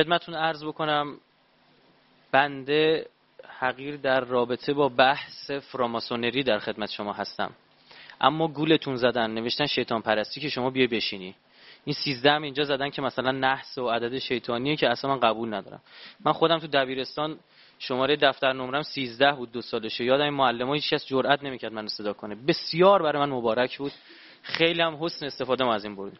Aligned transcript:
خدمتون 0.00 0.34
عرض 0.34 0.64
بکنم 0.64 1.16
بنده 2.32 3.06
حقیر 3.58 3.96
در 3.96 4.20
رابطه 4.20 4.72
با 4.72 4.88
بحث 4.88 5.50
فراماسونری 5.50 6.42
در 6.42 6.58
خدمت 6.58 6.90
شما 6.90 7.12
هستم. 7.12 7.50
اما 8.20 8.48
گولتون 8.48 8.96
زدن 8.96 9.30
نوشتن 9.30 9.66
شیطان 9.66 10.02
پرستی 10.02 10.40
که 10.40 10.48
شما 10.48 10.70
بیای 10.70 10.86
بشینی. 10.86 11.34
این 11.84 11.94
سیزده 11.94 12.32
هم 12.32 12.42
اینجا 12.42 12.64
زدن 12.64 12.90
که 12.90 13.02
مثلا 13.02 13.30
نحس 13.30 13.78
و 13.78 13.88
عدد 13.88 14.18
شیطانیه 14.18 14.76
که 14.76 14.88
اصلا 14.88 15.10
من 15.10 15.20
قبول 15.20 15.54
ندارم. 15.54 15.80
من 16.24 16.32
خودم 16.32 16.58
تو 16.58 16.66
دبیرستان 16.66 17.38
شماره 17.78 18.16
دفتر 18.16 18.52
نمرم 18.52 18.82
13 18.82 19.32
بود 19.32 19.52
دو 19.52 19.62
سالشه. 19.62 20.04
یادم 20.04 20.24
این 20.24 20.34
معلم 20.34 20.74
هیچ 20.74 20.90
کس 20.90 21.06
جرئت 21.06 21.42
نمی‌کرد 21.42 21.72
من 21.72 21.86
صدا 21.86 22.12
کنه. 22.12 22.34
بسیار 22.34 23.02
برای 23.02 23.26
من 23.26 23.30
مبارک 23.30 23.78
بود. 23.78 23.92
خیلی 24.42 24.82
هم 24.82 25.04
حسن 25.04 25.26
استفاده 25.26 25.64
ما 25.64 25.74
از 25.74 25.84
این 25.84 25.94
بود. 25.94 26.12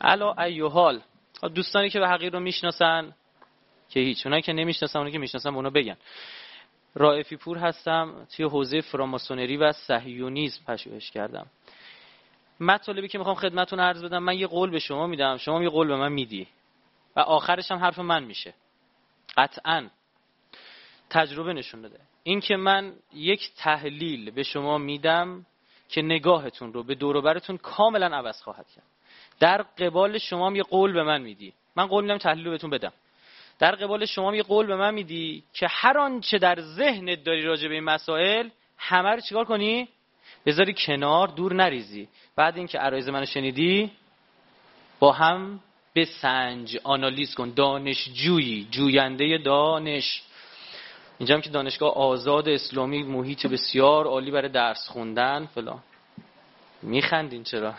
علا 0.00 0.32
ایو 0.32 0.68
حال 0.68 1.00
دوستانی 1.42 1.90
که 1.90 2.00
به 2.00 2.08
حقیر 2.08 2.32
رو 2.32 2.40
می‌شناسن 2.40 3.14
که 3.88 4.00
هیچ 4.00 4.26
اونایی 4.26 4.42
که 4.42 4.52
نمی‌شناسن 4.52 4.98
اونایی 4.98 5.12
که 5.12 5.18
می‌شناسن 5.18 5.54
اونو 5.54 5.70
بگن. 5.70 5.96
رائفی 6.94 7.36
پور 7.36 7.58
هستم 7.58 8.26
توی 8.36 8.44
حوزه 8.44 8.80
فراماسونری 8.80 9.56
و 9.56 9.72
صهیونیسم 9.72 10.64
پژوهش 10.64 11.10
کردم. 11.10 11.46
مطالبی 12.60 13.08
که 13.08 13.18
می‌خوام 13.18 13.36
خدمتتون 13.36 13.80
عرض 13.80 14.04
بدم 14.04 14.18
من 14.18 14.38
یه 14.38 14.46
قول 14.46 14.70
به 14.70 14.78
شما 14.78 15.06
میدم. 15.06 15.36
شما 15.36 15.62
یه 15.62 15.68
قول 15.68 15.88
به 15.88 15.96
من 15.96 16.12
میدی. 16.12 16.48
و 17.16 17.20
آخرش 17.20 17.70
هم 17.70 17.78
حرف 17.78 17.98
من 17.98 18.24
میشه. 18.24 18.54
قطعا. 19.36 19.88
تجربه 21.10 21.52
نشون 21.52 21.80
داده 21.80 22.00
این 22.22 22.40
که 22.40 22.56
من 22.56 22.96
یک 23.14 23.50
تحلیل 23.56 24.30
به 24.30 24.42
شما 24.42 24.78
میدم 24.78 25.46
که 25.88 26.02
نگاهتون 26.02 26.72
رو 26.72 26.82
به 26.82 26.94
دوروبرتون 26.94 27.56
کاملا 27.56 28.06
عوض 28.06 28.42
خواهد 28.42 28.66
کرد. 28.76 28.84
در 29.40 29.62
قبال 29.62 30.18
شما 30.18 30.52
یه 30.52 30.62
قول 30.62 30.92
به 30.92 31.02
من 31.02 31.22
میدی. 31.22 31.52
من 31.76 31.86
قول 31.86 32.04
میدم 32.04 32.18
تحلیل 32.18 32.50
بهتون 32.50 32.70
بدم. 32.70 32.92
در 33.58 33.74
قبال 33.74 34.04
شما 34.04 34.36
یه 34.36 34.42
قول 34.42 34.66
به 34.66 34.76
من 34.76 34.94
میدی 34.94 35.42
که 35.52 35.66
هر 35.70 35.98
آنچه 35.98 36.38
در 36.38 36.60
ذهنت 36.60 37.24
داری 37.24 37.42
راجع 37.42 37.68
به 37.68 37.74
این 37.74 37.84
مسائل 37.84 38.48
همه 38.78 39.08
رو 39.10 39.20
چیکار 39.20 39.44
کنی؟ 39.44 39.88
بذاری 40.46 40.74
کنار 40.78 41.28
دور 41.28 41.54
نریزی. 41.54 42.08
بعد 42.36 42.56
اینکه 42.56 42.78
عرایز 42.78 43.08
منو 43.08 43.26
شنیدی 43.26 43.90
با 44.98 45.12
هم 45.12 45.60
به 45.94 46.04
سنج 46.04 46.78
آنالیز 46.84 47.34
کن. 47.34 47.52
دانشجویی 47.56 48.68
جوینده 48.70 49.38
دانش. 49.38 50.22
اینجا 51.18 51.34
هم 51.34 51.40
که 51.40 51.50
دانشگاه 51.50 51.94
آزاد 51.94 52.48
اسلامی 52.48 53.02
محیط 53.02 53.46
بسیار 53.46 54.06
عالی 54.06 54.30
برای 54.30 54.48
درس 54.48 54.88
خوندن 54.88 55.46
فلان. 55.54 55.82
میخندین 56.82 57.44
چرا؟ 57.44 57.74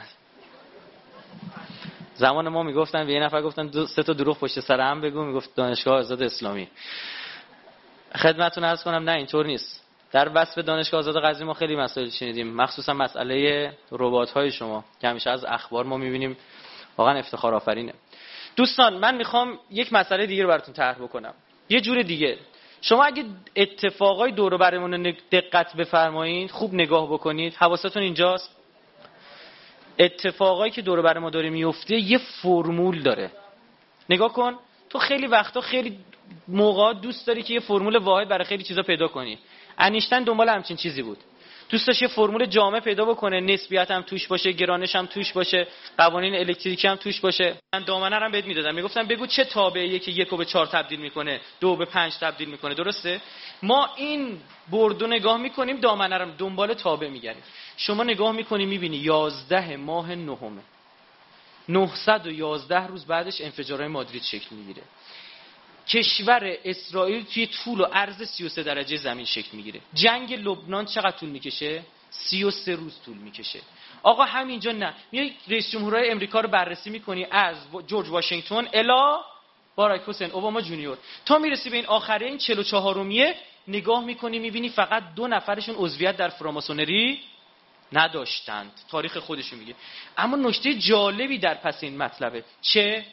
زمان 2.17 2.49
ما 2.49 2.63
می‌گفتن 2.63 3.05
به 3.05 3.13
یه 3.13 3.19
نفر 3.19 3.41
گفتن 3.41 3.67
دو 3.67 3.85
سه 3.85 4.03
تا 4.03 4.13
دروغ 4.13 4.39
پشت 4.39 4.59
سر 4.59 4.79
هم 4.79 5.01
بگو 5.01 5.23
می‌گفت 5.23 5.55
دانشگاه 5.55 5.97
آزاد 5.97 6.23
اسلامی. 6.23 6.67
خدمتتون 8.15 8.63
عرض 8.63 8.83
کنم 8.83 9.09
نه 9.09 9.11
اینطور 9.11 9.45
نیست. 9.45 9.83
در 10.11 10.31
وصف 10.35 10.57
دانشگاه 10.57 10.99
آزاد 10.99 11.23
قضایی 11.23 11.45
ما 11.45 11.53
خیلی 11.53 11.75
مسائل 11.75 12.09
شنیدیم 12.09 12.53
مخصوصا 12.53 12.93
مسئله 12.93 13.71
ربات 13.91 14.31
های 14.31 14.51
شما 14.51 14.85
که 15.01 15.07
همیشه 15.07 15.29
از 15.29 15.45
اخبار 15.45 15.85
ما 15.85 15.97
می‌بینیم. 15.97 16.38
واقعا 16.97 17.19
افتخار 17.19 17.55
آفرینه. 17.55 17.93
دوستان 18.55 18.97
من 18.97 19.15
می‌خوام 19.15 19.59
یک 19.71 19.93
مسئله 19.93 20.25
دیگه 20.25 20.43
رو 20.43 20.49
براتون 20.49 20.73
طرح 20.73 20.95
بکنم. 20.95 21.33
یه 21.69 21.81
جور 21.81 22.01
دیگه. 22.01 22.38
شما 22.81 23.03
اگه 23.03 23.25
اتفاقای 23.55 24.31
دور 24.31 24.57
برمون 24.57 25.15
دقت 25.31 25.75
بفرمایید 25.75 26.51
خوب 26.51 26.73
نگاه 26.73 27.13
بکنید 27.13 27.55
حواستون 27.55 28.03
اینجاست. 28.03 28.56
اتفاقایی 30.00 30.72
که 30.72 30.81
دور 30.81 31.02
بر 31.02 31.17
ما 31.17 31.30
داره 31.30 31.50
میفته 31.50 31.95
یه 31.95 32.17
فرمول 32.17 33.02
داره. 33.02 33.31
نگاه 34.09 34.34
کن 34.34 34.56
تو 34.90 35.00
خیلی 35.00 35.28
وقتا 35.28 35.62
خیلی 35.62 36.00
موقع 36.48 36.94
دوست 36.94 37.28
داری 37.28 37.44
که 37.44 37.53
یه 37.53 37.59
فرمول 37.59 37.98
واحد 37.98 38.28
برای 38.28 38.45
خیلی 38.45 38.64
چیزا 38.64 38.81
پیدا 38.81 39.08
کنی. 39.08 39.38
انیشتن 39.78 40.23
دنبال 40.23 40.50
همچین 40.50 40.78
چیزی 40.78 41.02
بود. 41.02 41.18
دوست 41.70 41.88
داشت 41.88 42.02
یه 42.02 42.08
فرمول 42.08 42.45
جامع 42.45 42.80
پیدا 42.80 43.06
بکنه 43.06 43.40
نسبیت 43.40 43.91
هم 43.91 44.02
توش 44.02 44.28
باشه 44.28 44.52
گرانش 44.52 44.96
هم 44.96 45.06
توش 45.06 45.34
باشه 45.34 45.68
قوانین 45.97 46.36
الکتریکی 46.36 46.88
هم 46.88 46.96
توش 46.96 47.19
باشه. 47.19 47.56
من 47.75 47.84
دامنه 47.84 48.16
هم 48.16 48.31
بهت 48.31 48.46
می‌دادم. 48.46 48.75
می‌گفتم 48.75 49.07
بگو 49.07 49.25
چه 49.25 49.44
تابعیه 49.44 50.00
که 50.00 50.12
یک 50.12 50.30
به 50.30 50.46
چهار 50.46 50.66
تبدیل 50.66 51.00
می‌کنه 51.00 51.41
دو 51.59 51.75
به 51.75 51.86
پنج 51.86 52.18
تبدیل 52.18 52.50
می‌کنه. 52.50 52.74
درسته؟ 52.74 53.22
ما 53.63 53.90
این 53.96 54.40
بردو 54.72 55.07
نگاه 55.07 55.38
می‌کنیم 55.38 55.78
دامنه 55.78 56.18
رو 56.18 56.31
دنبال 56.38 56.74
تابع 56.74 57.07
میگردیم 57.07 57.44
شما 57.77 58.03
نگاه 58.03 58.31
می‌کنی 58.31 58.65
می‌بینی 58.65 58.97
یازده 58.97 59.77
ماه 59.77 60.15
نهمه. 60.15 60.61
911 61.69 62.88
روز 62.88 63.05
بعدش 63.05 63.41
انفجارهای 63.41 63.88
مادرید 63.88 64.23
شکل 64.23 64.55
می‌گیره. 64.55 64.81
کشور 65.88 66.57
اسرائیل 66.65 67.25
توی 67.25 67.47
طول 67.47 67.81
و 67.81 67.83
عرض 67.83 68.23
33 68.23 68.63
درجه 68.63 68.97
زمین 68.97 69.25
شکل 69.25 69.57
می‌گیره. 69.57 69.79
جنگ 69.93 70.33
لبنان 70.33 70.85
چقدر 70.85 71.17
طول 71.17 71.29
می‌کشه؟ 71.29 71.81
33 72.11 72.75
روز 72.75 72.99
طول 73.05 73.17
می‌کشه. 73.17 73.59
آقا 74.03 74.23
همینجا 74.23 74.71
نه. 74.71 74.94
میای 75.11 75.33
رئیس 75.47 75.71
جمهورهای 75.71 76.09
امریکا 76.09 76.39
رو 76.39 76.49
بررسی 76.49 76.89
می‌کنی 76.89 77.25
از 77.31 77.57
جورج 77.88 78.09
واشنگتن 78.09 78.67
الا 78.73 79.21
باراک 79.75 80.01
حسین 80.07 80.31
اوباما 80.31 80.61
جونیور. 80.61 80.97
تا 81.25 81.38
می‌رسی 81.38 81.69
به 81.69 81.75
این 81.75 81.85
آخره 81.85 82.25
این 82.25 82.38
44 82.38 82.95
رومیه 82.95 83.35
نگاه 83.67 84.03
می‌کنی 84.03 84.39
می‌بینی 84.39 84.69
فقط 84.69 85.03
دو 85.15 85.27
نفرشون 85.27 85.75
عضویت 85.77 86.17
در 86.17 86.29
فراماسونری 86.29 87.19
نداشتند. 87.94 88.72
تاریخ 88.90 89.18
خودش 89.18 89.53
میگه. 89.53 89.75
اما 90.18 90.38
نکته 90.38 90.74
جالبی 90.74 91.38
در 91.38 91.53
پس 91.53 91.84
این 91.84 91.98
مطلبه. 91.98 92.44
چه؟ 92.62 93.06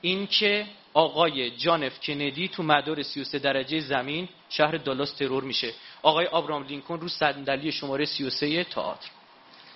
اینکه 0.00 0.66
آقای 0.94 1.50
جانف 1.50 2.00
کندی 2.00 2.48
تو 2.48 2.62
مدار 2.62 3.02
33 3.02 3.38
درجه 3.38 3.80
زمین 3.80 4.28
شهر 4.48 4.76
دالاس 4.76 5.12
ترور 5.12 5.44
میشه. 5.44 5.72
آقای 6.02 6.26
آبرام 6.26 6.62
لینکن 6.66 7.00
رو 7.00 7.08
صندلی 7.08 7.72
شماره 7.72 8.04
33 8.04 8.64
تئاتر. 8.64 9.08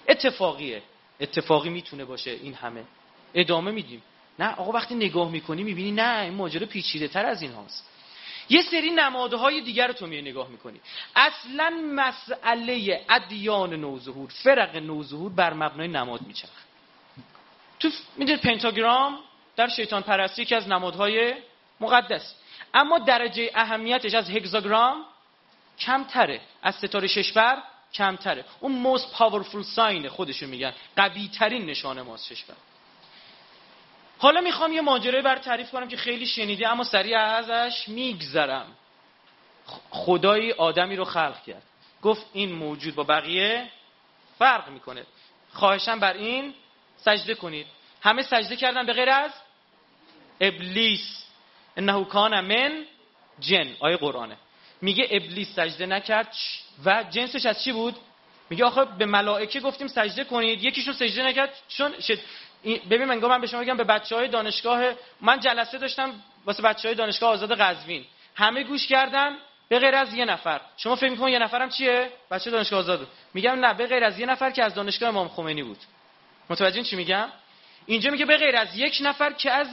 اتفاقیه. 0.09 0.83
اتفاقی 1.21 1.71
می‌تونه 1.71 2.05
باشه 2.05 2.31
این 2.31 2.55
همه. 2.55 2.85
ادامه 3.35 3.71
میدیم. 3.71 4.03
نه 4.39 4.55
آقا 4.55 4.73
وقتی 4.73 4.95
نگاه 4.95 5.31
می‌کنی 5.31 5.63
می‌بینی 5.63 5.91
نه 5.91 6.21
این 6.23 6.35
ماجرا 6.35 6.67
پیچیده 6.67 7.09
تر 7.09 7.27
از 7.27 7.43
این 7.43 7.53
هاست. 7.53 7.92
یه 8.49 8.63
سری 8.63 8.91
نمادهای 8.91 9.61
دیگر 9.61 9.87
رو 9.87 9.93
تو 9.93 10.07
می 10.07 10.23
نگاه 10.23 10.49
می‌کنی. 10.49 10.81
اصلا 11.17 11.71
مسئله 11.95 13.05
ادیان 13.09 13.75
نوظهور 13.75 14.31
فرق 14.31 14.77
نوظهور 14.77 15.33
بر 15.33 15.53
مبنای 15.53 15.89
نماد 15.89 16.23
میچرخ 16.23 16.51
تو 17.81 17.91
می‌دونید 18.17 18.41
پنتاگرام 18.41 19.19
در 19.57 19.69
شیطان 19.69 20.03
پرستی 20.03 20.43
یکی 20.43 20.55
از 20.55 20.69
نمادهای 20.69 21.35
مقدس. 21.81 22.35
اما 22.75 22.99
درجه 22.99 23.51
اهمیتش 23.55 24.15
از 24.15 24.31
هگزاگرام 24.31 25.05
کمتره 25.79 26.41
از 26.63 26.75
ستاره 26.75 27.09
ششبر 27.09 27.63
کمتره. 27.95 28.45
اون 28.61 28.73
موست 28.73 29.13
پاورفول 29.13 29.63
ساین 29.63 30.09
خودشون 30.09 30.49
میگن. 30.49 30.73
قوی 30.97 31.29
ترین 31.29 31.67
نشانه 31.67 32.03
ماست 32.03 32.35
ششبر 32.35 32.55
حالا 34.23 34.41
می‌خوام 34.41 34.73
یه 34.73 34.81
ماجرای 34.81 35.23
بر 35.23 35.37
تعریف 35.37 35.71
کنم 35.71 35.89
که 35.89 35.97
خیلی 35.97 36.27
شنیده 36.27 36.69
اما 36.69 36.85
سریع 36.85 37.19
ازش 37.19 37.89
میگذرم. 37.89 38.67
خدایی 39.91 40.53
آدمی 40.53 40.97
رو 40.97 41.05
خلق 41.05 41.43
کرد. 41.43 41.63
گفت 42.03 42.27
این 42.33 42.53
موجود 42.53 42.95
با 42.95 43.03
بقیه 43.03 43.69
فرق 44.39 44.69
می‌کنه. 44.69 45.07
خواهشم 45.53 46.01
بر 46.01 46.13
این 46.13 46.55
سجده 46.97 47.35
کنید. 47.35 47.67
همه 48.03 48.23
سجده 48.23 48.57
کردن 48.57 48.87
به 48.87 48.93
غیر 48.93 49.11
از 49.11 49.31
ابلیس. 50.41 51.25
انه 51.77 52.05
کان 52.05 52.41
من 52.41 52.85
جن. 53.41 53.77
آیه 53.81 53.97
قرآنه. 53.97 54.37
میگه 54.81 55.09
ابلیس 55.11 55.55
سجده 55.55 55.87
نکرد. 55.87 56.37
و 56.85 57.05
جنسش 57.11 57.47
از 57.47 57.65
چی 57.65 57.73
بود؟ 57.73 57.97
میگه 58.51 58.65
آخه 58.65 58.85
به 58.85 59.07
ملائکه 59.07 59.61
گفتیم 59.61 59.89
سجده 59.89 60.25
کنید. 60.25 60.65
یکیشون 60.65 60.95
سجده 60.95 61.23
نکرد. 61.23 61.59
چون 61.69 61.95
ببین 62.65 63.05
من 63.05 63.19
من 63.19 63.41
به 63.41 63.47
شما 63.47 63.61
بگم 63.61 63.77
به 63.77 63.85
بچه 63.85 64.17
های 64.17 64.29
دانشگاه 64.29 64.93
من 65.21 65.41
جلسه 65.41 65.79
داشتم 65.79 66.15
واسه 66.47 66.63
بچه 66.63 66.89
های 66.89 66.95
دانشگاه 66.95 67.31
آزاد 67.31 67.61
قزوین. 67.61 68.05
همه 68.35 68.63
گوش 68.63 68.87
کردن 68.87 69.37
به 69.69 69.79
غیر 69.79 69.95
از 69.95 70.15
یه 70.15 70.25
نفر. 70.25 70.61
شما 70.77 70.97
فکر 70.97 71.11
می‌کنید 71.11 71.33
یه 71.33 71.39
نفرم 71.39 71.69
چیه؟ 71.69 72.11
بچه 72.31 72.51
دانشگاه 72.51 72.79
آزاد. 72.79 73.07
میگم 73.35 73.53
نه 73.53 73.75
به 73.75 73.87
غیر 73.87 74.05
از 74.05 74.19
یه 74.19 74.27
نفر 74.27 74.51
که 74.51 74.65
از 74.65 74.75
دانشگاه 74.75 75.09
امام 75.09 75.29
خمینی 75.29 75.63
بود. 75.63 75.79
متوجه 76.51 76.83
چی 76.83 76.97
میگم؟ 76.97 77.29
اینجا 77.87 78.11
میگه 78.11 78.25
به 78.25 78.37
غیر 78.37 78.57
از 78.57 78.77
یک 78.77 78.99
نفر 79.01 79.33
که 79.33 79.51
از 79.51 79.69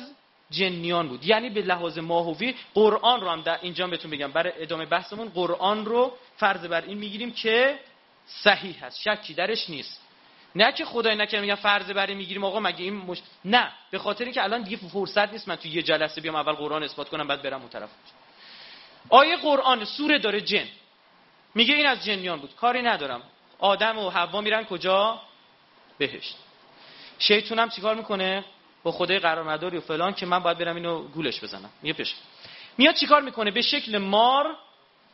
جنیان 0.49 1.07
بود. 1.07 1.25
یعنی 1.25 1.49
به 1.49 1.61
لحاظ 1.61 1.97
ماهوی 1.97 2.55
قرآن 2.73 3.21
رو 3.21 3.29
هم 3.29 3.41
در 3.41 3.59
اینجا 3.61 3.87
بهتون 3.87 4.11
بگم 4.11 4.31
برای 4.31 4.53
ادامه 4.57 4.85
بحثمون 4.85 5.29
قرآن 5.29 5.85
رو 5.85 6.17
فرض 6.37 6.65
بر 6.65 6.81
این 6.81 6.97
می‌گیریم 6.97 7.31
که 7.31 7.79
صحیح 8.27 8.85
هست. 8.85 9.01
شکی 9.01 9.33
درش 9.33 9.69
نیست. 9.69 10.08
نه 10.55 10.71
که 10.71 10.85
خدای 10.85 11.15
نکنه 11.15 11.41
میگم 11.41 11.55
فرض 11.55 11.91
بر 11.91 12.07
این 12.07 12.17
می‌گیریم 12.17 12.43
آقا 12.43 12.59
مگه 12.59 12.83
این 12.83 12.93
مش... 12.93 13.21
نه. 13.45 13.71
به 13.91 13.99
خاطر 13.99 14.23
اینکه 14.23 14.43
الان 14.43 14.61
دیگه 14.61 14.77
فرصت 14.77 15.31
نیست 15.31 15.47
من 15.47 15.55
تو 15.55 15.67
یه 15.67 15.81
جلسه 15.81 16.21
بیام 16.21 16.35
اول 16.35 16.53
قرآن 16.53 16.83
اثبات 16.83 17.09
کنم 17.09 17.27
بعد 17.27 17.41
برم 17.41 17.59
اون 17.59 17.69
طرف. 17.69 17.89
آیه 19.09 19.37
قرآن 19.37 19.85
سوره 19.85 20.19
داره 20.19 20.41
جن. 20.41 20.67
میگه 21.55 21.75
این 21.75 21.85
از 21.87 22.05
جنیان 22.05 22.39
بود. 22.39 22.55
کاری 22.55 22.81
ندارم. 22.81 23.21
آدم 23.59 23.97
و 23.97 24.09
حوا 24.09 24.41
میرن 24.41 24.63
کجا؟ 24.63 25.21
بهشت. 25.97 26.35
شیطون 27.19 27.59
هم 27.59 27.69
چیکار 27.69 27.95
می‌کنه؟ 27.95 28.45
با 28.83 28.91
خدای 28.91 29.19
قرارمداری 29.19 29.77
و 29.77 29.81
فلان 29.81 30.13
که 30.13 30.25
من 30.25 30.39
باید 30.39 30.57
برم 30.57 30.75
اینو 30.75 31.03
گولش 31.03 31.43
بزنم. 31.43 31.69
میگه 31.81 31.93
پیش 31.93 32.15
میاد 32.77 32.95
چیکار 32.95 33.21
می‌کنه؟ 33.21 33.51
به 33.51 33.61
شکل 33.61 33.97
مار 33.97 34.57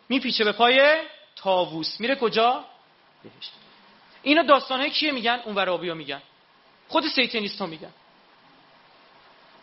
میپیچه 0.10 0.44
به 0.44 0.52
پای 0.52 0.98
تاووس 1.36 2.00
میره 2.00 2.16
کجا؟ 2.16 2.66
بهشت. 3.24 3.52
اینو 4.26 4.44
داستان 4.44 4.80
های 4.80 4.90
کیه 4.90 5.12
میگن؟ 5.12 5.42
اون 5.46 5.56
ورابیا 5.56 5.94
میگن. 5.94 6.22
خود 6.88 7.08
سیتنیست 7.08 7.60
ها 7.60 7.66
میگن. 7.66 7.92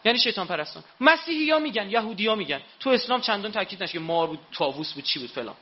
یعنی 0.05 0.19
شیطان 0.19 0.47
پرستان. 0.47 0.85
مسیحی 1.01 1.51
ها 1.51 1.59
میگن 1.59 1.91
یهودی 1.91 2.27
ها 2.27 2.35
میگن. 2.35 2.61
تو 2.81 2.91
اسلام 2.91 3.21
چندان 3.21 3.53
تاکید 3.53 3.83
نشه 3.83 3.93
که 3.93 3.99
مار 3.99 4.27
بود 4.27 4.39
تاووس 4.53 4.93
بود 4.93 5.05
چی 5.05 5.19
بود 5.19 5.31
فلان. 5.31 5.55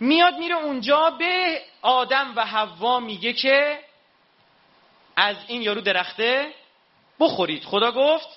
میاد 0.00 0.38
میره 0.38 0.54
اونجا 0.54 1.10
به 1.10 1.62
آدم 1.82 2.32
و 2.36 2.46
حوا 2.46 3.00
میگه 3.00 3.32
که 3.32 3.78
از 5.16 5.36
این 5.46 5.62
یارو 5.62 5.80
درخته 5.80 6.54
بخورید. 7.20 7.64
خدا 7.64 7.92
گفت 7.92 8.28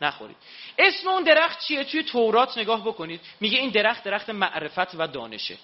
نخورید. 0.00 0.36
اسم 0.78 1.08
اون 1.08 1.22
درخت 1.22 1.60
چیه؟ 1.60 1.84
توی 1.84 2.02
تورات 2.02 2.58
نگاه 2.58 2.84
بکنید. 2.84 3.20
میگه 3.40 3.58
این 3.58 3.70
درخت 3.70 4.04
درخت 4.04 4.30
معرفت 4.30 4.94
و 4.94 5.06
دانشه. 5.06 5.56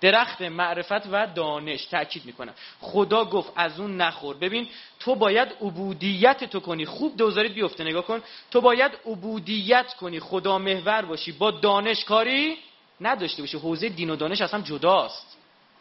درخت 0.00 0.42
معرفت 0.42 1.06
و 1.10 1.26
دانش 1.26 1.84
تاکید 1.84 2.24
می‌کنم. 2.24 2.54
خدا 2.80 3.24
گفت 3.24 3.52
از 3.56 3.80
اون 3.80 3.96
نخور. 3.96 4.36
ببین 4.36 4.68
تو 5.00 5.14
باید 5.14 5.48
عبودیت 5.48 6.44
تو 6.44 6.60
کنی. 6.60 6.86
خوب 6.86 7.16
دوزارید 7.16 7.54
بیفته. 7.54 7.84
نگاه 7.84 8.04
کن. 8.04 8.22
تو 8.50 8.60
باید 8.60 8.92
عبودیت 9.06 9.94
کنی. 9.94 10.20
خدا 10.20 10.58
محور 10.58 11.02
باشی. 11.02 11.32
با 11.32 11.50
دانش 11.50 12.04
کاری 12.04 12.58
نداشته 13.00 13.42
باشی. 13.42 13.56
حوزه 13.56 13.88
دین 13.88 14.10
و 14.10 14.16
دانش 14.16 14.40
اصلا 14.40 14.60
جداست. 14.60 15.36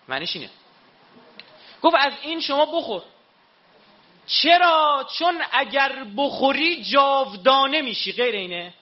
معنیش 0.07 0.35
اینه. 0.35 0.49
گفت 1.81 1.95
از 1.99 2.13
این 2.21 2.41
شما 2.41 2.65
بخور. 2.65 3.01
چرا؟ 4.27 5.07
چون 5.17 5.41
اگر 5.51 6.05
بخوری 6.17 6.83
جاودانه 6.83 7.81
میشی. 7.81 8.11
غیر 8.11 8.35
اینه. 8.35 8.73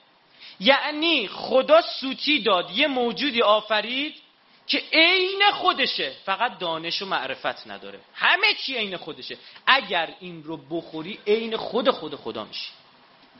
یعنی 0.60 1.28
خدا 1.28 1.82
سوتی 1.82 2.42
داد. 2.42 2.70
یه 2.70 2.86
موجودی 2.86 3.42
آفرید. 3.42 4.23
که 4.66 4.82
عین 4.92 5.42
خودشه. 5.52 6.12
فقط 6.24 6.58
دانش 6.58 7.02
و 7.02 7.06
معرفت 7.06 7.66
نداره. 7.66 8.00
همه 8.14 8.54
چی 8.54 8.74
عین 8.74 8.96
خودشه. 8.96 9.36
اگر 9.66 10.14
این 10.20 10.44
رو 10.44 10.56
بخوری 10.56 11.18
عین 11.26 11.56
خود 11.56 11.90
خود 11.90 12.14
خدا 12.14 12.44
میشی. 12.44 12.70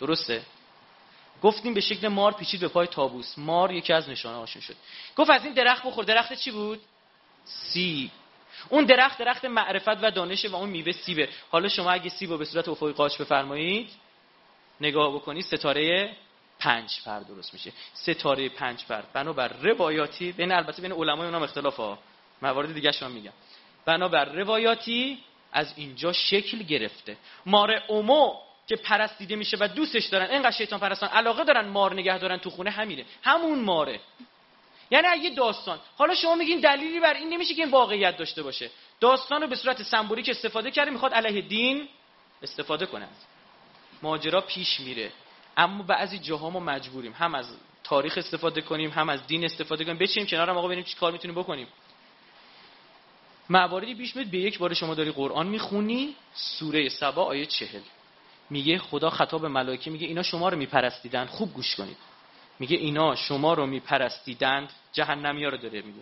درسته؟ 0.01 0.43
گفتیم 1.43 1.75
به 1.75 1.81
شکل 1.81 2.09
مار 2.09 2.33
پیچید 2.33 2.61
به 2.61 2.69
پای 2.69 2.87
تابوس. 2.87 3.35
مار 3.39 3.73
یکی 3.73 3.93
از 3.93 4.09
نشانه 4.09 4.37
هاشون 4.37 4.63
شد. 4.63 4.77
گفت 5.17 5.31
از 5.31 5.45
این 5.45 5.55
درخت 5.55 5.87
بخور. 5.87 6.05
درخت 6.05 6.33
چی 6.33 6.51
بود؟ 6.51 6.81
سی 7.45 8.11
اون 8.69 8.85
درخت 8.85 9.19
درخت 9.19 9.45
معرفت 9.45 10.05
و 10.05 10.11
دانشه 10.11 10.49
و 10.49 10.57
اون 10.57 10.69
میوه 10.69 10.93
سیبه. 10.93 11.29
حالا 11.51 11.69
شما 11.69 11.91
اگه 11.91 12.09
سیب 12.09 12.31
رو 12.31 12.39
به 12.39 12.45
صورت 12.45 12.69
افقی 12.69 12.93
قاچ 12.93 13.21
بفرمایید 13.21 13.91
نگاه 14.81 15.15
بکنید 15.15 15.45
ستاره 15.45 16.17
پنج 16.65 17.01
پر 17.05 17.21
درست 17.21 17.55
میشه. 17.55 17.73
ستاره 17.95 18.49
پنج 18.49 18.85
پر 18.85 19.03
بنابر 19.13 19.49
روایاتی 19.49 20.33
بین 20.33 20.53
البته 20.53 20.83
بین 20.83 20.93
علمای 20.93 21.27
اونم 21.27 21.43
اختلاف 21.43 21.77
ها 21.77 21.99
موارد 22.43 22.75
دیگه 22.75 22.93
شما 22.93 23.09
میگم. 23.09 23.33
بنابر 23.85 24.25
روایاتی 24.25 25.19
از 25.53 25.73
اینجا 25.77 26.13
شکل 26.13 26.63
گرفته. 26.63 27.17
مار 27.47 27.83
اومو 27.89 28.35
که 28.69 28.77
پرستیده 28.77 29.37
میشه 29.37 29.57
و 29.61 29.69
دوستش 29.69 30.07
دارن 30.07 30.31
اینقدر 30.31 30.57
شیطان 30.57 30.81
پرستان 30.81 31.09
علاقه 31.09 31.45
دارن 31.45 31.69
مار 31.69 31.93
نگه 31.93 32.19
دارن 32.19 32.37
تو 32.37 32.51
خونه 32.51 32.71
همینه. 32.71 33.05
همون 33.23 33.59
ماره. 33.59 34.01
یعنی 34.91 35.07
اگه 35.09 35.31
داستان 35.31 35.79
حالا 35.97 36.15
شما 36.15 36.35
میگین 36.35 36.61
دلیلی 36.61 37.01
بر 37.01 37.15
این 37.15 37.29
نمیشه 37.29 37.55
که 37.55 37.63
این 37.63 37.71
واقعیت 37.71 38.17
داشته 38.17 38.43
باشه. 38.43 38.71
داستان 39.01 39.43
رو 39.43 39.49
به 39.49 39.57
صورت 39.57 39.83
سمبولیک 39.83 40.29
استفاده 40.29 40.71
کرده 40.71 40.91
می‌خواد 40.91 41.15
علیه 41.15 41.41
دین 41.41 41.89
استفاده 42.43 42.87
کنه. 42.87 43.09
ماجرا 44.03 44.41
پیش 44.41 44.81
میره. 44.81 45.13
اما 45.57 45.83
بعضی 45.83 46.19
جاها 46.19 46.51
ما 46.51 46.61
مجبوریم. 46.61 47.13
هم 47.13 47.35
از 47.35 47.47
تاریخ 47.85 48.19
استفاده 48.19 48.61
کنیم 48.61 48.91
هم 48.91 49.09
از 49.09 49.27
دین 49.27 49.45
استفاده 49.45 49.85
کنیم. 49.85 49.99
بچیم 49.99 50.27
کنار 50.27 50.51
آقا 50.51 50.67
ببینیم 50.67 50.85
چی 50.85 50.97
کار 50.97 51.13
می‌تونیم 51.13 51.37
بکنیم. 51.37 51.67
مواردی 53.51 53.95
پیش 53.95 54.17
میاد 54.17 54.29
به 54.29 54.39
یک 54.39 54.59
بار 54.59 54.75
شما 54.75 54.95
داری 54.95 55.11
قرآن 55.11 55.47
می‌خونی 55.47 56.15
سوره 56.35 56.89
سبا 56.89 57.25
آیه 57.25 57.47
چهل. 57.47 57.81
میگه 58.51 58.79
خدا 58.79 59.11
خطاب 59.11 59.47
ملائکه 59.47 59.91
میگه 59.91 60.07
اینا 60.07 60.23
شما 60.23 60.49
رو 60.49 60.57
میپرستیدن 60.57 61.27
خوب 61.27 61.53
گوش 61.53 61.77
کنید. 61.77 61.97
میگه 62.59 62.77
اینا 62.77 63.15
شما 63.15 63.55
رو 63.55 63.67
میپرستیدند. 63.67 64.73
جهنمی 64.93 65.45
ها 65.45 65.51
رو 65.51 65.57
داره 65.57 65.83
میگه. 65.83 66.01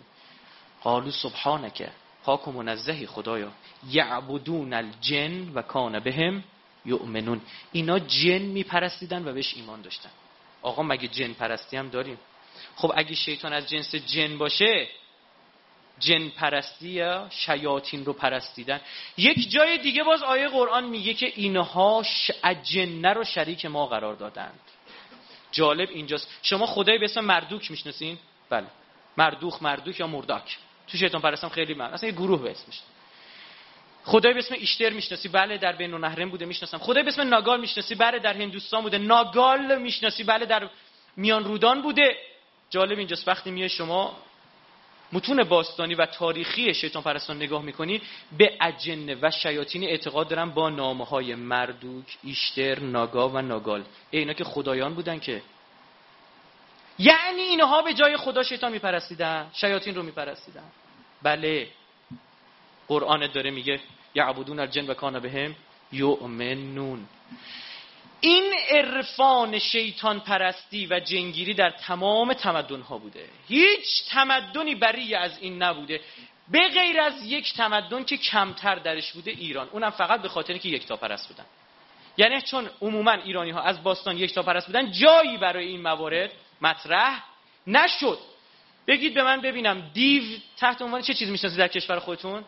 قالو 0.83 1.11
سبحانکه 1.11 1.89
پاک 2.23 2.47
و 2.47 2.51
منزهی 2.51 3.07
خدایا. 3.07 3.51
یعبدون 3.89 4.73
الجن 4.73 5.49
و 5.53 5.61
کان 5.61 5.99
بهم 5.99 6.43
یؤمنون. 6.85 7.41
اینا 7.71 7.99
جن 7.99 8.41
میپرستیدن 8.41 9.27
و 9.27 9.33
بهش 9.33 9.53
ایمان 9.55 9.81
داشتن. 9.81 10.09
آقا 10.61 10.83
مگه 10.83 11.07
جن 11.07 11.33
پرستی 11.33 11.77
هم 11.77 11.89
داریم؟ 11.89 12.17
خب 12.75 12.91
اگه 12.95 13.15
شیطان 13.15 13.53
از 13.53 13.69
جنس 13.69 13.95
جن 13.95 14.37
باشه 14.37 14.87
جن 15.99 16.29
پرستی 16.29 16.89
یا 16.89 17.27
شیاطین 17.29 18.05
رو 18.05 18.13
پرستیدن. 18.13 18.81
یک 19.17 19.51
جای 19.51 19.77
دیگه 19.77 20.03
باز 20.03 20.23
آیه 20.23 20.47
قرآن 20.47 20.83
میگه 20.83 21.13
که 21.13 21.31
اینها 21.35 22.03
ش... 22.03 22.31
جنه 22.63 23.13
رو 23.13 23.23
شریک 23.23 23.65
ما 23.65 23.85
قرار 23.85 24.15
دادند. 24.15 24.59
جالب 25.51 25.89
اینجاست. 25.89 26.29
شما 26.41 26.65
خدای 26.65 26.97
به 26.97 27.05
اسم 27.05 27.21
مردوک 27.21 27.71
می‌شناسین؟ 27.71 28.17
بله. 28.49 28.67
مردوخ 29.17 29.61
مردوک 29.61 29.99
یا 29.99 30.07
مرداک؟ 30.07 30.57
تو 30.87 30.97
شیطان 30.97 31.21
پرستم 31.21 31.49
خیلی 31.49 31.73
من 31.73 31.93
اصلا 31.93 32.09
یه 32.09 32.15
گروه 32.15 32.41
به 32.41 32.51
اسمش. 32.51 32.79
خدای 34.05 34.33
به 34.33 34.39
اسم 34.39 34.55
ایشتر 34.55 34.89
می‌شناسی. 34.89 35.29
بله 35.29 35.57
در 35.57 35.71
بین 35.71 35.93
نهرین 35.93 36.29
بوده 36.29 36.45
می‌شناسم. 36.45 36.77
خدای 36.77 37.03
به 37.03 37.09
اسم 37.09 37.21
ناگال 37.21 37.59
می‌شناسی. 37.59 37.95
بله 37.95 38.19
در 38.19 38.33
هندوستان 38.33 38.81
بوده. 38.81 38.97
ناگال 38.97 39.81
می‌شناسی. 39.81 40.23
بله 40.23 40.45
در 40.45 40.69
میان 41.17 41.43
رودان 41.43 41.81
بوده. 41.81 42.17
جالب 42.69 42.97
اینجاست 42.97 43.27
وقتی 43.27 43.51
میای 43.51 43.69
شما 43.69 44.17
متون 45.11 45.43
باستانی 45.43 45.95
و 45.95 46.05
تاریخی 46.05 46.73
شیطان 46.73 47.03
پرستان 47.03 47.37
نگاه 47.37 47.61
می‌کنی 47.61 48.01
به 48.37 48.57
اجنه 48.61 49.15
و 49.21 49.31
شیاطین 49.31 49.83
اعتقاد 49.83 50.27
دارن 50.27 50.49
با 50.49 50.69
نامه 50.69 51.05
های 51.05 51.35
مردوک، 51.35 52.17
ایشتر، 52.23 52.79
ناگا 52.79 53.29
و 53.29 53.41
ناگال. 53.41 53.83
اینا 54.11 54.33
که 54.33 54.43
خدایان 54.43 54.93
بودن 54.93 55.19
که. 55.19 55.41
یعنی 56.99 57.41
اینها 57.41 57.81
به 57.81 57.93
جای 57.93 58.17
خدا 58.17 58.43
شیطان 58.43 58.71
میپرستیدن 58.71 59.49
شیاطین 59.53 59.95
رو 59.95 60.03
میپرستیدن. 60.03 60.63
بله. 61.21 61.67
قرآن 62.87 63.27
داره 63.27 63.51
میگه 63.51 63.79
یعبدون 64.15 64.59
الجن 64.59 64.87
و 64.87 64.93
کان 64.93 65.19
بهم 65.19 65.55
یؤمنون. 65.91 67.07
این 68.21 68.53
عرفان 68.69 69.59
شیطان 69.59 70.19
پرستی 70.19 70.87
و 70.89 70.99
جنگیری 70.99 71.53
در 71.53 71.69
تمام 71.69 72.33
تمدن 72.33 72.81
ها 72.81 72.97
بوده. 72.97 73.29
هیچ 73.47 74.09
تمدنی 74.09 74.75
بری 74.75 75.15
از 75.15 75.37
این 75.41 75.63
نبوده. 75.63 76.01
به 76.51 76.69
غیر 76.69 77.01
از 77.01 77.25
یک 77.25 77.53
تمدن 77.53 78.03
که 78.03 78.17
کمتر 78.17 78.75
درش 78.75 79.11
بوده 79.11 79.31
ایران. 79.31 79.69
اونم 79.71 79.89
فقط 79.89 80.21
به 80.21 80.29
خاطر 80.29 80.57
که 80.57 80.69
یکتا 80.69 80.95
پرست 80.95 81.27
بودن. 81.27 81.45
یعنی 82.17 82.41
چون 82.41 82.69
عموما 82.81 83.11
ایرانی 83.11 83.51
ها 83.51 83.61
از 83.61 83.83
باستان 83.83 84.17
یکتا 84.17 84.43
پرست 84.43 84.67
بودن 84.67 84.91
جایی 84.91 85.37
برای 85.37 85.67
این 85.67 85.81
موارد 85.81 86.31
مطرح 86.61 87.23
نشد. 87.67 88.19
بگید 88.87 89.13
به 89.13 89.23
من 89.23 89.41
ببینم 89.41 89.91
دیو 89.93 90.23
تحت 90.57 90.81
عنوان 90.81 91.01
چه 91.01 91.13
چیز 91.13 91.29
می‌شناسید 91.29 91.59
در 91.59 91.67
کشور 91.67 91.99
خودتون؟ 91.99 92.43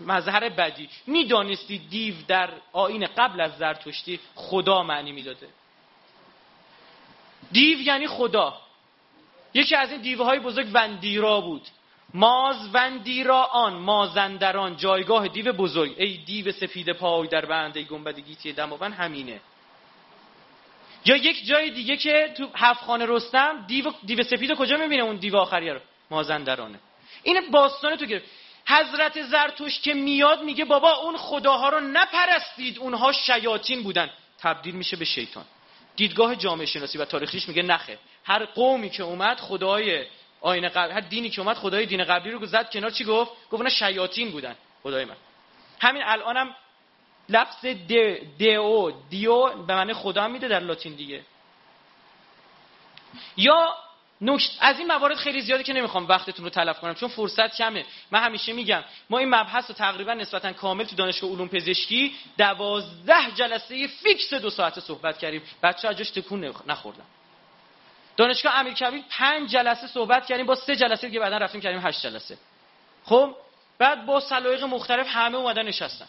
مظهر 0.00 0.48
بدی. 0.48 0.88
می‌دانستی 1.06 1.78
دیو 1.78 2.14
در 2.28 2.50
آین 2.72 3.06
قبل 3.06 3.40
از 3.40 3.56
زرتشتی 3.58 4.20
خدا 4.34 4.82
معنی 4.82 5.12
می‌داده. 5.12 5.48
دیو 7.52 7.80
یعنی 7.80 8.06
خدا. 8.06 8.60
یکی 9.54 9.76
از 9.76 9.92
این 9.92 10.00
دیوهای 10.00 10.38
بزرگ 10.38 10.66
وندیرا 10.72 11.40
بود. 11.40 11.68
ماز 12.14 12.56
وندیرا 12.72 13.42
آن 13.42 13.74
مازندران 13.74 14.76
جایگاه 14.76 15.28
دیو 15.28 15.52
بزرگ. 15.52 15.94
ای 15.98 16.16
دیو 16.16 16.52
سفید 16.52 16.92
پای 16.92 17.28
در 17.28 17.46
بنده 17.46 17.82
گنبد 17.82 18.18
گیتی 18.20 18.52
دماوند 18.52 18.92
همینه. 18.92 19.40
یا 21.04 21.16
یک 21.16 21.46
جای 21.46 21.70
دیگه 21.70 21.96
که 21.96 22.34
تو 22.36 22.48
هفت 22.54 22.84
خانه 22.84 23.04
رستم 23.08 23.64
دیو, 23.66 23.92
دیو 24.04 24.22
سفید 24.22 24.54
کجا 24.54 24.76
می‌بینه؟ 24.76 25.02
اون 25.02 25.16
دیو 25.16 25.36
آخریه 25.36 25.72
رو. 25.72 25.80
مازندرانه. 26.10 26.78
این 27.22 27.50
باستانه 27.50 27.96
تو 27.96 28.06
گرفت. 28.06 28.26
حضرت 28.66 29.22
زرتوش 29.22 29.80
که 29.80 29.94
میاد 29.94 30.42
میگه 30.42 30.64
بابا 30.64 30.92
اون 30.92 31.16
خداها 31.16 31.68
رو 31.68 31.80
نپرستید 31.80 32.78
اونها 32.78 33.12
شیاطین 33.12 33.82
بودن. 33.82 34.10
تبدیل 34.38 34.74
میشه 34.74 34.96
به 34.96 35.04
شیطان. 35.04 35.44
دیدگاه 35.96 36.36
جامعه 36.36 36.66
شناسی 36.66 36.98
و 36.98 37.04
تاریخیش 37.04 37.48
میگه 37.48 37.62
نخه. 37.62 37.98
هر 38.24 38.44
قومی 38.44 38.90
که 38.90 39.02
اومد 39.02 39.40
خدای 39.40 40.06
آینه 40.40 40.68
قبل 40.68 40.92
هر 40.92 41.00
دینی 41.00 41.30
که 41.30 41.40
اومد 41.40 41.56
خدای 41.56 41.86
دین 41.86 42.04
قبلی 42.04 42.32
رو 42.32 42.46
زد 42.46 42.70
کنار 42.70 42.90
چی 42.90 43.04
گفت؟ 43.04 43.30
گفت 43.30 43.54
اونا 43.54 43.68
شیاطین 43.68 44.30
بودن. 44.30 44.56
خدای 44.82 45.04
من. 45.04 45.16
همین 45.80 46.02
الانم 46.02 46.54
لفظ 47.28 47.66
او 48.58 48.90
دیو 49.10 49.46
به 49.48 49.74
معنی 49.74 49.92
خدا 49.92 50.28
میده 50.28 50.48
در 50.48 50.60
لاتین 50.60 50.94
دیگه. 50.94 51.22
یا 53.36 53.74
نکت 54.20 54.50
از 54.60 54.78
این 54.78 54.88
موارد 54.88 55.16
خیلی 55.16 55.40
زیاده 55.40 55.62
که 55.62 55.72
نمی‌خوام 55.72 56.08
وقتتون 56.08 56.44
رو 56.44 56.50
تلف 56.50 56.80
کنم 56.80 56.94
چون 56.94 57.08
فرصت 57.08 57.56
کمه. 57.56 57.84
من 58.10 58.22
همیشه 58.22 58.52
میگم 58.52 58.84
ما 59.10 59.18
این 59.18 59.28
مبحث 59.28 59.68
رو 59.68 59.74
تقریبا 59.74 60.14
نسبتا 60.14 60.52
کامل 60.52 60.84
تو 60.84 60.96
دانشگاه 60.96 61.30
علوم 61.30 61.48
پزشکی 61.48 62.14
دوازده 62.38 63.30
جلسه 63.34 63.86
فیکس 63.86 64.34
دو 64.34 64.50
ساعته 64.50 64.80
صحبت 64.80 65.18
کردیم. 65.18 65.42
بچه 65.62 65.94
جاش 65.94 66.10
تکون 66.10 66.54
نخوردن. 66.66 67.04
دانشگاه 68.16 68.54
امیرکبیر 68.54 69.02
پنج 69.10 69.50
جلسه 69.50 69.86
صحبت 69.86 70.26
کردیم 70.26 70.46
با 70.46 70.54
سه 70.54 70.76
جلسه 70.76 71.06
دیگه 71.06 71.20
بعدا 71.20 71.36
رفتیم 71.38 71.60
کردیم 71.60 71.86
هشت 71.86 72.02
جلسه. 72.02 72.38
خب؟ 73.04 73.36
بعد 73.78 74.06
با 74.06 74.20
سلایق 74.20 74.64
مختلف 74.64 75.06
همه 75.10 75.36
اومدن 75.36 75.62
نشستن. 75.62 76.06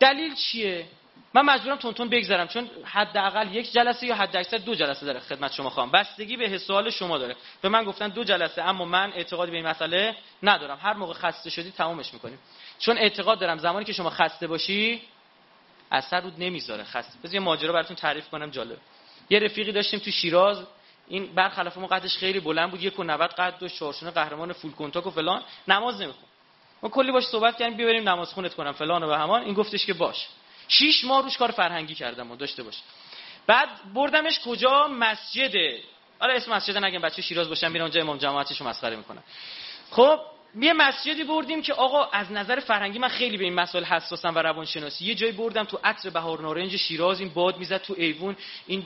دلیل 0.00 0.34
چیه؟ 0.34 0.86
من 1.34 1.42
مجبورم 1.42 1.76
تونتون 1.76 2.08
بگذرم 2.08 2.48
چون 2.48 2.70
حداقل 2.84 3.54
یک 3.54 3.72
جلسه 3.72 4.06
یا 4.06 4.14
حد 4.14 4.36
اکثر 4.36 4.56
دو 4.56 4.74
جلسه 4.74 5.06
داره 5.06 5.20
خدمت 5.20 5.52
شما 5.52 5.70
خواهم. 5.70 5.90
بستگی 5.90 6.36
به 6.36 6.58
سوال 6.58 6.90
شما 6.90 7.18
داره. 7.18 7.36
به 7.62 7.68
من 7.68 7.84
گفتن 7.84 8.08
دو 8.08 8.24
جلسه 8.24 8.62
اما 8.62 8.84
من 8.84 9.12
اعتقادی 9.12 9.50
به 9.50 9.56
این 9.56 9.66
مسئله 9.66 10.16
ندارم. 10.42 10.78
هر 10.82 10.92
موقع 10.92 11.12
خسته 11.12 11.50
شدی 11.50 11.70
تمامش 11.70 12.14
می‌کنیم. 12.14 12.38
چون 12.78 12.98
اعتقاد 12.98 13.38
دارم 13.38 13.58
زمانی 13.58 13.84
که 13.84 13.92
شما 13.92 14.10
خسته 14.10 14.46
باشی 14.46 15.02
اثر 15.90 16.20
رود 16.20 16.34
نمی‌ذاره. 16.38 16.84
خسته. 16.84 17.18
بذار 17.22 17.34
یه 17.34 17.40
ماجرا 17.40 17.72
براتون 17.72 17.96
تعریف 17.96 18.28
کنم 18.28 18.50
جالب. 18.50 18.78
یه 19.30 19.38
رفیقی 19.38 19.72
داشتیم 19.72 20.00
تو 20.00 20.10
شیراز. 20.10 20.62
این 21.08 21.34
برخلاف 21.34 21.78
ما 21.78 21.86
قدش 21.86 22.16
خیلی 22.16 22.40
بلند 22.40 22.70
بود. 22.70 22.82
یک 22.82 22.98
و 22.98 23.04
90 23.04 23.30
قد 23.30 23.62
و 23.62 23.68
چارشونه 23.68 24.10
قهرمان 24.10 24.52
فول 24.52 24.72
کنتاک 24.72 25.06
و 25.06 25.10
فلان. 25.10 25.42
نماز 25.68 26.00
نمیخون. 26.00 26.24
ما 26.82 26.88
کلی 26.88 27.12
باش 27.12 27.24
صحبت 27.24 27.58
کردیم. 27.58 27.76
بیا 27.76 28.00
نماز 28.00 28.32
خونت 28.32 28.54
کنم 28.54 28.72
فلان 28.72 29.02
و 29.02 29.14
همان. 29.14 29.42
این 29.42 29.54
گفتش 29.54 29.86
که 29.86 29.94
باش. 29.94 30.28
شیش 30.68 31.04
ماه 31.04 31.22
روش 31.22 31.36
کار 31.36 31.50
فرهنگی 31.50 31.94
کردم 31.94 32.30
و 32.30 32.36
داشته 32.36 32.62
باش. 32.62 32.76
بعد 33.46 33.68
بردمش 33.94 34.40
کجا؟ 34.40 34.88
مسجده 34.88 35.82
حالا 36.18 36.32
اسم 36.34 36.52
مسجد 36.52 36.84
نگم 36.84 37.00
بچه 37.00 37.22
شیراز 37.22 37.48
باشم 37.48 37.70
میرن 37.70 37.82
اونجا 37.82 38.00
امام 38.00 38.18
جماعتشو 38.18 38.64
مسخره 38.64 38.96
می‌کنن. 38.96 39.22
خب 39.90 40.20
یه 40.60 40.72
مسجدی 40.72 41.24
بردیم 41.24 41.62
که 41.62 41.72
آقا 41.72 42.04
از 42.04 42.32
نظر 42.32 42.60
فرهنگی 42.60 42.98
من 42.98 43.08
خیلی 43.08 43.36
به 43.36 43.44
این 43.44 43.54
مسائل 43.54 43.84
حساسم 43.84 44.34
و 44.34 44.38
روانشناسی. 44.38 45.04
یه 45.04 45.14
جایی 45.14 45.32
بردم 45.32 45.64
تو 45.64 45.78
عطر 45.84 46.10
بهار 46.10 46.42
نارنج 46.42 46.76
شیراز 46.76 47.20
این 47.20 47.28
باد 47.28 47.58
می‌زد 47.58 47.82
تو 47.82 47.94
ایوون 47.98 48.36
این 48.66 48.82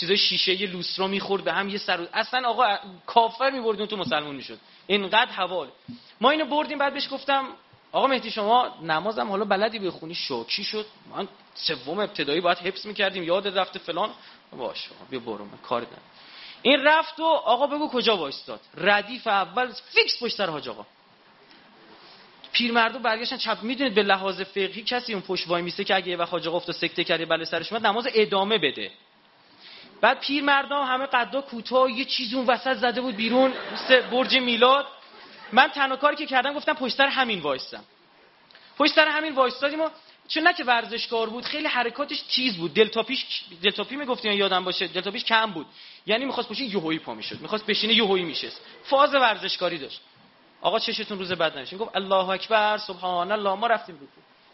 چیزای 0.00 0.16
شیشه 0.16 0.60
یه 0.60 0.66
لوسترا 0.66 1.06
می‌خورد 1.06 1.44
به 1.44 1.52
هم 1.52 1.68
یه 1.68 1.78
سر 1.78 2.08
اصلا 2.12 2.48
آقا 2.48 2.78
کافر 3.06 3.50
میبردیم 3.50 3.86
تو 3.86 3.96
مسلمون 3.96 4.36
می‌شد. 4.36 4.58
اینقدر 4.86 5.32
حوال. 5.32 5.68
ما 6.20 6.30
اینو 6.30 6.44
بردیم 6.44 6.78
بعد 6.78 6.94
بهش 6.94 7.08
گفتم 7.10 7.44
آقا 7.94 8.06
مهدی 8.06 8.30
شما 8.30 8.74
نمازم 8.82 9.28
حالا 9.28 9.44
بلدی 9.44 9.78
بخونی 9.78 10.14
شوکی 10.14 10.64
شد. 10.64 10.86
من 11.16 11.28
سوم 11.54 11.98
ابتدایی 11.98 12.40
باید 12.40 12.58
حفظ 12.58 12.86
می‌کردیم. 12.86 13.22
یاد 13.22 13.58
رفته 13.58 13.78
فلان. 13.78 14.10
باش 14.56 14.88
بیا 15.10 15.20
برو 15.20 15.44
من 15.44 15.58
کار 15.62 15.80
دارم. 15.80 16.02
این 16.62 16.82
رفت 16.82 17.20
و 17.20 17.24
آقا 17.24 17.66
بگو 17.66 17.88
کجا 17.88 18.16
وایستاد. 18.16 18.60
ردیف 18.76 19.26
اول 19.26 19.72
فیکس 19.94 20.22
پشت 20.22 20.36
سر 20.36 20.50
حاج 20.50 20.68
آقا. 20.68 20.86
پیرمردو 22.52 22.98
برگشتن 22.98 23.36
چپ. 23.36 23.62
می‌دونید 23.62 23.94
به 23.94 24.02
لحاظ 24.02 24.40
فقهی 24.40 24.82
کسی 24.82 25.12
اون 25.12 25.22
پشت 25.22 25.48
وای 25.48 25.62
میسته 25.62 25.84
که 25.84 25.94
اگه 25.94 26.08
یه 26.08 26.16
وقت 26.16 26.30
حاج 26.30 26.48
آقا 26.48 26.56
افتاد 26.56 26.74
سکته 26.74 27.04
کرده 27.04 27.26
بله 27.26 27.44
سرش 27.44 27.72
اومد 27.72 27.86
نماز 27.86 28.08
ادامه 28.14 28.58
بده. 28.58 28.90
بعد 30.00 30.20
پیرمردا 30.20 30.84
همه 30.84 31.06
قدا 31.06 31.40
کوتاه 31.40 31.90
یه 31.90 32.04
چیزی 32.04 32.36
اون 32.36 32.46
وسط 32.46 32.76
زده 32.76 33.00
بود 33.00 33.16
بیرون. 33.16 33.52
برج 34.10 34.36
میلاد. 34.36 34.86
من 35.52 35.68
تنها 35.68 35.96
کاری 35.96 36.16
که 36.16 36.26
کردم 36.26 36.54
گفتم 36.54 36.72
پشت 36.72 36.96
سر 36.96 37.06
همین 37.06 37.40
وایستم 37.40 37.84
پشت 38.78 38.94
سر 38.94 39.08
همین 39.08 39.34
وایستادیم 39.34 39.80
و 39.80 39.88
چون 40.28 40.42
نه 40.42 40.52
که 40.52 40.64
ورزشکار 40.64 41.30
بود 41.30 41.44
خیلی 41.44 41.66
حرکاتش 41.66 42.20
تیز 42.20 42.56
بود. 42.56 42.74
دلتاپیش 42.74 43.26
دلتاپی 43.62 43.96
می‌گفتیم 43.96 44.32
یادم 44.32 44.64
باشه؟ 44.64 44.86
دلتاپیش 44.86 45.24
کم 45.24 45.50
بود. 45.50 45.66
یعنی 46.06 46.24
می‌خواست 46.24 46.48
پشت 46.48 46.60
یهویی 46.60 46.98
پا 46.98 47.14
می‌شد. 47.14 47.40
می‌خواست 47.40 47.66
بشینه 47.66 47.94
یهویی 47.94 48.24
میشست. 48.24 48.60
فاز 48.84 49.14
ورزشکاری 49.14 49.78
داشت. 49.78 50.00
آقا 50.60 50.78
چشتون 50.78 51.18
روز 51.18 51.32
بعد 51.32 51.58
نشه. 51.58 51.76
گفت 51.76 51.96
الله 51.96 52.28
اکبر 52.28 52.78
سبحان 52.78 53.32
الله. 53.32 53.54
ما 53.54 53.66
رفتیم 53.66 53.94
رکوع. 53.94 54.08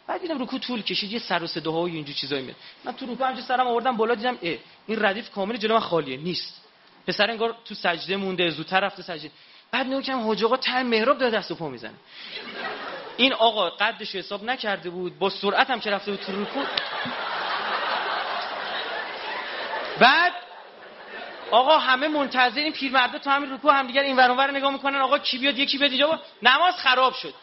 بعد 0.07 0.21
دیدم 0.21 0.43
رکوع 0.43 0.59
طول 0.59 0.81
کشید 0.81 1.11
یه 1.11 1.19
سر 1.19 1.43
و 1.43 1.47
صداها 1.47 1.81
و 1.81 1.85
اینجور 1.85 2.15
چیزایی 2.15 2.41
میاد. 2.41 2.57
من 2.83 2.91
تو 2.91 3.05
رکوع 3.05 3.25
همینجوری 3.25 3.47
سرم 3.47 3.67
آوردم 3.67 3.97
بالا 3.97 4.15
دیدم 4.15 4.37
اه 4.41 4.57
این 4.87 5.05
ردیف 5.05 5.29
کامل 5.31 5.57
جلو 5.57 5.73
من 5.73 5.79
خالیه. 5.79 6.17
نیست. 6.17 6.61
پسر 7.07 7.29
انگار 7.31 7.55
تو 7.65 7.75
سجده 7.75 8.15
مونده 8.15 8.49
زودتر 8.49 8.79
رفته 8.79 9.03
سجده. 9.03 9.31
بعد 9.71 10.03
کردم 10.03 10.23
حاج 10.23 10.43
آقا 10.43 10.57
ته 10.57 10.83
محراب 10.83 11.17
داره 11.17 11.31
دست 11.37 11.51
و 11.51 11.55
پا 11.55 11.69
می‌زنه. 11.69 11.93
این 13.17 13.33
آقا 13.33 13.69
قدش 13.69 14.15
حساب 14.15 14.43
نکرده 14.43 14.89
بود 14.89 15.19
با 15.19 15.29
سرعت 15.29 15.69
هم 15.69 15.79
که 15.79 15.91
رفته 15.91 16.11
بود 16.11 16.19
تو 16.19 16.41
رکوع 16.41 16.65
بعد 19.99 20.33
آقا 21.51 21.77
همه 21.77 22.07
منتظر 22.07 22.59
این 22.59 22.73
پیرمرده 22.73 23.19
تو 23.19 23.29
همین 23.29 23.51
رکوع 23.53 23.73
هم 23.73 23.87
دیگر 23.87 24.01
این 24.01 24.15
ور 24.15 24.51
نگاه 24.51 24.71
می‌کنن 24.73 24.95
آقا 24.95 25.19
کی 25.19 25.37
بیاد 25.37 25.57
یکی 25.57 25.77
بیاد 25.77 25.91
اینجا. 25.91 26.19
نماز 26.41 26.75
خراب 26.75 27.13
شد. 27.13 27.33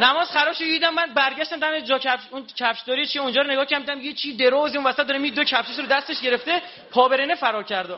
نماز 0.00 0.30
خراب 0.30 0.52
شد 0.52 0.64
دیدم 0.64 0.94
من 0.94 1.14
برگشتم 1.14 1.56
دم 1.56 1.80
جا 1.80 1.98
کفش 1.98 2.24
اون 2.30 2.46
کفش 2.56 2.80
داری 2.80 3.06
چی 3.06 3.18
اونجا 3.18 3.42
رو 3.42 3.50
نگاه 3.50 3.66
کردم 3.66 4.00
یه 4.00 4.12
چی 4.12 4.36
دروز 4.36 4.76
اون 4.76 4.86
وسط 4.86 5.06
داره 5.06 5.18
می 5.18 5.30
دو 5.30 5.44
کفشش 5.44 5.78
رو 5.78 5.86
دستش 5.86 6.20
گرفته 6.20 6.62
پابرنه 6.90 7.34
فرار 7.34 7.62
کرده 7.64 7.96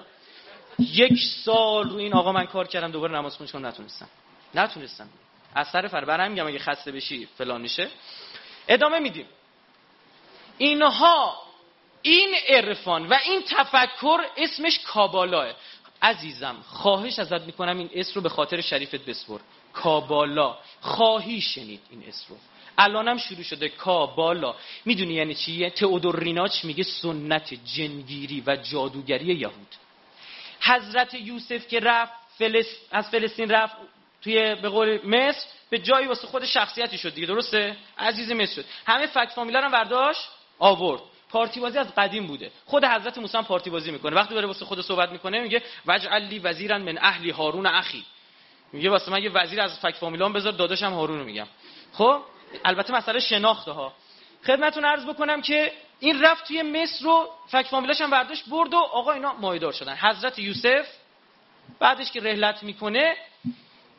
یک 0.81 1.19
سال 1.45 1.91
رو 1.91 1.97
این 1.97 2.15
آقا 2.15 2.33
من 2.33 2.47
کار 2.47 2.67
کردم 2.67 2.91
دوباره 2.91 3.19
نماز 3.19 3.37
خونش 3.37 3.53
کنم. 3.53 3.67
نتونستم. 3.67 4.09
نتونستم. 4.55 5.09
اثر 5.57 5.89
فر 5.89 6.05
برام 6.05 6.31
میگم 6.31 6.47
اگه 6.47 6.59
خسته 6.59 6.93
بشی 6.93 7.29
فلان 7.39 7.61
میشه. 7.61 7.89
ادامه 8.69 8.99
میدیم. 8.99 9.27
اینها 10.59 11.43
این 12.03 12.35
عرفان 12.49 13.09
و 13.09 13.19
این 13.25 13.43
تفکر 13.43 14.21
اسمش 14.37 14.79
کابالاه. 14.79 15.53
عزیزم 16.03 16.57
خواهش 16.67 17.19
ازت 17.19 17.43
می‌کنم 17.43 17.79
این 17.79 17.91
اسم 17.95 18.13
رو 18.15 18.21
به 18.21 18.29
خاطر 18.29 18.61
شریفت 18.61 19.05
بسپر. 19.05 19.41
کابالا. 19.73 20.59
خواهی 20.81 21.41
شنید 21.41 21.81
این 21.91 22.05
اسم 22.09 22.25
رو. 22.29 22.37
الانم 22.79 23.19
شروع 23.19 23.43
شده. 23.43 23.69
کابالا. 23.69 24.55
می‌دونی 24.85 25.15
یعنی 25.15 25.35
چیه؟ 25.35 25.71
تئودور 25.71 26.19
ریناچ 26.19 26.65
میگه؟ 26.65 26.83
سنت 26.83 27.55
جنگیری 27.55 28.43
و 28.47 28.57
جادوگری 28.57 29.35
یهود. 29.35 29.75
حضرت 30.61 31.15
یوسف 31.15 31.69
که 31.69 31.81
رفت 31.81 32.13
از 32.91 33.11
فلسطین 33.11 33.51
رفت 33.51 33.77
توی 34.23 34.55
به 34.55 34.69
قول 34.69 35.07
مصر 35.07 35.47
به 35.71 35.79
جایی 35.79 36.07
واسه 36.07 36.27
خود 36.27 36.45
شخصیتی 36.45 36.99
شد 36.99 37.15
دیگه 37.15 37.27
درسته؟ 37.27 37.77
عزیز 37.99 38.33
مصر 38.33 38.55
شد. 38.55 38.65
همه 38.87 39.07
فک 39.07 39.29
فامیلا 39.29 39.61
رو 39.61 39.71
برداشت 39.71 40.29
آورد. 40.59 41.01
پارتی 41.31 41.61
بازی 41.61 41.79
از 41.79 41.95
قدیم 41.95 42.27
بوده. 42.27 42.51
خود 42.67 42.85
حضرت 42.85 43.19
موسی 43.19 43.39
هم 43.39 43.45
پارتی 43.45 43.71
بازی 43.71 43.91
می‌کنه. 43.91 44.17
وقتی 44.17 44.35
داره 44.35 44.47
واسه 44.47 44.65
خود 44.65 44.81
صحبت 44.81 45.11
می‌کنه 45.13 45.41
میگه 45.41 45.63
وجعل 45.87 46.23
لی 46.23 46.39
وزیرا 46.39 46.79
من 46.79 46.99
اهلی 46.99 47.31
هارون 47.31 47.67
اخی. 47.67 48.05
میگه 48.73 48.91
واسه 48.91 49.11
من 49.11 49.23
یه 49.23 49.31
وزیر 49.31 49.61
از 49.61 49.79
فک 49.79 49.95
فامیلام 49.95 50.33
بذار 50.33 50.53
داداشم 50.53 50.93
هارون 50.93 51.19
رو 51.19 51.25
میگم. 51.25 51.47
خب 51.93 52.21
البته 52.65 52.93
مسئله 52.93 53.21
شناخته 53.21 53.73
ها. 53.73 53.93
خدمتتون 54.47 54.85
عرض 54.85 55.07
بکنم 55.07 55.43
که 55.43 55.73
این 56.01 56.23
رفت 56.23 56.47
توی 56.47 56.63
مصر 56.63 57.05
رو 57.05 57.29
فک 57.49 57.67
فامیلاش 57.67 58.01
هم 58.01 58.11
برداشت 58.11 58.49
برد 58.49 58.75
و 58.75 58.77
آقا 58.77 59.13
اینا 59.13 59.33
مایدار 59.33 59.73
شدن. 59.73 59.97
حضرت 59.97 60.39
یوسف 60.39 60.87
بعدش 61.79 62.13
که 62.13 62.21
رحلت 62.21 62.63
می‌کنه 62.63 63.17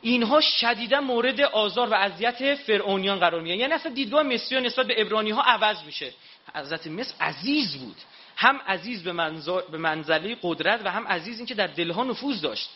اینها 0.00 0.40
شدیدا 0.40 1.00
مورد 1.00 1.40
آزار 1.40 1.88
و 1.88 1.94
اذیت 1.94 2.54
فرعونیان 2.54 3.18
قرار 3.18 3.40
می‌گیرن. 3.40 3.60
یعنی 3.60 3.72
اصلا 3.72 3.92
دیدگاه 3.92 4.22
مصری 4.22 4.60
نسبت 4.60 4.86
به 4.86 5.00
ابرانی 5.02 5.30
ها 5.30 5.42
عوض 5.42 5.82
میشه. 5.84 6.12
حضرت 6.54 6.86
مصر 6.86 7.14
عزیز 7.20 7.76
بود. 7.76 7.96
هم 8.36 8.60
عزیز 8.66 9.04
به, 9.04 9.12
به 9.70 9.78
منزله 9.78 10.36
قدرت 10.42 10.80
و 10.84 10.90
هم 10.90 11.06
عزیز 11.08 11.36
این 11.36 11.46
که 11.46 11.54
در 11.54 11.66
دلها 11.66 12.04
نفوذ 12.04 12.40
داشت. 12.40 12.70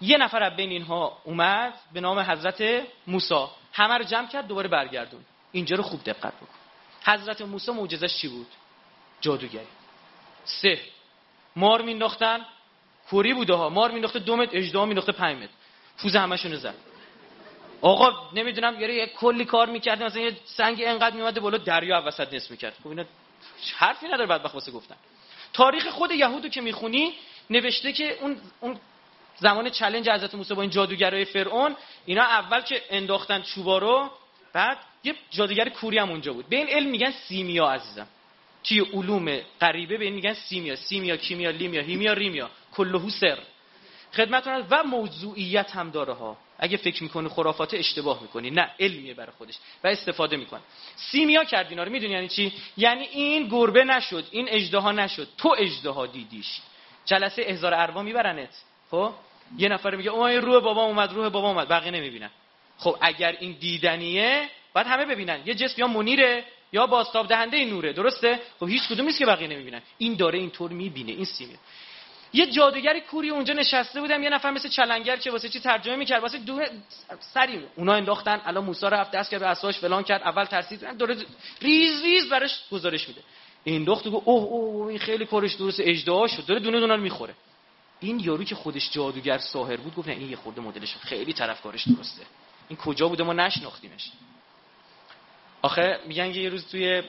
یه 0.00 0.18
نفر 0.18 0.42
از 0.42 0.56
بین 0.56 0.70
اینها 0.70 1.18
اومد 1.24 1.74
به 1.92 2.00
نام 2.00 2.18
حضرت 2.18 2.86
موسی. 3.06 3.46
همه 3.72 3.94
رو 3.94 4.04
جمع 4.04 4.28
کرد 4.28 4.46
دوباره 4.46 4.68
برگردون. 4.68 5.20
اینجا 5.52 5.76
رو 5.76 5.82
خوب 5.82 6.04
دقت 6.04 6.32
بکن. 6.36 6.59
حضرت 7.04 7.42
موسی 7.42 7.72
معجزش 7.72 8.16
چی 8.16 8.28
بود؟ 8.28 8.46
جادوگری. 9.20 9.66
سه. 10.44 10.80
مار 11.56 11.82
مینداختن 11.82 12.46
کوری 13.10 13.34
بوده 13.34 13.54
ها. 13.54 13.68
مار 13.68 13.90
مینداخته 13.90 14.18
دو 14.18 14.36
متر 14.36 14.58
اجدا 14.58 14.84
مینداخته 14.84 15.12
5 15.12 15.36
متر. 15.36 15.52
پوز 15.98 16.16
همشون 16.16 16.56
زد. 16.56 16.74
آقا 17.80 18.30
نمی‌دونم 18.32 18.80
یه 18.80 19.06
کلی 19.06 19.44
کار 19.44 19.68
می‌کرد 19.68 20.02
مثلا 20.02 20.22
یه 20.22 20.36
سنگ 20.44 20.82
انقدر 20.86 21.16
میومده 21.16 21.40
بالا 21.40 21.58
دریا 21.58 22.02
وسط 22.06 22.34
نصف 22.34 22.50
می‌کرد. 22.50 22.74
خب 22.82 22.88
اینا 22.88 23.04
حرفی 23.76 24.06
نداره 24.06 24.26
بعد 24.26 24.44
واسه 24.54 24.72
گفتن. 24.72 24.96
تاریخ 25.52 25.86
خود 25.86 26.10
یهودو 26.10 26.48
که 26.48 26.60
می‌خونی 26.60 27.14
نوشته 27.50 27.92
که 27.92 28.18
اون 28.20 28.40
اون 28.60 28.80
زمان 29.36 29.70
چلنج 29.70 30.10
حضرت 30.10 30.34
موسی 30.34 30.54
با 30.54 30.62
این 30.62 30.70
جادوگرای 30.70 31.24
فرعون 31.24 31.76
اینا 32.06 32.22
اول 32.22 32.60
که 32.60 32.82
انداختن 32.90 33.42
چوبا 33.42 33.78
رو 33.78 34.10
بعد 34.52 34.78
یه 35.04 35.14
جادوگر 35.30 35.68
کوری 35.68 35.98
هم 35.98 36.10
اونجا 36.10 36.32
بود. 36.32 36.48
به 36.48 36.56
این 36.56 36.68
علم 36.68 36.90
میگن 36.90 37.10
سیمیا 37.10 37.70
عزیزم. 37.70 38.06
توی 38.64 38.80
علوم 38.80 39.40
غریبه 39.60 39.98
به 39.98 40.04
این 40.04 40.14
میگن 40.14 40.34
سیمیا. 40.34 40.76
سیمیا 40.76 41.16
کیمیا 41.16 41.50
لیمیا 41.50 41.82
هیمیا 41.82 42.12
ریمیا. 42.12 42.50
کلهو 42.72 43.10
سر. 43.10 43.38
خدمتتون 44.12 44.66
و 44.70 44.82
موضوعیت 44.84 45.70
هم 45.70 45.90
داره 45.90 46.12
ها. 46.12 46.36
اگه 46.58 46.76
فکر 46.76 47.02
می‌کنی 47.02 47.28
خرافات 47.28 47.74
اشتباه 47.74 48.22
می‌کنی. 48.22 48.50
نه 48.50 48.70
علمیه 48.80 49.14
برای 49.14 49.32
خودش. 49.38 49.54
و 49.84 49.88
استفاده 49.88 50.36
می‌کنه. 50.36 50.60
سیمیا 50.96 51.44
کرد 51.44 51.66
اینا 51.70 51.82
رو 51.82 51.92
می‌دونی 51.92 52.12
یعنی 52.12 52.28
چی؟ 52.28 52.52
یعنی 52.76 53.04
این 53.04 53.48
گربه 53.48 53.84
نشد 53.84 54.24
این 54.30 54.48
اجدها 54.48 54.92
نشد. 54.92 55.28
تو 55.38 55.54
اجدها 55.58 56.06
دیدیش. 56.06 56.60
جلسه 57.04 57.42
احضار 57.46 57.74
اروا 57.74 58.02
میبرنت. 58.02 58.62
خب؟ 58.90 59.12
یه 59.58 59.68
نفر 59.68 59.94
میگه 59.94 60.10
اوه 60.10 60.30
روح 60.30 60.62
بابا 60.62 60.82
اومد 60.82 61.12
روح 61.12 61.28
بابا 61.28 61.48
اومد. 61.48 61.68
بقیه 61.68 61.90
نمی‌بینن. 61.90 62.30
خب 62.80 62.96
اگر 63.00 63.36
این 63.40 63.56
دیدنیه 63.60 64.48
باید 64.74 64.86
همه 64.86 65.04
ببینن. 65.04 65.40
یه 65.46 65.54
جسم 65.54 65.80
یا 65.80 65.86
منیره 65.86 66.44
یا 66.72 66.86
بازتاب 66.86 67.28
دهنده 67.28 67.64
نوره 67.64 67.92
درسته؟ 67.92 68.40
خب 68.60 68.68
هیچ 68.68 68.88
کدوم 68.88 69.06
نیست 69.06 69.18
که 69.18 69.26
بقیه 69.26 69.48
نمی‌بینن. 69.48 69.82
این 69.98 70.14
داره 70.14 70.38
اینطور 70.38 70.70
می‌بینه 70.70 71.12
این 71.12 71.24
سیمه. 71.24 71.54
یه 72.32 72.46
جادوگری 72.46 73.00
کوری 73.00 73.30
اونجا 73.30 73.54
نشسته 73.54 74.00
بودم 74.00 74.22
یه 74.22 74.30
نفر 74.30 74.50
مثل 74.50 74.68
چلنگر 74.68 75.16
که 75.16 75.30
واسه 75.30 75.48
چی 75.48 75.60
ترجمه 75.60 75.96
می‌کرد؟ 75.96 76.22
واسه 76.22 76.38
دو 76.38 76.60
سری 77.20 77.60
اونا 77.76 77.94
انداختن 77.94 78.40
الان 78.44 78.64
موسی 78.64 78.86
رفت 78.86 79.10
دست 79.10 79.30
کرد 79.30 79.40
به 79.40 79.46
اساش 79.46 79.78
فلان 79.78 80.02
کرد 80.02 80.22
اول 80.22 80.44
ترسید 80.44 80.96
داره 80.96 81.16
ریز 81.60 82.02
ریز 82.02 82.28
براش 82.28 82.60
گزارش 82.72 83.08
میده. 83.08 83.20
انداخت 83.66 84.06
و 84.06 84.10
گفت 84.10 84.28
اوه 84.28 84.42
اوه 84.42 84.86
این 84.88 84.98
خیلی 84.98 85.26
کارش 85.26 85.54
درست 85.54 85.80
اجدها 85.80 86.26
شد. 86.26 86.46
داره 86.46 86.60
دونه 86.60 86.80
دونه 86.80 86.96
می‌خوره. 86.96 87.34
این 88.00 88.20
یارو 88.20 88.44
که 88.44 88.54
خودش 88.54 88.90
جادوگر 88.90 89.38
ساحر 89.38 89.76
بود 89.76 89.94
گفت 89.94 90.08
این 90.08 90.30
یه 90.30 90.36
خورده 90.36 90.60
مدلش 90.60 90.96
خیلی 90.96 91.32
طرفکارش 91.32 91.88
درسته. 91.88 92.22
این 92.70 92.78
کجا 92.78 93.08
بوده 93.08 93.24
ما 93.24 93.32
نشناختیمش. 93.32 94.10
آخه 95.62 96.00
میگن 96.06 96.34
یه 96.34 96.48
روز 96.48 96.66
توی 96.68 97.02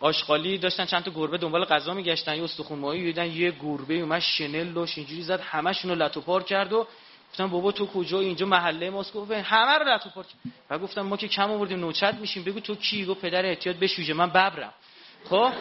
آشغالی 0.00 0.58
داشتن 0.58 0.86
چند 0.86 1.04
تا 1.04 1.10
گربه 1.10 1.38
دنبال 1.38 1.64
غذا 1.64 1.94
میگشتن 1.94 2.36
یه 2.36 2.44
استخون 2.44 2.78
ماهی 2.78 3.02
دیدن 3.02 3.26
یه 3.26 3.50
گربه 3.50 3.94
اومد 3.94 4.20
شنل 4.20 4.72
داشت 4.72 4.98
اینجوری 4.98 5.22
زد 5.22 5.40
همشون 5.40 5.90
رو 5.90 5.96
لتو 5.96 6.20
پار 6.20 6.42
کرد 6.42 6.72
و 6.72 6.86
گفتم 7.30 7.46
بابا 7.46 7.72
تو 7.72 7.86
کجا؟ 7.86 8.20
اینجا 8.20 8.46
محله 8.46 8.90
ماست. 8.90 9.12
گفت 9.12 9.30
همه 9.30 9.78
رو 9.78 9.94
لتو 9.94 10.10
پار 10.10 10.24
کرد. 10.24 10.52
و 10.70 10.78
گفتم 10.78 11.02
ما 11.02 11.16
که 11.16 11.28
کم 11.28 11.50
آوردیم 11.50 11.80
نوچت 11.80 12.14
میشیم. 12.14 12.44
بگو 12.44 12.60
تو 12.60 12.74
کی؟ 12.74 13.04
گفت 13.04 13.20
پدر 13.20 13.46
احتیاط 13.46 13.76
بشویه 13.76 14.14
من 14.14 14.30
ببرم. 14.30 14.74
خب؟ 15.30 15.52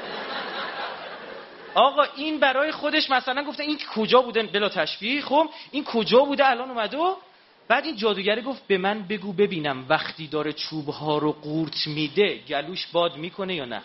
آقا 1.75 2.03
این 2.15 2.39
برای 2.39 2.71
خودش 2.71 3.09
مثلا 3.09 3.43
گفته 3.43 3.63
این 3.63 3.79
کجا 3.95 4.21
بوده؟ 4.21 4.43
بلا 4.43 4.69
تشبیه. 4.69 5.21
خب؟ 5.21 5.49
این 5.71 5.83
کجا 5.83 6.19
بوده؟ 6.19 6.49
الان 6.49 6.69
اومده 6.69 6.97
و 6.97 7.15
بعد 7.67 7.86
این 7.86 7.95
جادوگری 7.95 8.41
گفت 8.41 8.67
به 8.67 8.77
من 8.77 9.07
بگو 9.07 9.34
ببینم 9.34 9.86
وقتی 9.89 10.27
داره 10.27 10.53
چوب 10.53 10.89
ها 10.89 11.17
رو 11.17 11.31
قورت 11.31 11.88
میده 11.88 12.38
گلوش 12.38 12.88
باد 12.88 13.17
می‌کنه 13.17 13.55
یا 13.55 13.65
نه. 13.65 13.81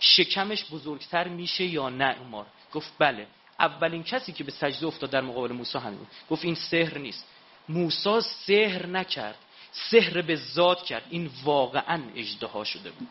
شکمش 0.00 0.64
بزرگتر 0.70 1.28
میشه 1.28 1.64
یا 1.64 1.88
نه 1.88 2.04
عمر؟ 2.04 2.44
گفت 2.74 2.92
بله. 2.98 3.26
اولین 3.60 4.02
کسی 4.02 4.32
که 4.32 4.44
به 4.44 4.52
سجده 4.52 4.86
افتاد 4.86 5.10
در 5.10 5.20
مقابل 5.20 5.52
موسی 5.52 5.78
همین. 5.78 6.06
گفت 6.30 6.44
این 6.44 6.54
سحر 6.54 6.98
نیست. 6.98 7.26
موسی 7.68 8.20
سحر 8.20 8.86
نکرد. 8.86 9.38
سحر 9.72 10.22
به 10.22 10.36
ذات 10.36 10.82
کرد. 10.82 11.06
این 11.10 11.30
واقعا 11.44 12.02
اجدها 12.16 12.64
شده 12.64 12.90
بود. 12.90 13.08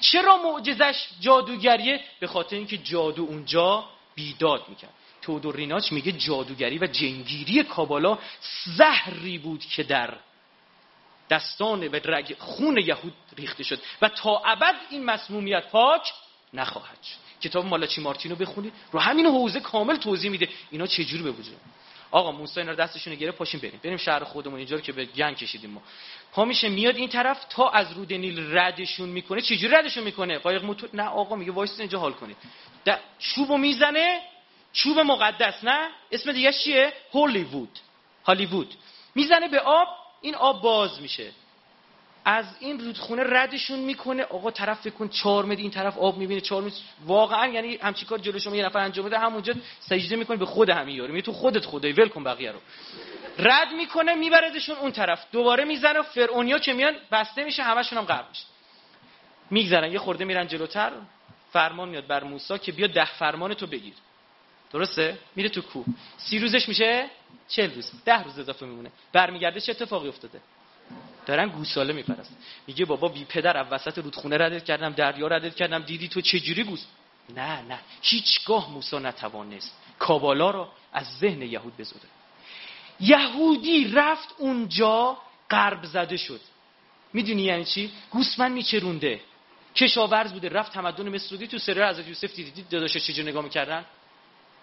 چرا 0.00 0.36
معجزش 0.36 1.08
جادوگریه؟ 1.20 2.00
به 2.20 2.26
خاطر 2.26 2.56
اینکه 2.56 2.78
جادو 2.78 3.22
اونجا 3.22 3.84
بیداد 4.14 4.68
می‌کرد. 4.68 4.92
تودور 5.24 5.56
ریناچ 5.56 5.92
میگه 5.92 6.12
جادوگری 6.12 6.78
و 6.78 6.86
جنگیری 6.86 7.62
کابالا 7.62 8.18
زهری 8.76 9.38
بود 9.38 9.60
که 9.60 9.82
در 9.82 10.14
دستان 11.30 11.88
به 11.88 12.02
رگ 12.04 12.36
خون 12.38 12.78
یهود 12.78 13.14
ریخته 13.36 13.64
شد 13.64 13.80
و 14.02 14.08
تا 14.08 14.42
ابد 14.44 14.74
این 14.90 15.04
مسمومیت 15.04 15.68
پاک 15.70 16.12
نخواهد 16.54 17.02
شد. 17.02 17.16
کتاب 17.40 17.66
مالاچی 17.66 18.00
مارتینو 18.00 18.34
بخونید 18.34 18.72
رو 18.92 19.00
همین 19.00 19.26
حوزه 19.26 19.60
کامل 19.60 19.96
توضیح 19.96 20.30
میده. 20.30 20.48
اینا 20.70 20.86
چجوری 20.86 21.22
به 21.22 21.30
وجود 21.30 21.56
آقا 22.10 22.32
موسی 22.32 22.60
اینا 22.60 22.72
رو 22.72 22.78
دستشون 22.78 23.14
گرفت 23.14 23.38
پاشیم 23.38 23.60
بریم. 23.60 23.80
بریم 23.82 23.96
شهر 23.96 24.24
خودمون 24.24 24.58
اینجا 24.58 24.80
که 24.80 24.92
به 24.92 25.06
جنگ 25.06 25.36
کشیدیم 25.36 25.70
ما. 25.70 25.82
پا 26.32 26.44
میشه 26.44 26.68
میاد 26.68 26.96
این 26.96 27.08
طرف 27.08 27.44
تا 27.50 27.70
از 27.70 27.92
رود 27.92 28.12
نیل 28.12 28.58
ردشون 28.58 29.08
می‌کنه. 29.08 29.40
چجوری 29.40 29.74
ردشون 29.74 30.04
می‌کنه؟ 30.04 30.38
قایق 30.38 30.64
موتور 30.64 30.90
نه 30.94 31.02
آقا 31.02 31.36
میگه 31.36 31.52
وایس 31.52 31.80
اینجا 31.80 31.98
حال 31.98 32.12
کنید. 32.12 32.36
چوبو 33.18 33.58
می‌زنه 33.58 34.20
چوب 34.74 34.98
مقدس 34.98 35.64
نه؟ 35.64 35.88
اسم 36.12 36.32
دیگه 36.32 36.52
چیه؟ 36.52 36.92
هولیوود. 37.12 37.78
هالیوود. 38.26 38.74
می‌زنه 39.14 39.48
به 39.48 39.60
آب 39.60 39.88
این 40.20 40.34
آب 40.34 40.62
باز 40.62 41.00
میشه. 41.00 41.30
از 42.24 42.44
این 42.60 42.80
رودخونه 42.80 43.22
ردشون 43.26 43.78
می‌کنه. 43.78 44.22
آقا 44.22 44.50
طرف 44.50 44.80
فکر 44.80 44.94
کن 44.94 45.08
4 45.08 45.44
متر 45.44 45.60
این 45.60 45.70
طرف 45.70 45.98
آب 45.98 46.16
می‌بینه 46.18 46.40
4 46.40 46.62
متر. 46.62 46.76
واقعا 47.06 47.46
یعنی 47.46 47.76
همچین 47.76 48.08
کار 48.08 48.18
جلو 48.18 48.38
شما 48.38 48.56
یه 48.56 48.64
نفر 48.64 48.78
انجام 48.78 49.06
بده 49.06 49.18
همونجا 49.18 49.54
سجده 49.80 50.16
می‌کنه 50.16 50.36
به 50.36 50.46
خود 50.46 50.70
همین 50.70 50.96
یارو. 50.96 51.20
تو 51.20 51.32
خودت 51.32 51.66
خدای 51.66 51.92
ول 51.92 52.08
کن 52.08 52.24
بقیه 52.24 52.52
رو. 52.52 52.58
رد 53.38 53.72
می‌کنه 53.72 54.14
میبردشون 54.14 54.76
اون 54.76 54.92
طرف. 54.92 55.24
دوباره 55.32 55.64
می‌زنه 55.64 56.02
فرعونیا 56.02 56.58
که 56.58 56.72
میان 56.72 56.96
بسته 57.12 57.44
میشه 57.44 57.62
همشون 57.62 57.98
هم 57.98 58.04
غرق 58.04 58.28
میشه. 58.28 58.44
میگذرن 59.50 59.92
یه 59.92 59.98
خورده 59.98 60.24
میرن 60.24 60.46
جلوتر. 60.46 60.92
فرمان 61.52 61.88
میاد 61.88 62.06
بر 62.06 62.24
موسی 62.24 62.58
که 62.58 62.72
بیا 62.72 62.86
ده 62.86 63.04
فرمان 63.04 63.54
تو 63.54 63.66
بگیر. 63.66 63.94
درسته؟ 64.74 65.18
میره 65.36 65.48
تو 65.48 65.62
کوه. 65.62 65.84
سی 66.16 66.38
روزش 66.38 66.68
میشه 66.68 67.06
چل 67.48 67.74
روز. 67.74 67.92
ده 68.04 68.22
روز 68.22 68.38
اضافه 68.38 68.66
میمونه. 68.66 68.90
برمیگرده 69.12 69.60
چه 69.60 69.72
اتفاقی 69.72 70.08
افتاده؟ 70.08 70.40
دارن 71.26 71.48
گوساله 71.48 71.92
میپرست 71.92 72.36
میگه 72.66 72.84
بابا 72.84 73.08
بی 73.08 73.24
پدر 73.24 73.56
از 73.56 73.66
وسط 73.70 73.98
رودخونه 73.98 74.38
ردت 74.38 74.64
کردم 74.64 74.92
دریا 74.92 75.26
ردت 75.26 75.54
کردم. 75.54 75.78
دیدی 75.82 76.08
تو 76.08 76.20
چه 76.20 76.40
جوری 76.40 76.64
گوس؟ 76.64 76.84
نه 77.36 77.62
نه. 77.62 77.78
هیچگاه 78.02 78.72
موسی 78.72 78.98
نتوانست 78.98 79.78
کابالا 79.98 80.50
رو 80.50 80.68
از 80.92 81.06
ذهن 81.18 81.42
یهود 81.42 81.76
بزوده. 81.76 82.08
یهودی 83.00 83.92
رفت 83.92 84.28
اونجا 84.38 85.18
قرب 85.48 85.84
زده 85.84 86.16
شد. 86.16 86.40
می‌دونی 87.12 87.42
یعنی 87.42 87.64
چی؟ 87.64 87.92
گوسمن 88.10 88.52
میچرونده. 88.52 89.20
کشاورز 89.76 90.32
بوده. 90.32 90.48
رفت 90.48 90.72
تمدن 90.72 91.08
مصر 91.08 91.46
تو 91.46 91.58
سره 91.58 91.84
از 91.84 92.08
یوسف 92.08 92.34
دیدید 92.34 92.68
داداش 92.68 92.96
چجوری 92.96 93.28
نگاه 93.28 93.44
می‌کردن؟ 93.44 93.84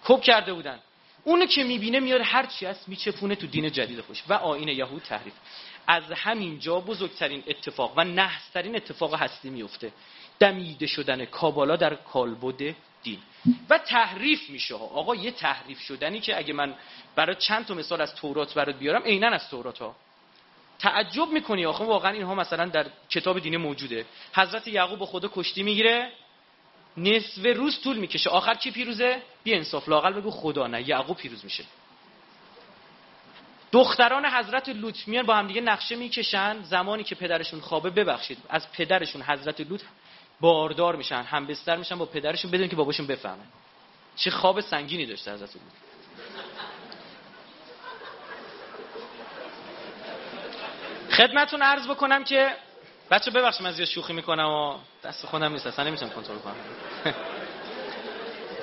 کپ 0.05 0.21
کرده 0.21 0.53
بودن. 0.53 0.79
اونو 1.23 1.45
که 1.45 1.63
می‌بینه 1.63 1.99
میاره 1.99 2.23
هر 2.23 2.45
چی 2.45 2.65
هست 2.65 2.89
میچپونه 2.89 3.35
تو 3.35 3.47
دین 3.47 3.71
جدید 3.71 4.01
خوش. 4.01 4.23
و 4.27 4.33
آین 4.33 4.67
یهود 4.67 5.01
تحریف. 5.01 5.33
از 5.87 6.03
همین 6.11 6.59
جا 6.59 6.79
بزرگترین 6.79 7.43
اتفاق 7.47 7.93
و 7.97 8.03
نحسترین 8.03 8.75
اتفاق 8.75 9.15
هستی 9.15 9.49
میفته 9.49 9.91
دمیده 10.39 10.87
شدن 10.87 11.25
کابالا 11.25 11.75
در 11.75 11.95
کالبد 11.95 12.75
دین. 13.03 13.19
و 13.69 13.77
تحریف 13.77 14.49
میشه 14.49 14.75
آقا 14.75 15.15
یه 15.15 15.31
تحریف 15.31 15.79
شدنی 15.79 16.19
که 16.19 16.37
اگه 16.37 16.53
من 16.53 16.75
برای 17.15 17.35
چند 17.35 17.65
تا 17.65 17.73
مثال 17.73 18.01
از 18.01 18.15
تورات 18.15 18.53
برات 18.53 18.75
بیارم 18.75 19.03
عینا 19.03 19.27
از 19.27 19.49
تورات 19.49 19.79
ها. 19.79 19.95
تعجب 20.79 21.27
می‌کنی 21.27 21.65
آخه 21.65 21.83
واقعا 21.83 22.11
اینها 22.11 22.35
مثلا 22.35 22.65
در 22.65 22.85
کتاب 23.09 23.39
دینه 23.39 23.57
موجوده. 23.57 24.05
حضرت 24.33 24.67
یعقوب 24.67 25.05
خدا 25.05 25.31
کشتی 25.33 25.63
می‌گیره 25.63 26.11
نصف 26.97 27.45
روز 27.45 27.81
طول 27.81 27.97
می‌کشه. 27.97 28.29
آخر 28.29 28.53
کی 28.53 28.71
پیروزه؟ 28.71 29.21
بی 29.43 29.53
انصاف. 29.53 29.89
لاقل 29.89 30.13
بگو 30.13 30.31
خدا 30.31 30.67
نه 30.67 30.89
یعقوب 30.89 31.17
پیروز 31.17 31.43
میشه. 31.43 31.63
دختران 33.71 34.25
حضرت 34.25 34.69
لوط 34.69 35.07
میان 35.07 35.25
با 35.25 35.35
هم 35.35 35.47
دیگه 35.47 35.61
نقشه 35.61 35.95
می‌کشن. 35.95 36.63
زمانی 36.63 37.03
که 37.03 37.15
پدرشون 37.15 37.59
خوابه 37.59 37.89
ببخشید 37.89 38.37
از 38.49 38.71
پدرشون 38.71 39.21
حضرت 39.21 39.61
لوط 39.61 39.81
باردار 40.39 40.95
میشن 40.95 41.21
هم 41.21 41.47
بستر 41.47 41.75
میشن 41.75 41.97
با 41.97 42.05
پدرشون 42.05 42.51
بدون 42.51 42.67
که 42.67 42.75
باباشون 42.75 43.07
بفهمه 43.07 43.43
چه 44.15 44.31
خواب 44.31 44.61
سنگینی 44.61 45.05
داشته 45.05 45.33
حضرت 45.33 45.55
لوط. 45.55 45.61
خدمتون 51.11 51.61
عرض 51.61 51.87
بکنم 51.87 52.23
که 52.23 52.55
بچه 53.11 53.31
ببخشید 53.31 53.63
من 53.63 53.71
زیاد 53.71 53.87
شوخی 53.87 54.13
می‌کنم 54.13 54.49
و 54.49 54.77
دست 55.03 55.25
خودم 55.25 55.53
نیست 55.53 55.67
اصلا 55.67 55.85
نمی‌تونم 55.85 56.11
کنترل 56.11 56.37
کنم. 56.37 56.55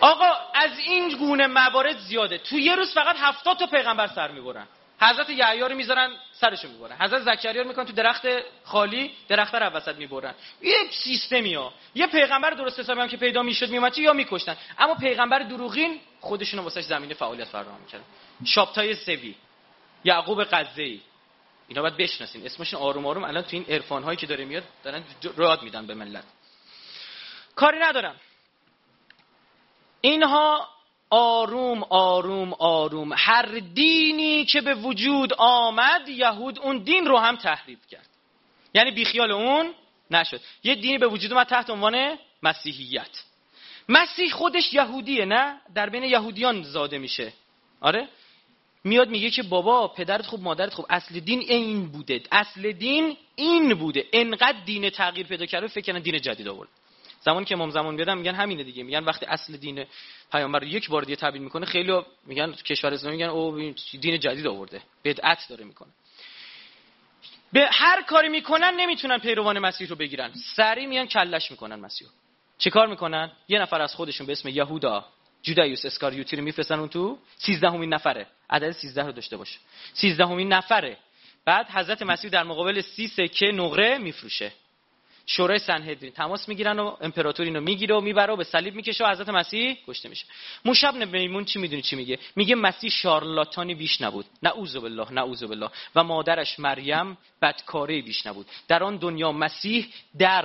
آقا 0.01 0.31
از 0.55 0.71
این 0.79 1.09
گونه 1.17 1.47
موارد 1.47 1.99
زیاده. 1.99 2.39
تو 2.39 2.59
یه 2.59 2.75
روز 2.75 2.95
فقط 2.95 3.17
هفتاد 3.19 3.57
تا 3.57 3.67
پیغمبر 3.67 4.07
سر 4.07 4.31
می‌برن. 4.31 4.67
حضرت 5.01 5.31
یحیی 5.31 5.61
رو 5.61 5.75
می‌ذارن 5.75 6.11
سرشو 6.33 6.69
می‌برن. 6.69 6.97
حضرت 7.01 7.23
زکریا 7.23 7.63
رو 7.63 7.69
می‌کنن 7.69 7.85
تو 7.85 7.93
درخت 7.93 8.27
خالی 8.65 9.11
درخت 9.29 9.55
رو 9.55 9.67
وسط 9.67 9.97
می‌برن. 9.97 10.35
یه 10.63 10.77
سیستمی 10.91 11.55
ها. 11.55 11.73
یه 11.95 12.07
پیغمبر 12.07 12.51
درست 12.51 12.81
حسابی 12.81 13.01
هم 13.01 13.09
که 13.09 13.17
پیدا 13.17 13.43
می‌شد 13.43 13.71
میومد 13.71 13.99
یا 13.99 14.13
میکشتن. 14.13 14.57
اما 14.79 14.95
پیغمبر 14.95 15.39
دروغین 15.39 16.01
خودشون 16.21 16.61
واسش 16.61 16.85
زمینه 16.85 17.15
فعالیت 17.15 17.49
فراهم 17.49 17.81
می‌کردن. 17.81 18.05
شابتای 18.45 18.95
سوی 18.95 19.35
یعقوب 20.05 20.45
قزه‌ای 20.45 21.01
اینا 21.69 21.83
باید 21.83 21.97
بشناسین. 21.97 22.47
اسمشون 22.47 22.81
آروم 22.81 23.07
آروم 23.07 23.25
الان 23.25 23.43
تو 23.43 23.57
این 23.57 23.65
عرفان 23.69 24.03
هایی 24.03 24.17
که 24.17 24.27
داره 24.27 24.45
میاد 24.45 24.65
دارن 24.85 25.05
راد 25.37 25.63
میدن 25.63 25.87
به 25.87 25.95
ملت. 25.95 26.25
کاری 27.55 27.79
ندارم. 27.79 28.17
اینها 30.01 30.69
آروم 31.11 31.83
آروم 31.83 32.55
آروم. 32.59 33.13
هر 33.17 33.59
دینی 33.75 34.45
که 34.45 34.61
به 34.61 34.75
وجود 34.75 35.35
آمد 35.39 36.09
یهود 36.09 36.59
اون 36.59 36.79
دین 36.79 37.07
رو 37.07 37.19
هم 37.19 37.37
تحریف 37.37 37.87
کرد. 37.87 38.09
یعنی 38.75 38.91
بیخیال 38.91 39.31
اون 39.31 39.75
نشد. 40.11 40.41
یه 40.65 40.75
دینی 40.75 40.99
به 40.99 41.07
وجود 41.07 41.33
اومد 41.33 41.47
تحت 41.47 41.71
عنوان 41.71 42.19
مسیحیت. 42.43 43.23
مسیح 43.89 44.31
خودش 44.31 44.75
یهودیه 44.75 45.25
نه؟ 45.25 45.61
در 45.75 45.89
بین 45.89 46.03
یهودیان 46.03 46.63
زاده 46.63 46.99
میشه. 46.99 47.33
آره؟ 47.81 48.09
میاد 48.85 49.09
میگه 49.09 49.31
که 49.31 49.43
بابا 49.43 49.88
پدرت 49.88 50.27
خوب 50.27 50.43
مادرت 50.43 50.75
خوب. 50.75 50.87
اصل 50.91 51.21
دین 51.21 51.38
این 51.38 51.88
بوده. 51.88 52.23
اصل 52.33 52.73
دین 52.73 53.17
این 53.37 53.75
بوده. 53.75 54.05
انقدر 54.12 54.64
دین 54.64 54.91
تغییر 54.91 55.27
پیدا 55.27 55.47
کرده 55.47 55.67
فکر 55.67 55.93
کنن 55.93 56.03
دین 56.03 56.21
جدید 56.21 56.49
آورد. 56.49 56.69
زمان 57.21 57.45
که 57.45 57.55
امام 57.55 57.71
زمان 57.71 57.97
بیادم 57.97 58.19
میگن 58.19 58.35
همینه 58.35 58.64
دیگه. 58.64 58.83
میگن 58.83 59.05
وقتی 59.05 59.27
اصل 59.27 59.57
دین 59.57 59.85
پیامبر 60.33 60.62
یک 60.62 60.88
بار 60.88 61.03
دیگه 61.03 61.17
تبیین 61.17 61.45
می‌کنه 61.45 61.67
خیلی 61.67 62.01
میگن 62.27 62.53
کشور 62.53 62.95
اسلامی 62.95 63.17
میگن 63.17 63.29
او 63.29 63.73
دین 64.01 64.21
جدید 64.21 64.47
آورده. 64.47 64.83
بدعت 65.05 65.47
داره 65.49 65.64
می‌کنه. 65.64 65.88
به 67.53 67.69
هر 67.73 68.03
کاری 68.03 68.29
می‌کنن 68.29 68.75
نمی‌تونن 68.77 69.19
پیروان 69.19 69.59
مسیح 69.59 69.88
رو 69.88 69.97
بگیرن. 69.97 70.33
سری 70.57 70.87
میان 70.87 71.07
کلش 71.07 71.51
می‌کنن 71.51 71.81
مسیح 71.81 72.09
چه 72.59 72.71
کار 72.71 72.87
می‌کنن؟ 72.87 73.33
یه 73.49 73.59
نفر 73.59 73.83
از 73.83 73.95
خودشون 73.95 74.27
به 74.27 74.33
اسم 74.33 74.49
یهودا 74.49 75.05
جودایوس 75.43 75.85
اسکاریوتی 75.85 76.37
رو 76.37 76.43
میفرستن 76.43 76.79
اون 76.79 76.88
تو 76.88 77.19
13 77.37 77.71
همین 77.71 77.95
نفره. 77.95 78.27
عدد 78.51 78.71
13 78.71 79.03
رو 79.03 79.13
داشته 79.13 79.37
باشه. 79.37 79.59
13 79.95 80.27
همین 80.27 80.53
نفره. 80.53 80.97
بعد 81.45 81.71
حضرت 81.71 82.03
مسیح 82.03 82.31
در 82.31 82.43
مقابل 82.43 82.81
سی 82.81 83.09
سکه 83.09 83.47
نقره 83.47 83.99
میفروشه. 83.99 84.53
شورای 85.27 85.59
سنهدرین. 85.59 86.13
تماس 86.13 86.49
می‌گیرن 86.49 86.79
و 86.79 86.97
امپراتور 87.01 87.47
اینو 87.47 87.61
می‌گیره 87.61 87.95
و 87.95 88.01
می‌بره 88.01 88.33
و 88.33 88.37
به 88.37 88.45
صلیب 88.45 88.75
می‌کشه 88.75 89.05
و 89.05 89.11
حضرت 89.11 89.29
مسیح 89.29 89.77
کشته 89.87 90.09
میشه. 90.09 90.25
موشب 90.65 90.95
میمون 90.95 91.45
چی 91.45 91.59
می‌دونی 91.59 91.83
چی 91.83 91.97
میگه؟ 91.97 92.19
میگه 92.37 92.55
مسیح 92.55 92.91
شارلاتانی 92.91 93.75
بیش 93.75 94.01
نبود. 94.01 94.27
نعوذ 94.43 94.77
بالله 94.77 95.13
نعوذ 95.13 95.43
بالله. 95.43 95.71
و 95.95 96.05
مادرش 96.05 96.59
مریم 96.59 97.19
بدکاره 97.43 98.03
بیش 98.03 98.27
نبود. 98.27 98.47
در 98.69 98.83
آن 98.85 98.97
دنیا 98.97 99.33
مسیح 99.33 99.89
در 100.19 100.45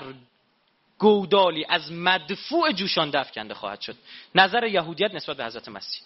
گودالی 0.97 1.65
از 1.69 1.91
مدفوع 1.91 2.71
جوشان 2.71 3.09
دف 3.09 3.31
کنده 3.31 3.53
خواهد 3.53 3.81
شد. 3.81 3.95
نظر 4.35 4.67
یهودیت 4.67 5.13
نسبت 5.13 5.37
به 5.37 5.45
حضرت 5.45 5.69
مسیح. 5.69 6.01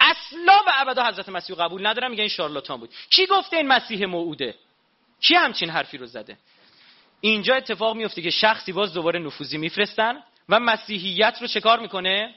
اصلا 0.00 0.56
و 0.66 0.70
ابدا 0.74 1.04
حضرت 1.04 1.28
مسیح 1.28 1.56
قبول 1.56 1.86
ندارم 1.86 2.10
میگه 2.10 2.22
این 2.22 2.28
شارلاتان 2.28 2.80
بود. 2.80 2.90
کی 3.10 3.26
گفته 3.26 3.56
این 3.56 3.66
مسیح 3.66 4.06
موعوده؟ 4.06 4.54
کی 5.20 5.34
همچین 5.34 5.70
حرفی 5.70 5.98
رو 5.98 6.06
زده؟ 6.06 6.36
اینجا 7.20 7.54
اتفاق 7.54 7.96
میفته 7.96 8.22
که 8.22 8.30
شخصی 8.30 8.72
باز 8.72 8.94
دوباره 8.94 9.18
نفوذی 9.18 9.58
میفرستن 9.58 10.22
و 10.48 10.60
مسیحیت 10.60 11.38
رو 11.40 11.46
چه 11.46 11.60
کار 11.60 11.80
می‌کنه؟ 11.80 12.34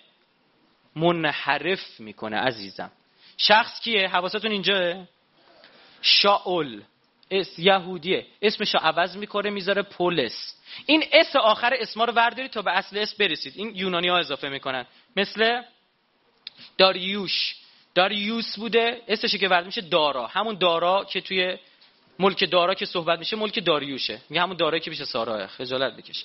منحرف 0.95 1.99
می‌کنه 1.99 2.37
عزیزم. 2.37 2.91
شخص 3.37 3.81
کیه؟ 3.81 4.07
حواستون 4.07 4.51
اینجا؟ 4.51 5.07
شاول. 6.01 6.81
اس 7.31 7.59
یهودیه. 7.59 8.25
اسمش 8.41 8.73
رو 8.73 8.79
عوض 8.79 9.17
می‌کنه 9.17 9.49
می‌ذاره 9.49 9.81
پولس. 9.81 10.55
این 10.85 11.03
اس 11.11 11.35
آخر 11.35 11.73
اسما 11.79 12.05
رو 12.05 12.13
وردارید 12.13 12.51
تا 12.51 12.61
به 12.61 12.71
اصل 12.71 12.97
اس 12.97 13.15
برسید. 13.15 13.53
این 13.55 13.75
یونانی 13.75 14.07
ها 14.07 14.17
اضافه 14.17 14.49
می‌کنن. 14.49 14.85
مثل 15.15 15.61
داریوش. 16.77 17.55
داریوس 17.95 18.55
بوده 18.55 19.01
اسمش 19.07 19.35
که 19.35 19.47
ورد 19.47 19.65
میشه 19.65 19.81
دارا. 19.81 20.27
همون 20.27 20.55
دارا 20.55 21.03
که 21.03 21.21
توی 21.21 21.57
ملک 22.19 22.51
دارا 22.51 22.73
که 22.73 22.85
صحبت 22.85 23.19
میشه 23.19 23.35
ملک 23.35 23.65
داریوشه. 23.65 24.21
میگه 24.29 24.41
همون 24.41 24.57
دارایی 24.57 24.81
که 24.81 24.89
میشه 24.89 25.05
ساراه 25.05 25.47
خجالت 25.47 25.95
بکش. 25.95 26.23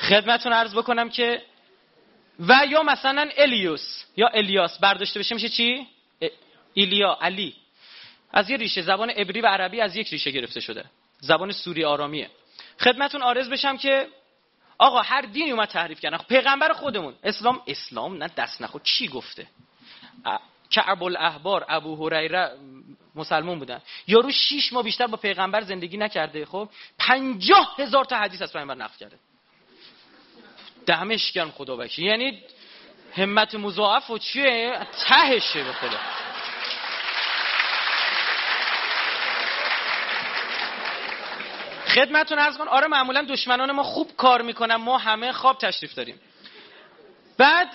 خدمتتون 0.00 0.52
عرض 0.52 0.74
بکنم 0.74 1.08
که 1.10 1.42
و 2.40 2.60
یا 2.70 2.82
مثلا 2.82 3.30
الیوس 3.36 4.04
یا 4.16 4.28
الیاس 4.28 4.78
برداشته 4.78 5.20
بشه 5.20 5.34
میشه 5.34 5.48
چی؟ 5.48 5.86
ایلیا 6.74 7.18
علی. 7.20 7.54
از 8.32 8.50
یه 8.50 8.56
ریشه. 8.56 8.82
زبان 8.82 9.10
عبری 9.10 9.40
و 9.40 9.46
عربی 9.46 9.80
از 9.80 9.96
یک 9.96 10.08
ریشه 10.08 10.30
گرفته 10.30 10.60
شده. 10.60 10.84
زبان 11.20 11.52
سوری 11.52 11.84
آرامیه. 11.84 12.30
خدمتون 12.80 13.22
عارض 13.22 13.48
بشم 13.48 13.76
که 13.76 14.08
آقا 14.78 15.02
هر 15.02 15.20
دینی 15.20 15.50
اومد 15.50 15.68
تحریف 15.68 16.00
کردن. 16.00 16.18
پیغمبر 16.18 16.72
خودمون. 16.72 17.14
اسلام 17.24 17.62
اسلام 17.66 18.16
نه 18.16 18.30
دست 18.36 18.62
نخود 18.62 18.82
چی 18.82 19.08
گفته؟ 19.08 19.46
کعب 20.70 21.02
الاحبار 21.02 21.66
ابو 21.68 22.06
هریره 22.06 22.58
مسلمون 23.14 23.58
بودن. 23.58 23.80
یارو 24.06 24.30
شیش 24.30 24.72
ماه 24.72 24.82
بیشتر 24.82 25.06
با 25.06 25.16
پیغمبر 25.16 25.60
زندگی 25.60 25.96
نکرده 25.96 26.46
خب؟ 26.46 26.68
پنجاه 26.98 27.74
هزار 27.78 28.04
تا 28.04 28.16
حدیث 28.16 28.42
از 28.42 28.52
پیغمبر 28.52 28.74
نقل 28.74 28.96
کرده. 29.00 29.16
دمش 30.86 31.32
گرم 31.32 31.50
خدا 31.50 31.76
بکی 31.76 32.04
یعنی 32.04 32.42
همت 33.16 33.54
مضاعف 33.54 34.10
و 34.10 34.18
چیه؟ 34.18 34.86
تهشه 35.08 35.64
به 35.64 35.72
خدا. 35.72 35.98
خدمتون 41.96 42.38
ارز 42.38 42.58
کن 42.58 42.68
آره 42.68 42.86
معمولا 42.86 43.22
دشمنان 43.22 43.72
ما 43.72 43.82
خوب 43.82 44.16
کار 44.16 44.42
می‌کنن. 44.42 44.74
ما 44.74 44.98
همه 44.98 45.32
خواب 45.32 45.58
تشریف 45.58 45.94
داریم. 45.94 46.20
بعد 47.38 47.68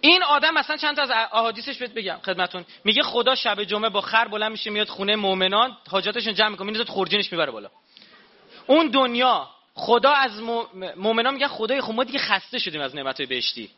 این 0.00 0.22
آدم 0.22 0.54
مثلا 0.54 0.76
چند 0.76 0.96
تا 0.96 1.02
از 1.02 1.10
احادیثش 1.10 1.78
بهت 1.78 1.94
بگم 1.94 2.18
خدمتون 2.24 2.64
میگه 2.84 3.02
خدا 3.02 3.34
شب 3.34 3.64
جمعه 3.64 3.88
با 3.88 4.00
خر 4.00 4.28
بلند 4.28 4.50
میشه 4.52 4.70
میاد 4.70 4.88
خونه 4.88 5.16
مؤمنان 5.16 5.76
حاجاتشون 5.90 6.34
جمع 6.34 6.48
می‌کنه 6.48 6.70
می‌ذاره 6.70 6.90
خورجینش 6.90 7.32
می‌بره 7.32 7.50
بالا. 7.50 7.70
اون 8.66 8.88
دنیا 8.88 9.48
خدا 9.74 10.12
از 10.12 10.40
مؤمنان 10.96 11.34
میگن 11.34 11.48
خدای 11.48 11.80
خب 11.80 11.92
ما 11.92 12.04
دیگه 12.04 12.18
خسته 12.18 12.58
شدیم 12.58 12.80
از 12.80 12.94
نعمتهای 12.94 13.26
بهشتی. 13.26 13.70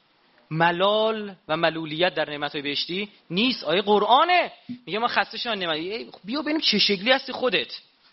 ملال 0.50 1.34
و 1.48 1.56
ملولیت 1.56 2.14
در 2.14 2.30
نعمتهای 2.30 2.62
بهشتی 2.62 3.08
نیست. 3.30 3.64
آیه 3.64 3.82
قرآنه. 3.82 4.52
میگه 4.86 4.98
ما 4.98 5.08
خسته 5.08 5.38
شدیم 5.38 5.52
نعمت 5.52 6.14
بیا 6.24 6.42
ببینیم 6.42 6.60
چه 6.60 6.78
شکلی 6.78 7.12
هستی 7.12 7.32
خودت. 7.32 7.72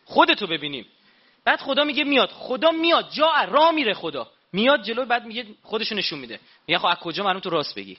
خودتو 0.09 0.47
ببینیم. 0.47 0.85
بعد 1.45 1.59
خدا 1.59 1.83
میگه 1.83 2.03
میاد. 2.03 2.29
خدا 2.29 2.71
میاد. 2.71 3.09
جا 3.11 3.31
را 3.47 3.71
میره 3.71 3.93
خدا. 3.93 4.27
میاد 4.53 4.83
جلو 4.83 5.05
بعد 5.05 5.25
میگه 5.25 5.45
خودشو 5.63 5.95
نشون 5.95 6.19
میده. 6.19 6.39
میگه 6.67 6.79
خب 6.79 6.85
از 6.85 6.97
کجا 6.97 7.23
معلوم 7.23 7.39
تو 7.39 7.49
راست 7.49 7.75
بگی؟ 7.75 7.97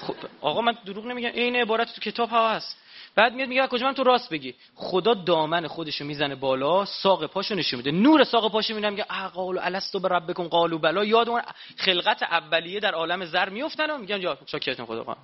خب 0.00 0.14
آقا 0.40 0.60
من 0.60 0.76
دروغ 0.84 1.06
نمیگم. 1.06 1.30
این 1.34 1.56
عبارت 1.56 1.94
تو 1.94 2.00
کتاب 2.00 2.28
ها 2.28 2.50
هست. 2.50 2.76
بعد 3.14 3.34
میاد 3.34 3.48
میگه 3.48 3.66
کجا 3.66 3.86
من 3.86 3.94
تو 3.94 4.04
راست 4.04 4.30
بگی؟ 4.30 4.54
خدا 4.74 5.14
دامن 5.14 5.66
خودشو 5.66 6.04
می‌زنه 6.04 6.34
بالا 6.34 6.84
ساق 6.84 7.26
پاشو 7.26 7.54
نشون 7.54 7.76
میده. 7.76 7.90
نور 7.90 8.24
ساق 8.24 8.52
پاشو 8.52 8.74
می‌بینه 8.74 8.90
میگه 8.90 9.04
قالو 9.34 9.60
الستو 9.60 10.00
به 10.00 10.08
ربکم 10.08 10.48
قالو 10.48 10.78
بلا. 10.78 11.04
یاد 11.04 11.28
اون 11.28 11.42
خلقت 11.76 12.22
اولیه 12.22 12.80
در 12.80 12.94
عالم 12.94 13.24
زر 13.24 13.48
میافتن 13.48 13.90
و 13.90 13.98
میگن 13.98 14.20
یا 14.20 14.38
شاکرتون 14.46 14.86
خدا. 14.86 15.16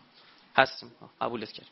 هستیم 0.57 0.92
قبولت 1.20 1.52
کرد 1.52 1.66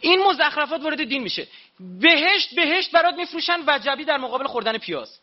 این 0.00 0.22
مزخرفات 0.22 0.82
وارد 0.82 1.04
دین 1.04 1.22
میشه. 1.22 1.46
بهشت 1.80 2.54
بهشت 2.54 2.90
برات 2.90 3.14
میفروشن 3.14 3.60
وجبی 3.66 4.04
در 4.04 4.18
مقابل 4.18 4.46
خوردن 4.46 4.78
پیاز. 4.78 5.20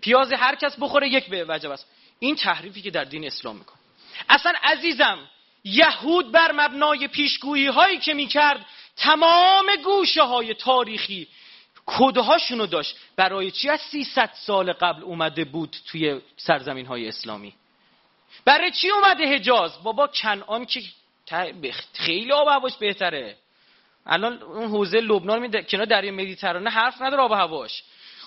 پیاز 0.00 0.32
هر 0.32 0.54
کس 0.54 0.76
بخوره 0.80 1.08
یک 1.08 1.26
به 1.28 1.44
وجب 1.48 1.70
است. 1.70 1.86
این 2.18 2.36
تحریفی 2.36 2.82
که 2.82 2.90
در 2.90 3.04
دین 3.04 3.26
اسلام 3.26 3.56
می‌کنه. 3.56 3.78
اصلا 4.28 4.52
عزیزم 4.62 5.18
یهود 5.64 6.32
بر 6.32 6.52
مبنای 6.52 7.08
پیشگویی 7.08 7.66
هایی 7.66 7.98
که 7.98 8.14
می‌کرد 8.14 8.66
تمام 8.96 9.66
گوشه 9.84 10.22
های 10.22 10.54
تاریخی 10.54 11.28
کدهاشونو 11.86 12.66
داشت. 12.66 12.96
برای 13.16 13.50
چی 13.50 13.68
از 13.68 13.80
300 13.80 14.30
سال 14.34 14.72
قبل 14.72 15.02
اومده 15.02 15.44
بود 15.44 15.76
توی 15.86 16.20
سرزمین 16.36 16.86
های 16.86 17.08
اسلامی؟ 17.08 17.54
برای 18.44 18.70
چی 18.70 18.90
اومده 18.90 19.34
حجاز؟ 19.34 19.82
بابا 19.82 20.06
کنعان 20.06 20.66
که 20.66 20.82
خیلی 21.92 22.32
آب 22.32 22.48
هواش 22.48 22.76
بهتره. 22.76 23.36
الان 24.10 24.42
اون 24.42 24.68
حوزه 24.68 25.00
لبنان 25.00 25.38
می 25.38 25.64
کنار 25.64 25.84
دریا 25.84 26.12
مدیترانه 26.12 26.70
حرف 26.70 27.02
نداره 27.02 27.22
آب 27.22 27.32
هواش. 27.32 27.82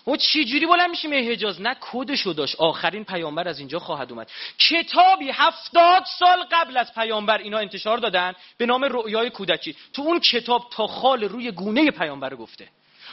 و 0.07 0.15
چی 0.15 0.45
جوری 0.45 0.65
بلند 0.65 0.89
میشیم 0.89 1.13
حجاز 1.31 1.61
نه 1.61 1.75
کدشو 1.81 2.33
داشت. 2.33 2.55
آخرین 2.55 3.03
پیامبر 3.03 3.47
از 3.47 3.59
اینجا 3.59 3.79
خواهد 3.79 4.11
اومد. 4.11 4.31
کتابی 4.59 5.31
هفتاد 5.33 6.03
سال 6.19 6.43
قبل 6.51 6.77
از 6.77 6.93
پیامبر 6.93 7.37
اینا 7.37 7.57
انتشار 7.57 7.97
دادن 7.97 8.33
به 8.57 8.65
نام 8.65 8.83
رؤیای 8.83 9.29
کودکی. 9.29 9.75
تو 9.93 10.01
اون 10.01 10.19
کتاب 10.19 10.69
تا 10.71 10.87
خال 10.87 11.23
روی 11.23 11.51
گونه 11.51 11.91
پیامبر 11.91 12.35
گفته. 12.35 12.67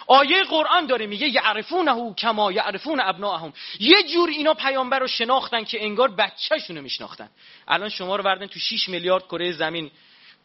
آیه 0.06 0.42
قرآن 0.42 0.86
داره 0.86 1.06
میگه 1.06 1.28
یعرفونه 1.28 2.14
کما 2.14 2.52
یعرفون 2.52 3.00
ابناهم. 3.00 3.52
یه 3.80 4.02
جور 4.02 4.28
اینا 4.28 4.54
پیامبر 4.54 4.98
رو 4.98 5.06
شناختن 5.06 5.64
که 5.64 5.84
انگار 5.84 6.08
بچه‌شونو 6.08 6.82
میشناختن. 6.82 7.28
الان 7.68 7.88
شما 7.88 8.16
رو 8.16 8.22
بردن 8.22 8.46
تو 8.46 8.58
6 8.58 8.88
میلیارد 8.88 9.24
کره 9.24 9.52
زمین. 9.52 9.90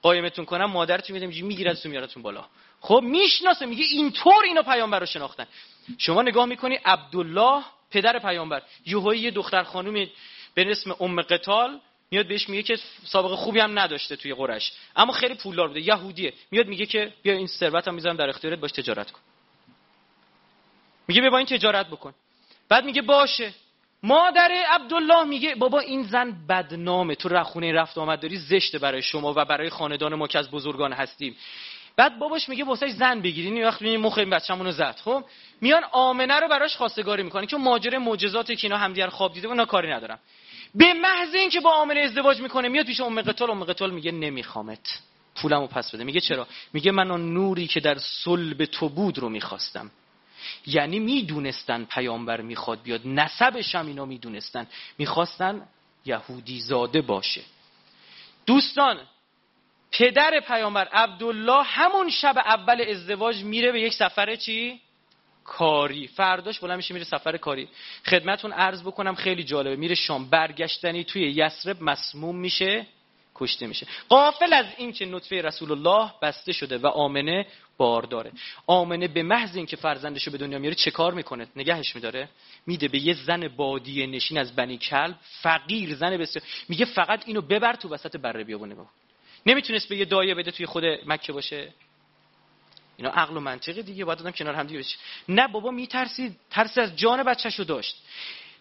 قایمتون 0.06 0.46
کنم 0.46 0.66
مادرتون 0.66 1.18
میگه 1.18 1.44
می‌گیرد 1.44 1.78
تو 1.78 1.90
میارتون 1.90 2.24
بالا. 2.24 2.46
خب 2.82 3.02
می‌شناسه 3.04 3.66
میگه 3.66 3.86
اینطور 3.92 4.44
اینو 4.44 4.64
پیامبر 4.64 5.00
رو 5.00 5.06
شناختن. 5.06 5.48
شما 5.98 6.22
نگاه 6.22 6.46
می‌کنی 6.46 6.76
عبدالله 6.76 7.64
پدر 7.92 8.20
پیامبر. 8.20 8.62
یوهایی 8.86 9.22
یه 9.22 9.32
دختر 9.32 9.64
خانومی 9.64 10.12
به 10.54 10.72
اسم 10.72 10.96
ام 11.00 11.22
قتال 11.22 11.80
میاد 12.12 12.28
بهش 12.28 12.50
میگه 12.50 12.64
که 12.64 12.78
سابقه 13.06 13.36
خوبی 13.36 13.60
هم 13.60 13.80
نداشته 13.80 14.16
توی 14.16 14.34
قرش. 14.34 14.72
اما 14.96 15.14
خیلی 15.14 15.36
پولدار 15.36 15.68
بوده 15.68 15.82
یهودیه. 15.82 16.34
میاد 16.52 16.68
میگه 16.68 16.86
که 16.86 17.14
بیا 17.24 17.34
این 17.34 17.48
ثروتم 17.48 17.94
می‌ذارم 17.94 18.18
در 18.18 18.30
اختیارت 18.30 18.60
باش 18.60 18.72
تجارت 18.72 19.12
کن. 19.12 19.20
میگه 21.08 21.22
بیا 21.22 21.30
با 21.30 21.38
این 21.38 21.48
تجارت 21.48 21.88
بکن. 21.88 22.14
بعد 22.70 22.86
میگه 22.86 23.02
باشه. 23.02 23.54
مادر 24.06 24.52
عبدالله 24.70 25.24
میگه 25.24 25.56
بابا 25.56 25.80
این 25.80 26.04
زن 26.04 26.36
بدنامه. 26.50 27.16
تو 27.16 27.30
رخونه 27.30 27.74
رفت 27.74 27.98
آمد 27.98 28.20
داری 28.20 28.38
زشته 28.38 28.80
برای 28.80 29.02
شما 29.02 29.34
و 29.36 29.46
برای 29.46 29.70
خاندان 29.70 30.16
ما 30.16 30.28
که 30.28 30.40
از 30.40 30.52
بزرگان 30.52 30.94
هستیم. 30.94 31.36
بعد 31.98 32.20
باباش 32.20 32.50
میگه 32.50 32.64
واسه 32.64 32.88
زن 32.88 33.22
بگیرین. 33.22 33.54
این 33.54 33.66
وقت 33.66 33.82
می‌بینی 33.82 34.02
مخ 34.02 34.18
این 34.18 34.30
بچه‌مونو 34.30 34.72
زد. 34.72 34.96
خب؟ 35.06 35.24
میان 35.62 35.84
آمنه 35.92 36.40
رو 36.40 36.48
براش 36.48 36.76
خواستگاری 36.76 37.24
می‌کنه 37.24 37.46
که 37.48 37.58
ماجره 37.58 37.98
معجزاتی 37.98 38.56
که 38.56 38.68
اینا 38.68 38.78
همدیگر 38.78 39.08
خواب 39.08 39.34
دیده 39.34 39.48
اونا 39.48 39.66
کاری 39.66 39.92
ندارم 39.92 40.20
به 40.76 40.94
محض 40.94 41.36
اینکه 41.36 41.60
با 41.60 41.72
آمنه 41.72 42.00
ازدواج 42.00 42.42
می‌کنه 42.42 42.68
میاد 42.68 42.86
پیش 42.86 43.00
ام 43.00 43.22
قتال 43.22 43.52
ام 43.52 43.64
قتال 43.64 43.92
میگه 43.92 44.12
نمیخوامت. 44.12 45.00
پولمو 45.36 45.68
پس 45.68 45.96
بده. 45.96 46.04
میگه 46.04 46.20
چرا؟ 46.20 46.48
میگه 46.74 46.92
من 46.92 47.12
اون 47.12 47.34
نوری 47.34 47.68
که 47.68 47.80
در 47.80 47.98
صلب 47.98 48.66
تو 48.66 48.90
بود 48.90 49.18
رو 49.18 49.30
می‌خواستم. 49.30 49.92
یعنی 50.66 51.00
می‌دونستن 51.00 51.86
پیامبر 51.86 52.42
می‌خواد 52.42 52.82
بیاد. 52.82 53.02
نسبش 53.06 53.76
هم 53.76 53.88
اینا 53.88 54.06
می‌دونستن. 54.06 54.68
می‌خواستن 54.98 55.68
یهودی 56.06 56.60
زاده 56.60 57.02
باشه. 57.02 57.42
دوستان 58.46 59.00
پدر 59.92 60.40
پیامبر 60.48 60.88
عبدالله 60.88 61.64
همون 61.64 62.10
شب 62.10 62.38
اول 62.38 62.82
ازدواج 62.82 63.44
میره 63.44 63.72
به 63.72 63.82
یک 63.82 63.94
سفر 63.94 64.36
چی؟ 64.36 64.80
کاری. 65.44 66.08
فرداش 66.08 66.60
بلند 66.60 66.78
میشه 66.78 66.94
میره 66.94 67.06
سفر 67.06 67.38
کاری. 67.38 67.68
خدمتون 68.06 68.52
عرض 68.52 68.82
بکنم 68.82 69.16
خیلی 69.16 69.44
جالبه. 69.44 69.76
میره 69.76 69.96
شام. 69.96 70.30
برگشتنی 70.30 71.04
توی 71.04 71.22
یسرب 71.22 71.84
مسموم 71.84 72.36
میشه 72.36 72.86
کشته 73.36 73.68
میشه. 73.68 73.88
قافل 74.10 74.54
از 74.54 74.66
این 74.78 74.92
که 74.92 75.06
نطفه 75.06 75.42
رسول 75.42 75.72
الله 75.72 76.12
بسته 76.22 76.52
شده 76.54 76.78
و 76.78 76.88
آمنه 76.88 77.46
بارداره 77.78 78.32
آمنه 78.68 79.08
به 79.08 79.24
محض 79.24 79.56
اینکه 79.56 79.76
فرزندشو 79.76 80.32
به 80.32 80.38
دنیا 80.38 80.60
میاره 80.60 80.76
چه 80.76 80.92
کار 80.92 81.14
می‌کنه؟ 81.14 81.48
نگهش 81.56 81.96
میداره. 81.96 82.30
میده 82.68 82.88
به 82.88 83.00
یه 83.00 83.14
زن 83.14 83.48
بادی 83.48 84.08
نشین 84.08 84.38
از 84.38 84.56
بنی 84.56 84.78
کلب. 84.78 85.16
فقیر 85.42 85.96
زن 85.96 86.18
بسیار. 86.18 86.46
میگه 86.70 86.86
فقط 86.86 87.24
اینو 87.26 87.42
ببر 87.42 87.74
تو 87.74 87.90
وسط 87.90 88.18
بره 88.18 88.44
بیابون 88.44 88.72
نگاه 88.72 88.90
نمی‌تونست 89.46 89.90
به 89.90 89.98
یه 89.98 90.06
دایه 90.06 90.36
بده 90.36 90.52
توی 90.52 90.66
خود 90.66 90.84
مکه 90.86 91.34
باشه. 91.34 91.74
اینا 92.98 93.10
عقل 93.10 93.38
و 93.38 93.40
منطقه 93.40 93.82
دیگه. 93.82 94.06
باید 94.06 94.20
دادم 94.20 94.32
کنار 94.32 94.56
هم 94.56 94.68
دیگه 94.68 94.84
نه 95.30 95.48
بابا 95.48 95.72
میترسید. 95.72 96.36
ترس 96.50 96.78
از 96.78 96.96
جان 96.96 97.24
بچهشو 97.24 97.64
داشت. 97.64 97.96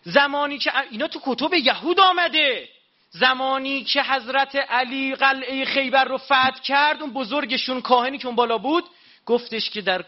زمانی 0.03 0.59
که 0.59 0.71
اینا 0.91 1.09
تو 1.09 1.21
کتب 1.25 1.55
یهود 1.55 2.01
آمده. 2.01 2.69
زمانی 3.11 3.85
که 3.85 4.03
حضرت 4.03 4.57
علی 4.57 5.15
قلعه 5.15 5.65
خیبر 5.65 6.05
رو 6.05 6.19
فتح 6.19 6.61
کرد 6.65 7.03
اون 7.03 7.13
بزرگشون 7.13 7.81
کاهنی 7.81 8.19
که 8.19 8.27
اون 8.27 8.37
بالا 8.37 8.59
بود 8.59 8.85
گفتش 9.27 9.71
که 9.71 9.81
در 9.81 10.05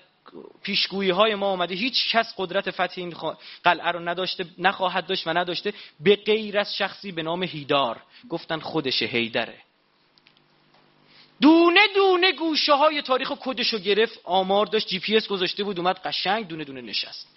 پیشگویی 0.63 1.11
های 1.11 1.35
ما 1.35 1.47
آمده 1.47 1.75
هیچ 1.75 2.11
کس 2.11 2.35
قدرت 2.37 2.71
فتح 2.71 2.95
این 2.97 3.15
قلعه 3.65 3.89
رو 3.89 4.09
نداشته 4.09 4.47
نخواهد 4.59 5.07
داشت 5.07 5.27
و 5.27 5.31
نداشته 5.31 5.73
به 6.01 6.17
غیر 6.17 6.59
از 6.59 6.77
شخصی 6.77 7.13
به 7.13 7.23
نام 7.23 7.43
هیدار. 7.43 8.03
گفتن 8.29 8.59
خودش 8.59 9.03
هیدره. 9.03 9.59
دونه 11.41 11.81
دونه 11.95 12.33
گوشه 12.33 12.73
های 12.73 13.03
تاریخ 13.03 13.31
و 13.31 13.35
کدش 13.41 13.69
رو 13.69 13.79
گرفت 13.79 14.21
آمار 14.25 14.67
داشت 14.67 14.89
جی 14.89 14.99
پی 14.99 15.17
اس 15.17 15.29
گذاشته 15.29 15.65
بود 15.65 15.79
اومد 15.79 15.99
قشنگ 15.99 16.49
دونه 16.49 16.65
دونه 16.65 16.81
نشست. 16.81 17.29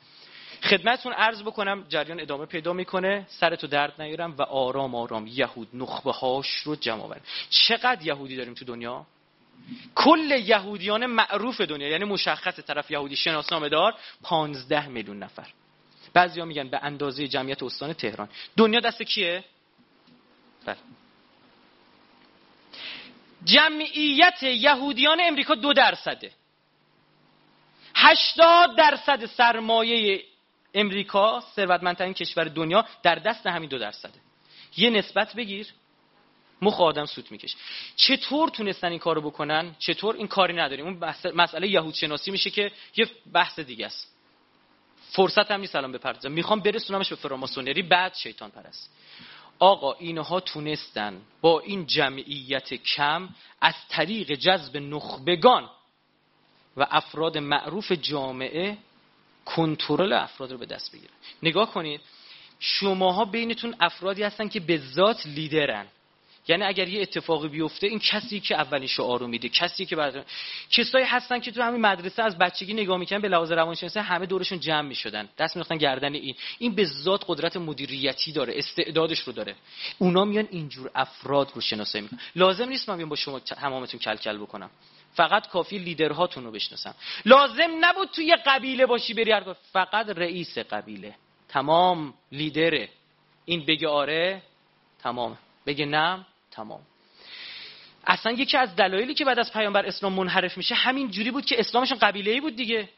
خدمتتون 0.63 1.13
عرض 1.13 1.41
بکنم 1.41 1.85
جریان 1.89 2.19
ادامه 2.19 2.45
پیدا 2.45 2.73
می‌کنه. 2.73 3.25
سرتو 3.29 3.67
درد 3.67 4.01
نیارم 4.01 4.35
و 4.37 4.41
آرام 4.41 4.95
آرام 4.95 5.27
یهود 5.27 5.67
نخبه 5.73 6.11
هاش 6.11 6.47
رو 6.47 6.75
جمع 6.75 7.01
آورد 7.01 7.21
چقدر 7.49 8.05
یهودی 8.05 8.35
داریم 8.35 8.53
تو 8.53 8.65
دنیا؟ 8.65 9.05
کل 9.95 10.31
یهودیان 10.31 11.05
معروف 11.05 11.61
دنیا 11.61 11.87
یعنی 11.87 12.05
مشخص 12.05 12.59
طرف 12.59 12.91
یهودی 12.91 13.15
شناسنامه 13.15 13.69
دار 13.69 13.95
15 14.23 14.87
میلیون 14.87 15.19
نفر. 15.19 15.47
بعضیا 16.13 16.45
میگن 16.45 16.69
به 16.69 16.79
اندازه 16.83 17.27
جمعیت 17.27 17.63
استان 17.63 17.93
تهران. 17.93 18.29
دنیا 18.57 18.79
دست 18.79 19.03
کیه؟ 19.03 19.43
بله. 20.65 20.77
جمعیت 23.43 24.43
یهودیان 24.43 25.17
امریکا 25.23 25.55
دو 25.55 25.73
درصده. 25.73 26.31
هشتاد 27.95 28.77
درصد 28.77 29.25
سرمایه 29.25 30.23
امریکا 30.73 31.43
ثروتمندترین 31.55 32.13
کشور 32.13 32.43
دنیا 32.43 32.85
در 33.03 33.15
دست 33.15 33.47
همین 33.47 33.69
دو 33.69 33.77
درصده. 33.77 34.19
یه 34.77 34.89
نسبت 34.89 35.33
بگیر. 35.33 35.67
مخ 36.61 36.81
آدم 36.81 37.05
سوت 37.05 37.31
میکش 37.31 37.55
چطور 37.95 38.49
تونستن 38.49 38.89
این 38.89 38.99
کارو 38.99 39.21
بکنن؟ 39.21 39.75
چطور 39.79 40.15
این 40.15 40.27
کاری 40.27 40.53
نداریم؟ 40.53 40.85
اون 40.85 41.13
مسئله 41.35 41.67
یهود 41.67 41.93
شناسی 41.93 42.31
میشه 42.31 42.49
که 42.49 42.71
یه 42.95 43.07
بحث 43.33 43.59
دیگه 43.59 43.85
است. 43.85 44.15
فرصت 45.11 45.51
هم 45.51 45.59
نیست 45.61 45.75
الان 45.75 45.91
بپردازم. 45.91 46.31
می‌خوام 46.31 46.59
برسونمش 46.59 47.09
به 47.09 47.15
فراماسونری. 47.15 47.81
بعد 47.81 48.13
شیطان 48.13 48.51
پرست. 48.51 48.91
آقا 49.59 49.93
اینها 49.93 50.39
تونستن 50.39 51.21
با 51.41 51.59
این 51.59 51.85
جمعیت 51.85 52.73
کم 52.73 53.29
از 53.61 53.73
طریق 53.89 54.31
جذب 54.31 54.77
نخبگان 54.77 55.69
و 56.77 56.87
افراد 56.91 57.37
معروف 57.37 57.91
جامعه 57.91 58.77
کنترل 59.45 60.13
افراد 60.13 60.51
رو 60.51 60.57
به 60.57 60.65
دست 60.65 60.91
بگیرن. 60.91 61.13
نگاه 61.43 61.71
کنید 61.71 62.01
شماها 62.59 63.25
بینتون 63.25 63.75
افرادی 63.79 64.23
هستن 64.23 64.47
که 64.47 64.59
به 64.59 64.77
ذات 64.77 65.25
لیدرن. 65.25 65.87
یعنی 66.49 66.63
اگر 66.63 66.87
یه 66.87 67.01
اتفاقی 67.01 67.47
بیفته 67.47 67.87
این 67.87 67.99
کسی 67.99 68.39
که 68.39 68.55
اولین 68.55 68.87
شعار 68.87 69.19
رو 69.19 69.27
میده 69.27 69.49
کسی 69.49 69.85
که 69.85 69.95
بعد 69.95 70.25
کسایی 70.71 71.05
هستن 71.05 71.39
که 71.39 71.51
تو 71.51 71.61
همین 71.61 71.81
مدرسه 71.81 72.23
از 72.23 72.37
بچگی 72.37 72.73
نگاه 72.73 72.97
می‌کنن 72.97 73.19
به 73.19 73.27
لحاظ 73.27 73.51
روانشناسی 73.51 73.99
همه 73.99 74.25
دورشون 74.25 74.59
جمع 74.59 74.87
می‌شدن. 74.87 75.29
دست 75.37 75.57
میختن 75.57 75.77
گردن 75.77 76.13
این. 76.13 76.35
این 76.59 76.75
به 76.75 76.85
ذات 76.85 77.23
قدرت 77.27 77.57
مدیریتی 77.57 78.31
داره 78.31 78.53
استعدادش 78.57 79.19
رو 79.19 79.33
داره. 79.33 79.55
اونا 79.97 80.25
میان 80.25 80.47
اینجور 80.51 80.91
افراد 80.95 81.51
رو 81.55 81.61
شناسایی 81.61 82.01
می‌کنن. 82.01 82.19
لازم 82.35 82.69
نیست 82.69 82.89
من 82.89 83.09
با 83.09 83.15
شما 83.15 83.39
تمامتون 83.39 83.99
کل 83.99 84.15
کل 84.15 84.37
بکنم. 84.37 84.69
فقط 85.13 85.47
کافی 85.47 85.77
لیدرهاتون 85.77 86.43
رو 86.43 86.51
بشناسم. 86.51 86.95
لازم 87.25 87.69
نبود 87.81 88.09
توی 88.09 88.35
قبیله 88.45 88.85
باشی 88.85 89.13
بری 89.13 89.33
فقط 89.71 90.09
رئیس 90.09 90.57
قبیله. 90.57 91.15
تمام 91.49 92.13
لیدره. 92.31 92.89
این 93.45 93.65
بگه 93.65 93.87
آره 93.87 94.41
تمام. 95.03 95.37
بگه 95.65 95.85
نه 95.85 96.25
تمام. 96.59 96.81
اصلا 98.07 98.31
یکی 98.31 98.57
از 98.57 98.75
دلایلی 98.75 99.13
که 99.13 99.25
بعد 99.25 99.39
از 99.39 99.53
پیامبر 99.53 99.85
اسلام 99.85 100.13
منحرف 100.13 100.57
میشه 100.57 100.75
همین 100.75 101.11
جوری 101.11 101.31
بود 101.31 101.45
که 101.45 101.59
اسلامشون 101.59 101.97
قبیله 101.97 102.31
ای 102.31 102.41
بود 102.41 102.55
دیگه. 102.55 102.89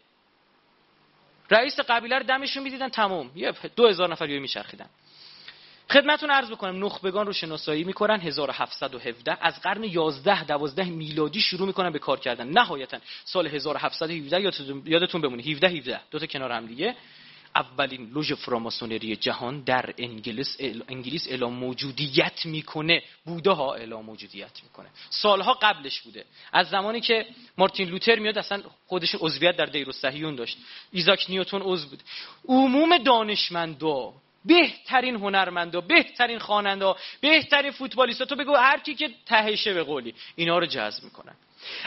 رئیس 1.49 1.79
قبیله 1.79 2.17
رو 2.17 2.23
دمشون 2.23 2.63
می‌دیدن 2.63 2.89
تمام. 2.89 3.31
یه 3.35 3.53
دو 3.75 3.87
هزار 3.87 4.11
نفر 4.11 4.29
یه 4.29 4.39
میچرخیدن. 4.39 4.89
خدمتون 5.91 6.31
عرض 6.31 6.51
بکنم 6.51 6.85
نخبگان 6.85 7.25
رو 7.25 7.33
شناسایی 7.33 7.83
می‌کنن. 7.83 8.19
1717 8.19 9.37
از 9.41 9.61
قرن 9.61 9.83
11 9.83 10.43
12 10.43 10.83
میلادی 10.83 11.41
شروع 11.41 11.67
می‌کنن 11.67 11.89
به 11.89 11.99
کار 11.99 12.19
کردن. 12.19 12.47
نهایتا 12.47 12.97
سال 13.25 13.47
1717 13.47 14.41
یادتون 14.85 15.21
بمونه. 15.21 15.43
17 15.43 15.67
17 15.67 16.01
دو 16.11 16.19
تا 16.19 16.25
کنار 16.25 16.51
هم 16.51 16.65
دیگه. 16.65 16.95
اولین 17.55 18.09
لوژ 18.09 18.33
فراماسونری 18.33 19.15
جهان 19.15 19.61
در 19.61 19.93
انگلیس 19.97 20.57
انگلیس 20.89 21.27
اعلام 21.29 21.53
موجودیت 21.53 22.45
می‌کنه. 22.45 23.03
بوده 23.25 23.51
ها 23.51 23.73
اعلام 23.73 24.05
موجودیت 24.05 24.63
می‌کنه. 24.63 24.87
سالها 25.09 25.53
قبلش 25.53 26.01
بوده. 26.01 26.25
از 26.53 26.69
زمانی 26.69 27.01
که 27.01 27.25
مارتین 27.57 27.89
لوتر 27.89 28.19
میاد 28.19 28.37
اصلا 28.37 28.63
خودش 28.87 29.15
عضویت 29.19 29.57
در 29.57 29.65
دیر 29.65 29.91
صهیون 29.91 30.35
داشت. 30.35 30.57
ایزاک 30.91 31.25
نیوتن 31.29 31.61
عضو 31.61 31.89
بود. 31.89 31.99
عموم 32.47 32.97
دانشمندا 32.97 34.13
بهترین 34.45 35.15
هنرمندا 35.15 35.81
بهترین 35.81 36.39
خواننده 36.39 36.93
بهترین 37.21 37.71
فوتبالیستا 37.71 38.25
تو 38.25 38.35
بگو 38.35 38.55
هر 38.55 38.79
کی 38.79 38.95
که 38.95 39.09
تهشه 39.25 39.73
به 39.73 39.83
قولی 39.83 40.13
اینا 40.35 40.57
رو 40.59 40.65
جذب 40.65 41.03
می‌کنن. 41.03 41.35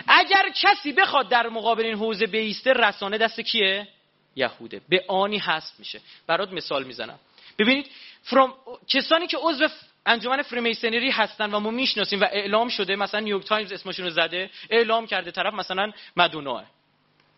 اگر 0.08 0.48
کسی 0.62 0.92
بخواد 0.92 1.28
در 1.28 1.48
مقابل 1.48 1.84
این 1.84 1.94
حوزه 1.94 2.26
بایسته 2.26 2.72
رسانه 2.72 3.18
دست 3.18 3.40
کیه؟ 3.40 3.88
یهوده. 4.36 4.80
به 4.88 5.04
آنی 5.08 5.38
هست 5.38 5.74
میشه. 5.78 6.00
برات 6.26 6.52
مثال 6.52 6.84
می‌زنم. 6.84 7.18
ببینید 7.58 7.90
فرام... 8.22 8.54
کسانی 8.88 9.26
که 9.26 9.38
عضو 9.40 9.68
انجمن 10.06 10.42
Freemasonry 10.42 11.10
هستن 11.10 11.50
و 11.50 11.60
ما 11.60 11.70
می‌شناسیم 11.70 12.20
و 12.20 12.24
اعلام 12.24 12.68
شده 12.68 12.96
مثلا 12.96 13.20
نیویورک 13.20 13.46
تایمز 13.46 13.72
اسمشون 13.72 14.04
رو 14.04 14.10
زده 14.10 14.50
اعلام 14.70 15.06
کرده 15.06 15.30
طرف 15.30 15.54
مثلا 15.54 15.92
مدونا 16.16 16.64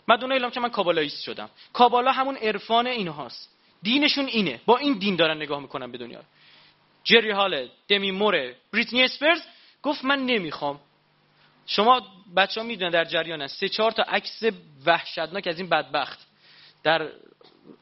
مدونا 0.09 0.35
اعلام 0.35 0.51
که 0.51 0.61
من 0.61 0.69
کابالاییست 0.69 1.23
شدم. 1.23 1.51
کابالا 1.73 2.13
همون 2.13 2.37
عرفان 2.37 2.87
اینهاست 2.87 3.57
دینشون 3.83 4.27
اینه. 4.27 4.61
با 4.67 4.77
این 4.77 4.99
دین 4.99 5.17
دارن 5.17 5.37
نگاه 5.37 5.61
می‌کنن 5.61 5.93
به 5.93 5.99
دنیا. 5.99 6.23
جری 7.05 7.31
هال 7.31 7.69
دمی 7.89 8.11
موره 8.11 8.57
بریتنی 8.73 9.03
اسپرز 9.03 9.43
گفت 9.83 10.05
من 10.05 10.27
نمی‌خوام. 10.27 10.81
شما 11.67 12.07
بچه 12.37 12.61
ها 12.61 12.67
می‌دونن 12.67 12.91
در 12.91 13.05
جریان 13.05 13.47
سه 13.47 13.69
چهار 13.69 13.91
تا 13.91 14.03
عکس 14.03 14.43
وحشتناک 14.87 15.47
از 15.47 15.59
این 15.59 15.69
بدبخت. 15.69 16.26
در 16.83 17.09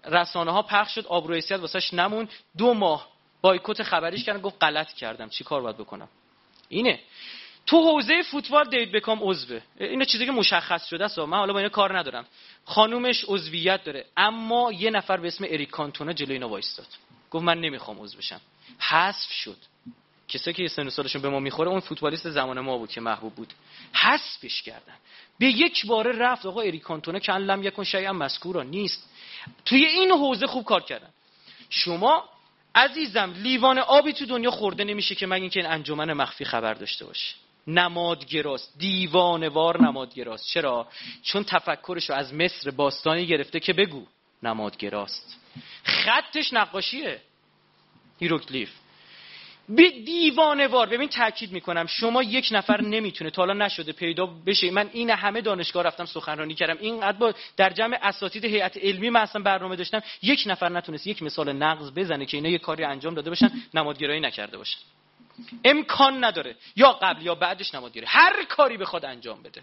رسانه 0.05 0.53
ها 0.53 0.63
پخش 0.63 0.95
شد 0.95 1.07
آبروی 1.07 1.41
سیاد 1.41 1.61
واسش 1.61 1.95
نمون 1.95 2.29
دو 2.59 2.75
ماه 2.75 3.09
بایکوت 3.41 3.83
خبریش 3.83 4.25
کردن 4.25 4.41
گفت 4.41 4.57
غلط 4.61 4.93
کردم. 4.93 5.29
چی 5.29 5.45
کار 5.45 5.63
باید 5.63 5.77
بکنم؟ 5.77 6.09
اینه. 6.69 7.01
تو 7.67 7.77
حوزه 7.77 8.23
فوتبال 8.23 8.69
دیوید 8.69 8.93
بکام 8.93 9.19
عضوه. 9.23 9.61
اینا 9.79 10.05
چیزی 10.05 10.27
که 10.27 10.33
مشخص 10.33 10.87
شده 10.87 11.05
است. 11.05 11.19
من 11.19 11.39
حالا 11.39 11.53
با 11.53 11.59
اینا 11.59 11.69
کار 11.69 11.99
ندارم. 11.99 12.27
خانومش 12.65 13.25
عضویت 13.29 13.85
داره. 13.85 14.07
اما 14.17 14.73
یه 14.73 14.91
نفر 14.91 15.17
به 15.17 15.29
اسم 15.29 15.45
اریک 15.49 15.71
کانتونا 15.71 16.13
جلوی 16.13 16.33
اینا 16.33 16.49
وایستاد. 16.49 16.87
گفت 17.31 17.45
من 17.45 17.61
نمی‌خوام 17.61 18.01
عضو 18.01 18.19
بشم. 18.19 18.41
حذف 18.79 19.33
شد. 19.33 19.57
کسایی 20.35 20.55
که 20.55 20.69
سن 20.69 20.89
سالشون 20.89 21.23
به 21.23 21.29
ما 21.29 21.41
می‌خوره 21.41 21.69
اون 21.71 21.81
فوتبالیست 21.81 22.31
زمان 22.31 22.61
ما 22.61 22.79
بود 22.79 22.91
که 22.91 23.01
محبوب 23.01 23.35
بود. 23.35 23.53
حذفش 23.93 24.63
کردن. 24.63 24.95
به 25.39 25.47
یک 25.47 25.87
باره 25.87 26.13
رفت 26.13 26.47
آقا 26.47 26.61
اریک 26.61 26.83
کانتونا 26.83 27.19
که 27.19 27.33
لم 27.33 27.63
یکن 27.63 27.85
شیئا 27.85 28.13
مذکورا 28.13 28.63
نیست. 28.63 29.11
توی 29.65 29.85
این 29.85 30.11
حوزه 30.11 30.47
خوب 30.47 30.65
کار 30.65 30.83
کردن. 30.83 31.11
شما 31.71 32.29
عزیزم 32.75 33.35
لیوان 33.43 33.79
آبی 33.79 34.13
تو 34.13 34.27
دنیا 34.27 34.51
خورده 34.51 34.85
نمیشه 34.85 35.15
که 35.15 35.27
مگه 35.27 35.41
اینکه 35.41 35.61
این 35.61 35.69
انجمن 35.69 36.13
مخفی 36.13 36.45
خبر 36.45 36.75
داشته 36.75 37.05
باشه. 37.05 37.35
نمادگراست. 37.67 38.75
دیوانوار 38.79 39.83
نمادگراست. 39.83 40.47
چرا؟ 40.47 40.89
چون 41.23 41.45
تفکرش 41.45 42.11
رو 42.11 42.17
از 42.17 42.35
مصر 42.35 42.71
باستانی 42.71 43.27
گرفته 43.27 43.61
که 43.61 43.73
بگو 43.73 44.07
نمادگراست. 44.43 45.41
خطش 45.85 46.53
نقاشیه. 46.53 47.21
هیروگلیف. 48.21 48.71
بی 49.69 50.03
دیوانه 50.05 50.67
وار 50.67 50.87
ببین 50.87 51.09
تاکید 51.09 51.53
می‌کنم. 51.53 51.87
شما 51.87 52.23
یک 52.23 52.49
نفر 52.53 52.81
نمی‌تونه 52.81 53.31
تا 53.31 53.43
حالا 53.43 53.67
نشده 53.67 53.93
پیدا 53.93 54.27
بشه. 54.27 54.71
من 54.71 54.91
این 54.93 55.11
همه 55.11 55.41
دانشگاه 55.41 55.83
رفتم 55.85 56.05
سخنرانی 56.05 56.55
کردم. 56.55 56.77
اینقدر 56.81 57.19
با 57.19 57.35
در 57.57 57.71
جمع 57.71 57.99
اساتید 58.03 58.45
هیئت 58.45 58.77
علمی 58.77 59.11
من 59.11 59.21
اصلا 59.21 59.43
برنامه 59.43 59.77
داشتم. 59.77 60.03
یک 60.23 60.43
نفر 60.47 60.69
نتونست 60.69 61.07
یک 61.07 61.23
مثال 61.23 61.53
نقض 61.53 61.91
بزنه 61.91 62.27
که 62.27 62.37
اینا 62.37 62.49
یه 62.49 62.59
کاری 62.59 62.85
انجام 62.85 63.15
داده 63.15 63.31
باشن 63.31 63.51
نمادگرایی 63.75 64.21
نکرده 64.21 64.59
باشن. 64.59 64.79
امکان 65.65 66.25
نداره. 66.25 66.57
یا 66.77 66.93
قبل 66.93 67.23
یا 67.23 67.35
بعدش 67.35 67.75
نمادگرایی. 67.75 68.09
هر 68.11 68.45
کاری 68.45 68.77
بخواد 68.77 69.05
انجام 69.05 69.43
بده. 69.43 69.63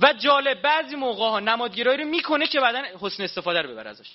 و 0.00 0.12
جالب 0.12 0.62
بعضی 0.62 0.96
موقع 0.96 1.28
ها 1.28 1.40
نمادگرایی 1.40 1.98
رو 1.98 2.08
می‌کنه 2.08 2.46
که 2.46 2.60
بعدا 2.60 2.82
حسن 3.00 3.22
استفاده 3.22 3.62
رو 3.62 3.70
ببره 3.70 3.90
ازش. 3.90 4.10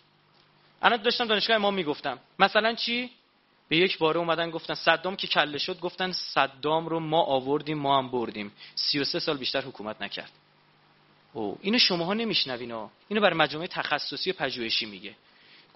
الان 0.81 1.01
داشتم 1.01 1.25
دانشگاه 1.25 1.57
ما 1.57 1.71
می‌گفتم. 1.71 2.19
مثلا 2.39 2.73
چی؟ 2.73 3.09
به 3.73 3.77
یک 3.79 3.97
باره 3.97 4.19
اومدن 4.19 4.49
گفتن 4.51 4.73
صدام 4.73 5.15
که 5.15 5.27
کله 5.27 5.57
شد 5.57 5.79
گفتن 5.79 6.11
صدام 6.11 6.87
رو 6.87 6.99
ما 6.99 7.21
آوردیم 7.23 7.77
ما 7.77 7.97
هم 7.97 8.11
بردیم. 8.11 8.51
33 8.75 9.19
سال 9.19 9.37
بیشتر 9.37 9.61
حکومت 9.61 10.01
نکرد. 10.01 10.31
او 11.33 11.57
اینو 11.61 11.79
شماها 11.79 12.13
نمیشنوین 12.13 12.71
ها 12.71 12.91
اینو 13.07 13.21
برای 13.21 13.37
مجامع 13.37 13.67
تخصصی 13.67 14.31
و 14.31 14.33
پژوهشی 14.33 14.85
میگه. 14.85 15.15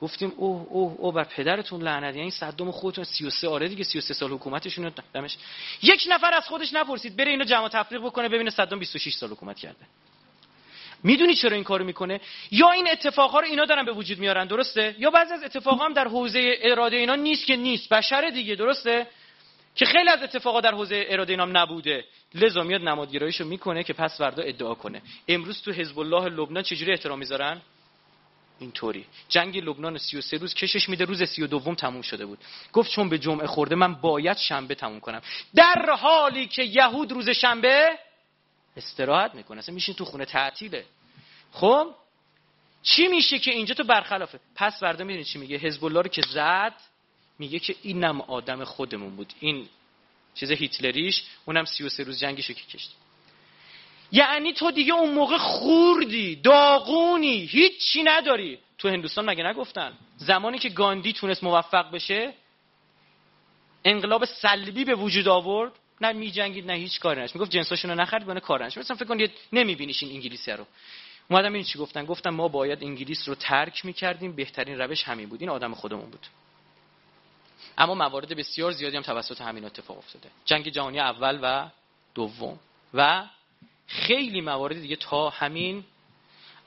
گفتیم 0.01 0.33
اوه 0.35 0.67
اوه 0.69 0.93
اوه 0.97 1.13
بر 1.13 1.23
پدرتون 1.23 1.81
لعنت. 1.81 2.15
یعنی 2.15 2.31
صدام 2.31 2.71
خودتون 2.71 3.03
33 3.03 3.47
آره 3.47 3.67
دیگه 3.67 3.83
33 3.83 4.13
سال 4.13 4.31
حکومتشون 4.31 4.91
دمش. 5.13 5.37
یک 5.81 6.07
نفر 6.09 6.33
از 6.33 6.47
خودش 6.47 6.73
نپرسید 6.73 7.15
بره 7.15 7.31
اینو 7.31 7.45
جمع 7.45 7.69
تفریق 7.69 8.01
بکنه 8.01 8.29
ببینه 8.29 8.49
صدام 8.49 8.79
26 8.79 9.13
سال 9.13 9.29
حکومت 9.29 9.59
کرده. 9.59 9.85
می‌دونی 11.03 11.35
چرا 11.35 11.55
این 11.55 11.63
کارو 11.63 11.85
می‌کنه؟ 11.85 12.19
یا 12.51 12.71
این 12.71 12.87
اتفاقا 12.91 13.39
رو 13.39 13.45
اینا 13.45 13.65
دارن 13.65 13.85
به 13.85 13.91
وجود 13.91 14.19
میارن 14.19 14.45
درسته؟ 14.45 14.95
یا 14.99 15.09
بعضی 15.09 15.33
از 15.33 15.43
اتفاقا 15.43 15.85
هم 15.85 15.93
در 15.93 16.07
حوزه 16.07 16.57
اراده 16.61 16.95
اینا 16.97 17.15
نیست 17.15 17.45
که 17.45 17.55
نیست 17.55 17.89
بشر 17.89 18.29
دیگه 18.29 18.55
درسته؟ 18.55 19.07
که 19.75 19.85
خیلی 19.85 20.09
از 20.09 20.23
اتفاقا 20.23 20.61
در 20.61 20.71
حوزه 20.71 21.05
اراده 21.09 21.33
اینا 21.33 21.45
نبوده. 21.45 22.05
لذا 22.35 22.63
میاد 22.63 22.81
نمادگراییشو 22.81 23.45
می‌کنه 23.45 23.83
که 23.83 23.93
پس 23.93 24.17
فردا 24.17 24.43
ادعا 24.43 24.73
کنه. 24.73 25.01
امروز 25.27 25.61
تو 25.61 25.71
حزب 25.71 25.99
الله 25.99 26.29
لبنان 26.29 26.63
چجوری 26.63 26.91
احترام 26.91 27.19
می‌ذارن 27.19 27.61
اینطوری. 28.59 29.05
جنگ 29.29 29.57
لبنان 29.57 29.97
33 29.97 30.37
روز 30.37 30.53
کشش 30.53 30.89
میده 30.89 31.05
روز 31.05 31.23
32 31.23 31.75
تموم 31.75 32.01
شده 32.01 32.25
بود. 32.25 32.39
گفت 32.73 32.91
چون 32.91 33.09
به 33.09 33.17
جمعه 33.17 33.47
خورده 33.47 33.75
من 33.75 33.93
باید 33.93 34.37
شنبه 34.37 34.75
تموم 34.75 34.99
کنم. 34.99 35.21
در 35.55 35.91
حالی 35.91 36.47
که 36.47 36.63
یهود 36.63 37.11
روز 37.11 37.29
شنبه 37.29 37.89
استراحت 38.77 39.35
می‌کنه. 39.35 39.59
اصلا 39.59 39.75
میشین 39.75 39.95
تو 39.95 40.05
خونه 40.05 40.25
تعطیله. 40.25 40.85
خب؟ 41.51 41.95
چی 42.83 43.07
میشه 43.07 43.39
که 43.39 43.51
اینجا 43.51 43.75
تو 43.75 43.83
برخلافه؟ 43.83 44.39
پس 44.55 44.79
فردا 44.79 45.03
می‌دونی 45.03 45.25
چی 45.25 45.39
میگه؟ 45.39 45.57
حزب 45.57 45.85
الله 45.85 46.01
رو 46.01 46.07
که 46.07 46.21
زد 46.21 46.73
میگه 47.39 47.59
که 47.59 47.75
اینم 47.81 48.21
آدم 48.21 48.63
خودمون 48.63 49.15
بود. 49.15 49.33
این 49.39 49.67
چیز 50.35 50.51
هیتلریش 50.51 51.23
اونم 51.45 51.65
33 51.65 52.03
روز 52.03 52.19
جنگیشو 52.19 52.53
که 52.53 52.65
کشت. 52.65 52.95
یعنی 54.11 54.53
تو 54.53 54.71
دیگه 54.71 54.93
اون 54.93 55.13
موقع 55.13 55.37
خوردی 55.37 56.35
داغونی 56.35 57.45
هیچی 57.45 58.03
نداری. 58.03 58.59
تو 58.77 58.89
هندوستان 58.89 59.25
مگه 59.25 59.43
نگفتن؟ 59.43 59.93
زمانی 60.17 60.59
که 60.59 60.69
گاندی 60.69 61.13
تونست 61.13 61.43
موفق 61.43 61.91
بشه 61.91 62.33
انقلاب 63.85 64.25
سلبی 64.25 64.85
به 64.85 64.95
وجود 64.95 65.27
آورد 65.27 65.71
نه 66.01 66.13
میجنگید 66.13 66.67
نه 66.71 66.73
هیچ 66.73 66.99
کاری 66.99 67.21
نش 67.21 67.35
می‌گفت 67.35 67.51
جنساشونو 67.51 67.95
نخرید 67.95 68.25
بونه 68.25 68.39
کار 68.39 68.65
نش 68.65 68.77
مثلا 68.77 68.95
فکر 68.97 69.05
کنید 69.05 69.31
نمیبینیش 69.53 70.03
این 70.03 70.11
انگلیسی 70.11 70.51
رو. 70.51 70.65
اومدم 71.29 71.53
این 71.53 71.63
چی 71.63 71.79
گفتن؟ 71.79 72.05
گفتم 72.05 72.29
ما 72.29 72.47
باید 72.47 72.83
انگلیس 72.83 73.29
رو 73.29 73.35
ترک 73.35 73.85
می‌کردیم. 73.85 74.35
بهترین 74.35 74.81
روش 74.81 75.03
همین 75.03 75.29
بود. 75.29 75.41
این 75.41 75.49
آدم 75.49 75.73
خودمون 75.73 76.09
بود. 76.09 76.27
اما 77.77 77.95
موارد 77.95 78.35
بسیار 78.35 78.71
زیادی 78.71 78.95
هم 78.97 79.03
توسط 79.03 79.41
همین 79.41 79.65
اتفاق 79.65 79.97
افتاده. 79.97 80.29
جنگ 80.45 80.69
جهانی 80.69 80.99
اول 80.99 81.39
و 81.41 81.69
دوم. 82.15 82.59
و 82.93 83.23
خیلی 83.87 84.41
موارد 84.41 84.81
دیگه 84.81 84.95
تا 84.95 85.29
همین 85.29 85.83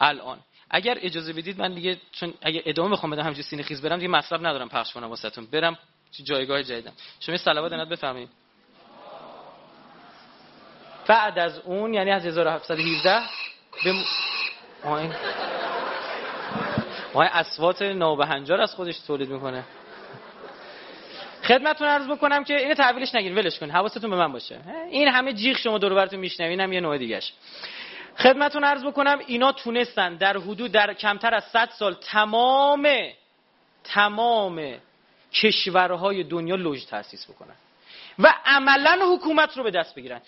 الان. 0.01 0.38
اگر 0.71 0.99
اجازه 1.01 1.33
بدید 1.33 1.61
من 1.61 1.75
دیگه 1.75 2.01
چون 2.12 2.35
اگه 2.43 2.62
ادامه 2.66 2.90
بخوام 2.90 3.12
بدم 3.12 3.23
همینجوری 3.23 3.43
سینه 3.43 3.62
خیز 3.62 3.83
برم 3.83 3.97
دیگه 3.97 4.09
مطلب 4.09 4.47
ندارم 4.47 4.69
پخش 4.69 4.93
کنم 4.93 5.07
واسهتون. 5.07 5.47
برم 5.47 5.79
جایگاه 6.25 6.62
جدیدم. 6.62 6.93
شما 7.21 7.37
صلوات 7.37 7.73
نت 7.73 7.88
بفهمید 7.88 8.29
بعد 11.11 11.38
از 11.38 11.59
اون 11.59 11.94
یعنی 11.94 12.11
از 12.11 12.27
1717 12.27 13.20
به 13.85 13.94
آین 14.85 15.14
آین 17.14 17.31
اسوات 17.33 17.83
نابهنجار 17.83 18.61
از 18.61 18.75
خودش 18.75 18.99
تولید 18.99 19.29
می‌کنه. 19.29 19.64
خدمتتون 21.42 21.88
عرض 21.88 22.07
بکنم 22.07 22.44
که 22.44 22.57
اینو 22.57 22.75
تحویلش 22.75 23.14
نگیرین 23.14 23.38
ولش 23.38 23.59
کن. 23.59 23.70
حواستون 23.70 24.11
به 24.11 24.16
من 24.16 24.33
باشه. 24.33 24.61
این 24.90 25.09
همه 25.09 25.33
جیغ 25.33 25.57
شما 25.57 25.79
دور 25.79 25.94
براتون 25.94 26.18
میشنوین 26.18 26.61
هم 26.61 26.73
یه 26.73 26.81
نوع 26.81 26.99
دیگهش. 26.99 27.33
خدمتتون 28.18 28.64
عرض 28.64 28.85
بکنم 28.85 29.18
اینا 29.27 29.53
تونستن 29.53 30.14
در 30.14 30.37
حدود 30.37 30.73
در 30.73 30.94
کمتر 30.94 31.35
از 31.35 31.44
100 31.44 31.70
سال 31.79 31.94
تمام 31.94 32.88
تمام 33.85 34.75
کشورهای 35.33 36.25
دنیا 36.25 36.57
لوژ 36.57 36.85
تاسیس 36.85 37.31
بکنن 37.31 37.55
و 38.18 38.35
عملا 38.44 39.14
حکومت 39.14 39.57
رو 39.57 39.62
به 39.62 39.70
دست 39.70 39.94
بگیرن. 39.94 40.20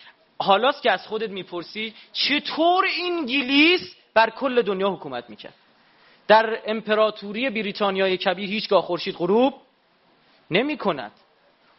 حالاست 0.43 0.83
که 0.83 0.93
از 0.93 1.07
خودت 1.07 1.31
می‌پرسی 1.31 1.95
چطور 2.13 2.85
انگلیس 3.01 3.95
بر 4.15 4.31
کل 4.31 4.63
دنیا 4.63 4.91
حکومت 4.91 5.31
می‌کرد. 5.31 5.55
در 6.29 6.59
امپراتوری 6.67 7.51
بریتانیای 7.51 8.17
کبیر 8.17 8.51
هیچگاه 8.51 8.83
خورشید 8.83 9.15
غروب 9.15 9.55
نمی 10.51 10.77
کند 10.77 11.13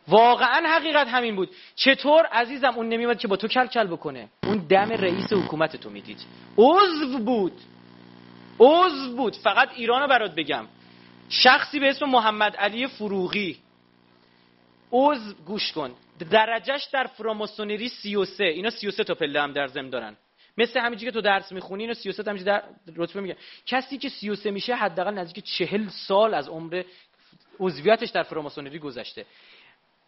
واقعا 0.07 0.69
حقیقت 0.69 1.07
همین 1.07 1.35
بود. 1.35 1.49
چطور 1.75 2.25
عزیزم 2.25 2.73
اون 2.75 2.89
نمیومد 2.89 3.19
که 3.19 3.27
با 3.27 3.35
تو 3.35 3.47
کل 3.47 3.67
کل 3.67 3.87
بکنه؟ 3.87 4.29
اون 4.43 4.57
دم 4.57 4.91
رئیس 4.91 5.33
حکومت 5.33 5.75
تو 5.75 5.89
می‌دید. 5.89 6.25
عضو 6.57 7.19
بود. 7.19 7.61
عضو 8.59 9.15
بود. 9.15 9.35
فقط 9.35 9.69
ایران 9.75 10.01
رو 10.01 10.07
برات 10.07 10.35
بگم. 10.35 10.65
شخصی 11.29 11.79
به 11.79 11.89
اسم 11.89 12.05
محمد 12.05 12.55
علی 12.55 12.87
فروغی. 12.87 13.57
عضو 14.91 15.33
گوش 15.45 15.71
کن. 15.71 15.91
درجهش 16.19 16.83
در 16.85 17.03
فراماسونری 17.03 17.89
33 17.89 18.43
اینا 18.43 18.69
33 18.69 19.03
تا 19.03 19.15
پله 19.15 19.41
هم 19.41 19.51
در 19.51 19.67
زم 19.67 19.89
دارن. 19.89 20.17
مثل 20.57 20.79
همینجوری 20.79 21.11
که 21.11 21.11
تو 21.11 21.21
درس 21.21 21.51
می‌خونی 21.51 21.83
اینو 21.83 21.93
33 21.93 22.31
همینجوری 22.31 22.51
در 22.51 22.63
رتبه 22.95 23.21
میگه 23.21 23.37
کسی 23.65 23.97
که 23.97 24.09
33 24.09 24.51
میشه 24.51 24.75
حداقل 24.75 25.13
نزدیک 25.13 25.45
40 25.45 25.87
سال 25.89 26.33
از 26.33 26.47
عمر 26.47 26.83
عضویتش 27.59 28.09
در 28.09 28.23
فراماسونری 28.23 28.79
گذشته. 28.79 29.25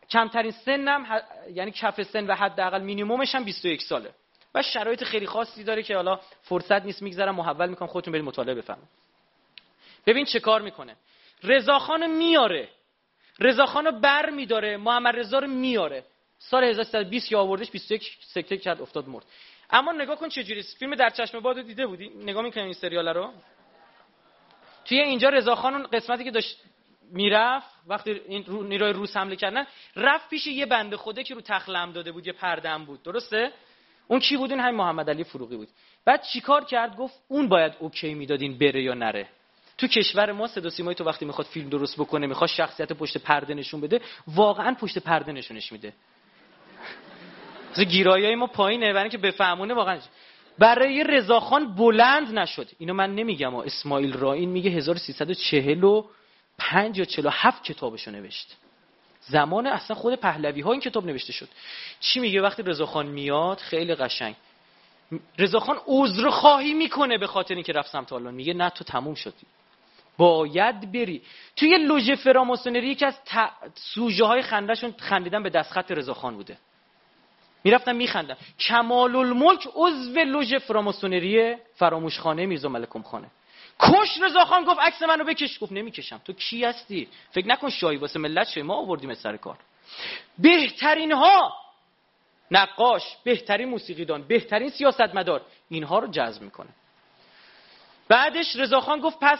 کمترین 0.09 0.51
سنم 0.51 1.05
ح... 1.05 1.19
یعنی 1.53 1.71
کف 1.71 2.03
سن 2.03 2.27
و 2.27 2.35
حداقل 2.35 2.81
مینیممش 2.81 3.35
هم 3.35 3.43
21 3.43 3.81
ساله. 3.81 4.11
و 4.55 4.61
شرایط 4.61 5.03
خیلی 5.03 5.27
خاصی 5.27 5.63
داره 5.63 5.83
که 5.83 5.95
حالا 5.95 6.19
فرصت 6.41 6.85
نیست 6.85 7.01
میگذرم 7.01 7.35
محول 7.35 7.69
می‌کنم 7.69 7.87
خودتون 7.87 8.11
برید 8.11 8.25
مطالعه 8.25 8.55
بفهمید 8.55 8.87
ببین 10.05 10.25
چه 10.25 10.39
کار 10.39 10.61
می‌کنه. 10.61 10.95
رضاخان 11.43 12.07
میاره. 12.07 12.69
رضاخان 13.39 13.85
رو 13.85 13.91
بر 13.91 14.29
میداره 14.29 14.77
محمد 14.77 15.15
رضا 15.15 15.39
رو 15.39 15.47
میاره 15.47 16.03
سال 16.39 16.63
1320 16.63 17.29
که 17.29 17.37
آوردش 17.37 17.71
21 17.71 18.17
سکته 18.21 18.57
کرد 18.57 18.81
افتاد 18.81 19.07
مرد. 19.07 19.25
اما 19.69 19.91
نگاه 19.91 20.15
کن 20.15 20.29
چجوری 20.29 20.63
فیلم 20.63 20.95
در 20.95 21.09
چشم 21.09 21.39
باد 21.39 21.61
دیده 21.61 21.87
بودی؟ 21.87 22.09
نگاه 22.09 22.43
می‌کنی 22.43 22.63
این 22.63 22.73
سریال 22.73 23.07
رو؟ 23.07 23.33
توی 24.85 24.99
اینجا 24.99 25.29
رضاخان 25.29 25.73
اون 25.73 25.83
قسمتی 25.83 26.23
که 26.23 26.31
داشت 26.31 26.61
می‌رفت 27.11 27.69
وقتی 27.87 28.11
این 28.11 28.45
نیروی 28.49 28.93
روس 28.93 29.17
حمله 29.17 29.35
کردن 29.35 29.67
رفت 29.95 30.29
پیش 30.29 30.47
یه 30.47 30.65
بنده 30.65 30.97
خوده 30.97 31.23
که 31.23 31.35
رو 31.35 31.41
تخلم 31.41 31.91
داده 31.91 32.11
بود 32.11 32.27
یه 32.27 32.33
پردم 32.33 32.85
بود. 32.85 33.03
درسته؟ 33.03 33.51
اون 34.07 34.19
کی 34.19 34.37
بود؟ 34.37 34.51
این 34.51 34.59
همین 34.59 34.75
محمد 34.75 35.09
علی 35.09 35.23
فروغی 35.23 35.57
بود. 35.57 35.67
بعد 36.05 36.21
چیکار 36.21 36.65
کرد؟ 36.65 36.95
گفت 36.95 37.21
اون 37.27 37.47
باید 37.49 37.73
اوکی 37.79 38.13
می‌دادین 38.13 38.57
بره 38.57 38.83
یا 38.83 38.93
نره. 38.93 39.27
تو 39.77 39.87
کشور 39.87 40.31
ما 40.31 40.47
صدا 40.47 40.69
سیمای 40.69 40.95
تو 40.95 41.03
وقتی 41.03 41.25
می‌خواد 41.25 41.47
فیلم 41.47 41.69
درست 41.69 41.95
بکنه 41.95 42.27
می‌خواد 42.27 42.49
شخصیت 42.49 42.93
پشت 42.93 43.17
پرده 43.17 43.53
نشون 43.53 43.81
بده 43.81 44.01
واقعا 44.27 44.73
پشت 44.73 44.97
پرده 44.97 45.31
نشونش 45.31 45.71
میده. 45.71 45.93
گیرایی 47.89 48.35
ما 48.35 48.47
پایینه 48.47 48.93
برای 48.93 49.01
اینکه 49.01 49.17
بفهمونه 49.17 49.73
واقعا. 49.73 49.99
برای 50.59 51.03
رضاخان 51.03 51.75
بلند 51.75 52.39
نشد. 52.39 52.67
اینو 52.79 52.93
من 52.93 53.15
نمیگم. 53.15 53.55
و 53.55 53.57
اسماعیل 53.57 54.13
رائین 54.13 54.49
میگه 54.49 54.71
1345 54.71 56.97
یا 56.97 57.05
47 57.05 57.63
کتابشو 57.63 58.11
نوشت. 58.11 58.55
زمان 59.19 59.67
اصلا 59.67 59.95
خود 59.95 60.15
پهلوی 60.15 60.61
ها 60.61 60.71
این 60.71 60.81
کتاب 60.81 61.05
نوشته 61.05 61.33
شد. 61.33 61.49
چی 61.99 62.19
میگه 62.19 62.41
وقتی 62.41 62.63
رضاخان 62.63 63.05
میاد؟ 63.05 63.57
خیلی 63.57 63.95
قشنگ. 63.95 64.35
رضاخان 65.39 65.77
عذر 65.87 66.29
خواهی 66.29 66.73
می‌کنه 66.73 67.17
به 67.17 67.27
خاطر 67.27 67.53
اینکه 67.53 67.73
رفت 67.73 67.91
سمت 67.91 68.13
آلمان. 68.13 68.33
میگه 68.33 68.53
نه 68.53 68.69
تو 68.69 68.83
تموم 68.83 69.15
شدی. 69.15 69.45
باید 70.17 70.91
بری. 70.91 71.21
توی 71.55 71.77
لوژه 71.77 72.15
فراماسونری 72.15 72.87
یکی 72.87 73.05
از 73.05 73.19
ت... 73.25 73.49
سوژه 73.75 74.25
های 74.25 74.41
خندهشون 74.41 74.95
خندیدن 74.97 75.43
به 75.43 75.49
دستخط 75.49 75.91
رضاخان 75.91 76.35
بوده. 76.35 76.57
می‌رفتن 77.63 77.95
میخندن. 77.95 78.37
کمال 78.59 79.15
الملک 79.15 79.67
عضو 79.75 80.19
لوژ 80.19 80.55
فراماسونری 80.55 81.55
فراموشخانه 81.75 82.45
میرزا 82.45 82.69
ملکم 82.69 83.01
خانه. 83.01 83.27
کش 83.79 84.21
رضاخان 84.21 84.63
گفت 84.63 84.79
عکس 84.79 85.01
منو 85.01 85.23
بکش. 85.23 85.59
گفت 85.61 85.71
نمی‌کشم. 85.71 86.21
تو 86.25 86.33
کی 86.33 86.65
هستی؟ 86.65 87.07
فکر 87.31 87.47
نکن 87.47 87.69
شاهی 87.69 87.97
واسه 87.97 88.19
ملت 88.19 88.47
شوی 88.47 88.63
ما 88.63 88.75
آوردیم 88.75 89.13
سر 89.13 89.37
کار. 89.37 89.57
بهترین 90.37 91.11
ها 91.11 91.53
نقاش 92.51 93.03
بهترین 93.23 93.69
موسیقیدان 93.69 94.23
بهترین 94.23 94.69
سیاستمدار 94.69 95.41
اینها 95.69 95.99
رو 95.99 96.07
جذب 96.07 96.41
می‌کنه. 96.41 96.69
بعدش 98.09 98.55
رضاخان 98.55 98.99
گفت 98.99 99.17
پس 99.21 99.39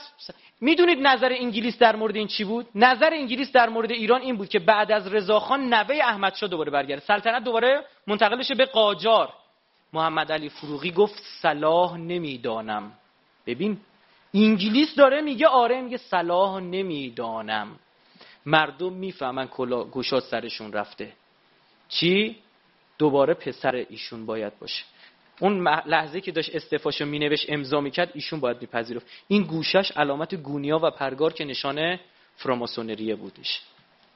می‌دونید 0.62 1.00
نظر 1.00 1.32
انگلیس 1.32 1.78
در 1.78 1.96
مورد 1.96 2.16
این 2.16 2.28
چی 2.28 2.44
بود؟ 2.44 2.68
نظر 2.76 3.10
انگلیس 3.14 3.52
در 3.52 3.70
مورد 3.70 3.92
ایران 3.92 4.22
این 4.22 4.38
بود 4.38 4.50
که 4.50 4.60
بعد 4.60 4.92
از 4.92 5.08
رضاخان 5.14 5.74
نوه 5.74 5.96
احمدشاه 5.96 6.50
دوباره 6.50 6.72
برگرده. 6.72 7.06
سلطنت 7.06 7.44
دوباره 7.44 7.86
منتقل 8.08 8.38
بشه 8.38 8.56
به 8.56 8.66
قاجار. 8.66 9.34
محمد 9.94 10.32
علی 10.32 10.50
فروغی 10.50 10.92
گفت 10.92 11.24
صلاح 11.42 11.98
نمی‌دانم. 11.98 12.92
ببین 13.48 13.78
انگلیس 14.34 14.96
داره 14.96 15.22
میگه 15.22 15.48
آره 15.48 15.82
میگه 15.82 15.98
صلاح 15.98 16.60
نمی‌دانم. 16.60 17.80
مردم 18.46 18.94
می‌فهمن 18.94 19.48
کلا 19.48 19.84
گوشات 19.84 20.24
سرشون 20.24 20.74
رفته. 20.74 21.14
چی؟ 21.90 22.36
دوباره 22.98 23.34
پسر 23.34 23.76
ایشون 23.90 24.26
باید 24.26 24.60
باشه. 24.60 24.84
اون 25.40 25.68
لحظه 25.68 26.22
که 26.22 26.32
داشت 26.32 26.56
استفاشو 26.56 27.06
مینوشت 27.06 27.46
امضا 27.50 27.82
می‌کرد 27.82 28.12
ایشون 28.14 28.40
باید 28.40 28.62
میپذیرفت. 28.62 29.08
این 29.28 29.44
گوشش 29.44 29.92
علامت 29.92 30.36
گونیا 30.36 30.80
و 30.84 30.92
پرگار 30.92 31.34
که 31.34 31.46
نشانه 31.46 32.00
فراماسونریه 32.36 33.16
بودش. 33.16 33.62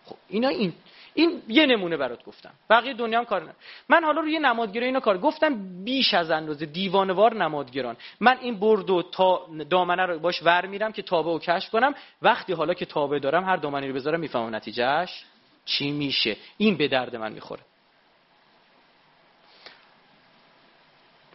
خب 0.06 0.16
اینا 0.30 0.48
این 0.48 0.74
این 1.14 1.42
یه 1.48 1.66
نمونه 1.66 1.98
برات 1.98 2.24
گفتم. 2.24 2.52
بقیه 2.70 2.94
دنیا 2.94 3.20
هم 3.20 3.26
کار 3.26 3.44
نه 3.44 3.54
من 3.90 4.04
حالا 4.04 4.22
روی 4.22 4.40
نمادگرا 4.40 4.86
اینا 4.86 5.00
کار 5.00 5.18
گفتم 5.18 5.84
بیش 5.84 6.14
از 6.14 6.32
اندازه 6.32 6.66
دیوانوار 6.66 7.36
نمادگران 7.36 7.98
من 8.20 8.38
این 8.42 8.60
برد 8.60 9.12
تا 9.12 9.48
دامنه 9.70 10.06
رو 10.06 10.20
باش 10.20 10.44
ور 10.44 10.66
میرم 10.66 10.92
که 10.92 11.02
تابه 11.02 11.30
و 11.30 11.40
کشف 11.40 11.70
کنم. 11.70 11.96
وقتی 12.22 12.54
حالا 12.54 12.74
که 12.74 12.86
تابه 12.86 13.20
دارم 13.20 13.44
هر 13.44 13.56
دامنه 13.56 13.88
رو 13.88 13.94
بذارم 13.94 14.20
می‌فهمم 14.20 14.56
نتیجهش 14.56 15.24
چی 15.66 15.92
میشه. 15.92 16.38
این 16.58 16.78
به 16.78 16.88
درد 16.88 17.16
من 17.16 17.32
می‌خوره. 17.32 17.62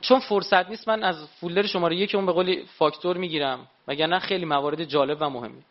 چون 0.05 0.21
فرصت 0.21 0.69
نیست 0.69 0.89
من 0.89 1.03
از 1.03 1.29
فولدر 1.41 1.67
شماره 1.67 1.97
یکی 1.97 2.17
اون 2.17 2.27
به 2.27 2.33
قولی 2.33 2.65
فاکتور 2.79 3.17
می‌گیرم. 3.17 3.67
وگرنه 3.89 4.19
خیلی 4.19 4.45
موارد 4.45 4.85
جالب 4.85 5.19
و 5.21 5.31
مهمی. 5.31 5.63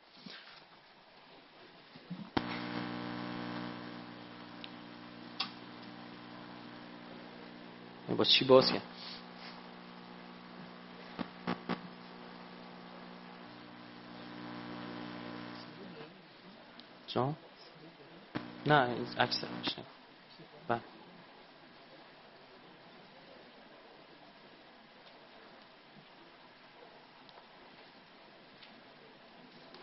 با 8.17 8.23
چی 8.23 8.45
باز 8.45 8.71
جان؟ 17.07 17.35
نه 18.65 18.89
اکثر 19.17 19.47
میشه 19.59 19.83
بله 20.67 20.81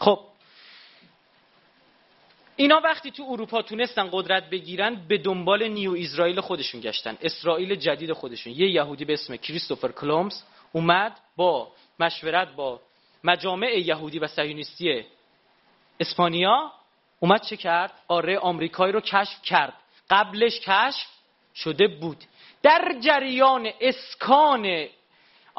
خب. 0.01 0.21
اینا 2.57 2.81
وقتی 2.85 3.11
تو 3.11 3.27
اروپا 3.29 3.63
تونستن 3.63 4.09
قدرت 4.13 4.51
بگیرن 4.51 5.07
به 5.09 5.19
دنبال 5.19 5.69
نیو 5.69 5.97
اسرائیل 5.99 6.41
خودشون 6.41 6.81
گشتن. 6.81 7.19
اسرائیل 7.23 7.75
جدید 7.75 8.13
خودشون. 8.13 8.53
یه 8.53 8.71
یهودی 8.71 9.05
به 9.05 9.13
اسم 9.13 9.37
کریستوفر 9.37 9.93
کلومز 9.93 10.43
اومد 10.73 11.21
با 11.37 11.73
مشورت 12.01 12.55
با 12.55 12.81
مجامع 13.25 13.79
یهودی 13.79 14.19
و 14.19 14.27
صهیونیستی 14.27 15.05
اسپانیا. 16.01 16.73
اومد 17.21 17.43
چه 17.43 17.57
کرد؟ 17.57 17.93
آره 18.09 18.39
آمریکایی 18.39 18.93
رو 18.93 19.01
کشف 19.01 19.43
کرد. 19.43 19.73
قبلش 20.11 20.61
کشف 20.61 21.09
شده 21.55 21.89
بود. 21.89 22.25
در 22.63 22.95
جریان 23.01 23.71
اسکان 23.81 24.87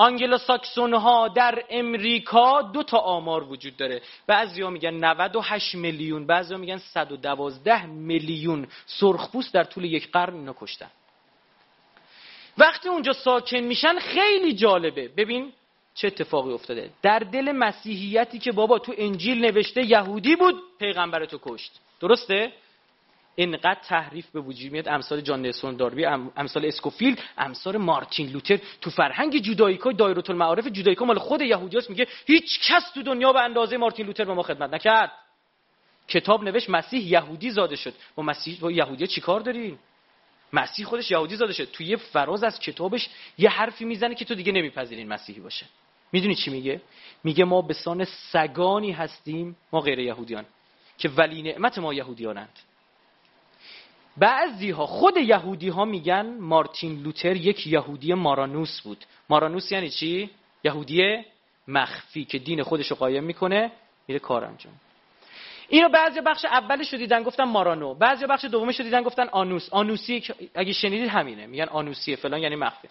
آنگلو 0.02 0.38
ساکسون 0.38 0.94
ها 0.94 1.28
در 1.28 1.64
امریکا 1.70 2.62
دو 2.62 2.84
تا 2.84 2.98
آمار 2.98 3.44
وجود 3.44 3.78
داره. 3.78 4.02
بعضی 4.28 4.62
ها 4.62 4.70
میگن 4.70 4.94
98 4.94 5.76
میلیون 5.76 6.26
بعضی 6.26 6.54
ها 6.54 6.60
میگن 6.60 6.78
112 6.78 7.86
میلیون 7.86 8.68
سرخپوست 8.86 9.54
در 9.54 9.64
طول 9.64 9.84
یک 9.84 10.12
قرن 10.12 10.34
اینا 10.34 10.56
کشتن. 10.60 10.90
وقتی 12.58 12.90
اونجا 12.90 13.14
ساکن 13.14 13.58
میشن 13.58 14.00
خیلی 14.00 14.54
جالبه. 14.54 15.08
ببین 15.08 15.54
چه 15.96 16.08
اتفاقی 16.08 16.54
افتاده. 16.54 16.90
در 17.02 17.20
دل 17.20 17.52
مسیحیتی 17.52 18.40
که 18.40 18.52
بابا 18.52 18.80
تو 18.80 18.94
انجیل 18.98 19.46
نوشته 19.46 19.86
یهودی 19.86 20.36
بود 20.36 20.56
پیغمبر 20.80 21.26
تو 21.26 21.40
کشت. 21.42 21.72
درسته؟ 22.00 22.52
اینقدر 23.36 23.78
تحریف 23.84 24.30
به 24.30 24.40
وجود 24.40 24.72
میاد. 24.72 24.88
امثال 24.88 25.22
جان 25.22 25.42
نلسون 25.42 25.76
داروی 25.76 26.06
امثال 26.36 26.66
اسکوفیل 26.66 27.20
امثال 27.38 27.78
مارتین 27.78 28.30
لوتر 28.30 28.60
تو 28.82 28.90
فرهنگ 28.90 29.40
جوداییکا 29.40 29.92
دایره 29.92 30.30
المعارف 30.30 30.68
جوداییکا 30.68 31.06
مال 31.06 31.20
خود 31.20 31.42
یهودیاست 31.42 31.90
میگه 31.90 32.08
هیچ 32.26 32.60
کس 32.68 32.92
تو 32.94 33.04
دنیا 33.04 33.34
به 33.34 33.42
اندازه 33.42 33.78
مارتین 33.78 34.06
لوتر 34.06 34.26
به 34.26 34.34
ما 34.34 34.44
خدمت 34.44 34.74
نکرد. 34.74 35.12
کتاب 36.08 36.44
نوشت 36.44 36.70
مسیح 36.70 37.08
یهودی 37.08 37.52
زاده 37.52 37.76
شد. 37.76 37.94
با 38.16 38.24
مسیح 38.24 38.60
با 38.60 38.72
یهودی 38.72 39.08
چیکار 39.08 39.40
دارین؟ 39.40 39.78
مسیح 40.54 40.86
خودش 40.86 41.12
یهودی 41.12 41.36
زاده 41.36 41.54
شد. 41.54 41.72
توی 41.72 41.96
فراز 41.96 42.44
از 42.44 42.60
کتابش 42.60 43.10
یه 43.38 43.50
حرفی 43.50 43.86
می‌زنه 43.86 44.16
که 44.16 44.26
تو 44.26 44.36
دیگه 44.36 44.52
نمیپذیرین 44.52 45.08
مسیحی 45.08 45.40
باشه. 45.40 45.66
می‌دونی 46.12 46.36
چی 46.36 46.52
میگه؟ 46.52 46.82
میگه 47.24 47.44
ما 47.44 47.62
به 47.62 47.74
سان 47.74 48.06
سگانی 48.06 48.92
هستیم 48.92 49.56
ما 49.74 49.80
غیر 49.80 50.00
یهودیان 50.00 50.46
که 50.98 51.10
ولی 51.10 51.42
نعمت 51.42 51.78
ما 51.78 51.94
یهودیانند. 51.94 52.60
بعضی 54.18 54.70
ها 54.70 54.86
خود 54.86 55.18
یهودی 55.18 55.70
ها 55.70 55.86
میگن 55.86 56.38
مارتین 56.40 57.02
لوتر 57.04 57.36
یک 57.36 57.68
یهودی 57.68 58.14
مارانوس 58.14 58.82
بود. 58.82 59.06
مارانوس 59.30 59.72
یعنی 59.72 59.90
چی؟ 59.90 60.30
یهودی 60.64 61.24
مخفی 61.68 62.26
که 62.26 62.40
دین 62.40 62.64
خودش 62.64 62.88
رو 62.88 62.96
قایم 62.96 63.24
می‌کنه 63.24 63.72
میره 64.08 64.20
کار 64.20 64.46
انجام. 64.46 64.74
اینو 65.70 65.90
بعضی 65.90 66.22
بخش 66.22 66.46
اولش 66.46 66.94
رو 66.94 67.00
دیدن 67.00 67.24
گفتن 67.24 67.44
مارانو 67.44 67.94
بعضی 67.94 68.26
بخش 68.26 68.46
دومش 68.46 68.80
رو 68.80 68.84
دیدن 68.84 69.02
گفتن 69.02 69.28
آنوس. 69.28 69.70
آنوسی 69.72 70.24
اگه 70.56 70.74
شنیدید 70.74 71.10
همینه 71.10 71.48
میگن 71.48 71.66
آنوسی 71.66 72.16
فلان 72.16 72.42
یعنی 72.42 72.56
مخفی. 72.56 72.88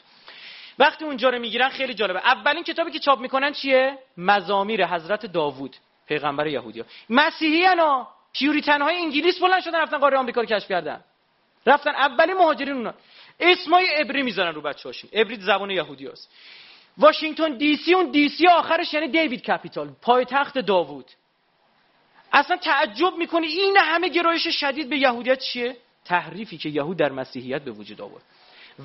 وقتی 0.79 1.05
اونجا 1.05 1.31
رو 1.31 1.39
می‌گیرن 1.39 1.69
خیلی 1.69 1.95
جالبه. 1.95 2.19
اولین 2.19 2.65
کتابی 2.65 2.91
که 2.91 2.99
چاپ 2.99 3.21
می‌کنن 3.21 3.53
چیه؟ 3.53 3.99
مزامیر 4.17 4.87
حضرت 4.87 5.27
داوود 5.27 5.77
پیغمبر 6.09 6.47
یهودیا 6.47 6.85
مسیحی 7.11 7.67
اینا 7.67 8.09
Puritan 8.33 8.83
های 8.83 8.97
انگلیس 8.97 9.39
بلند 9.39 9.63
شدن 9.63 9.81
رفتن 9.81 9.99
قاره 9.99 10.19
آمریکا 10.19 10.41
رو 10.41 10.47
کشف 10.47 10.69
کردن. 10.69 11.05
رفتن 11.67 11.91
اولی 11.91 12.33
مهاجرین 12.33 12.75
اونا. 12.75 12.95
اسمای 13.41 13.89
عبری 13.97 14.23
می‌ذارن 14.23 14.55
رو 14.55 14.61
بچه 14.61 14.89
هاشون. 14.89 15.11
عبری 15.13 15.37
زبان 15.37 15.71
یهودی 15.71 16.07
هست. 16.07 16.31
واشنگتن 16.99 17.57
دی 17.57 17.77
سی 17.77 17.95
اون 17.95 18.11
دی 18.11 18.29
سی 18.29 18.47
آخرش 18.47 18.95
یعنی 18.95 19.09
David 19.09 19.43
capital. 19.43 19.91
پایتخت 20.03 20.59
داوود. 20.59 21.11
اصلا 22.33 22.57
تعجب 22.57 23.17
می‌کنی 23.17 23.47
این 23.47 23.77
همه 23.77 24.09
گرایش 24.09 24.47
شدید 24.47 24.89
به 24.89 24.99
یهودیت 24.99 25.39
چیه؟ 25.39 25.77
تحریفی 26.05 26.59
که 26.59 26.69
یهود 26.69 26.97
در 26.97 27.13
مسیحیت 27.13 27.63
به 27.63 27.71
وجود 27.71 28.01
آورد. 28.01 28.23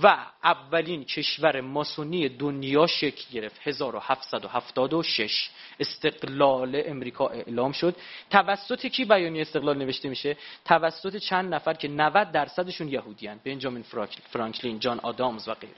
و 0.04 0.18
اولین 0.44 1.04
کشور 1.04 1.62
ماسونی 1.62 2.30
دنیا 2.30 2.88
شکل 2.88 3.24
گرفت. 3.34 3.60
1776 3.64 5.50
استقلال 5.80 6.82
امریکا 6.86 7.28
اعلام 7.28 7.72
شد. 7.72 7.96
توسط 8.30 8.86
کی 8.86 9.06
بیانیه 9.06 9.42
استقلال 9.42 9.78
نوشته 9.78 10.10
میشه؟ 10.10 10.38
توسط 10.66 11.18
چند 11.18 11.54
نفر 11.54 11.74
که 11.74 11.88
90 11.88 12.32
درصدشون 12.32 12.88
یهودیان. 12.88 13.40
بنجامین 13.44 13.84
فرانکلین 14.32 14.80
جان 14.80 15.00
آدامز 15.00 15.48
و 15.48 15.54
غیره. 15.54 15.76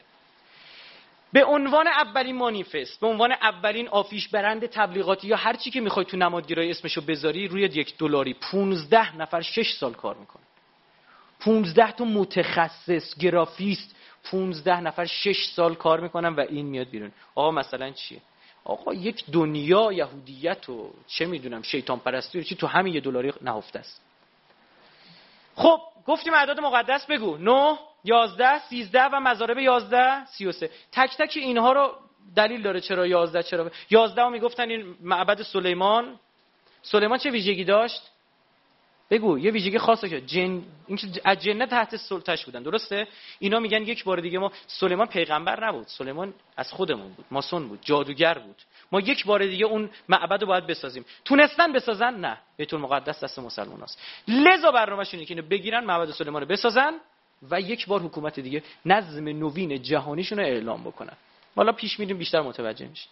به 1.33 1.45
عنوان 1.45 1.87
اولین 1.87 2.35
مانیفست 2.35 2.99
به 2.99 3.07
عنوان 3.07 3.31
اولین 3.31 3.87
آفیش 3.87 4.27
برند 4.27 4.65
تبلیغاتی 4.65 5.27
یا 5.27 5.35
هر 5.35 5.55
چی 5.55 5.71
که 5.71 5.81
می‌خوای 5.81 6.05
تو 6.05 6.17
نمادگیرای 6.17 6.71
اسمشو 6.71 7.01
بذاری 7.01 7.47
روی 7.47 7.61
یک 7.61 7.97
دلاری 7.97 8.33
15 8.33 9.17
نفر 9.17 9.41
6 9.41 9.71
سال 9.71 9.93
کار 9.93 10.15
می‌کنه. 10.15 10.43
15 11.39 11.91
تا 11.91 12.05
متخصص 12.05 13.17
گرافیست 13.19 13.95
15 14.31 14.79
نفر 14.79 15.05
6 15.05 15.45
سال 15.55 15.75
کار 15.75 15.99
می‌کنن 15.99 16.35
و 16.35 16.39
این 16.39 16.65
میاد 16.65 16.89
بیرون. 16.89 17.11
آقا 17.35 17.51
مثلا 17.51 17.91
چیه؟ 17.91 18.21
آقا 18.63 18.93
یک 18.93 19.25
دنیا 19.31 19.91
یهودیت 19.91 20.69
و 20.69 20.93
چه 21.07 21.25
می‌دونم 21.25 21.61
شیطان 21.61 21.99
پرستی 21.99 22.43
چی 22.43 22.55
تو 22.55 22.67
همین 22.67 22.93
یه 22.93 23.01
دلاری 23.01 23.33
نهفته 23.41 23.79
است. 23.79 24.01
خب 25.55 25.79
گفتیم 26.07 26.33
اعداد 26.33 26.59
مقدس 26.59 27.05
بگو. 27.05 27.37
9 27.37 27.77
11 28.03 28.59
13 28.59 29.03
و 29.03 29.19
مضارب 29.19 29.57
11 29.57 30.25
33 30.25 30.69
تک 30.91 31.17
تک 31.17 31.33
اینها 31.35 31.71
رو 31.71 31.95
دلیل 32.35 32.61
داره 32.61 32.81
چرا 32.81 33.07
11 33.07 33.43
چرا 33.43 33.71
11 33.89 34.21
رو 34.21 34.29
می‌گفتن 34.29 34.69
این 34.69 34.95
معبد 35.01 35.41
سلیمان. 35.41 36.19
سلیمان 36.81 37.17
چه 37.17 37.31
ویژگی 37.31 37.63
داشت؟ 37.63 38.01
بگو 39.09 39.39
یه 39.39 39.51
ویژگی 39.51 39.77
خاصه 39.77 40.09
که 40.09 40.21
جن 40.21 40.63
اینکه 40.87 41.07
از 41.23 41.39
جنه 41.39 41.65
تحت 41.65 41.95
سلطش 41.95 42.45
بودن 42.45 42.63
درسته؟ 42.63 43.07
اینا 43.39 43.59
میگن 43.59 43.81
یک 43.81 44.03
بار 44.03 44.19
دیگه 44.19 44.39
ما 44.39 44.51
سلیمان 44.67 45.07
پیغمبر 45.07 45.67
نبود. 45.67 45.87
سلیمان 45.87 46.33
از 46.57 46.71
خودمون 46.71 47.13
بود 47.13 47.25
ماسون 47.31 47.67
بود 47.67 47.79
جادوگر 47.81 48.39
بود. 48.39 48.61
ما 48.91 48.99
یک 48.99 49.25
بار 49.25 49.45
دیگه 49.45 49.65
اون 49.65 49.89
معبد 50.09 50.41
رو 50.41 50.47
باید 50.47 50.67
بسازیم. 50.67 51.05
تونستن 51.25 51.73
بسازن؟ 51.73 52.13
نه. 52.13 52.37
بیت 52.57 52.73
المقدس 52.73 53.23
دست 53.23 53.39
مسلمان 53.39 53.83
است 53.83 54.01
لذا 54.27 54.71
برنامه‌شون 54.71 55.19
اینه 55.19 55.35
که 55.35 55.41
بگیرن 55.41 55.85
معبد 55.85 56.11
سلیمان 56.11 56.41
رو 56.41 56.47
بسازن 56.47 56.93
و 57.51 57.61
یک 57.61 57.87
بار 57.87 58.01
حکومت 58.01 58.39
دیگه 58.39 58.63
نظم 58.85 59.27
نوین 59.27 59.81
جهانیشون 59.81 60.39
رو 60.39 60.45
اعلام 60.45 60.83
بکنن. 60.83 61.17
حالا 61.55 61.71
پیش 61.71 61.99
میریم 61.99 62.17
بیشتر 62.17 62.41
متوجه 62.41 62.87
میشیم. 62.87 63.09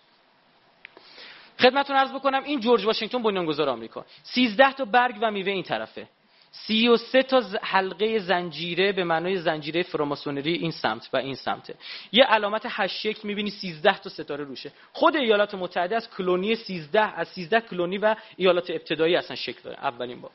خدمتتون 1.60 1.96
عرض 1.96 2.12
بکنم 2.12 2.44
این 2.44 2.60
جورج 2.60 2.86
واشنگتن 2.86 3.24
بنیانگذار 3.24 3.70
آمریکا. 3.70 4.06
13 4.24 4.72
تا 4.72 4.86
برگ 4.86 5.16
و 5.22 5.32
میوه 5.32 5.52
این 5.52 5.64
طرفه. 5.64 6.08
33 6.52 7.24
تا 7.24 7.42
حلقه 7.62 8.20
زنجیره 8.20 8.92
به 8.92 9.04
معنای 9.04 9.38
زنجیره 9.38 9.84
فراماسونری 9.84 10.54
این 10.54 10.72
سمت 10.72 11.10
و 11.14 11.18
این 11.18 11.36
سمته. 11.36 11.76
یه 12.12 12.24
علامت 12.24 12.62
هشت 12.70 13.00
شکل 13.00 13.28
می‌بینی 13.28 13.50
13 13.50 13.98
تا 13.98 14.10
ستاره 14.10 14.44
روشه. 14.44 14.72
خود 14.94 15.16
ایالات 15.16 15.56
متحده 15.56 15.96
از 15.96 16.10
کلونی 16.10 16.56
13 16.56 17.00
از 17.00 17.28
13 17.28 17.62
کلونی 17.62 17.98
و 17.98 18.16
ایالات 18.38 18.70
ابتدایی 18.70 19.16
اصلا 19.16 19.36
شکل 19.36 19.62
داره. 19.64 19.78
اولین 19.80 20.22
بار. 20.22 20.32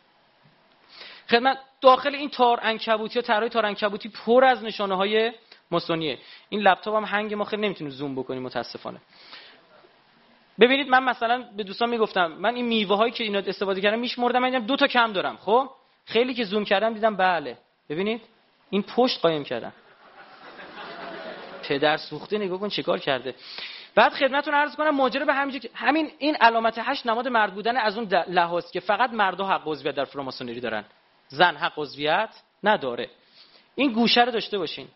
خدمت 1.30 1.58
داخل 1.80 2.14
این 2.14 2.30
تار 2.30 2.60
انکبوتی 2.62 3.18
یا 3.18 3.22
طرح 3.22 3.48
تار 3.48 3.66
انکبوتی 3.66 4.08
پر 4.08 4.44
از 4.44 4.64
نشانه 4.64 4.96
های 4.96 5.32
ماسونیه. 5.70 6.18
این 6.48 6.60
لپتاپ 6.60 6.94
هم 6.94 7.04
هنگ 7.04 7.34
ما 7.34 7.44
خیلی 7.44 7.62
نمی‌تونیم 7.62 7.92
زوم 7.92 8.14
بکنیم 8.14 8.42
متاسفانه. 8.42 9.00
ببینید 10.60 10.88
من 10.88 11.04
مثلا 11.04 11.44
به 11.56 11.62
دوستان 11.62 11.88
می‌گفتم 11.88 12.26
من 12.26 12.54
این 12.54 12.66
میوه 12.66 12.96
هایی 12.96 13.12
که 13.12 13.24
اینا 13.24 13.38
استفاده 13.38 13.80
کردم 13.80 13.98
میشمردم 13.98 14.38
من 14.38 14.50
دو 14.50 14.76
تا 14.76 14.86
کم 14.86 15.12
دارم. 15.12 15.36
خب؟ 15.36 15.70
خیلی 16.04 16.34
که 16.34 16.44
زوم 16.44 16.64
کردم 16.64 16.94
دیدم 16.94 17.16
بله. 17.16 17.58
ببینید؟ 17.88 18.20
این 18.70 18.82
پشت 18.82 19.20
قایم 19.20 19.44
کردم. 19.44 19.72
پدر 21.62 21.96
سوخته 21.96 22.38
نگاه 22.38 22.60
کن 22.60 22.68
چیکار 22.68 22.98
کرده. 22.98 23.34
بعد 23.94 24.12
خدمتتون 24.12 24.54
عرض 24.54 24.76
کنم 24.76 24.90
ماجرا 24.90 25.26
به 25.26 25.34
همین 25.34 25.60
همین 25.74 26.10
این 26.18 26.36
علامت 26.40 26.78
هشت 26.78 27.06
نماد 27.06 27.28
مرد 27.28 27.54
بودن 27.54 27.76
از 27.76 27.98
اون 27.98 28.08
لحاظ 28.28 28.70
که 28.70 28.80
فقط 28.80 29.12
مردا 29.12 29.46
حق 29.46 29.62
عضویت 29.68 29.94
در 29.94 30.04
فراماسونری 30.04 30.60
دارن. 30.60 30.84
زن 31.28 31.56
حق 31.56 31.72
عضویت 31.76 32.42
نداره. 32.64 33.10
این 33.74 33.92
گوشه 33.92 34.24
رو 34.24 34.32
داشته 34.32 34.58
باشین. 34.58 34.88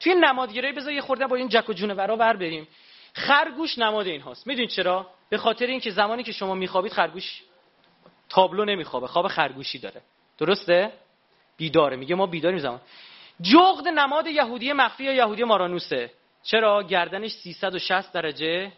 توی 0.00 0.14
نمادگیری 0.14 0.72
بذار 0.72 0.92
یه 0.92 1.00
خورده 1.00 1.26
با 1.26 1.36
این 1.36 1.48
جک 1.48 1.68
و 1.68 1.72
جونورا 1.72 2.16
ور 2.16 2.36
بریم. 2.36 2.68
خرگوش 3.14 3.78
نماد 3.78 4.06
این 4.06 4.20
هاست. 4.20 4.46
می‌دونید 4.46 4.70
چرا؟ 4.70 5.06
به 5.28 5.38
خاطر 5.38 5.66
اینکه 5.66 5.90
زمانی 5.90 6.22
که 6.22 6.32
شما 6.32 6.54
میخوابید 6.54 6.92
خرگوش 6.92 7.42
تابلو 8.28 8.64
نمیخوابه. 8.64 9.06
خواب 9.06 9.28
خرگوشی 9.28 9.78
داره. 9.78 10.02
درسته؟ 10.38 10.92
بیداره. 11.56 11.96
میگه 11.96 12.14
ما 12.14 12.26
بیداریم 12.26 12.58
زمان. 12.58 12.80
جغد 13.42 13.88
نماد 13.88 14.26
یهودی 14.26 14.72
مخفی 14.72 15.04
یا 15.04 15.12
یهودی 15.12 15.44
مارانوسه. 15.44 16.10
چرا؟ 16.42 16.82
گردنش 16.82 17.32
360 17.32 18.12
درجه 18.12 18.72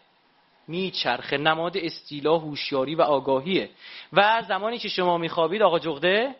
میچرخه. 0.67 1.37
نماد 1.37 1.77
استیلا 1.77 2.37
هوشیاری 2.37 2.95
و 2.95 3.01
آگاهیه. 3.01 3.69
و 4.13 4.43
زمانی 4.47 4.77
که 4.77 4.89
شما 4.89 5.17
میخوابید 5.17 5.61
آقا 5.61 5.79
جغده 5.79 6.35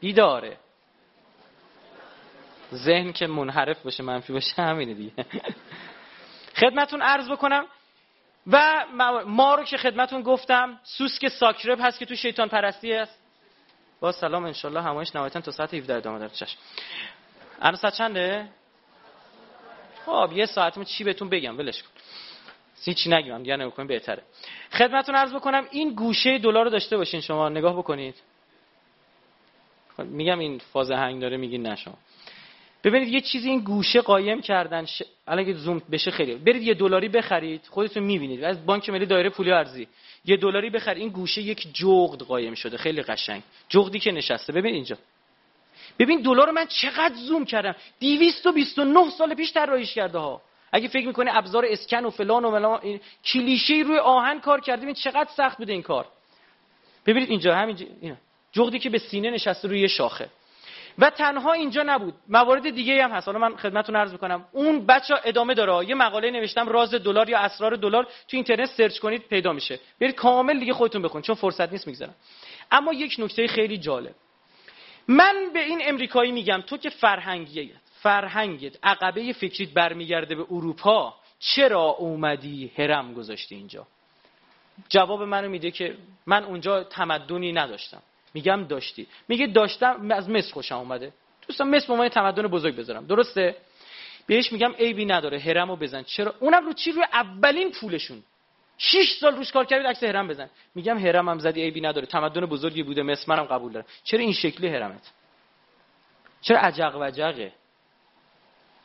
بیداره. 0.00 0.56
ذهن 2.74 3.12
که 3.12 3.26
منحرف 3.26 3.82
باشه 3.82 4.02
منفی 4.02 4.32
باشه 4.32 4.62
همینه 4.62 4.94
دیگه. 4.94 5.12
خدمتون 6.56 7.02
عرض 7.02 7.30
بکنم. 7.30 7.66
و 8.46 8.84
ما 9.26 9.54
رو 9.54 9.64
که 9.64 9.76
خدمتون 9.76 10.22
گفتم 10.22 10.80
سوسک 10.82 11.28
ساکرب 11.28 11.78
هست 11.82 11.98
که 11.98 12.06
تو 12.06 12.14
شیطان 12.14 12.48
پرستی 12.48 12.92
است. 12.92 13.18
با 14.00 14.12
سلام 14.12 14.44
انشالله 14.44 14.82
همایش 14.82 15.16
نهایتا 15.16 15.40
تا 15.40 15.50
ساعت 15.50 15.74
17 15.74 15.94
ادامه 15.94 16.18
داره. 16.18 16.30
چشم. 16.30 16.58
الان 17.60 17.76
ساعت 17.76 17.94
چنده؟ 17.94 18.48
خب 20.06 20.30
یه 20.34 20.46
ساعت 20.46 20.82
چی 20.82 21.04
بهتون 21.04 21.28
بگم؟ 21.28 21.58
ولش 21.58 21.82
کن. 21.82 21.88
هیچی 22.84 23.10
نگم 23.10 23.38
دیگه 23.38 23.56
نمی‌کنیم 23.56 23.88
بهتره. 23.88 24.22
خدمتون 24.72 25.14
عرض 25.14 25.34
بکنم 25.34 25.66
این 25.70 25.94
گوشه 25.94 26.38
دلار 26.38 26.64
رو 26.64 26.70
داشته 26.70 26.96
باشین 26.96 27.20
شما. 27.20 27.48
نگاه 27.48 27.78
بکنید. 27.78 28.14
خب، 29.96 30.02
میگم 30.02 30.38
این 30.38 30.58
فاز 30.58 30.90
هنگ 30.90 31.20
داره 31.20 31.36
میگین 31.36 31.66
نشما 31.66 31.94
ببینید 32.84 33.08
یه 33.08 33.20
چیزی 33.20 33.50
این 33.50 33.60
گوشه 33.60 34.00
قایم 34.00 34.40
کردن 34.40 34.84
ش... 34.84 35.02
الان 35.26 35.44
که 35.44 35.52
زوم 35.52 35.82
بشه 35.90 36.10
خیلی. 36.10 36.34
برید 36.34 36.62
یه 36.62 36.74
دلاری 36.74 37.08
بخرید 37.08 37.66
خودتون 37.70 38.02
می‌بینید. 38.02 38.44
از 38.44 38.66
بانک 38.66 38.90
ملی 38.90 39.06
دایره 39.06 39.30
پولی 39.30 39.52
ارزی. 39.52 39.88
یه 40.24 40.36
دلاری 40.36 40.70
بخرید 40.70 41.02
این 41.02 41.08
گوشه 41.08 41.42
یک 41.42 41.66
جغد 41.72 42.22
قایم 42.22 42.54
شده 42.54 42.76
خیلی 42.76 43.02
قشنگ. 43.02 43.42
جغدی 43.68 43.98
که 43.98 44.12
نشسته. 44.12 44.52
ببین 44.52 44.74
اینجا. 44.74 44.96
ببین 45.98 46.20
دلار 46.22 46.50
من 46.50 46.66
چقدر 46.66 47.14
زوم 47.14 47.44
کردم. 47.44 47.74
229 48.00 49.10
سال 49.10 49.34
پیش 49.34 49.52
طراحیش 49.52 49.94
کرده 49.94 50.18
ها. 50.18 50.42
اگه 50.72 50.88
فکر 50.88 51.06
می‌کنه 51.06 51.36
ابزار 51.36 51.66
اسکن 51.68 52.04
و 52.04 52.10
فلان 52.10 52.44
و 52.44 52.50
فلان 52.50 53.00
کلیشه 53.24 53.74
روی 53.74 53.98
آهن 53.98 54.40
کار 54.40 54.60
کردیم 54.60 54.86
این 54.86 54.94
چقدر 54.94 55.28
سخت 55.36 55.58
بوده 55.58 55.72
این 55.72 55.82
کار. 55.82 56.06
ببینید 57.06 57.30
اینجا 57.30 57.54
همینجا 57.54 57.86
جغدی 58.52 58.78
که 58.78 58.90
به 58.90 58.98
سینه 58.98 59.30
نشسته 59.30 59.68
روی 59.68 59.88
شاخه. 59.88 60.28
و 60.98 61.10
تنها 61.10 61.52
اینجا 61.52 61.82
نبود. 61.82 62.14
موارد 62.28 62.70
دیگه 62.70 63.04
هم 63.04 63.10
هست. 63.10 63.28
حالا 63.28 63.38
من 63.38 63.56
خدمتتون 63.56 63.96
عرض 63.96 64.12
می‌کنم. 64.12 64.44
اون 64.52 64.86
بچه 64.86 65.14
ادامه 65.24 65.54
داره. 65.54 65.88
یه 65.88 65.94
مقاله 65.94 66.30
نوشتم 66.30 66.68
راز 66.68 66.94
دلار 66.94 67.28
یا 67.28 67.38
اسرار 67.38 67.76
دلار. 67.76 68.04
تو 68.04 68.36
اینترنت 68.36 68.70
سرچ 68.70 68.98
کنید 68.98 69.22
پیدا 69.22 69.52
میشه. 69.52 69.80
برید 70.00 70.14
کامل 70.14 70.58
دیگه 70.58 70.72
خودتون 70.72 71.02
بخونید 71.02 71.24
چون 71.24 71.34
فرصت 71.34 71.72
نیست 71.72 71.86
می‌گذارم. 71.86 72.14
اما 72.72 72.92
یک 72.92 73.16
نکته 73.18 73.46
خیلی 73.46 73.78
جالب. 73.78 74.14
من 75.08 75.50
به 75.54 75.64
این 75.64 75.80
امریکایی 75.84 76.32
میگم 76.32 76.62
تو 76.66 76.76
که 76.76 76.90
فرهنگیت 76.90 77.70
فرهنگت 78.00 78.78
عقبه 78.82 79.32
فکریت 79.32 79.70
برمیگرده 79.70 80.34
به 80.34 80.46
اروپا 80.50 81.14
چرا 81.38 81.82
اومدی 81.82 82.72
هرم 82.78 83.14
گذاشتی 83.14 83.54
اینجا؟ 83.54 83.86
جواب 84.88 85.22
منو 85.22 85.48
میده 85.48 85.70
که 85.70 85.96
من 86.26 86.44
اونجا 86.44 86.84
تمدنی 86.84 87.52
نداشتم. 87.52 88.02
میگم 88.34 88.64
داشتی. 88.64 89.06
میگه 89.28 89.46
داشتم 89.46 90.10
از 90.10 90.30
مصر 90.30 90.52
خوشم 90.52 90.76
اومده. 90.76 91.12
دوستان 91.48 91.68
مصر 91.70 91.96
به 91.96 92.08
تمدن 92.08 92.46
بزرگ 92.46 92.76
بذارم. 92.76 93.06
درسته؟ 93.06 93.56
بهش 94.26 94.52
میگم 94.52 94.72
عیبی 94.78 95.04
نداره 95.04 95.38
هرمو 95.38 95.76
بزن. 95.76 96.02
چرا؟ 96.02 96.34
اونم 96.40 96.66
رو 96.66 96.72
چی؟ 96.72 96.92
روی 96.92 97.04
اولین 97.12 97.70
پولشون. 97.70 98.22
6 98.78 99.12
سال 99.20 99.36
روش 99.36 99.52
کار 99.52 99.64
کردید 99.64 99.86
عکس 99.86 100.02
هرم 100.02 100.28
بزن. 100.28 100.50
میگم 100.74 100.98
هرم 100.98 101.28
هم 101.28 101.38
زدی 101.38 101.62
عیبی 101.62 101.80
نداره. 101.80 102.06
تمدن 102.06 102.46
بزرگی 102.46 102.82
بوده 102.82 103.02
مصر 103.02 103.24
منم 103.28 103.44
قبول 103.44 103.72
دارم. 103.72 103.86
چرا 104.04 104.20
این 104.20 104.32
شکلی 104.32 104.68
هرمت 104.68 105.10
چرا 106.40 106.58
عجق 106.58 106.96
و 106.96 107.02
عجقه 107.02 107.52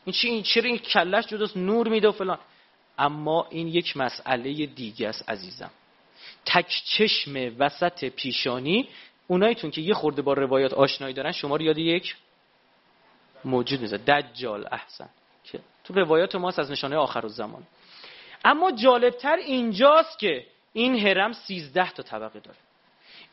این 0.06 0.14
چی؟ 0.14 0.28
این 0.28 0.44
چرا 0.44 0.64
این 0.64 0.78
کلش 0.78 1.28
جداست؟ 1.28 1.58
نور 1.58 1.88
میده 1.88 2.08
و 2.08 2.12
فلان. 2.12 2.40
اما 2.98 3.48
این 3.50 3.68
یک 3.68 3.98
مسئله 3.98 4.66
دیگه 4.66 5.08
است 5.08 5.30
عزیزم. 5.30 5.72
تک 6.46 6.82
چشم 6.86 7.56
وسط 7.60 8.06
پیشانی 8.06 8.90
اونایتون 9.30 9.72
که 9.72 9.82
یه 9.82 9.94
خورده 9.94 10.22
با 10.22 10.34
روایات 10.34 10.74
آشنایی 10.74 11.14
دارن 11.14 11.32
شما 11.32 11.56
رو 11.56 11.62
یاد 11.62 11.78
یک 11.78 12.16
موجود 13.46 13.82
میزه 13.82 13.98
دجال 13.98 14.68
احسن 14.72 15.10
که 15.44 15.60
تو 15.84 15.94
روایات 15.94 16.36
ماست 16.36 16.60
از 16.60 16.72
نشانه 16.72 16.96
آخر 16.96 17.28
زمان 17.28 17.64
اما 18.46 18.72
جالبتر 18.72 19.36
اینجاست 19.36 20.20
که 20.20 20.46
این 20.74 21.00
هرم 21.00 21.34
سیزده 21.34 21.92
تا 21.92 22.04
طبقه 22.04 22.40
داره. 22.40 22.58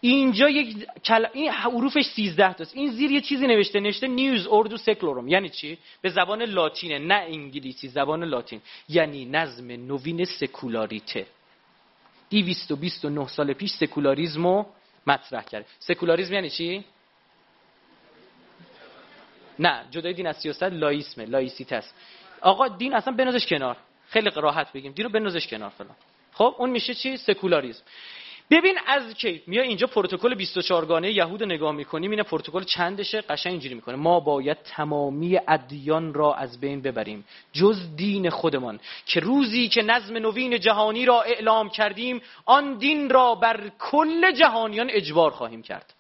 اینجا 0.01 0.49
یک 0.49 0.87
کل... 1.05 1.27
این 1.33 1.51
حروفش 1.51 2.05
13 2.05 2.53
تاست. 2.53 2.77
این 2.77 2.91
زیر 2.91 3.11
یه 3.11 3.21
چیزی 3.21 3.47
نوشته 3.47 3.81
نوشته 3.81 4.07
نیوز 4.07 4.49
اردو 4.51 4.77
سکلوروم 4.77 5.29
یعنی 5.29 5.49
چی؟ 5.49 5.79
به 6.03 6.09
زبان 6.11 6.43
لاتینه 6.43 6.99
نه 6.99 7.15
انگلیسی 7.15 7.89
زبان 7.89 8.25
لاتین. 8.25 8.61
یعنی 8.89 9.25
نظم 9.25 9.71
نوین 9.71 10.25
سکولاریته. 10.25 11.27
229 12.31 13.29
سال 13.29 13.53
پیش 13.53 13.71
سکولاریزمو 13.71 14.65
مطرح 15.07 15.43
کرد. 15.43 15.67
سکولاریسم 15.79 16.33
یعنی 16.35 16.51
چی؟ 16.51 16.85
نه 19.59 19.85
جدای 19.91 20.13
دین 20.13 20.27
از 20.27 20.37
سیاست 20.37 20.63
لائیسمه 20.63 21.27
است. 21.71 21.95
آقا 22.41 22.69
دین 22.69 22.95
اصلا 22.95 23.15
بندازش 23.15 23.47
کنار. 23.47 23.77
خیلی 24.09 24.31
راحت 24.35 24.73
بگیم. 24.73 24.93
دین 24.93 25.05
رو 25.05 25.13
بندازش 25.13 25.47
کنار 25.47 25.71
فلان. 25.71 25.97
خب 26.33 26.55
اون 26.59 26.71
میشه 26.71 26.95
چی؟ 26.95 27.17
سکولاریسم 27.17 27.83
ببین 28.51 28.79
از 28.87 29.15
کی؟ 29.15 29.43
بیا 29.47 29.63
اینجا 29.63 29.87
پروتکل 29.87 30.35
24 30.35 30.87
گانه 30.87 31.13
یهود 31.13 31.43
نگاه 31.43 31.73
می‌کنیم 31.73 32.11
این 32.11 32.23
پروتکل 32.23 32.65
چندشه؟ 32.65 33.21
قشنگ 33.21 33.53
اینجوری 33.53 33.75
می‌کنه. 33.75 33.97
ما 33.97 34.21
باید 34.21 34.57
تمامی 34.63 35.41
ادیان 35.49 36.15
را 36.15 36.35
از 36.35 36.61
بین 36.61 36.83
ببریم. 36.83 37.25
جز 37.53 37.97
دین 37.97 38.31
خودمان. 38.31 38.81
که 39.07 39.21
روزی 39.21 39.69
که 39.69 39.83
نظم 39.83 40.17
نوین 40.17 40.61
جهانی 40.61 41.05
را 41.05 41.23
اعلام 41.23 41.71
کردیم 41.71 42.23
آن 42.45 42.79
دین 42.79 43.11
را 43.11 43.35
بر 43.35 43.71
کل 43.79 44.33
جهانیان 44.33 44.91
اجبار 44.91 45.31
خواهیم 45.31 45.63
کرد. 45.63 45.95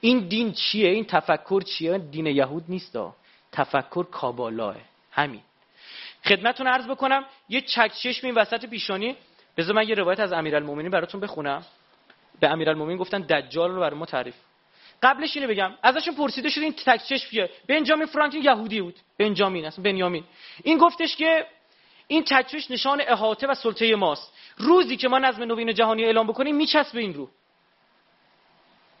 این 0.00 0.18
دین 0.28 0.52
چیه؟ 0.52 0.88
این 0.90 1.04
تفکر 1.04 1.60
چیه؟ 1.60 1.98
دین 1.98 2.26
یهود 2.26 2.64
نیست 2.68 2.98
تفکر 3.52 4.02
کابالاه. 4.02 4.76
همین. 5.12 5.40
خدمتون 6.24 6.66
عرض 6.66 6.86
بکنم 6.86 7.24
یه 7.48 7.60
چکچشم 7.60 8.26
این 8.26 8.36
وسط 8.36 8.66
پیشانی 8.66 9.16
بذار 9.58 9.74
من 9.74 9.88
یه 9.88 9.94
روایت 9.94 10.20
از 10.20 10.32
امیرالمومنین 10.32 10.90
براتون 10.90 11.20
بخونم. 11.20 11.64
به 12.40 12.48
امیرالمومنین 12.48 12.96
گفتن 12.96 13.20
دجال 13.20 13.70
رو 13.70 13.80
برای 13.80 13.98
ما 13.98 14.06
تعریف. 14.06 14.34
قبلش 15.02 15.36
اینو 15.36 15.48
بگم. 15.48 15.74
ازشون 15.82 16.14
پرسیده 16.14 16.48
شد 16.48 16.60
این 16.60 16.72
تک 16.72 17.04
چشم 17.04 17.48
بنجامین 17.68 18.06
فرانکلین 18.06 18.44
یهودی 18.44 18.80
بود. 18.80 18.96
بنجامین 19.18 19.66
اصلا 19.66 19.84
بنیامین. 19.84 20.24
این 20.62 20.78
گفتش 20.78 21.16
که 21.16 21.46
این 22.06 22.24
تکچش 22.24 22.70
نشان 22.70 23.00
احاطه 23.00 23.46
و 23.46 23.54
سلطه 23.54 23.96
ماست. 23.96 24.32
روزی 24.56 24.96
که 24.96 25.08
ما 25.08 25.18
نظم 25.18 25.42
نوین 25.42 25.74
جهانی 25.74 26.04
اعلام 26.04 26.26
بکنیم 26.26 26.56
میچسبه 26.56 27.00
این 27.00 27.14
رو. 27.14 27.30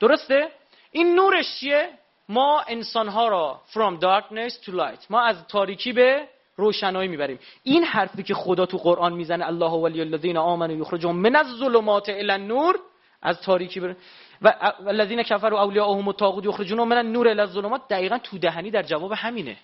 درسته؟ 0.00 0.48
این 0.90 1.14
نورش 1.14 1.60
چیه؟ 1.60 1.90
ما 2.28 2.60
انسانها 2.60 3.28
را 3.28 3.62
from 3.72 4.02
darkness 4.02 4.64
to 4.64 4.70
light. 4.70 5.10
ما 5.10 5.20
از 5.20 5.46
تاریکی 5.46 5.92
به 5.92 6.28
روشنایی 6.58 7.08
می‌بریم. 7.08 7.38
این 7.62 7.84
حرفی 7.84 8.22
که 8.22 8.34
خدا 8.34 8.66
تو 8.66 8.76
قرآن 8.76 9.12
می‌زنه 9.12 9.46
الله 9.46 9.70
ولی 9.70 10.00
الذین 10.00 10.36
آمنوا 10.36 10.76
یخرجون 10.76 11.16
من 11.16 11.36
الظلمات 11.36 12.08
الی 12.08 12.30
النور 12.30 12.78
از 13.22 13.40
تاریکی 13.40 13.80
بر... 13.80 13.94
و 14.42 14.72
الذین 14.86 15.22
کفروا 15.22 15.62
اولیاءهم 15.62 16.08
الطاغوت 16.08 16.44
یخرجون 16.44 16.80
من 16.80 16.98
النور 16.98 17.28
الی 17.28 17.40
الظلمات 17.40 17.80
دقیقا 17.90 18.18
تو 18.18 18.38
دهنی 18.38 18.70
در 18.70 18.82
جواب 18.82 19.12
همینه. 19.12 19.56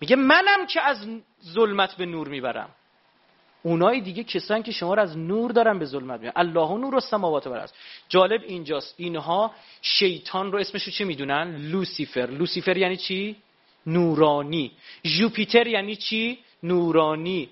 میگه 0.00 0.16
منم 0.16 0.66
که 0.66 0.80
از 0.80 1.06
ظلمت 1.44 1.94
به 1.94 2.06
نور 2.06 2.28
می‌برم. 2.28 2.68
اونای 3.62 4.00
دیگه 4.00 4.24
کسان 4.24 4.62
که 4.62 4.72
شما 4.72 4.94
رو 4.94 5.02
از 5.02 5.18
نور 5.18 5.50
دارن 5.50 5.78
به 5.78 5.84
ظلمت 5.84 6.20
می‌برن. 6.20 6.32
الله 6.36 6.78
نور 6.78 6.94
السماوات 6.94 7.46
و 7.46 7.66
جالب 8.08 8.42
اینجاست. 8.46 8.94
اینها 8.96 9.50
شیطان 9.82 10.52
رو 10.52 10.58
اسمشو 10.58 10.90
چی 10.90 11.04
می‌دونن؟ 11.04 11.56
لوسیفر. 11.56 12.26
لوسیفر 12.26 12.76
یعنی 12.76 12.96
چی؟ 12.96 13.36
نورانی. 13.86 14.72
جوپیتر 15.04 15.66
یعنی 15.66 15.96
چی؟ 15.96 16.38
نورانی. 16.62 17.48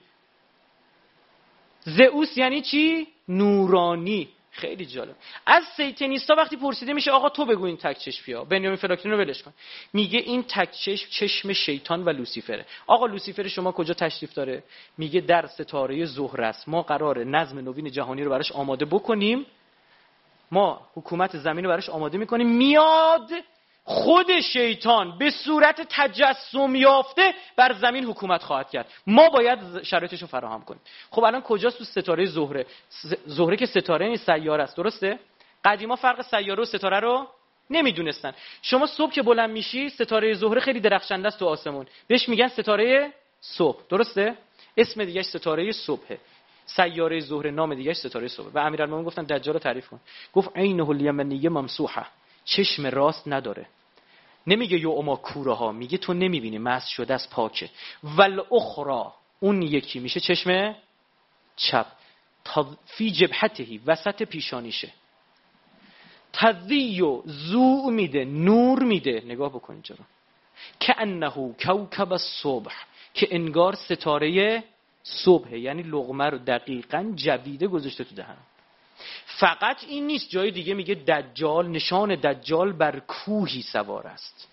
زئوس 1.84 2.36
یعنی 2.36 2.60
چی؟ 2.60 3.06
نورانی. 3.28 4.28
خیلی 4.50 4.86
جالب. 4.86 5.14
از 5.46 5.64
سیتنیستا 5.76 6.34
وقتی 6.34 6.56
پرسیده 6.56 6.92
میشه 6.92 7.10
آقا 7.10 7.28
تو 7.28 7.44
بگو 7.44 7.64
این 7.64 7.76
تک 7.76 7.98
چشم 7.98 8.44
بنیامین 8.44 8.76
فراکلین 8.76 9.14
رو 9.14 9.20
ولش 9.20 9.42
کن. 9.42 9.52
میگه 9.92 10.18
این 10.18 10.42
تک 10.42 10.70
چشم 10.70 11.08
چشم 11.10 11.52
شیطان 11.52 12.04
و 12.04 12.10
لوسیفره. 12.10 12.66
آقا 12.86 13.06
لوسیفر 13.06 13.48
شما 13.48 13.72
کجا 13.72 13.94
تشریف 13.94 14.32
داره؟ 14.32 14.62
میگه 14.98 15.20
در 15.20 15.46
ستاره 15.46 16.04
زهر 16.04 16.42
است. 16.42 16.68
ما 16.68 16.82
قرار 16.82 17.24
نظم 17.24 17.58
نوین 17.58 17.90
جهانی 17.90 18.24
رو 18.24 18.30
براش 18.30 18.52
آماده 18.52 18.84
بکنیم. 18.84 19.46
ما 20.52 20.86
حکومت 20.94 21.36
زمین 21.36 21.64
رو 21.64 21.70
براش 21.70 21.88
آماده 21.88 22.18
می‌کنیم. 22.18 22.48
میاد 22.48 23.30
خود 23.90 24.40
شیطان 24.40 25.18
به 25.18 25.30
صورت 25.30 25.86
تجسم 25.90 26.74
یافته 26.74 27.34
بر 27.56 27.72
زمین 27.72 28.04
حکومت 28.04 28.42
خواهد 28.42 28.70
کرد. 28.70 28.86
ما 29.06 29.28
باید 29.28 29.82
شرایطش 29.82 30.20
رو 30.20 30.26
فراهم 30.26 30.64
کنیم. 30.64 30.80
خب 31.10 31.24
الان 31.24 31.40
کجاست 31.40 31.78
تو 31.78 31.84
ستاره 31.84 32.26
زهره؟ 32.26 32.66
زهره 33.26 33.56
که 33.56 33.66
ستاره 33.66 34.06
این 34.06 34.16
سیاره 34.16 34.62
است. 34.62 34.76
درسته؟ 34.76 35.18
قدیما 35.64 35.96
فرق 35.96 36.22
سیاره 36.22 36.62
و 36.62 36.64
ستاره 36.64 37.00
رو 37.00 37.28
نمی‌دونستن. 37.70 38.32
شما 38.62 38.86
صبح 38.86 39.12
که 39.12 39.22
بلند 39.22 39.50
میشی 39.50 39.88
ستاره 39.88 40.34
زهره 40.34 40.60
خیلی 40.60 40.80
درخشنده 40.80 41.28
است 41.28 41.38
تو 41.38 41.46
آسمون. 41.46 41.86
بهش 42.06 42.28
میگن 42.28 42.48
ستاره 42.48 43.12
صبح. 43.40 43.82
درسته؟ 43.88 44.34
اسم 44.76 45.04
دیگه 45.04 45.22
ستاره 45.22 45.72
صبحه. 45.72 46.18
سیاره 46.66 47.20
زهره 47.20 47.50
نام 47.50 47.74
دیگه 47.74 47.92
ستاره 47.92 48.28
صبح 48.28 48.46
و 48.54 48.58
امیرالمومنین 48.58 49.06
گفتن 49.06 49.22
دجال 49.22 49.54
رو 49.54 49.60
تعریف 49.60 49.88
کن. 49.88 50.00
گفت 50.32 50.56
عینه 50.56 50.88
الیمنیه 50.88 51.48
ممسوحه. 51.48 52.06
چشم 52.44 52.86
راست 52.86 53.28
نداره. 53.28 53.66
نمیگه 54.46 54.78
یو 54.78 54.90
اما 54.90 55.16
کوره 55.16 55.54
ها 55.54 55.72
میگه 55.72 55.98
تو 55.98 56.14
نمی‌بینی 56.14 56.58
مس 56.58 56.86
شده 56.86 57.14
از 57.14 57.30
پاکه. 57.30 57.70
ول 58.04 58.42
اخرا 58.52 59.14
اون 59.40 59.62
یکی 59.62 59.98
میشه 59.98 60.20
چشم 60.20 60.76
چپ. 61.56 61.86
فی 62.86 63.10
جبهتهی 63.10 63.80
وسط 63.86 64.22
پیشانیشه. 64.22 64.92
تذیو 66.32 67.22
زو 67.24 67.90
میده 67.90 68.24
نور 68.24 68.82
میده. 68.82 69.22
نگاه 69.26 69.50
بکن 69.50 69.72
اینجا 69.72 69.94
رو. 69.94 70.04
که 70.80 70.94
انه 70.98 71.54
کوکب 71.64 72.16
صبح 72.16 72.72
که 73.14 73.28
انگار 73.30 73.74
ستاره 73.74 74.64
صبحه 75.02 75.58
یعنی 75.58 75.82
لغمه 75.82 76.24
رو 76.24 76.38
دقیقا 76.38 77.12
جویده 77.14 77.66
گذاشته 77.66 78.04
تو 78.04 78.14
دهن. 78.14 78.36
فقط 79.40 79.84
این 79.84 80.06
نیست. 80.06 80.30
جای 80.30 80.50
دیگه 80.50 80.74
میگه 80.74 80.94
دجال 80.94 81.68
نشان 81.68 82.14
دجال 82.14 82.72
بر 82.72 82.98
کوهی 82.98 83.62
سوار 83.62 84.06
است. 84.06 84.48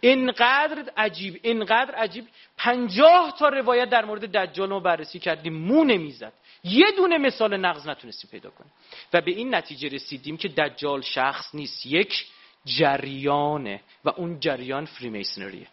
اینقدر 0.00 0.92
عجیب 0.96 1.40
اینقدر 1.42 1.94
عجیب. 1.94 2.26
پنجاه 2.56 3.34
تا 3.38 3.48
روایت 3.48 3.90
در 3.90 4.04
مورد 4.04 4.36
دجال 4.36 4.70
رو 4.70 4.80
بررسی 4.80 5.18
کردیم 5.18 5.52
مو 5.52 5.84
نمی‌زد. 5.84 6.32
یه 6.64 6.86
دونه 6.96 7.18
مثال 7.18 7.56
نقض 7.56 7.88
نتونستیم 7.88 8.30
پیدا 8.30 8.50
کنیم. 8.50 8.72
و 9.12 9.20
به 9.20 9.30
این 9.30 9.54
نتیجه 9.54 9.88
رسیدیم 9.88 10.36
که 10.36 10.48
دجال 10.48 11.00
شخص 11.00 11.54
نیست 11.54 11.86
یک 11.86 12.26
جریانه. 12.64 13.80
و 14.04 14.08
اون 14.08 14.40
جریان 14.40 14.84
فریمیسنریه. 14.84 15.66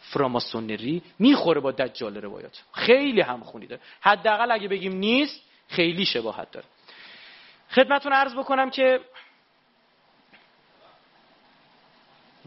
فراماسونری 0.00 1.02
می‌خوره 1.18 1.60
با 1.60 1.72
دجال 1.72 2.16
روایات. 2.16 2.62
خیلی 2.72 3.20
هم 3.20 3.40
خونی 3.40 3.66
داره. 3.66 3.82
حداقل 4.00 4.50
اگه 4.50 4.68
بگیم 4.68 4.92
نیست 4.92 5.40
خیلی 5.68 6.04
شباهت 6.04 6.50
داره. 6.50 6.66
خدمتون 7.74 8.12
عرض 8.12 8.34
بکنم 8.34 8.70
که 8.70 9.00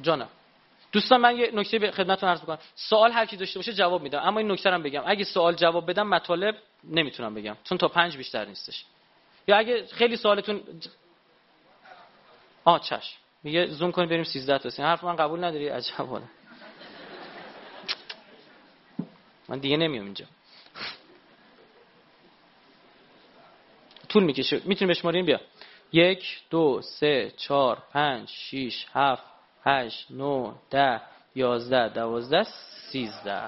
جانم 0.02 0.30
دوستان 0.92 1.22
من 1.22 1.38
یه 1.38 1.52
نکته 1.54 1.80
به 1.80 1.92
خدمتتون 1.92 2.30
عرض 2.30 2.42
بکنم. 2.42 2.58
سوال 2.76 3.12
هر 3.12 3.26
کی 3.26 3.38
داشته 3.38 3.60
باشه 3.60 3.74
جواب 3.74 4.02
میدم 4.02 4.20
اما 4.20 4.40
این 4.40 4.52
نکته 4.52 4.78
بگم. 4.78 5.04
اگه 5.06 5.24
سوال 5.24 5.56
جواب 5.56 5.90
بدم 5.90 6.08
مطالب 6.08 6.56
نمی‌تونم 6.84 7.34
بگم. 7.34 7.58
چون 7.64 7.78
تا 7.78 7.88
پنج 7.88 8.18
بیشتر 8.18 8.46
نیستش. 8.46 8.86
یا 9.48 9.58
اگه 9.58 9.86
خیلی 9.86 10.18
سوالتون 10.18 10.62
آ 12.66 12.80
چش. 12.80 13.18
میگه 13.44 13.68
زوم 13.68 13.92
کنیم 13.92 14.10
بریم 14.10 14.24
13 14.24 14.58
تا 14.58 14.84
حرف 14.84 15.04
من 15.04 15.16
قبول 15.16 15.44
نداری؟ 15.44 15.68
عجب. 15.68 15.94
من 19.50 19.60
دیگه 19.60 19.78
نمیام 19.78 20.06
اینجا. 20.06 20.26
طول 24.16 24.24
می‌کشه. 24.24 24.62
می‌تونیم 24.66 24.90
بشماریم 24.90 25.26
بیا. 25.26 25.40
یک 25.94 26.24
دو 26.50 26.82
سه 26.82 27.32
چهار 27.38 27.78
پنج 27.94 28.30
شیش 28.30 28.86
هفت 28.94 29.24
هشت 29.66 30.08
نو 30.12 30.54
ده 30.70 31.02
یازده 31.36 31.90
دوازده 31.90 32.44
سیزده. 32.92 33.42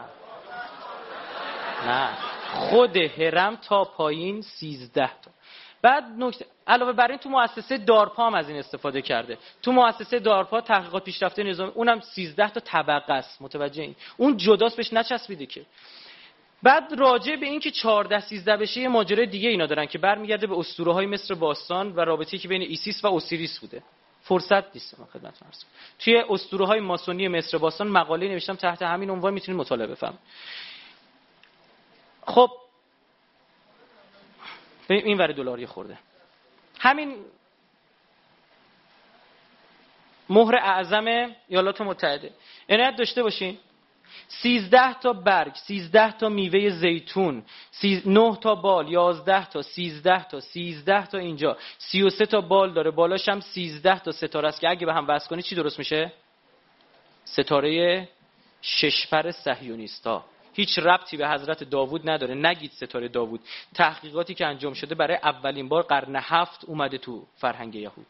نه. 1.87 2.09
خود 2.51 2.97
هرم 2.97 3.55
تا 3.55 3.83
پایین 3.83 4.41
سیزده 4.41 5.07
تا. 5.21 5.31
بعد 5.81 6.03
نکته 6.03 6.45
علاوه 6.67 6.91
بر 6.91 7.07
این 7.07 7.17
تو 7.17 7.29
مؤسسه 7.29 7.77
دارپا 7.77 8.27
هم 8.27 8.33
از 8.33 8.49
این 8.49 8.59
استفاده 8.59 9.01
کرده. 9.01 9.37
تو 9.61 9.71
مؤسسه 9.71 10.19
دارپا 10.19 10.61
تحقیقات 10.61 11.03
پیشرفته 11.03 11.43
نظام 11.43 11.71
اونم 11.75 11.99
13 11.99 12.49
تا 12.49 12.59
طبقه 12.59 13.13
است. 13.13 13.41
متوجه 13.41 13.81
این؟ 13.81 13.95
اون 14.17 14.37
جداست 14.37 14.77
بهش 14.77 14.93
نچسبیده 14.93 15.45
که. 15.45 15.65
بعد 16.63 16.93
راجع 16.99 17.35
به 17.35 17.45
اینکه 17.45 17.71
14 17.71 18.19
13 18.19 18.57
بشه 18.57 18.81
یه 18.81 18.87
ماجرای 18.87 19.25
دیگه 19.25 19.49
اینا 19.49 19.65
دارن 19.65 19.85
که 19.85 19.97
برمیگرده 19.97 20.47
به 20.47 20.57
اسطوره 20.57 20.93
های 20.93 21.05
مصر 21.05 21.33
باستان 21.33 21.91
و 21.95 21.99
رابطه‌ای 21.99 22.39
که 22.39 22.47
بین 22.47 22.61
ایسیس 22.61 23.03
و 23.03 23.07
اوسیریس 23.07 23.59
بوده. 23.59 23.83
فرصت 24.23 24.73
نیست 24.73 24.99
من 24.99 25.05
خدمتتون 25.05 25.47
عرض 25.47 25.63
توی 25.99 26.23
اسطوره 26.29 26.65
های 26.65 26.79
ماسونی 26.79 27.27
مصر 27.27 27.57
باستان 27.57 27.87
مقاله 27.87 28.27
نوشتم 28.27 28.55
تحت 28.55 28.81
همین 28.81 29.09
عنوان 29.09 29.33
می‌تونید 29.33 29.61
مطالعه 29.61 29.87
بفهم 29.87 30.17
خب 32.21 32.51
این 34.89 35.17
ور 35.17 35.27
دلاری 35.27 35.65
خورده. 35.65 35.97
همین 36.79 37.15
مهر 40.29 40.55
اعظم 40.55 41.35
ایالات 41.47 41.81
متحده. 41.81 42.31
عنایت 42.69 42.95
داشته 42.95 43.23
باشین. 43.23 43.57
سیزده 44.27 44.93
تا 44.93 45.13
برگ 45.13 45.55
سیزده 45.55 46.11
تا 46.11 46.29
میوه 46.29 46.69
زیتون 46.69 47.43
نه 48.05 48.35
تا 48.41 48.55
بال 48.55 48.91
یازده 48.91 49.45
تا 49.45 49.61
سیزده 49.61 50.23
تا 50.23 50.39
سیزده 50.39 51.05
تا 51.05 51.17
اینجا. 51.17 51.57
سی 51.77 52.01
و 52.01 52.09
سه 52.09 52.25
تا 52.25 52.41
بال 52.41 52.73
داره 52.73 52.91
بالاش 52.91 53.29
هم 53.29 53.39
سیزده 53.39 53.99
تا 53.99 54.11
ستاره 54.11 54.47
است 54.47 54.61
که 54.61 54.69
اگه 54.69 54.85
به 54.85 54.93
هم 54.93 55.07
وصل 55.07 55.29
کنی 55.29 55.41
چی 55.41 55.55
درست 55.55 55.79
میشه؟ 55.79 56.13
ستاره 57.25 58.09
ششپر 58.61 59.31
سهیونیستا 59.31 60.25
هیچ 60.57 60.79
ربطی 60.79 61.17
به 61.17 61.29
حضرت 61.29 61.63
داوود 61.63 62.09
نداره. 62.09 62.35
نگید 62.35 62.71
ستاره 62.71 63.07
داوود. 63.07 63.41
تحقیقاتی 63.75 64.33
که 64.33 64.45
انجام 64.45 64.73
شده 64.73 64.95
برای 64.95 65.17
اولین 65.23 65.69
بار 65.69 65.83
قرن 65.83 66.15
هفت 66.15 66.65
اومده 66.65 66.97
تو 66.97 67.25
فرهنگ 67.35 67.75
یهود. 67.75 68.07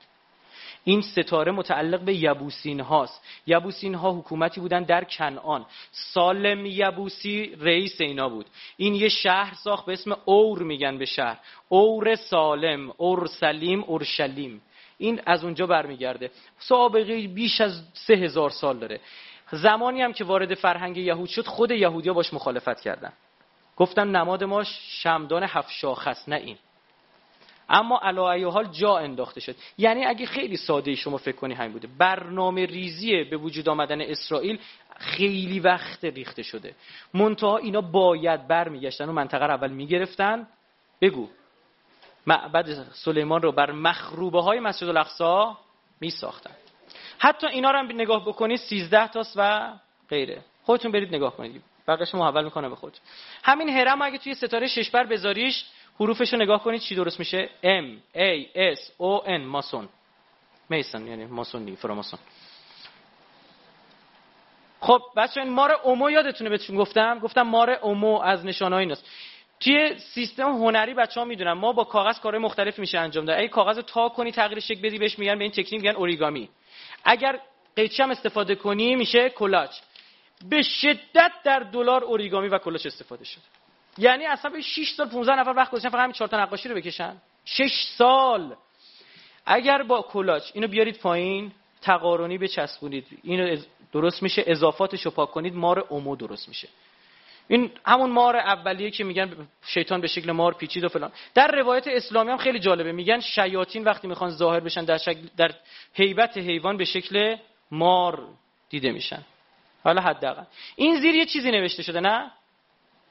این 0.88 1.02
ستاره 1.02 1.52
متعلق 1.52 2.00
به 2.00 2.16
یبوسین 2.16 2.80
هاست. 2.80 3.24
یبوسین 3.48 3.96
ها 3.96 4.12
حکومتی 4.12 4.62
بودن 4.62 4.84
در 4.84 5.04
کنعان. 5.04 5.66
سالم 5.92 6.66
یبوسی 6.66 7.56
رئیس 7.60 8.02
اینا 8.02 8.30
بود. 8.30 8.46
این 8.78 8.96
یه 8.96 9.10
شهر 9.10 9.54
ساخت 9.54 9.86
به 9.86 9.94
اسم 9.94 10.18
اور 10.26 10.64
میگن 10.64 10.98
به 10.98 11.06
شهر. 11.06 11.40
اور 11.70 12.16
سالم 12.16 12.94
اور 12.98 13.28
سلیم 13.28 13.84
اورشلیم 13.84 14.62
این 14.98 15.22
از 15.26 15.44
اونجا 15.44 15.68
برمیگرده. 15.68 16.32
سابقه 16.60 17.28
بیش 17.28 17.62
از 17.62 17.82
سه 17.94 18.14
هزار 18.14 18.50
سال 18.50 18.78
داره. 18.78 19.00
زمانی 19.52 20.02
هم 20.02 20.14
که 20.14 20.24
وارد 20.24 20.54
فرهنگ 20.54 20.98
یهود 20.98 21.30
شد 21.30 21.46
خود 21.46 21.72
یهودیا 21.72 22.14
باش 22.14 22.34
مخالفت 22.34 22.82
کردن. 22.82 23.14
گفتن 23.78 24.08
نماد 24.08 24.44
ما 24.44 24.64
شمدان 24.64 25.44
هفت 25.44 25.72
شاخ 25.72 26.08
است 26.08 26.30
نه 26.30 26.36
این. 26.36 26.58
اما 27.70 28.00
علی 28.04 28.44
حال 28.44 28.66
جا 28.66 28.98
انداخته 28.98 29.40
شد. 29.40 29.56
یعنی 29.78 30.06
اگه 30.06 30.26
خیلی 30.26 30.58
ساده 30.58 30.96
شما 30.96 31.18
فکر 31.18 31.36
کنی 31.36 31.54
همین 31.54 31.72
بوده. 31.72 31.88
برنامه 31.98 32.66
ریزی 32.66 33.24
به 33.24 33.38
وجود 33.38 33.70
آمدن 33.70 34.02
اسرائیل 34.02 34.60
خیلی 34.98 35.60
وقت 35.60 36.06
ریخته 36.06 36.44
شده. 36.44 36.76
منتها 37.14 37.58
اینا 37.58 37.82
باید 37.82 38.48
برمیگشتن 38.48 39.10
و 39.10 39.12
منطقه 39.12 39.46
رو 39.46 39.54
اول 39.54 39.72
می‌گرفتن. 39.72 40.48
بگو. 41.02 41.30
معبد 42.28 42.84
سلیمان 42.94 43.42
رو 43.42 43.52
بر 43.52 43.72
مخروبه 43.72 44.42
های 44.42 44.60
مسجد 44.60 44.88
الاقصا 44.88 45.58
می 46.02 46.10
ساختن 46.10 46.52
حتی 47.18 47.48
اینا 47.48 47.72
رو 47.72 47.80
هم 47.80 47.86
نگاه 47.86 48.26
بکنید 48.26 48.60
13 48.60 49.08
تاست 49.08 49.34
و 49.36 49.74
غیره. 50.10 50.42
خودتون 50.64 50.92
برید 50.92 51.16
نگاه 51.16 51.38
کنید. 51.38 51.62
بقیش 51.88 52.16
محول 52.16 52.44
می‌کنه 52.44 52.70
به 52.70 52.76
خود 52.76 52.98
همین 53.44 53.70
هرم 53.70 54.02
اگه 54.02 54.18
توی 54.18 54.34
ستاره 54.34 54.68
شش 54.68 54.90
بر 54.90 55.04
بذاریش 55.04 55.66
حروفش 56.00 56.34
رو 56.34 56.40
نگاه 56.40 56.64
کنید 56.64 56.82
چی 56.82 56.96
درست 56.96 57.20
میشه؟ 57.20 57.50
M 57.64 58.18
A 58.18 58.58
S 58.76 58.80
O 59.00 59.28
N 59.28 59.40
ماسون. 59.40 59.90
میسن 60.70 61.08
یعنی 61.08 61.26
ماسونی 61.26 61.76
فراماسون. 61.76 62.20
خب 64.80 65.02
بچه 65.16 65.42
این 65.42 65.50
مار 65.50 65.72
اومو 65.84 66.12
یادتونه 66.12 66.50
بهتون 66.50 66.78
گفتم؟ 66.78 67.20
گفتم 67.20 67.42
مار 67.42 67.70
اومو 67.70 68.20
از 68.22 68.46
نشانه 68.46 68.76
ایناست. 68.76 69.06
توی 69.60 70.00
سیستم 70.00 70.52
هنری 70.52 70.94
بچه 70.94 71.20
ها 71.20 71.26
می‌دونن 71.26 71.52
ما 71.52 71.74
با 71.74 71.84
کاغذ 71.84 72.20
کارهای 72.20 72.44
مختلف 72.44 72.80
میشه 72.80 73.00
انجام 73.00 73.26
داد. 73.26 73.40
اگه 73.40 73.48
کاغذ 73.48 73.80
تا 73.80 74.10
کنی 74.10 74.32
تغییر 74.32 74.60
شکل 74.60 74.82
بدی 74.82 74.98
بهش 74.98 75.20
میگن 75.20 75.38
به 75.38 75.44
این 75.44 75.52
تکنیک 75.52 75.74
میگن 75.74 75.96
اوریگامی. 75.96 76.50
اگر 77.04 77.40
قیچی 77.76 78.04
هم 78.04 78.12
استفاده 78.12 78.56
کنی 78.56 78.96
میشه 78.96 79.30
کلاژ. 79.30 79.80
به 80.50 80.62
شدت 80.62 81.32
در 81.44 81.60
دلار 81.60 82.04
اوریگامی 82.04 82.48
و 82.48 82.58
کلاژ 82.58 82.86
استفاده 82.86 83.26
شده 83.26 83.44
یعنی 83.98 84.26
اصلا 84.26 84.52
به 84.52 84.62
6 84.62 84.90
سال 84.90 85.10
15 85.10 85.36
نفر 85.36 85.54
وقت 85.58 85.72
گذاشتن 85.72 85.90
فقط 85.90 86.02
همین 86.02 86.14
4 86.14 86.28
تا 86.28 86.42
نقاشی 86.42 86.70
رو 86.70 86.76
بکشن. 86.76 87.18
6 87.46 87.72
سال. 87.98 88.56
اگر 89.46 89.84
با 89.84 90.02
کلاژ 90.02 90.52
اینو 90.54 90.68
بیارید 90.68 91.00
پایین 91.00 91.52
تقارنی 91.82 92.38
بچسبونید. 92.38 93.06
اینو 93.24 93.58
درست 93.94 94.24
میشه 94.24 94.44
اضافاتش 94.48 95.02
رو 95.02 95.12
پاک 95.12 95.32
کنید 95.32 95.56
مار 95.56 95.80
اومو 95.80 96.16
درست 96.16 96.48
میشه. 96.48 96.68
این 97.48 97.72
همون 97.86 98.10
مار 98.10 98.36
اولیه 98.36 98.92
که 98.92 99.04
میگن 99.04 99.48
شیطان 99.66 100.02
به 100.02 100.08
شکل 100.08 100.32
مار 100.32 100.54
پیچید 100.54 100.84
و 100.84 100.90
فلان. 100.90 101.12
در 101.34 101.48
روایت 101.48 101.88
اسلامی 101.88 102.32
هم 102.32 102.38
خیلی 102.38 102.60
جالبه. 102.60 102.92
میگن 102.92 103.20
شیاطین 103.20 103.84
وقتی 103.84 104.08
می‌خوان 104.08 104.30
ظاهر 104.30 104.60
بشن 104.60 104.86
در 104.86 104.98
شکل 104.98 105.20
در 105.38 105.52
هیبت 105.94 106.38
حیوان 106.38 106.78
به 106.78 106.86
شکل 106.86 107.36
مار 107.72 108.28
دیده 108.70 108.92
میشن. 108.92 109.22
حالا 109.84 110.02
حداقل. 110.02 110.44
این 110.76 111.00
زیر 111.00 111.16
یه 111.16 111.26
چیزی 111.26 111.52
نوشته 111.52 111.84
شده 111.84 112.00
نه؟ 112.00 112.32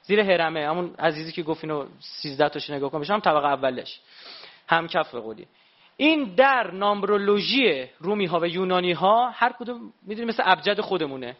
زیر 0.07 0.19
هرمه 0.19 0.67
همون 0.67 0.95
عزیزی 0.99 1.31
که 1.31 1.43
گفت 1.43 1.63
اینو 1.63 1.85
13 1.99 2.49
تاش 2.49 2.69
نگاه 2.69 2.91
کن 2.91 3.01
بشم 3.01 3.19
طبقه 3.19 3.47
اولش. 3.47 3.99
هم 4.67 4.87
کف 4.87 5.15
قولی. 5.15 5.47
این 5.97 6.35
در 6.35 6.71
نامبرولوژی 6.71 7.85
رومی 7.99 8.25
ها 8.25 8.39
و 8.39 8.47
یونانی 8.47 8.91
ها 8.91 9.29
هر 9.29 9.53
کدوم 9.59 9.93
می‌دونی 10.01 10.27
مثل 10.27 10.43
ابجد 10.45 10.81
خودمونه. 10.81 11.37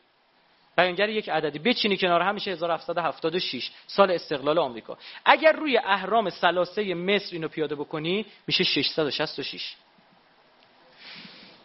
بیانگر 0.78 1.10
یک 1.10 1.30
عددی. 1.30 1.60
بچینی 1.60 1.98
کنار 1.98 2.22
هم 2.22 2.34
میشه 2.34 2.52
1776 2.52 3.72
سال 3.88 4.12
استقلال 4.12 4.58
آمریکا. 4.58 4.98
اگر 5.26 5.52
روی 5.52 5.78
اهرام 5.78 6.30
سلاسه 6.30 6.94
مصر 6.94 7.30
اینو 7.32 7.48
پیاده 7.48 7.76
بکنی 7.76 8.26
میشه 8.48 8.64
666 8.64 9.76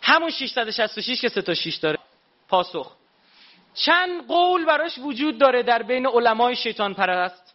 همون 0.02 0.30
666 0.30 1.20
که 1.20 1.28
سه 1.28 1.42
تا 1.42 1.54
6 1.54 1.76
داره. 1.76 1.98
پاسخ. 2.48 2.96
چند 3.74 4.26
قول 4.26 4.64
براش 4.64 4.98
وجود 4.98 5.38
داره 5.38 5.62
در 5.62 5.82
بین 5.82 6.06
علمای 6.06 6.56
شیطان 6.56 6.94
پرست. 6.94 7.54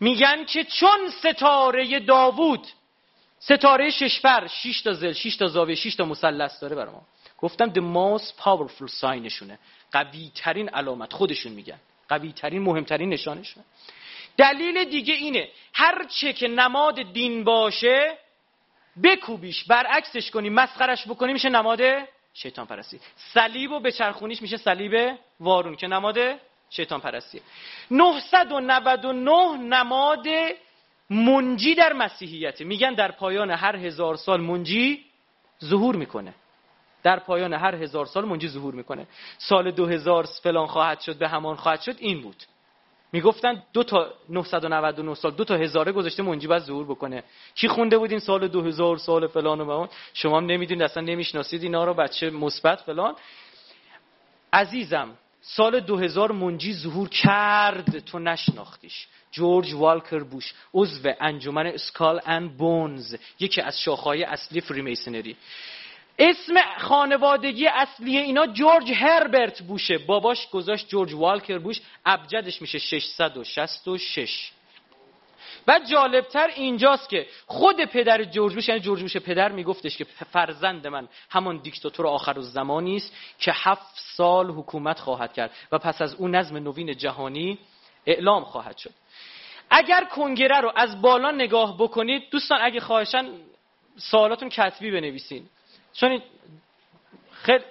میگن 0.00 0.44
که 0.44 0.64
چون 0.64 1.10
ستاره 1.10 2.00
داوود 2.00 2.66
ستاره 3.38 3.90
ششبر 3.90 4.46
6 4.46 4.82
تا 4.82 4.92
زل 4.92 5.12
6 5.12 5.36
تا 5.36 5.46
زاویه 5.46 5.74
6 5.74 5.94
تا 5.94 6.04
مثلث 6.04 6.60
داره 6.62 6.76
برای 6.76 6.92
ما. 6.92 7.02
گفتم 7.38 7.72
the 7.72 7.82
most 7.96 8.42
powerful 8.42 8.90
ساینشونه 8.90 9.58
قوی 9.92 10.30
ترین 10.34 10.68
علامت 10.68 11.12
خودشون 11.12 11.52
میگن. 11.52 11.80
قوی 12.08 12.32
ترین 12.32 12.62
مهمترین 12.62 13.08
نشانشون. 13.08 13.64
دلیل 14.36 14.84
دیگه 14.84 15.14
اینه 15.14 15.48
هر 15.74 16.04
چه 16.04 16.32
که 16.32 16.48
نماد 16.48 17.12
دین 17.12 17.44
باشه 17.44 18.18
بکوبیش 19.02 19.64
برعکسش 19.64 20.30
کنی 20.30 20.50
مسخرش 20.50 21.06
بکنی 21.06 21.32
میشه 21.32 21.48
نماد 21.48 21.80
شیطان 22.34 22.66
پرستی. 22.66 23.00
صلیب 23.16 23.70
و 23.70 23.80
بچرخونیش 23.80 24.42
میشه 24.42 24.56
صلیب 24.56 25.18
وارون 25.40 25.76
که 25.76 25.86
نماد 25.86 26.18
شیطان 26.70 27.00
پرستیه 27.00 27.40
999 27.90 29.56
نماد 29.56 30.26
منجی 31.10 31.74
در 31.74 31.92
مسیحیت 31.92 32.60
میگن 32.60 32.94
در 32.94 33.10
پایان 33.10 33.50
هر 33.50 33.76
هزار 33.76 34.16
سال 34.16 34.40
منجی 34.40 35.04
ظهور 35.64 35.96
می‌کنه. 35.96 36.34
در 37.02 37.18
پایان 37.18 37.52
هر 37.52 37.74
هزار 37.74 38.06
سال 38.06 38.24
منجی 38.24 38.48
ظهور 38.48 38.74
می‌کنه. 38.74 39.06
سال 39.38 39.70
دو 39.70 39.86
هزار 39.86 40.24
فلان 40.42 40.66
خواهد 40.66 41.00
شد 41.00 41.18
به 41.18 41.28
همان 41.28 41.56
خواهد 41.56 41.80
شد 41.80 41.96
این 41.98 42.20
بود. 42.20 42.44
می‌گفتن 43.12 43.62
دو 43.72 43.82
تا 43.82 44.14
999 44.28 45.14
سال 45.14 45.32
دو 45.32 45.44
تا 45.44 45.56
هزاره 45.56 45.92
گذاشته 45.92 46.22
منجی 46.22 46.46
باید 46.46 46.62
ظهور 46.62 46.84
بکنه. 46.84 47.22
کی 47.54 47.68
خونده 47.68 47.98
بود 47.98 48.10
این 48.10 48.20
سال 48.20 48.48
2000 48.48 48.96
سال 48.96 49.26
فلان 49.26 49.60
و 49.60 49.70
اون؟ 49.70 49.88
شما 50.14 50.36
هم 50.36 50.46
نمی‌دونید 50.46 50.82
اصلا 50.82 51.02
نمی‌شناسید 51.02 51.62
اینا 51.62 51.84
رو 51.84 51.94
بچه 51.94 52.30
مثبت 52.30 52.80
فلان. 52.80 53.14
عزیزم 54.52 55.08
سال 55.40 55.80
2000 55.80 56.32
منجی 56.32 56.74
ظهور 56.74 57.08
کرد 57.08 57.98
تو 57.98 58.18
نشناختیش. 58.18 59.06
جورج 59.32 59.74
والکر 59.74 60.22
بوش 60.22 60.54
عضو 60.74 61.12
انجمن 61.20 61.66
Skull 61.66 62.20
and 62.26 62.56
Bones 62.56 63.16
یکی 63.40 63.60
از 63.60 63.80
شاخهای 63.80 64.24
اصلی 64.24 64.60
Freemasonry. 64.60 65.36
اسم 66.18 66.54
خانوادگی 66.78 67.66
اصلی 67.66 68.18
اینا 68.18 68.46
جورج 68.46 68.92
هربرت 68.92 69.62
بوشه. 69.62 69.98
باباش 69.98 70.50
گذاشت 70.50 70.88
جورج 70.88 71.14
والکر 71.14 71.58
بوش. 71.58 71.80
ابجدش 72.06 72.62
میشه 72.62 72.78
666 72.78 74.52
و 75.68 75.80
جالبتر 75.90 76.46
اینجاست 76.46 77.08
که 77.08 77.26
خود 77.46 77.84
پدر 77.84 78.24
جورج 78.24 78.54
بوش 78.54 78.68
یعنی 78.68 78.80
جورج 78.80 79.02
بوش 79.02 79.16
پدر 79.16 79.52
میگفتش 79.52 79.96
که 79.96 80.04
فرزند 80.04 80.86
من 80.86 81.08
همان 81.30 81.56
دیکتاتور 81.56 82.06
آخر 82.06 82.40
زمانی 82.40 82.96
است 82.96 83.12
که 83.38 83.52
هفت 83.54 83.94
سال 84.16 84.50
حکومت 84.50 85.00
خواهد 85.00 85.32
کرد 85.32 85.50
و 85.72 85.78
پس 85.78 86.02
از 86.02 86.14
اون 86.14 86.34
نظم 86.34 86.56
نوین 86.56 86.96
جهانی 86.96 87.58
اعلام 88.06 88.44
خواهد 88.44 88.76
شد. 88.76 88.90
اگر 89.70 90.04
کنگره 90.04 90.60
رو 90.60 90.72
از 90.76 91.02
بالا 91.02 91.30
نگاه 91.30 91.76
بکنید 91.78 92.30
دوستان 92.30 92.58
اگه 92.62 92.80
خواهشن 92.80 93.26
سوالاتون 93.96 94.48
کتبی 94.48 94.90
بنویسین. 94.90 95.48
چون 96.00 96.22
خیلی 97.32 97.64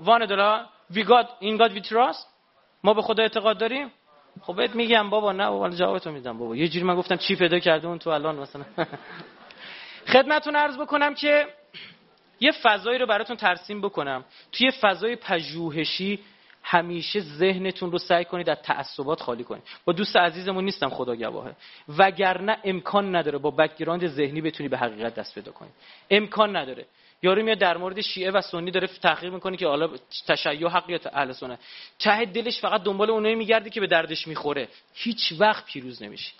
وان 0.00 0.26
دلار. 0.26 0.64
وی 0.90 1.02
گاد 1.02 1.28
این 1.40 1.56
گاد 1.56 1.72
وی 1.72 1.80
تراست 1.80 2.28
ما 2.84 2.94
به 2.94 3.02
خدا 3.02 3.22
اعتقاد 3.22 3.58
داریم. 3.58 3.92
خب 4.40 4.56
بهت 4.56 4.74
میگم 4.74 5.10
بابا 5.10 5.32
نه 5.32 5.50
بابا 5.50 5.70
جوابتو 5.70 6.10
میدم 6.10 6.38
بابا. 6.38 6.56
یه 6.56 6.68
جوری 6.68 6.84
من 6.84 6.96
گفتم 6.96 7.16
چی 7.16 7.36
پیدا 7.36 7.58
کرده 7.58 7.88
اون 7.88 7.98
تو 7.98 8.10
الان 8.10 8.36
مثلا. 8.36 8.64
خدمتتون 10.12 10.56
عرض 10.56 10.78
بکنم 10.78 11.14
که 11.14 11.46
یه 12.40 12.52
فضایی 12.52 12.98
رو 12.98 13.06
براتون 13.06 13.36
ترسیم 13.36 13.80
بکنم. 13.80 14.24
توی 14.52 14.70
فضای 14.70 15.16
پژوهشی 15.16 16.18
همیشه 16.62 17.20
ذهنتون 17.20 17.92
رو 17.92 17.98
سعی 17.98 18.24
کنید 18.24 18.50
از 18.50 18.58
تعصبات 18.62 19.20
خالی 19.20 19.44
کنید. 19.44 19.62
با 19.84 19.92
دوست 19.92 20.16
عزیزمون 20.16 20.64
نیستم 20.64 20.88
خدا 20.88 21.16
گواهه 21.16 21.54
وگرنه 21.98 22.58
امکان 22.64 23.16
نداره 23.16 23.38
با 23.38 23.50
background 23.50 24.06
ذهنی 24.06 24.40
بتونی 24.40 24.68
به 24.68 24.78
حقیقت 24.78 25.14
دست 25.14 25.34
پیدا 25.34 25.52
کنی. 25.52 25.70
امکان 26.10 26.56
نداره. 26.56 26.86
یارو 27.22 27.42
میاد 27.42 27.58
در 27.58 27.76
مورد 27.76 28.00
شیعه 28.00 28.30
و 28.30 28.40
سنی 28.40 28.70
داره 28.70 28.86
تحقیق 28.86 29.32
می‌کنه 29.32 29.56
که 29.56 29.66
حالا 29.66 29.90
تشیع 30.26 30.68
حق 30.68 30.90
یا 30.90 31.00
اهل 31.12 31.32
سنت. 31.32 31.58
ته 31.98 32.24
دلش 32.24 32.60
فقط 32.60 32.82
دنبال 32.82 33.10
اونایی 33.10 33.34
میگرده 33.34 33.70
که 33.70 33.80
به 33.80 33.86
دردش 33.86 34.28
می‌خوره. 34.28 34.68
هیچ 34.94 35.32
وقت 35.38 35.66
پیروز 35.66 36.02
نمیشه 36.02 36.32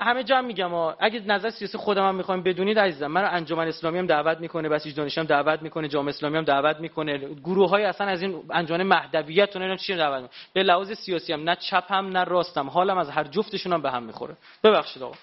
همه 0.00 0.24
جا 0.24 0.36
هم 0.36 0.44
میگم 0.44 0.74
اگه 0.74 1.22
نظر 1.26 1.50
سیاسی 1.50 1.78
خودم 1.78 2.08
هم 2.08 2.14
می‌خوایم 2.14 2.42
بدونید 2.42 2.78
عزیزم 2.78 3.06
من 3.06 3.24
انجمن 3.24 3.68
اسلامی 3.68 3.98
هم 3.98 4.06
دعوت 4.06 4.40
می‌کنه 4.40 4.68
بسیج 4.68 4.96
دانش 4.96 5.18
هم 5.18 5.24
دعوت 5.24 5.62
می‌کنه 5.62 5.88
جامعه 5.88 6.08
اسلامی 6.08 6.36
هم 6.36 6.44
دعوت 6.44 6.80
می‌کنه. 6.80 7.18
گروه 7.18 7.70
های 7.70 7.84
اصلا 7.84 8.06
از 8.06 8.22
این 8.22 8.42
انجمن 8.50 8.82
مهدویت 8.82 9.56
اون 9.56 9.76
چی 9.76 9.96
دعوت 9.96 10.22
می‌کنه 10.22 10.38
به 10.52 10.62
لحاظ 10.62 10.92
سیاسی 10.92 11.32
هم 11.32 11.50
نه 11.50 11.56
هم 11.88 12.08
نه 12.08 12.24
راستم 12.24 12.68
حالم 12.68 12.98
از 12.98 13.10
هر 13.10 13.24
جفتشون 13.24 13.72
هم 13.72 13.82
به 13.82 13.90
هم 13.90 14.02
می‌خوره. 14.02 14.36
ببخشید 14.64 15.02
آقا. 15.02 15.14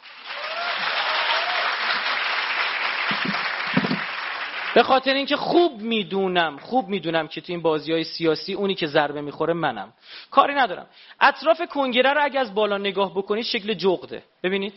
به 4.73 4.83
خاطر 4.83 5.13
اینکه 5.13 5.35
خوب 5.35 5.81
می‌دونم 5.81 6.57
خوب 6.57 6.87
می‌دونم 6.87 7.27
که 7.27 7.41
تو 7.41 7.53
این 7.53 7.61
بازی 7.61 7.91
های 7.91 8.03
سیاسی 8.03 8.53
اونی 8.53 8.75
که 8.75 8.87
ضربه 8.87 9.21
می‌خوره 9.21 9.53
منم. 9.53 9.93
کاری 10.31 10.53
ندارم. 10.53 10.85
اطراف 11.21 11.61
کنگره 11.61 12.13
رو 12.13 12.23
اگه 12.23 12.39
از 12.39 12.53
بالا 12.53 12.77
نگاه 12.77 13.11
بکنید 13.11 13.45
شکل 13.45 13.73
جغده. 13.73 14.23
ببینید؟ 14.43 14.73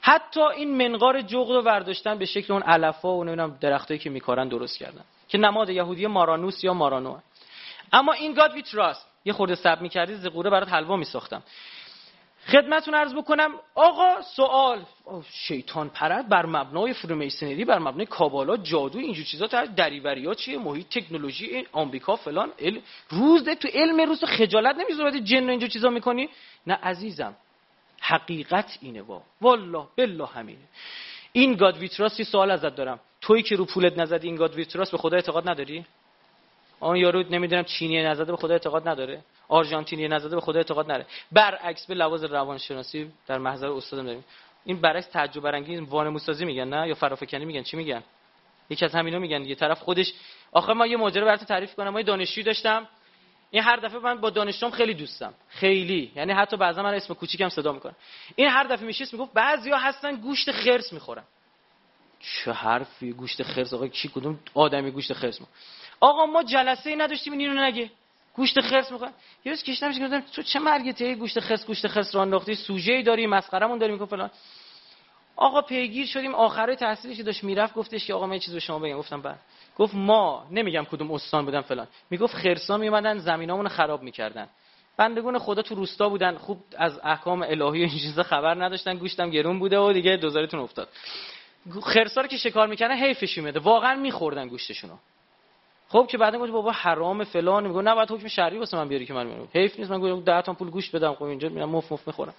حتی 0.00 0.40
این 0.40 0.88
منقار 0.88 1.20
جغد 1.22 1.50
رو 1.50 1.62
برداشتن 1.62 2.18
به 2.18 2.24
شکل 2.24 2.52
اون 2.52 2.62
علفا 2.62 3.16
و 3.16 3.24
نمی‌دونم 3.24 3.58
درختایی 3.60 4.00
که 4.00 4.10
میکارن 4.10 4.48
درست 4.48 4.78
کردن. 4.78 5.04
که 5.28 5.38
نماد 5.38 5.70
یهودی 5.70 6.06
مارانوس 6.06 6.64
یا 6.64 6.74
مارانو 6.74 7.18
اما 7.92 8.12
In 8.12 8.34
God 8.34 8.54
We 8.54 8.62
Trust 8.62 9.06
یه 9.24 9.32
خورده 9.32 9.54
صبر 9.54 9.80
می‌کردی 9.80 10.14
ز 10.14 10.21
غوره 10.21 10.50
برات 10.50 10.68
حلوا 10.68 10.96
میساختم. 10.96 11.42
خدمتون 12.46 12.94
عرض 12.94 13.14
بکنم 13.14 13.50
آقا 13.74 14.22
سوال 14.22 14.84
شیطان 15.30 15.88
پرستی 15.88 16.28
بر 16.28 16.46
مبنای 16.46 16.92
Freemasonry 16.92 17.64
بر 17.64 17.78
مبنای 17.78 18.06
کابالا 18.06 18.56
جادو 18.56 18.98
اینجور 18.98 19.24
چیزا 19.24 19.46
دریوری 19.46 20.26
ها 20.26 20.34
چیه 20.34 20.58
محیط 20.58 20.86
تکنولوژی 20.88 21.66
آمریکا 21.72 22.16
فلان 22.16 22.52
ال... 22.58 22.80
روز 23.08 23.48
تو 23.48 23.68
علم 23.74 24.00
روز 24.00 24.24
خجالت 24.24 24.76
نمی‌ذاری 24.76 25.20
جن 25.20 25.50
اینجور 25.50 25.68
چیزا 25.68 25.90
می‌کنی؟ 25.90 26.28
نه 26.66 26.74
عزیزم 26.74 27.36
حقیقت 28.00 28.78
اینه 28.82 29.02
وا 29.02 29.22
والله 29.40 29.86
بالله 29.96 30.26
همینه 30.26 30.58
In 31.32 31.54
God 31.54 31.78
We 31.78 31.91
Trust 31.91 32.22
سوال 32.22 32.50
ازت 32.50 32.76
دارم. 32.76 33.00
تویی 33.20 33.42
که 33.42 33.56
رو 33.56 33.64
پولت 33.64 33.98
نزدی 33.98 34.26
In 34.26 34.36
God 34.36 34.54
We 34.54 34.64
Trust 34.64 34.90
به 34.90 34.98
خدا 34.98 35.16
اعتقاد 35.16 35.48
نداری؟ 35.48 35.84
آن 36.80 36.96
یارو 36.96 37.22
نمی‌دونم 37.30 37.64
چینی 37.64 38.02
نزده 38.02 38.32
به 38.32 38.36
خدا 38.36 38.52
اعتقاد 38.52 38.88
نداره؟ 38.88 39.22
آرژانتینی 39.48 40.08
نزده 40.08 40.34
به 40.34 40.40
خدا 40.40 40.58
اعتقاد 40.58 40.84
نداره 40.84 41.06
برعکس 41.32 41.86
به 41.86 41.94
لواز 41.94 42.24
روانشناسی 42.24 43.12
در 43.26 43.38
محضر 43.38 43.66
استادم 43.66 44.04
داریم. 44.04 44.24
این 44.64 44.80
برعکس 44.80 45.06
تعجب 45.06 45.42
برانگیز 45.42 45.80
وانموسازی 45.80 46.44
میگن 46.44 46.68
نه؟ 46.68 46.88
یا 46.88 46.94
فرافکنی 46.94 47.44
میگن. 47.44 47.62
چی 47.62 47.76
میگن؟ 47.76 48.02
یکی 48.70 48.84
از 48.84 48.94
همینا 48.94 49.18
میگن 49.18 49.44
یه 49.44 49.54
طرف 49.54 49.80
خودش 49.80 50.12
آخه 50.52 50.72
ما 50.72 50.86
یه 50.86 50.96
ماجرا 50.96 51.24
برات 51.24 51.44
تعریف 51.44 51.74
کنم. 51.74 51.90
ما 51.90 52.00
یه 52.00 52.06
دانشجو 52.06 52.42
داشتم. 52.42 52.88
این 53.50 53.62
هر 53.62 53.76
دفعه 53.76 53.98
من 53.98 54.20
با 54.20 54.30
دانشجوام 54.30 54.72
خیلی 54.72 54.94
دوستم. 54.94 55.34
خیلی. 55.48 56.12
یعنی 56.16 56.32
حتی 56.32 56.56
بعضا 56.56 56.82
من 56.82 56.94
اسم 56.94 57.14
کوچیکم 57.14 57.48
صدا 57.48 57.72
می‌کنم. 57.72 57.96
این 58.36 58.48
هر 58.48 58.64
دفعه 58.64 58.86
میشیست 58.86 59.12
می‌گفت 59.14 59.32
بعضیا 59.32 59.76
هستن 59.76 60.16
گوشت 60.16 60.52
خرس 60.52 60.92
می‌خورن. 60.92 61.24
چه 62.20 62.52
حرفی 62.52 63.12
گوشت 63.12 63.42
خرس؟ 63.42 63.74
آقا 63.74 63.88
کی 63.88 64.08
کدوم 64.08 64.40
آدمی 64.54 64.90
گوشت 64.90 65.12
خرس 65.12 65.40
می‌خوره؟ 65.40 65.58
آقا 66.00 66.26
ما 66.26 66.42
جلسه 66.42 66.90
ای 66.90 66.96
نداشتیم 66.96 67.32
اینو 67.32 67.62
نگه. 67.62 67.90
گوشت 68.36 68.60
خرس 68.60 68.92
می‌خواد 68.92 69.12
یه 69.44 69.52
روز 69.52 69.62
کشتم 69.62 69.90
گفتم 69.90 70.20
تو 70.20 70.42
چه 70.42 70.58
مرگته 70.58 71.14
گوشت 71.14 71.40
خرس 71.40 71.66
گوشت 71.66 71.86
خرس 71.86 72.14
رو 72.14 72.20
انداختی 72.20 72.54
سوژه 72.54 72.92
ای 72.92 73.02
داری 73.02 73.26
مسخرمون 73.26 73.78
داری 73.78 73.92
میگه 73.92 74.06
فلان. 74.06 74.30
آقا 75.36 75.62
پیگیر 75.62 76.06
شدیم 76.06 76.34
آخره 76.34 76.76
تحصیلش 76.76 77.20
داشت 77.20 77.44
می‌رفت 77.44 77.74
گفتش 77.74 78.06
که 78.06 78.14
آقا 78.14 78.26
من 78.26 78.32
یه 78.32 78.38
چیز 78.38 78.54
به 78.54 78.60
شما 78.60 78.78
بگم. 78.78 78.98
گفتم 78.98 79.22
بعد 79.22 79.38
گفت 79.76 79.94
ما 79.94 80.46
نمیگم 80.50 80.84
کدوم 80.84 81.12
استان 81.12 81.44
بودن 81.44 81.60
فلان. 81.60 81.86
می‌گفت 82.10 82.34
خرسا 82.34 82.76
میومدن 82.76 83.18
زمینامون 83.18 83.68
خراب 83.68 84.02
می‌کردن. 84.02 84.48
بندگون 84.96 85.38
خدا 85.38 85.62
تو 85.62 85.74
روستا 85.74 86.08
بودن 86.08 86.36
خوب 86.36 86.58
از 86.78 87.00
احکام 87.02 87.42
الهی 87.42 87.58
و 87.60 87.72
این 87.72 87.88
چیزا 87.88 88.22
خبر 88.22 88.64
نداشتن. 88.64 88.94
گوشتم 88.94 89.30
گرون 89.30 89.58
بوده 89.58 89.78
و 89.78 89.92
دیگه 89.92 90.16
دوزارتون 90.16 90.60
افتاد. 90.60 90.88
خرسا 91.82 92.20
رو 92.20 92.26
که 92.26 92.36
شکار 92.36 92.66
می‌کنه 92.66 92.94
حیفش 92.94 93.38
میاد 93.38 93.56
واقعا 93.56 93.94
میخوردن 93.94 94.48
گوشتشونو. 94.48 94.94
خب 95.88 96.06
که 96.10 96.18
بعد 96.18 96.36
گفت 96.36 96.52
بابا 96.52 96.72
حرام 96.72 97.24
فلان. 97.24 97.66
میگه 97.66 97.82
نه 97.82 97.94
بعد 97.94 98.10
حکم 98.10 98.28
شرعی 98.28 98.58
واسه 98.58 98.76
من 98.76 98.88
بیاری 98.88 99.06
که 99.06 99.14
من 99.14 99.26
میگم 99.26 99.48
حیف 99.54 99.78
نیست. 99.78 99.90
من 99.90 100.00
گفتم 100.00 100.20
10 100.20 100.42
تا 100.42 100.52
پول 100.52 100.70
گوشت 100.70 100.96
بدم. 100.96 101.14
خب 101.14 101.22
اینجا 101.22 101.48
میرم 101.48 101.68
مف 101.68 101.92
مف 101.92 102.06
می‌خورم. 102.06 102.34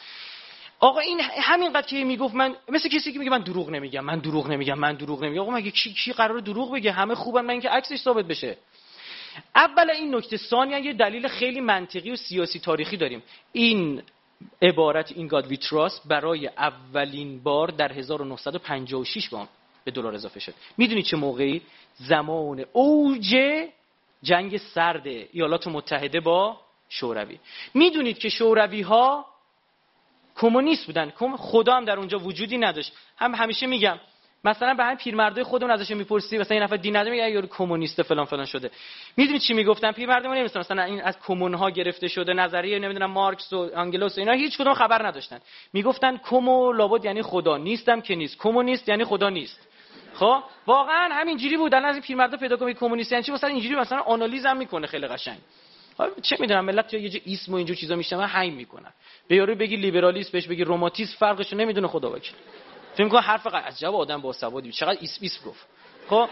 آقا 0.79 0.99
این 0.99 1.19
همینقدر 1.21 1.87
که 1.87 2.03
می‌گفت 2.03 2.35
من 2.35 2.55
مثل 2.69 2.89
کسی 2.89 3.13
که 3.13 3.19
میگه 3.19 3.31
من 3.31 3.41
دروغ 3.41 3.69
نمیگم 3.69 4.05
من 4.05 4.19
دروغ 4.19 4.47
نمیگم 4.49 4.79
من 4.79 4.93
دروغ 4.95 5.23
نمیگم. 5.23 5.41
آقا 5.41 5.51
مگه 5.51 5.71
کی 5.71 5.93
کی 5.93 6.13
قرار 6.13 6.39
دروغ 6.39 6.73
بگه؟ 6.73 6.91
همه 6.91 7.15
خوبن. 7.15 7.41
من 7.41 7.49
اینکه 7.49 7.69
عکسش 7.69 7.97
ثابت 7.97 8.25
بشه. 8.25 8.57
اول 9.55 9.89
این 9.89 10.15
نکته 10.15 10.37
ثانیا 10.37 10.79
یه 10.79 10.93
دلیل 10.93 11.27
خیلی 11.27 11.61
منطقی 11.61 12.11
و 12.11 12.15
سیاسی 12.15 12.59
تاریخی 12.59 12.97
داریم. 12.97 13.23
این 13.51 14.01
عبارت 14.61 15.11
In 15.11 15.27
God 15.27 15.47
We 15.47 15.64
Trust 15.64 16.07
برای 16.07 16.47
اولین 16.47 17.43
بار 17.43 17.67
در 17.67 17.91
1956 17.93 19.29
با 19.29 19.47
به 19.87 19.91
دلار 19.91 20.15
اضافه 20.15 20.39
شد. 20.39 20.53
می‌دونید 20.77 21.05
چه 21.05 21.17
موقعی؟ 21.17 21.61
زمان 21.95 22.65
اوج 22.73 23.35
جنگ 24.23 24.57
سرد 24.57 25.07
ایالات 25.07 25.67
متحده 25.67 26.19
با 26.19 26.57
شوروی. 26.89 27.39
می‌دونید 27.73 28.17
که 28.17 28.29
شوروی 28.29 28.81
ها 28.81 29.25
کمونیست 30.35 30.85
بودن. 30.85 31.13
خدا 31.37 31.73
هم 31.73 31.85
در 31.85 31.97
اونجا 31.97 32.19
وجودی 32.19 32.57
نداشت. 32.57 32.93
هم 33.17 33.35
همیشه 33.35 33.67
میگم 33.67 33.99
مثلا 34.43 34.73
به 34.73 34.83
همین 34.83 34.97
پیرمردای 34.97 35.43
خودمون 35.43 35.71
ازش 35.71 35.91
می‌پرسی 35.91 36.37
مثلا 36.37 36.57
یه 36.57 36.63
نفر 36.63 36.75
دین 36.75 36.95
نداره 36.95 37.11
میگه 37.11 37.31
یارو 37.31 37.47
کمونیست 37.47 38.01
فلان 38.01 38.25
فلان 38.25 38.45
شده. 38.45 38.71
می‌دونید 39.17 39.41
چی 39.41 39.53
می‌گفتن؟ 39.53 39.91
پیرمردای 39.91 40.27
ما 40.27 40.35
نمیستن 40.35 40.59
مثلا 40.59 40.83
این 40.83 41.01
از 41.01 41.19
کمون 41.19 41.53
ها 41.53 41.69
گرفته 41.69 42.07
شده 42.07 42.33
نظریه 42.33 42.79
نمی‌دونم 42.79 43.11
مارکس 43.11 43.53
و 43.53 43.69
انگلس 43.75 44.17
و 44.17 44.19
اینا 44.19 44.31
هیچ 44.33 44.57
کدوم 44.57 44.73
خبر 44.73 45.07
نداشتن. 45.07 45.39
می‌گفتن 45.73 46.17
کمو 46.17 46.71
لابد 46.71 47.05
یعنی 47.05 47.21
خدا 47.21 47.57
نیستم 47.57 48.01
که 48.01 48.15
نیست. 48.15 48.37
کمونیست 48.37 48.89
یعنی 48.89 49.05
خدا 49.05 49.29
نیست. 49.29 49.67
خب؟ 50.19 50.43
واقعا 50.67 51.09
همینجوری 51.13 51.57
بود. 51.57 51.73
از 51.73 51.95
این 51.95 52.01
پیرمردا 52.01 52.37
پیدا 52.37 52.57
کنید 52.57 52.77
کمونیست 52.77 53.11
یعنی 53.11 53.23
چی؟ 53.23 53.31
مثلا 53.31 53.49
اینجوری 53.49 53.75
مثلا 53.75 53.99
آنالیز 53.99 54.45
هم 54.45 54.57
می‌کنه 54.57 54.87
خیلی 54.87 55.07
قشنگ. 55.07 55.37
چه 56.21 56.37
می‌دونم 56.39 56.65
ملت 56.65 56.93
یه 56.93 57.09
جه 57.09 57.21
اسم 57.25 57.53
و 57.53 57.55
اینجور 57.55 57.75
چیزا 57.75 57.95
میشنن 57.95 58.23
هنگ 58.23 58.53
می‌کنن. 58.53 58.93
به 59.27 59.35
یارو 59.35 59.55
بگی 59.55 59.75
لیبرالیسم 59.75 60.29
بهش 60.31 60.47
بگی 60.47 60.63
روماتیسم 60.63 61.15
فرقشو 61.17 61.55
نمی‌دونه 61.55 61.87
خدا 61.87 62.11
وکیل. 62.11 62.35
فکر 62.93 63.03
می‌کنه 63.03 63.21
حرف 63.21 63.47
عجب 63.47 63.95
آدم 63.95 64.21
با 64.21 64.33
سوادی 64.33 64.71
چقدر 64.71 64.99
اسم 65.01 65.25
اسم 65.25 65.49
گفت. 65.49 65.67
خب؟ 66.09 66.29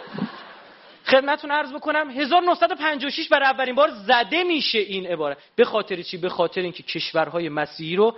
خدمتتون 1.06 1.52
عرض 1.52 1.74
بکنم 1.74 2.10
1956 2.10 3.28
برای 3.30 3.46
اولین 3.46 3.76
بار 3.76 3.90
زده 3.90 4.44
میشه 4.44 4.80
این 4.80 5.08
عبارت. 5.08 5.38
به 5.56 5.66
خاطر 5.66 6.02
چی؟ 6.02 6.18
به 6.18 6.30
خاطر 6.30 6.62
اینکه 6.62 6.84
کشورهای 6.84 7.50
مسیحی 7.50 7.96
رو 7.96 8.18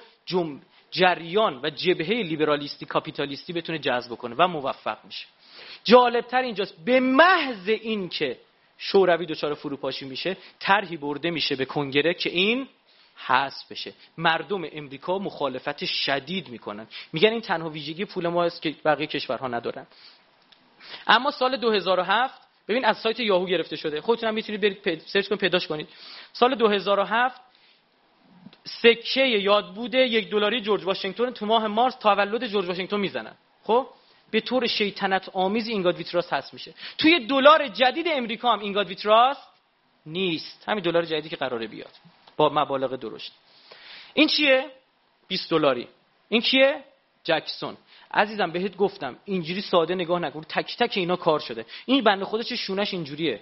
جریان 0.91 1.59
و 1.63 1.69
جبهه 1.69 2.09
لیبرالیستی 2.09 2.85
کاپیتالیستی 2.85 3.53
بتونه 3.53 3.79
جذب 3.79 4.15
کنه 4.15 4.35
و 4.37 4.47
موفق 4.47 4.97
میشه. 5.03 5.25
جالبتر 5.87 6.41
اینجاست. 6.41 6.85
به 6.85 6.99
محض 6.99 7.69
اینکه 7.69 8.37
شوروی 8.77 9.25
دچار 9.25 9.53
فروپاشی 9.53 10.05
میشه 10.05 10.37
طرحی 10.59 10.97
برده 10.97 11.29
میشه 11.29 11.55
به 11.55 11.65
کنگره 11.65 12.13
که 12.13 12.29
این 12.29 12.67
حذف 13.25 13.71
بشه. 13.71 13.93
مردم 14.17 14.61
امریکا 14.71 15.19
مخالفت 15.19 15.85
شدید 15.85 16.49
می‌کنن. 16.49 16.87
میگن 17.13 17.29
این 17.29 17.41
تنها 17.41 17.69
ویژگی 17.69 18.05
پول 18.05 18.27
ما 18.27 18.43
است 18.43 18.61
که 18.61 18.75
بقیه 18.85 19.07
کشورها 19.07 19.47
ندارن. 19.47 19.87
اما 21.07 21.31
سال 21.31 21.57
2007 21.57 22.41
ببین 22.67 22.85
از 22.85 22.97
سایت 22.97 23.19
یاهو 23.19 23.45
گرفته 23.45 23.75
شده. 23.75 24.01
خودتون 24.01 24.29
هم 24.29 24.35
می‌تونید 24.35 24.61
برید 24.61 25.01
سرچ 25.05 25.27
کنید 25.27 25.41
پیداش 25.41 25.67
کنید. 25.67 25.87
سال 26.33 26.55
2007 26.55 27.41
سکه 28.63 29.21
یاد 29.21 29.73
بوده 29.73 29.97
یک 29.97 30.29
دلاری 30.29 30.61
جورج 30.61 30.83
واشنگتن 30.83 31.31
تو 31.31 31.45
ماه 31.45 31.67
مارس 31.67 31.95
تولد 31.95 32.47
جورج 32.47 32.65
واشنگتن 32.67 32.99
می‌زنن. 32.99 33.35
خب؟ 33.63 33.87
به 34.31 34.41
طور 34.41 34.67
شیطنت 34.67 35.29
آمیز 35.29 35.67
اینگاد 35.67 35.97
ویتراس 35.97 36.33
هست 36.33 36.53
میشه. 36.53 36.73
توی 36.97 37.27
دلار 37.27 37.67
جدید 37.67 38.07
امریکا 38.09 38.53
هم 38.53 38.59
اینگاد 38.59 38.87
ویتراس 38.87 39.37
نیست. 40.05 40.63
همین 40.67 40.83
دلار 40.83 41.05
جدیدی 41.05 41.29
که 41.29 41.35
قراره 41.35 41.67
بیاد. 41.67 41.91
با 42.37 42.49
مبالغ 42.49 42.95
درشت. 42.95 43.33
این 44.13 44.27
چیه؟ 44.27 44.71
20 45.27 45.49
دلاری. 45.49 45.87
این 46.29 46.41
کیه؟ 46.41 46.83
جکسون. 47.23 47.77
عزیزم 48.13 48.51
بهت 48.51 48.77
گفتم 48.77 49.17
اینجوری 49.25 49.61
ساده 49.61 49.95
نگاه 49.95 50.19
نکن. 50.19 50.41
تک 50.41 50.77
تک 50.77 50.97
اینا 50.97 51.15
کار 51.15 51.39
شده. 51.39 51.65
این 51.85 52.03
بنده 52.03 52.25
خودش 52.25 52.53
شونش 52.53 52.93
اینجوریه؟ 52.93 53.41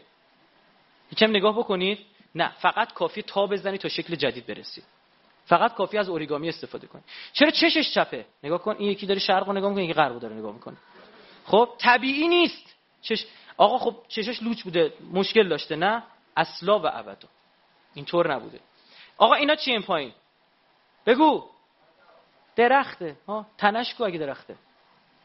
یکم 1.12 1.30
نگاه 1.30 1.58
بکنید. 1.58 2.00
نه 2.36 2.52
فقط 2.58 2.94
کافی 2.94 3.22
تا 3.22 3.48
بزنی 3.48 3.78
تا 3.78 3.90
شکل 3.90 4.16
جدید 4.16 4.46
برسید 4.46 4.84
فقط 5.46 5.74
کافی 5.74 5.98
از 5.98 6.10
اوریگامی 6.10 6.50
استفاده 6.50 6.88
کنی. 6.88 7.02
چرا 7.34 7.52
چشش 7.52 7.94
چپه؟ 7.94 8.26
نگاه 8.44 8.62
کن 8.62 8.76
این 8.80 8.90
یکی 8.90 9.06
داره 9.06 9.20
شرق 9.20 9.48
رو 9.48 9.54
نگاه 9.54 9.70
می‌کنه 9.70 9.84
یکی 9.84 9.94
غرب 9.94 10.20
داره 10.20 10.36
نگاه 10.36 10.54
می‌کنه. 10.54 10.78
خب 11.46 11.70
طبیعی 11.78 12.28
نیست. 12.28 12.76
چش 13.02 13.26
آقا 13.58 13.78
خب 13.78 13.96
چشش 14.08 14.44
لوچ 14.44 14.64
بوده 14.64 14.94
مشکل 15.14 15.48
داشته 15.48 15.76
نه؟ 15.76 16.04
اصلا 16.38 16.80
و 16.80 16.86
ابدا. 16.86 17.28
اینطور 17.94 18.34
نبوده. 18.34 18.60
آقا 19.18 19.34
اینا 19.34 19.56
چی 19.56 19.72
این 19.72 19.82
پایین؟ 19.82 20.12
بگو. 21.06 21.44
درخته. 22.56 23.16
ها 23.28 23.46
تنش 23.58 23.94
کو 23.96 24.04
اگه 24.04 24.18
درخته. 24.18 24.56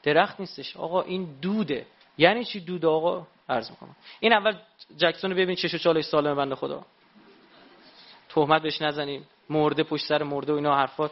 درخت 0.02 0.40
نیستش. 0.40 0.76
آقا 0.76 1.02
این 1.02 1.38
دوده. 1.42 1.86
یعنی 2.18 2.44
چی 2.44 2.60
دود 2.60 2.84
آقا؟ 2.84 3.26
عرض 3.48 3.70
می‌کنم. 3.70 3.96
این 4.20 4.32
اول 4.32 4.56
جکسون 4.96 5.30
رو 5.30 5.36
ببین 5.36 5.56
چش 5.56 5.74
و 5.74 5.78
چالش 5.78 6.04
سالم 6.04 6.36
بنده 6.36 6.54
خدا. 6.54 6.86
تهمت 8.28 8.62
بهش 8.62 8.82
نزنیم. 8.82 9.28
مرده 9.50 9.82
پشت 9.82 10.06
سر 10.06 10.22
مرده 10.22 10.52
و 10.52 10.56
اینا 10.56 10.76
حرفا 10.76 11.10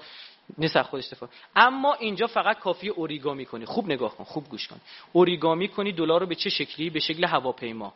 نیست 0.58 0.82
خودش 0.82 1.08
دفاع 1.08 1.28
اما 1.56 1.94
اینجا 1.94 2.26
فقط 2.26 2.58
کافی 2.58 2.88
اوریگامی 2.88 3.46
کنی. 3.46 3.64
خوب 3.64 3.86
نگاه 3.86 4.16
کن 4.16 4.24
خوب 4.24 4.48
گوش 4.48 4.68
کن. 4.68 4.80
اوریگامی 5.12 5.68
کنی 5.68 5.92
دلار 5.92 6.20
رو 6.20 6.26
به 6.26 6.34
چه 6.34 6.50
شکلی؟ 6.50 6.90
به 6.90 7.00
شکل 7.00 7.24
هواپیما. 7.24 7.92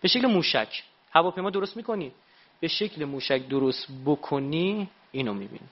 به 0.00 0.08
شکل 0.08 0.26
موشک. 0.26 0.82
هواپیما 1.12 1.50
درست 1.50 1.76
می‌کنی؟ 1.76 2.12
به 2.60 2.68
شکل 2.68 3.04
موشک 3.04 3.48
درست 3.48 3.86
بکنی 4.06 4.88
اینو 5.12 5.34
می‌بینی. 5.34 5.68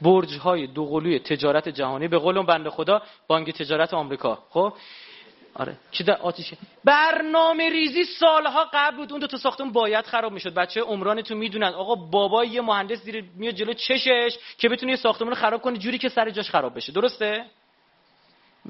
برج 0.00 0.38
های 0.38 0.66
دوقلوی 0.66 1.18
تجارت 1.18 1.68
جهانی 1.68 2.08
به 2.08 2.18
قول 2.18 2.42
بنده 2.42 2.70
خدا 2.70 3.02
بانک 3.26 3.50
تجارت 3.50 3.94
آمریکا. 3.94 4.38
خب؟ 4.50 4.72
آره. 5.58 5.76
چی 5.90 6.04
در 6.04 6.16
آتیشه؟ 6.16 6.56
برنامه 6.84 7.68
ریزی 7.68 8.04
سالها 8.04 8.66
قبل 8.72 8.96
بود. 8.96 9.12
اون 9.12 9.20
دو 9.20 9.26
تا 9.26 9.36
ساختمون 9.36 9.72
باید 9.72 10.04
خراب 10.04 10.32
می‌شد. 10.32 10.54
بچه 10.54 10.80
عمرانتون 10.80 11.36
می‌دونن. 11.36 11.68
آقا 11.68 11.94
بابا 11.94 12.44
یه 12.44 12.60
مهندس 12.60 12.98
زیر 12.98 13.24
میاد 13.36 13.54
جلو 13.54 13.72
چشش 13.72 14.36
که 14.58 14.68
بتونه 14.68 14.92
یه 14.92 14.96
ساختمون 14.96 15.30
رو 15.30 15.36
خراب 15.36 15.62
کنه 15.62 15.78
جوری 15.78 15.98
که 15.98 16.08
سر 16.08 16.30
جاش 16.30 16.50
خراب 16.50 16.76
بشه. 16.76 16.92
درسته؟ 16.92 17.44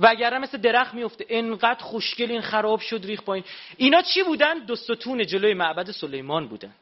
وگرنه 0.00 0.38
مثل 0.38 0.58
درخت 0.58 0.94
میفته 0.94 1.26
انقدر 1.28 1.84
خوشگل 1.84 2.30
این 2.30 2.40
خراب 2.40 2.80
شد 2.80 3.00
ریخ 3.04 3.22
پایین. 3.22 3.44
اینا 3.76 4.02
چی 4.02 4.22
بودن؟ 4.22 4.58
دو 4.58 4.76
ستون 4.76 5.26
جلوی 5.26 5.54
معبد 5.54 5.90
سلیمان 5.90 6.48
بودن. 6.48 6.72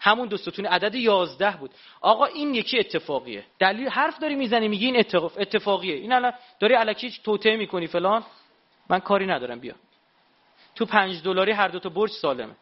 همون 0.00 0.28
دو 0.28 0.36
ستون 0.36 0.66
عدد 0.66 0.94
11 0.94 1.56
بود. 1.56 1.70
آقا 2.00 2.24
این 2.24 2.54
یکی 2.54 2.78
اتفاقیه. 2.78 3.44
دلیل 3.58 3.88
حرف 3.88 4.18
داری 4.18 4.34
می‌زنی 4.34 4.68
میگی 4.68 4.86
این 4.86 4.96
اتفاق 4.96 5.32
اتفاقیه. 5.38 5.94
این 5.94 6.12
الان 6.12 6.32
داری 6.60 6.74
الکی 6.74 7.10
توته 7.24 7.56
می‌کنی 7.56 7.86
فلان. 7.86 8.24
من 8.88 9.00
کاری 9.00 9.26
ندارم 9.26 9.60
بیا. 9.60 9.74
تو 10.74 10.86
5 10.86 11.22
دلاری 11.22 11.52
هر 11.52 11.68
دو 11.68 11.78
تا 11.78 11.88
برج 11.88 12.10
سالمه. 12.10 12.56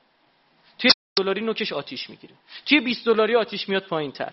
توی 0.79 0.91
دلاری 1.17 1.41
نوکش 1.41 1.73
آتیش 1.73 2.11
می‌گیره. 2.11 2.35
توی 2.67 2.81
20 2.81 3.07
دلاری 3.07 3.37
آتیش 3.37 3.69
میاد 3.69 3.87
پایینتر. 3.87 4.33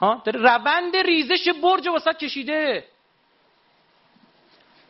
ها؟ 0.00 0.22
داره 0.24 0.40
روند 0.40 0.96
ریزش 0.96 1.48
برج 1.62 1.88
وسط 1.88 2.16
کشیده. 2.16 2.84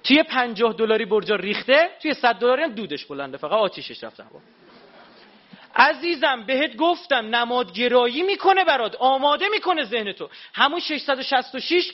توی 0.05 0.23
50 0.23 0.73
دلاری 0.73 1.05
برجا 1.05 1.37
ریخته 1.37 1.91
توی 2.03 2.15
100 2.15 2.35
دلاری 2.35 2.63
هم 2.63 2.73
دودش 2.73 3.05
بلنده. 3.05 3.37
فقط 3.37 3.53
آتیشش 3.53 4.05
رفته 4.05 4.25
هوا 4.25 4.41
عزیزم 5.77 6.43
بهت 6.47 6.77
گفتم 6.77 7.37
نمادگرایی 7.37 8.23
می‌کنه 8.23 8.65
برات. 8.65 8.95
آماده 8.95 9.49
می‌کنه 9.49 9.85
ذهن 9.85 10.13
تو. 10.13 10.31
همون 10.55 10.81
666 10.81 11.93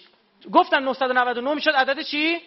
گفتم 0.53 0.84
999 0.84 1.55
می‌شد. 1.55 1.70
عدد 1.70 2.03
چی؟ 2.03 2.40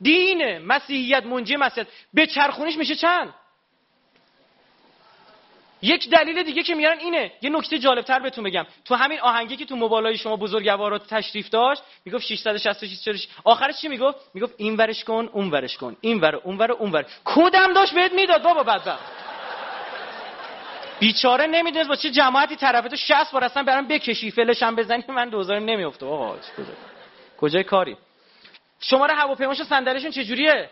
دینه 0.00 0.58
مسیحیت 0.58 1.26
منجی 1.26 1.56
مسیحیت. 1.56 1.88
به 2.14 2.26
چرخونیش 2.26 2.76
میشه 2.76 2.94
چند؟ 2.94 3.34
یک 5.82 6.10
دلیل 6.10 6.42
دیگه 6.42 6.62
که 6.62 6.74
میارن 6.74 6.98
اینه. 6.98 7.32
یه 7.42 7.50
نکته 7.50 7.78
جالب 7.78 8.04
تر 8.04 8.18
بهتون 8.18 8.44
بگم. 8.44 8.66
تو 8.84 8.94
همین 8.94 9.20
آهنگی 9.20 9.56
که 9.56 9.64
تو 9.64 9.76
موبایلای 9.76 10.16
شما 10.16 10.36
بزرگوارات 10.36 11.06
تشریف 11.06 11.48
داشت 11.48 11.82
می‌گفت 12.04 12.24
666 12.24 13.00
چرش 13.04 13.28
آخرش 13.44 13.80
چی 13.80 13.88
می‌گفت؟ 13.88 14.18
می‌گفت 14.34 14.54
این 14.56 14.76
ورش 14.76 15.04
کن 15.04 15.28
اون 15.32 15.50
ورش 15.50 15.76
کن. 15.76 15.96
این 16.00 16.20
ور 16.20 16.36
اون 16.36 16.58
ور 16.58 16.72
اون 16.72 16.92
ور. 16.92 17.06
کدم 17.24 17.72
داشت 17.72 17.94
بهت 17.94 18.12
می‌داد 18.12 18.42
بابا 18.42 18.62
بدبخت. 18.62 19.04
بیچاره 21.00 21.46
نمی‌دونست 21.46 21.88
با 21.88 21.96
چه 21.96 22.10
جماعتی 22.10 22.56
طرفه 22.56 22.88
تو 22.88 22.96
60 22.96 23.32
بار 23.32 23.44
اصلا 23.44 23.62
برام 23.62 23.88
بکشی. 23.88 24.30
فلش 24.30 24.62
هم 24.62 24.76
بزنی 24.76 25.04
من 25.08 25.28
دوزار 25.28 25.58
نمیافته 25.58 26.06
آقا 26.06 26.36
کجا 26.36 26.72
کجای 27.38 27.64
کاری؟ 27.64 27.96
شماره 28.80 29.14
هواپیماشو 29.14 29.64
صندلیشون 29.64 30.10
چجوریه؟ 30.10 30.70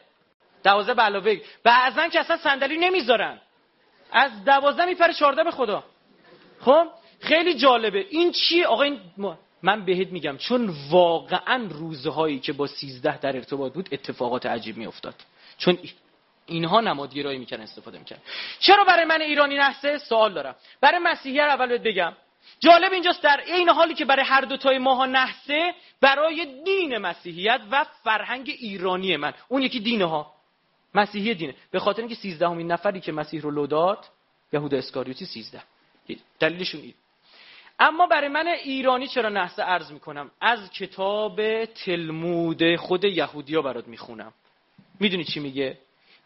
12 0.64 0.94
به 0.94 1.02
علاوه. 1.02 1.40
بعضن 1.64 2.08
که 2.08 2.20
اصلا 2.20 2.36
صندلی 2.36 2.76
نمی‌ذارن. 2.76 3.40
از 4.12 4.44
دوازده 4.44 4.84
میپره 4.84 5.12
چهارده 5.12 5.44
به 5.44 5.50
خدا. 5.50 5.84
خب؟ 6.60 6.88
خیلی 7.20 7.54
جالبه. 7.54 8.06
این 8.10 8.32
چیه 8.32 8.66
آقا 8.66 8.82
این 8.82 9.00
من 9.62 9.84
بهت 9.84 10.08
میگم 10.08 10.36
چون 10.36 10.74
واقعا 10.90 11.68
روزهایی 11.70 12.38
که 12.38 12.52
با 12.52 12.66
سیزده 12.66 13.18
در 13.18 13.36
ارتباط 13.36 13.72
بود 13.72 13.88
اتفاقات 13.92 14.46
عجیب 14.46 14.76
میافتاد. 14.76 15.14
چون 15.58 15.78
اینها 16.46 16.80
نمادگرایی 16.80 17.38
می‌کنن 17.38 17.60
استفاده 17.60 17.98
می‌کنن 17.98 18.18
چرا 18.58 18.84
برای 18.84 19.04
من 19.04 19.20
ایرانی 19.20 19.56
نحسه؟ 19.56 19.98
سوال 19.98 20.34
دارم. 20.34 20.56
برای 20.80 20.98
مسیحی 20.98 21.40
اول 21.40 21.68
بهت 21.68 21.82
بگم. 21.82 22.12
جالب 22.60 22.92
اینجاست 22.92 23.22
در 23.22 23.40
این 23.46 23.68
حالی 23.68 23.94
که 23.94 24.04
برای 24.04 24.24
هر 24.24 24.40
دو 24.40 24.56
تای 24.56 24.78
ماها 24.78 25.06
نحسه 25.06 25.74
برای 26.00 26.62
دین 26.64 26.98
مسیحیت 26.98 27.60
و 27.70 27.84
فرهنگ 28.04 28.54
ایرانی 28.58 29.16
من. 29.16 29.34
اون 29.48 29.62
یکی 29.62 29.80
دینه 29.80 30.24
مسیحی 30.94 31.34
دینه. 31.34 31.54
به 31.70 31.78
خاطر 31.78 32.00
اینکه 32.00 32.14
13 32.14 32.48
همین 32.48 32.72
نفری 32.72 33.00
که 33.00 33.12
مسیح 33.12 33.40
رو 33.40 33.50
لو 33.50 33.66
داد 33.66 34.04
یهودا 34.52 34.78
اسکاریوتی 34.78 35.26
13 35.26 35.62
دلیلشون 36.40 36.80
این. 36.80 36.94
اما 37.78 38.06
برای 38.06 38.28
من 38.28 38.46
ایرانی 38.46 39.06
چرا 39.06 39.28
نحسه 39.28 39.62
عرض 39.62 39.92
می‌کنم؟ 39.92 40.30
از 40.40 40.70
کتاب 40.70 41.64
تلمود 41.64 42.76
خود 42.76 43.04
یهودیا 43.04 43.62
برات 43.62 43.88
می‌خونم. 43.88 44.32
می‌دونی 45.00 45.24
چی 45.24 45.40
میگه؟ 45.40 45.78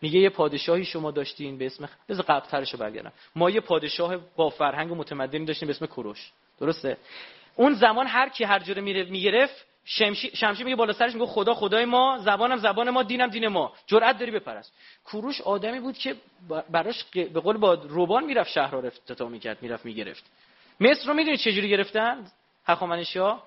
میگه 0.03 0.21
یه 0.21 0.29
پادشاهی 0.31 0.85
شما 0.85 1.11
داشتین 1.11 1.59
به 1.59 1.67
اسم 1.67 1.89
بذار 2.09 2.25
قبل 2.25 2.47
ترشو 2.47 2.79
برگردم. 2.79 3.13
ما 3.37 3.51
یه 3.51 3.61
پادشاه 3.61 4.17
با 4.37 4.51
فرهنگ 4.51 4.93
و 4.93 4.95
متمدنی 4.95 5.45
داشتیم 5.45 5.69
به 5.69 5.75
اسم 5.75 5.87
کوروش. 5.87 6.31
درسته؟ 6.61 6.97
اون 7.57 7.75
زمان 7.75 8.07
هر 8.07 8.29
کی 8.29 8.45
هر 8.45 8.59
جوره 8.59 8.83
می‌گرفت 8.83 9.67
شمشی 9.85 10.31
شمشیر 10.37 10.65
میگه 10.65 10.77
بالا 10.77 10.93
سرش 10.93 11.15
میگه 11.15 11.27
خدا 11.27 11.55
خدای 11.55 11.85
ما 11.85 12.19
زبانم 12.19 12.57
زبان 12.57 12.91
ما 12.91 13.03
دینم 13.03 13.27
دین 13.27 13.49
ما. 13.49 13.73
جرأت 13.87 14.19
داری 14.19 14.31
بپرست. 14.31 14.73
کوروش 15.05 15.41
آدمی 15.41 15.81
بود 15.81 15.99
که 15.99 16.17
براش 16.71 17.05
به 17.05 17.41
قول 17.41 17.57
با 17.57 17.75
روبان 17.75 18.25
می‌رفت 18.25 18.51
شهر 18.51 18.71
رو 18.71 18.87
افتتاح 18.87 19.29
می‌کرد 19.29 19.63
می‌رفت 19.63 19.85
می‌گرفت. 19.85 20.25
مصر 20.81 21.07
رو 21.07 21.15
می‌دونید 21.15 21.41
چه 21.41 21.53
جوری 21.53 21.69
گرفتن؟ 21.69 22.27
هخامنشی‌ها؟ 22.67 23.43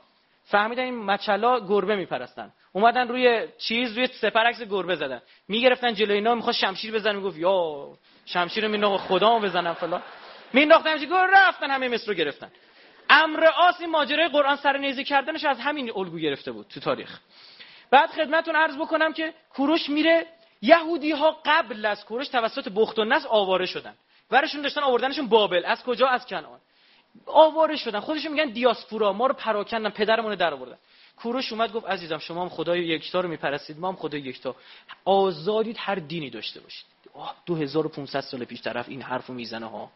فهمیدن 0.45 0.83
این 0.83 1.05
مچلا 1.05 1.59
گربه 1.59 1.95
میپرستن. 1.95 2.53
اومدن 2.71 3.07
روی 3.07 3.47
چیز 3.57 3.97
روی 3.97 4.07
سپر 4.07 4.43
عکس 4.45 4.61
گربه 4.61 4.95
زدن. 4.95 5.21
می‌گرفتن 5.47 5.93
جلوی 5.93 6.13
اینا 6.13 6.35
می‌خواست 6.35 6.59
شمشیر 6.59 6.91
بزنه 6.91 7.13
می‌گفت 7.13 7.37
یا 7.37 7.87
شمشیر 8.25 8.67
رو 8.67 8.97
خدا 8.97 9.39
بزنم 9.39 9.73
فلان. 9.73 10.01
مینداختن 10.53 11.05
گور 11.05 11.29
رفتن 11.33 11.71
همه 11.71 11.87
مصر 11.87 12.07
رو 12.07 12.13
گرفتن. 12.13 12.51
امر 13.09 13.45
آس 13.45 13.81
این 13.81 13.89
ماجرای 13.89 14.27
قرآن 14.27 14.55
سر 14.55 14.77
نیزه 14.77 15.03
کردنش 15.03 15.45
از 15.45 15.59
همین 15.59 15.91
الگو 15.95 16.17
گرفته 16.17 16.51
بود 16.51 16.67
تو 16.67 16.79
تاریخ. 16.79 17.19
بعد 17.91 18.09
خدمتون 18.09 18.55
عرض 18.55 18.77
بکنم 18.77 19.13
که 19.13 19.33
کوروش 19.49 19.89
میره 19.89 20.25
یهودی 20.61 21.11
ها 21.11 21.37
قبل 21.45 21.85
از 21.85 22.05
کوروش 22.05 22.27
توسط 22.27 22.69
بخت 22.75 22.99
و 22.99 23.03
نصر 23.03 23.27
آواره 23.27 23.65
شدن. 23.65 23.95
ورشون 24.31 24.61
داشتن 24.61 24.81
آوردنشون 24.81 25.27
بابل. 25.29 25.65
از 25.65 25.83
کجا؟ 25.83 26.07
از 26.07 26.25
کنعان. 26.25 26.59
آواره 27.25 27.75
شدن. 27.75 27.99
خودشون 27.99 28.31
میگن 28.31 28.49
دیاسپورا. 28.49 29.13
ما 29.13 29.27
رو 29.27 29.33
پراکندن. 29.33 29.89
پدرمون 29.89 30.35
در 30.35 30.53
آوردن. 30.53 30.77
کوروش 31.17 31.51
اومد 31.51 31.73
گفت 31.73 31.85
عزیزم 31.85 32.17
شما 32.17 32.41
هم 32.41 32.49
خدای 32.49 32.85
یکتا 32.85 33.19
رو 33.21 33.29
میپرستید. 33.29 33.79
ما 33.79 33.87
هم 33.87 33.95
خدای 33.95 34.21
یکتا. 34.21 34.55
آزادید 35.05 35.75
هر 35.79 35.95
دینی 35.95 36.29
داشته 36.29 36.59
باشید. 36.59 36.85
آه 37.13 37.35
2500 37.45 38.21
سال 38.21 38.45
پیش 38.45 38.61
طرف 38.61 38.89
این 38.89 39.01
حرفو 39.01 39.33
می‌زنه 39.33 39.69
ها. 39.69 39.91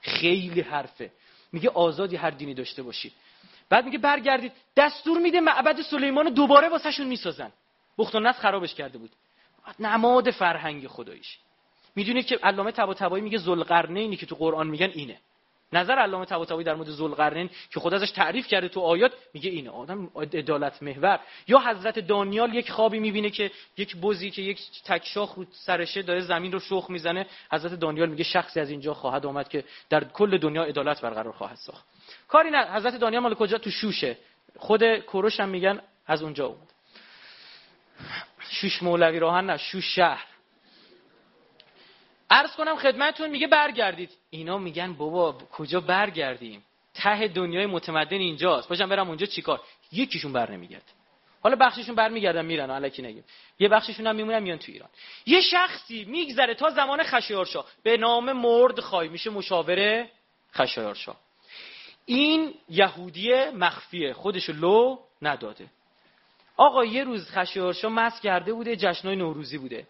خیلی 0.00 0.60
حرفه. 0.60 1.10
میگه 1.52 1.70
آزادی 1.70 2.16
هر 2.16 2.30
دینی 2.30 2.54
داشته 2.54 2.82
باشید. 2.82 3.12
بعد 3.68 3.84
میگه 3.84 3.98
برگردید. 3.98 4.52
دستور 4.76 5.18
میده 5.18 5.40
معبد 5.40 5.82
سلیمان 5.82 6.28
دوباره 6.32 6.68
واسهشون 6.68 7.06
می‌سازن. 7.06 7.52
بخت 7.98 8.14
و 8.14 8.32
خرابش 8.32 8.74
کرده 8.74 8.98
بود. 8.98 9.10
نماد 9.78 10.30
فرهنگ 10.30 10.86
خداییش. 10.86 11.38
می‌دونید 11.96 12.26
که 12.26 12.36
علامه 12.36 12.72
طباطبایی 12.72 13.24
میگه 13.24 13.38
ذوالقرنینی 13.38 14.16
که 14.16 14.26
تو 14.26 14.34
قرآن 14.34 14.66
میگن 14.66 14.90
اینه. 14.94 15.20
نظر 15.72 15.94
علامه 15.94 16.24
طباطبایی 16.24 16.64
در 16.64 16.74
مورد 16.74 16.90
ذوالقرنین 16.90 17.50
که 17.70 17.80
خدا 17.80 17.96
ازش 17.96 18.10
تعریف 18.10 18.46
کرده 18.46 18.68
تو 18.68 18.80
آیات 18.80 19.12
میگه 19.34 19.50
اینه 19.50 19.70
آدم 19.70 20.10
عدالت 20.16 20.82
محور. 20.82 21.20
یا 21.48 21.58
حضرت 21.58 21.98
دانیال 21.98 22.54
یک 22.54 22.70
خوابی 22.70 22.98
می‌بینه 22.98 23.30
که 23.30 23.50
یک 23.76 23.96
بزی 23.96 24.30
که 24.30 24.42
یک 24.42 24.60
تک 24.84 25.06
شاخ 25.06 25.34
رو 25.34 25.44
سرشه 25.52 26.02
داره 26.02 26.20
زمین 26.20 26.52
رو 26.52 26.60
شخ 26.60 26.86
می‌زنه. 26.90 27.26
حضرت 27.52 27.74
دانیال 27.74 28.08
میگه 28.08 28.24
شخصی 28.24 28.60
از 28.60 28.70
اینجا 28.70 28.94
خواهد 28.94 29.26
آمد 29.26 29.48
که 29.48 29.64
در 29.90 30.04
کل 30.04 30.38
دنیا 30.38 30.62
عدالت 30.62 31.00
برقرار 31.00 31.32
خواهد 31.32 31.56
ساخت. 31.56 31.84
کاری 32.28 32.50
نه 32.50 32.64
حضرت 32.72 32.96
دانیال 32.96 33.22
مال 33.22 33.34
کجا؟ 33.34 33.58
تو 33.58 33.70
شوشه. 33.70 34.18
خود 34.56 34.98
کوروش 34.98 35.40
هم 35.40 35.48
میگن 35.48 35.80
از 36.06 36.22
اونجا 36.22 36.46
اومد. 36.46 36.72
شوش 38.50 38.82
مولوی 38.82 39.18
راهن 39.18 39.46
نه 39.46 39.56
شوش 39.56 39.94
شهر. 39.94 40.24
عرض 42.30 42.56
کنم 42.56 42.76
خدمتون 42.76 43.30
میگه 43.30 43.46
برگردید. 43.46 44.10
اینا 44.30 44.58
میگن 44.58 44.92
بابا 44.92 45.32
کجا 45.32 45.80
برگردیم؟ 45.80 46.64
ته 46.94 47.28
دنیای 47.28 47.66
متمدن 47.66 48.16
اینجاست. 48.16 48.68
باشم 48.68 48.88
برم 48.88 49.08
اونجا 49.08 49.26
چیکار؟ 49.26 49.60
یکیشون 49.92 50.32
بر 50.32 50.50
نمیگرد. 50.50 50.82
حالا 51.42 51.56
بخششون 51.56 51.94
برمیگردن 51.94 52.44
میرن 52.44 52.70
الکی 52.70 53.02
نگیم. 53.02 53.24
یه 53.58 53.68
بخششون 53.68 54.06
هم 54.06 54.16
میمونن 54.16 54.38
میان 54.38 54.58
تو 54.58 54.72
ایران. 54.72 54.88
یه 55.26 55.40
شخصی 55.40 56.04
میگذره 56.04 56.54
تا 56.54 56.70
زمان 56.70 57.02
خشایارشا. 57.02 57.64
به 57.82 57.96
نام 57.96 58.32
مرد 58.32 58.80
خای. 58.80 59.08
میشه 59.08 59.30
مشاوره 59.30 60.10
خشایارشا. 60.54 61.14
این 62.04 62.54
یهودی 62.68 63.44
مخفیه. 63.44 64.12
خودشو 64.12 64.52
لو 64.52 64.98
نداده. 65.22 65.66
آقا 66.56 66.84
یه 66.84 67.04
روز 67.04 67.30
خشایارشا 67.30 67.88
مس 67.88 68.20
کرده 68.20 68.52
بوده 68.52 68.76
جشنای 68.76 69.16
نوروزی 69.16 69.58
بوده. 69.58 69.86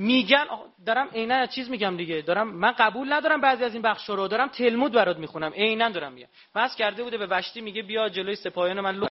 میگن 0.00 0.46
دارم 0.86 1.08
عینا 1.08 1.46
چیز 1.46 1.70
میگم 1.70 1.96
دیگه. 1.96 2.22
دارم 2.22 2.48
من 2.48 2.72
قبول 2.72 3.12
ندارم 3.12 3.40
بعضی 3.40 3.64
از 3.64 3.72
این 3.72 3.82
بخش 3.82 4.08
رو. 4.08 4.28
دارم 4.28 4.48
تلمود 4.48 4.92
برات 4.92 5.16
می‌خونم. 5.16 5.52
عینا 5.52 5.88
دارم 5.88 6.12
میگم. 6.12 6.28
مس 6.54 6.76
کرده 6.76 7.02
بوده 7.02 7.18
به 7.18 7.26
وشتی 7.26 7.60
میگه 7.60 7.82
بیا 7.82 8.08
جلوی 8.08 8.36
سپاهیان 8.36 8.80
من 8.80 8.94
لوچ 8.94 9.08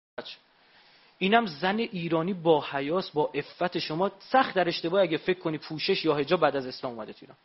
اینم 1.19 1.47
زن 1.47 1.79
ایرانی 1.79 2.35
با 2.35 2.65
حیاس 2.73 3.11
با 3.11 3.31
عفت 3.35 3.79
شما. 3.79 4.11
سخت 4.19 4.55
در 4.55 4.69
اشتباه 4.69 5.03
اگه 5.03 5.17
فکر 5.17 5.39
کنی 5.39 5.59
پوشش 5.59 6.05
یا 6.05 6.15
حجاب 6.15 6.41
بعد 6.41 6.57
از 6.57 6.67
اسلام 6.67 6.93
اومده 6.93 7.13
تو 7.13 7.19
ایران. 7.23 7.37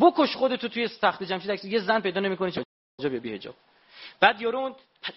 بکش 0.00 0.36
خودتو 0.36 0.68
توی 0.68 0.88
تخت 0.88 1.22
جمشید. 1.22 1.64
یه 1.64 1.78
زن 1.78 2.00
پیدا 2.00 2.20
نمی‌کنی 2.20 2.50
چه 2.50 2.64
حجاب 3.00 3.14
یا 3.14 3.20
بی 3.20 3.34
حجاب. 3.34 3.54
بعد 4.20 4.40
یارو 4.40 4.76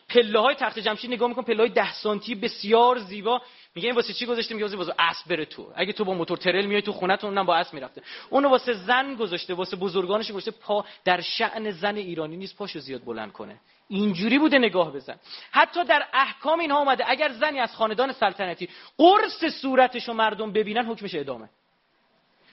پله 0.10 0.40
های 0.40 0.56
تخت 0.56 0.80
جمشید 0.80 1.12
نگاه 1.12 1.30
میکن 1.30 1.42
پله 1.42 1.58
های 1.58 1.70
10 1.70 1.94
سانتی 1.94 2.36
بسیار 2.36 2.98
زیبا. 2.98 3.42
میگه 3.78 3.88
این 3.88 3.96
واسه 3.96 4.14
چی 4.14 4.26
گذاشته 4.26 4.56
میگه 4.56 4.76
واسه 4.76 4.94
اسب 5.00 5.30
بره 5.30 5.46
تو. 5.46 5.72
اگه 5.76 5.94
تو 5.94 6.06
با 6.06 6.14
موتور 6.14 6.38
ترل 6.38 6.66
میای 6.66 6.82
تو 6.82 6.94
خونتون 6.94 7.30
اونم 7.30 7.46
با 7.46 7.56
اسب 7.56 7.74
می‌رفته. 7.74 8.02
اونو 8.30 8.50
واسه 8.50 8.74
زن 8.74 9.16
گذاشته 9.16 9.54
واسه 9.54 9.78
بزرگانش 9.78 10.32
گذاشته. 10.32 10.52
پا 10.52 10.86
در 11.06 11.22
شأن 11.22 11.72
زن 11.72 11.96
ایرانی 11.96 12.38
نیست 12.38 12.58
پاشو 12.58 12.80
زیاد 12.80 13.04
بلند 13.04 13.32
کنه. 13.32 13.60
اینجوری 13.88 14.40
بوده 14.40 14.58
نگاه 14.58 14.94
بزن. 14.94 15.16
حتی 15.52 15.84
در 15.84 16.08
احکام 16.14 16.60
اینها 16.60 16.80
اومده 16.80 17.04
اگر 17.08 17.32
زنی 17.32 17.60
از 17.60 17.76
خاندان 17.76 18.12
سلطنتی 18.12 18.70
قرص 18.98 19.46
صورتشو 19.62 20.14
مردم 20.14 20.52
ببینن 20.52 20.86
حکمش 20.86 21.16
ادامه. 21.16 21.50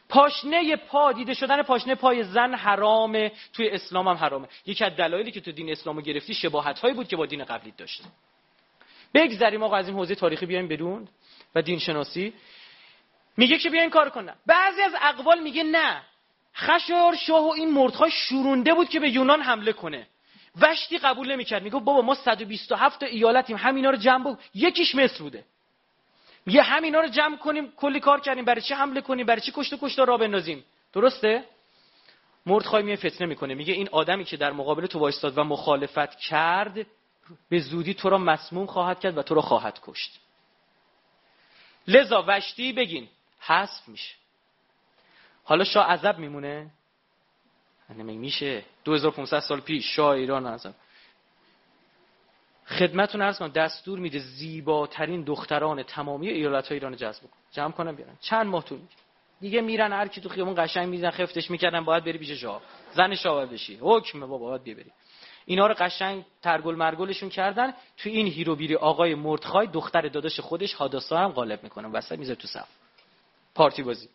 پاشنه 0.09 0.77
پا 0.77 1.13
دیده 1.13 1.35
شدن 1.35 1.63
پاشنه 1.63 1.95
پای 1.95 2.25
زن 2.25 2.55
حرامه 2.55 3.33
توی 3.53 3.69
اسلام 3.69 4.09
هم 4.09 4.17
حرامه. 4.17 4.49
یکی 4.67 4.85
از 4.85 4.97
دلایلی 4.97 5.31
که 5.31 5.41
تو 5.41 5.53
دین 5.53 5.71
اسلامو 5.71 6.01
گرفتی 6.01 6.35
شباهت 6.35 6.79
هایی 6.79 6.95
بود 6.95 7.09
که 7.09 7.17
با 7.17 7.27
دین 7.27 7.45
قبلی 7.45 7.75
داشت 7.77 8.03
بگذریم 9.15 9.63
آقا 9.63 9.77
از 9.77 9.89
این 9.89 9.97
حوزه 9.97 10.15
تاریخی 10.15 10.47
بیایم 10.47 10.69
بدون 10.69 11.09
و 11.55 11.63
دین 11.63 11.79
شناسی 11.79 12.33
میگه 13.37 13.59
که 13.59 13.71
بیاین 13.71 13.91
کار 13.91 14.11
کنن 14.11 14.35
بعضی 14.47 14.83
از 14.83 14.93
اقوال 15.03 15.41
میگه 15.41 15.63
نه. 15.63 16.03
خشار 16.57 17.17
شاه 17.17 17.47
و 17.47 17.51
این 17.51 17.71
مردهای 17.71 18.11
شورونده 18.11 18.75
بود 18.75 18.89
که 18.89 19.01
به 19.01 19.11
یونان 19.11 19.41
حمله 19.41 19.73
کنه. 19.73 20.07
وشتی 20.61 20.99
قبول 20.99 21.33
نمی‌کرد. 21.33 21.63
میگه 21.63 21.79
بابا 21.79 22.03
ما 22.03 22.15
127 22.15 23.01
تا 23.01 23.07
ایالتیم 23.07 23.57
همینا 23.57 23.91
رو 23.91 23.97
جمع 23.97 24.25
بود 24.25 24.39
یکیش 24.55 24.95
مصر 24.95 25.23
بوده. 25.23 25.45
میگه 26.47 26.63
همینا 26.63 27.01
رو 27.01 27.09
جمع 27.09 27.37
کنیم 27.37 27.73
کلی 27.77 28.01
کار 28.01 28.21
کردیم. 28.21 28.45
برای 28.45 28.61
چی 28.61 28.75
حمله 28.75 29.01
کنیم؟ 29.01 29.27
برای 29.27 29.41
چی 29.41 29.53
کشت 29.55 29.73
و 29.73 29.77
کشت 29.83 29.99
را 29.99 30.17
بندازیم؟ 30.17 30.65
درسته؟ 30.93 31.45
مردخای 32.47 32.83
میه 32.83 32.97
فتنه 32.97 33.27
می‌کنه. 33.27 33.55
میگه 33.55 33.75
این 33.75 33.89
آدمی 33.93 34.25
که 34.25 34.37
در 34.37 34.53
مقابل 34.53 34.87
تو 34.87 34.99
وایستاد 34.99 35.39
و 35.39 35.45
مخالفت 35.45 36.19
کرد 36.19 36.87
به 37.49 37.59
زودی 37.59 37.95
تو 37.95 38.11
را 38.11 38.19
مسموم 38.19 38.67
خواهد 38.67 39.01
کرد 39.01 39.19
و 39.19 39.23
تو 39.23 39.35
را 39.35 39.43
خواهد 39.43 39.81
کشت. 39.83 40.21
لذا 41.89 42.25
وشتی 42.27 42.73
بگین 42.73 43.09
حذف 43.41 43.89
میشه. 43.89 44.15
حالا 45.45 45.65
شاه 45.65 45.87
عذب 45.87 46.19
میمونه؟ 46.19 46.71
نمی 47.91 48.17
میشه؟ 48.17 48.65
2500 48.85 49.41
سال 49.41 49.61
پیش 49.61 49.97
شاه 49.97 50.11
ایران 50.11 50.47
عذب. 50.47 50.75
خدمتون 52.67 53.23
ارز 53.23 53.39
کنم 53.39 53.49
دستور 53.49 53.99
میده 53.99 54.19
زیباترین 54.19 55.23
دختران 55.23 55.83
تمامی 55.83 56.29
ایالت 56.29 56.69
های 56.69 56.77
ایران 56.77 56.97
جذب 56.97 57.23
کن 57.23 57.39
جمع 57.53 57.73
کنم 57.73 57.97
بیارن. 57.97 58.17
چند 58.21 58.47
ماه 58.47 58.65
طول 58.65 58.79
میگه 58.79 58.95
دیگه 59.41 59.61
میرن 59.61 59.93
هر 59.93 60.09
کی 60.09 60.21
تو 60.21 60.29
خیابون 60.29 60.55
قشنگ 60.65 60.89
میزن 60.89 61.11
خفتش 61.11 61.51
می‌کردن 61.51 61.85
باید 61.85 62.05
بری 62.05 62.19
پیش 62.19 62.31
شاه. 62.31 62.63
زن 62.95 63.15
شاه 63.15 63.47
بشی. 63.47 63.79
حکم 63.81 64.21
بابا 64.21 64.39
باید 64.39 64.65
بری. 64.65 64.93
اینا 65.47 65.67
رو 65.67 65.75
قشنگ 65.79 66.25
ترگل 66.43 66.75
مرگلشون 66.75 67.29
کردن. 67.29 67.75
تو 67.97 68.09
این 68.09 68.27
هیروبیری 68.27 68.75
آقای 68.75 69.15
مردخای 69.15 69.67
دختر 69.67 70.09
داداش 70.09 70.41
خودش 70.41 70.75
حادثا 70.75 71.19
هم 71.19 71.33
غالب 71.33 71.63
می‌کنن 71.63 71.93
وسط 71.93 72.19
می‌ذاره 72.19 72.39
تو 72.39 72.49
صف. 72.49 72.69
پارتی 73.55 73.83
بازی. 73.83 74.09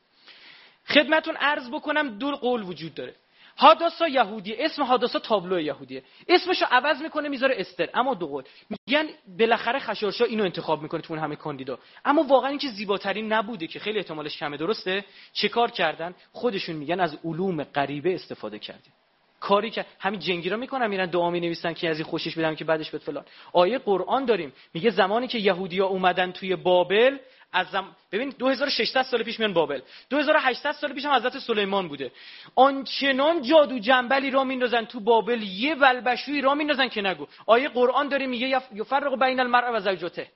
خدمتون 0.88 1.36
عرض 1.36 1.70
بکنم 1.70 2.18
دو 2.18 2.36
قول 2.36 2.64
وجود 2.64 2.96
داره. 2.96 3.16
حادثا 3.56 4.08
یهودی 4.08 4.56
اسم 4.56 4.84
حادثا 4.84 5.20
تابلو 5.20 5.60
یهودیه. 5.60 6.04
اسمشو 6.28 6.66
عوض 6.72 7.02
می‌کنه 7.02 7.30
می‌ذاره 7.30 7.56
استر. 7.58 7.90
اما 7.94 8.14
دو 8.14 8.28
قول. 8.28 8.44
میگن 8.70 9.08
بالاخره 9.40 9.80
خشارشا 9.80 10.26
اینو 10.26 10.44
انتخاب 10.44 10.82
می‌کنه 10.82 11.02
تو 11.02 11.14
اون 11.14 11.24
همه 11.24 11.36
کاندیدا. 11.36 11.80
اما 12.06 12.24
واقعا 12.24 12.50
اینکه 12.50 12.68
زیباترین 12.68 13.34
نبوده 13.34 13.68
که 13.68 13.80
خیلی 13.80 13.98
احتمالش 13.98 14.38
کمه. 14.38 14.58
درسته؟ 14.58 15.06
چه 15.34 15.50
کار 15.50 15.72
کردن؟ 15.72 16.16
خودشون 16.32 16.76
میگن 16.76 17.00
از 17.00 17.18
علوم 17.26 17.64
غریبه 17.64 18.16
استفاده 18.16 18.60
کردیم 18.60 18.94
کاری 19.40 19.70
که 19.70 19.86
همین 20.00 20.20
جنگی 20.20 20.50
را 20.50 20.58
می‌کنن 20.58 20.88
میرن 20.88 21.06
دعا 21.06 21.30
می 21.30 21.40
نویسن 21.40 21.74
که 21.74 21.90
از 21.90 21.98
این 21.98 22.06
خوشش 22.06 22.38
بدم 22.38 22.56
که 22.56 22.66
بعدش 22.66 22.92
بد 22.92 23.00
فلان. 23.00 23.26
آیه 23.54 23.78
قرآن 23.78 24.26
داریم. 24.26 24.54
میگه 24.74 24.90
زمانی 24.90 25.28
که 25.28 25.38
یهودیا 25.38 25.88
اومدن 25.88 26.32
توی 26.32 26.56
بابل 26.56 27.18
از 27.54 27.68
زم... 27.68 27.96
ببین 28.12 28.34
2600 28.40 29.02
سال 29.02 29.24
پیش 29.24 29.40
میان 29.40 29.54
بابل. 29.54 29.82
2800 30.10 30.72
سال 30.72 30.94
پیش 30.94 31.06
هم 31.06 31.14
حضرت 31.14 31.40
سلیمان 31.40 31.88
بوده. 31.88 32.12
آنچنان 32.56 33.42
جادو 33.42 33.80
جنبلی 33.80 34.30
را 34.30 34.44
میندازن 34.44 34.86
تو 34.86 35.00
بابل 35.00 35.42
یه 35.42 35.76
ولبشوی 35.76 36.42
را 36.42 36.56
میندازن 36.56 36.88
که 36.88 37.02
نگو. 37.02 37.28
آیه 37.46 37.70
قرآن 37.70 38.08
داره 38.08 38.28
میگه 38.28 38.62
یفرق 38.74 39.20
بین 39.20 39.40
المرء 39.40 39.72
و 39.74 39.80
زوجته. 39.80 40.28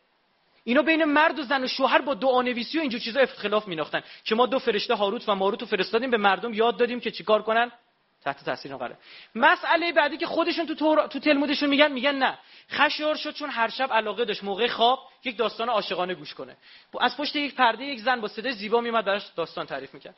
اینا 0.64 0.82
بین 0.82 1.04
مرد 1.04 1.39
و 1.39 1.43
زن 1.43 1.64
و 1.64 1.68
شوهر 1.68 2.01
با 2.01 2.14
دعا 2.14 2.41
نویسی 2.41 2.78
و 2.78 2.82
اینجور 2.82 2.99
چیزا 2.99 3.20
اختلاف 3.20 3.68
میناختن 3.68 4.01
که 4.24 4.36
ما 4.36 4.45
دو 4.45 4.60
فرشته 4.60 4.95
هاروت 4.95 5.30
و 5.30 5.36
ماروت 5.36 5.62
رو 5.62 5.68
فرستادیم 5.68 6.12
به 6.12 6.18
مردم 6.18 6.54
یاد 6.54 6.78
دادیم 6.78 6.99
که 6.99 7.12
چیکار 7.12 7.41
کنن؟ 7.41 7.72
تحت 8.24 8.45
تاثیر 8.45 8.76
قرار 8.76 8.97
مسئله 9.36 9.91
بعدی 9.91 10.17
که 10.17 10.26
خودشون 10.26 10.65
تو 10.65 10.76
تور... 10.76 11.07
تو 11.07 11.19
تلمودشون 11.19 11.69
میگن 11.69 11.91
میگن 11.91 12.15
نه. 12.15 12.38
خشور 12.71 13.15
شد 13.15 13.34
چون 13.34 13.49
هر 13.49 13.69
شب 13.69 13.93
علاقه 13.93 14.26
داشت. 14.26 14.43
موقع 14.43 14.67
خواب 14.67 14.99
یک 15.24 15.38
داستان 15.38 15.69
عاشقانه 15.69 16.13
گوش 16.13 16.34
کنه. 16.34 16.57
از 17.01 17.17
پشت 17.17 17.36
یک 17.36 17.55
پرده 17.55 17.84
یک 17.84 17.99
زن 17.99 18.21
با 18.21 18.28
صدای 18.28 18.53
زیبا 18.53 18.82
میومد 18.82 19.05
براش 19.05 19.28
داستان 19.36 19.65
تعریف 19.65 19.93
می‌کرد. 19.93 20.15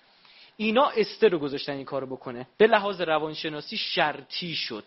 اینا 0.58 0.90
استر 0.90 1.30
رو 1.30 1.40
گذاشتن 1.40 1.74
این 1.74 1.86
کارو 1.86 2.08
بکنه. 2.08 2.48
به 2.58 2.68
لحاظ 2.68 3.02
روانشناسی 3.02 3.78
شرطی 3.78 4.56
شد. 4.56 4.86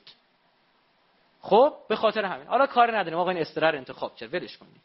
خب 1.40 1.74
به 1.88 1.96
خاطر 1.96 2.24
همین. 2.24 2.46
حالا 2.46 2.66
کار 2.66 2.98
نداریم. 2.98 3.18
آقا 3.18 3.30
این 3.30 3.40
استر 3.40 3.70
رو 3.70 3.78
انتخاب 3.78 4.16
کرد. 4.16 4.34
ولش 4.34 4.56
کنید. 4.56 4.80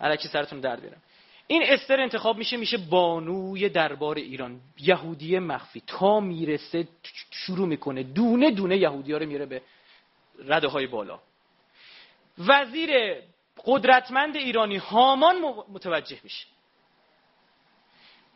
الکی 0.00 0.28
سرتون 0.28 0.60
درد 0.60 0.80
بیارم 0.80 1.02
این 1.46 1.62
استر 1.62 2.00
انتخاب 2.00 2.38
میشه 2.38 2.56
میشه 2.56 2.78
بانوی 2.78 3.68
دربار 3.68 4.16
ایران. 4.16 4.60
یهودی 4.80 5.38
مخفی. 5.38 5.82
تا 5.86 6.20
می‌رسه 6.20 6.88
شروع 7.30 7.68
می‌کنه. 7.68 8.02
دونه 8.02 8.50
دونه 8.50 8.76
یهودی 8.76 9.12
ها 9.12 9.18
رو 9.18 9.26
میره 9.26 9.46
به 9.46 9.62
رده 10.44 10.68
های 10.68 10.86
بالا. 10.86 11.20
وزیر 12.38 12.90
قدرتمند 13.64 14.36
ایرانی 14.36 14.76
هامان 14.76 15.36
متوجه 15.72 16.18
میشه. 16.24 16.46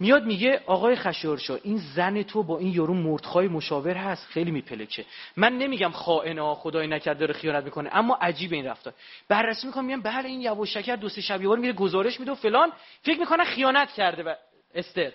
میاد 0.01 0.25
میگه 0.25 0.63
آقای 0.67 0.97
خشورشا 0.97 1.59
این 1.63 1.77
زن 1.95 2.23
تو 2.23 2.43
با 2.43 2.59
این 2.59 2.75
یارو 2.75 2.95
مردخای 2.95 3.49
مشاور 3.49 3.97
هست 3.97 4.27
خیلی 4.27 4.51
میپلکه. 4.51 5.05
من 5.37 5.59
نمیگم 5.59 5.91
خائنه 5.91 6.55
خدای 6.55 6.87
نکرده 6.87 7.21
داره 7.21 7.33
خیانت 7.33 7.65
می‌کنه 7.65 7.91
اما 7.93 8.19
عجیب 8.21 8.53
این 8.53 8.67
رفتار. 8.67 8.95
بررسی 9.29 9.67
می‌کنم 9.67 9.85
میگم 9.85 10.03
بله 10.03 10.29
این 10.29 10.41
یواشکی 10.41 10.97
دو 10.97 11.09
سه 11.09 11.21
شب 11.21 11.41
میره 11.41 11.73
گزارش 11.73 12.21
میده 12.21 12.33
و 12.33 12.35
فلان 12.35 12.73
فکر 13.03 13.21
می‌کنه 13.21 13.45
خیانت 13.45 13.93
کرده 13.93 14.23
و 14.23 14.35
استر. 14.75 15.13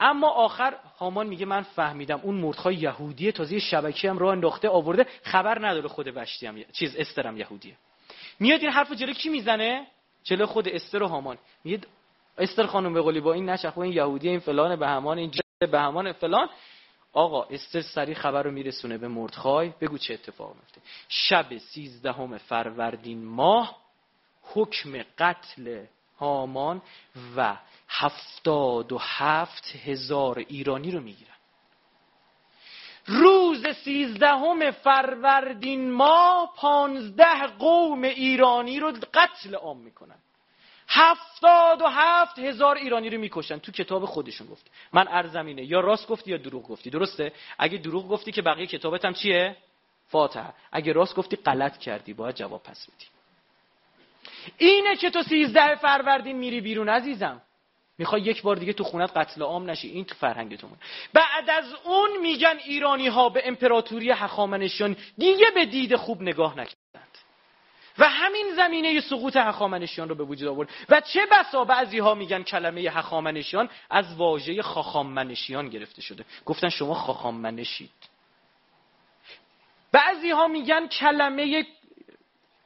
اما 0.00 0.28
آخر 0.28 0.74
هامان 0.98 1.26
میگه 1.26 1.46
من 1.46 1.62
فهمیدم 1.62 2.20
اون 2.22 2.34
مردخای 2.34 2.74
یهودیه 2.74 3.32
تازه 3.32 3.58
شبکه 3.58 4.10
هم 4.10 4.18
راه 4.18 4.32
انداخته 4.32 4.68
آورده 4.68 5.06
خبر 5.22 5.68
نداره 5.68 5.88
خود 5.88 6.12
وشتی 6.16 6.46
هم 6.46 6.56
چیز 6.72 6.96
استرم 6.96 7.36
یهودیه. 7.36 7.74
میاد 8.40 8.60
این 8.60 8.70
حرف 8.70 8.92
جلو 8.92 9.12
کی 9.12 9.28
می‌زنه؟ 9.28 9.86
جلو 10.24 10.46
خود 10.46 10.68
استر 10.68 11.02
و 11.02 11.06
هامان. 11.06 11.38
میگه 11.64 11.80
استر 12.38 12.66
خانم 12.66 12.94
به 12.94 13.00
قولی 13.00 13.20
با 13.20 13.32
این 13.32 13.50
نشخ 13.50 13.78
این 13.78 13.92
یهودی 13.92 14.28
این 14.28 14.38
فلان 14.38 14.76
به 14.76 14.88
همان 14.88 15.18
این 15.18 15.32
به 15.58 15.80
همان 15.80 16.12
فلان. 16.12 16.48
آقا 17.12 17.42
استر 17.42 17.80
سری 17.80 18.14
خبر 18.14 18.42
رو 18.42 18.50
میرسونه 18.50 18.98
به 18.98 19.08
مردخای. 19.08 19.72
بگو 19.80 19.98
چه 19.98 20.14
اتفاق 20.14 20.54
میفته 20.54 20.80
شب 21.08 21.58
سیزدهم 21.58 22.38
فروردین 22.38 23.24
ماه 23.24 23.76
حکم 24.42 25.02
قتل 25.18 25.84
هامان 26.18 26.82
و 27.36 27.56
هفتاد 27.88 28.92
و 28.92 28.98
هفت 29.00 29.76
هزار 29.84 30.38
ایرانی 30.38 30.90
رو 30.90 31.00
می‌گیرن. 31.00 31.28
روز 33.06 33.66
سیزدهم 33.84 34.70
فروردین 34.70 35.90
ماه 35.90 36.52
پانزده 36.56 37.46
قوم 37.58 38.02
ایرانی 38.02 38.80
رو 38.80 38.92
قتل 39.14 39.54
عام 39.54 39.78
می‌کنن. 39.78 40.18
هفتاد 40.88 41.82
و 41.82 41.86
هفت 41.86 42.38
هزار 42.38 42.76
ایرانی 42.76 43.10
رو 43.10 43.20
می‌کشن 43.20 43.58
تو 43.58 43.72
کتاب 43.72 44.04
خودشون 44.04 44.46
گفت. 44.46 44.70
من 44.92 45.08
ارزمینه. 45.08 45.64
یا 45.64 45.80
راست 45.80 46.08
گفتی 46.08 46.30
یا 46.30 46.36
دروغ 46.36 46.68
گفتی. 46.68 46.90
درسته؟ 46.90 47.32
اگه 47.58 47.78
دروغ 47.78 48.08
گفتی 48.08 48.32
که 48.32 48.42
بقیه 48.42 48.66
کتابت 48.66 49.04
هم 49.04 49.14
چیه؟ 49.14 49.56
فاتحه. 50.08 50.52
اگه 50.72 50.92
راست 50.92 51.14
گفتی 51.14 51.36
غلط 51.36 51.78
کردی. 51.78 52.12
باید 52.12 52.34
جواب 52.34 52.62
پس 52.62 52.86
بدی. 52.86 53.06
اینه 54.58 54.96
که 54.96 55.10
تو 55.10 55.22
سیزده 55.22 55.74
فروردین 55.74 56.36
میری 56.36 56.60
بیرون 56.60 56.88
عزیزم. 56.88 57.42
می‌خوای 57.98 58.22
یک 58.22 58.42
بار 58.42 58.56
دیگه 58.56 58.72
تو 58.72 58.84
خونت 58.84 59.16
قتل 59.16 59.42
عام 59.42 59.70
نشی. 59.70 59.88
این 59.88 60.04
تو 60.04 60.14
فرهنگتون. 60.14 60.70
بعد 61.12 61.50
از 61.50 61.74
اون 61.84 62.20
میگن 62.20 62.58
ایرانی 62.64 63.08
ها 63.08 63.28
به 63.28 63.42
امپراتوری 63.48 64.10
هخامنشیان 64.10 64.96
دیگه 65.18 65.46
به 65.54 65.66
دید 65.66 65.96
خوب 65.96 66.22
نگاه 66.22 66.52
نکردند 66.52 66.81
و 67.98 68.08
همین 68.08 68.54
زمینه 68.56 69.00
سقوط 69.00 69.36
هخامنشیان 69.36 70.08
رو 70.08 70.14
به 70.14 70.24
وجود 70.24 70.48
آورد. 70.48 70.68
و 70.88 71.00
چه 71.00 71.20
بسا 71.30 71.64
بعضی 71.64 71.98
ها 71.98 72.14
میگن 72.14 72.42
کلمه 72.42 72.80
هخامنشیان 72.80 73.68
از 73.90 74.16
واژه 74.16 74.62
خاخامنشیان 74.62 75.68
گرفته 75.68 76.02
شده. 76.02 76.24
گفتن 76.46 76.68
شما 76.68 76.94
خاخامنشید. 76.94 77.90
بعضی 79.92 80.30
ها 80.30 80.48
میگن 80.48 80.86
کلمه 80.86 81.66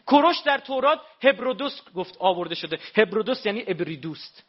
کروش 0.07 0.39
در 0.39 0.59
تورات 0.59 1.01
هبرودوس 1.23 1.81
گفت 1.95 2.17
آورده 2.19 2.55
شده. 2.55 2.79
هبرودوس 2.97 3.47
یعنی 3.47 3.65
ابریدوست 3.67 4.45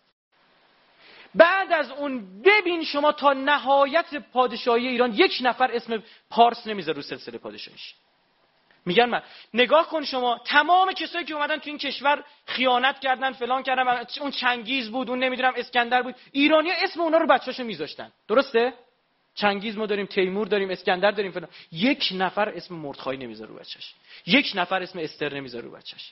بعد 1.35 1.71
از 1.71 1.91
اون 1.91 2.41
ببین 2.41 2.83
شما 2.83 3.11
تا 3.11 3.33
نهایت 3.33 4.15
پادشاهی 4.15 4.87
ایران 4.87 5.13
یک 5.13 5.37
نفر 5.41 5.71
اسم 5.71 6.03
پارس 6.29 6.67
نمی‌ذاره 6.67 6.95
رو 6.95 7.01
سلسله 7.01 7.37
پادشاهیش. 7.37 7.93
میگن 8.87 9.05
من. 9.05 9.21
نگاه 9.53 9.89
کن 9.89 10.03
شما 10.03 10.41
تمام 10.45 10.91
کسایی 10.91 11.25
که 11.25 11.33
اومدن 11.33 11.57
تو 11.57 11.69
این 11.69 11.77
کشور 11.77 12.23
خیانت 12.45 12.99
کردن 12.99 13.31
فلان 13.31 13.63
کردن 13.63 14.05
اون 14.21 14.31
چنگیز 14.31 14.89
بود 14.89 15.09
اون 15.09 15.19
نمی‌دونم 15.19 15.53
اسکندر 15.55 16.01
بود. 16.01 16.15
ایرانی 16.31 16.71
اسم 16.71 17.01
اونا 17.01 17.17
رو 17.17 17.27
بچه‌شو 17.27 17.63
میذاشتن. 17.63 18.11
درسته؟ 18.27 18.73
چنگیز 19.35 19.77
ما 19.77 19.85
داریم 19.85 20.05
تیمور 20.05 20.47
داریم 20.47 20.69
اسکندر 20.69 21.11
داریم 21.11 21.31
فلان. 21.31 21.49
یک 21.71 22.09
نفر 22.15 22.49
اسم 22.49 22.75
مردخای 22.75 23.17
نمی‌ذاره 23.17 23.49
رو 23.49 23.55
بچه‌ش. 23.55 23.93
یک 24.25 24.51
نفر 24.55 24.83
اسم 24.83 24.99
استر 24.99 25.33
نمی‌ذاره 25.33 25.65
رو 25.65 25.71
بچه‌ش. 25.71 26.11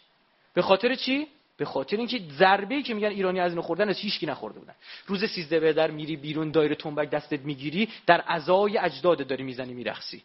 به 0.54 0.62
خاطر 0.62 0.96
چی؟ 0.96 1.28
به 1.58 1.66
خاطر 1.66 1.98
اینکه 1.98 2.22
ضربه 2.32 2.76
ای 2.76 2.84
که 2.84 2.94
میگن 2.94 3.08
ایرانی 3.08 3.40
از 3.40 3.52
اینو 3.52 3.62
خوردن 3.62 3.90
از 3.90 3.98
هیچکی 3.98 4.26
نخورده 4.26 4.60
بودن. 4.60 4.76
روز 5.08 5.24
13 5.24 5.60
به 5.60 5.74
در 5.74 5.92
میری 5.92 6.16
بیرون 6.16 6.52
دایره 6.52 6.76
تنبک 6.76 7.10
دستت 7.10 7.40
می‌گیری 7.40 7.90
در 8.06 8.24
ازای 8.28 8.78
اجداد 8.78 9.28
داری 9.28 9.44
می‌زنی 9.44 9.74
میرخسی 9.74 10.24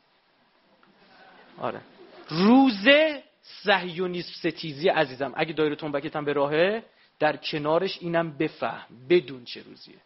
آره. 1.59 1.81
روز 2.31 2.89
صهیونیسم 3.43 4.33
ستیزی 4.33 4.89
عزیزم. 4.89 5.33
اگه 5.37 5.53
دایره 5.53 5.77
تنبکت 5.77 6.17
هم 6.17 6.25
به 6.25 6.33
راهه 6.33 6.83
در 7.19 7.37
کنارش 7.37 7.99
اینم 8.01 8.39
بفهم. 8.39 8.87
بدون 9.11 9.45
چه 9.45 9.63
روزیه. 9.63 9.97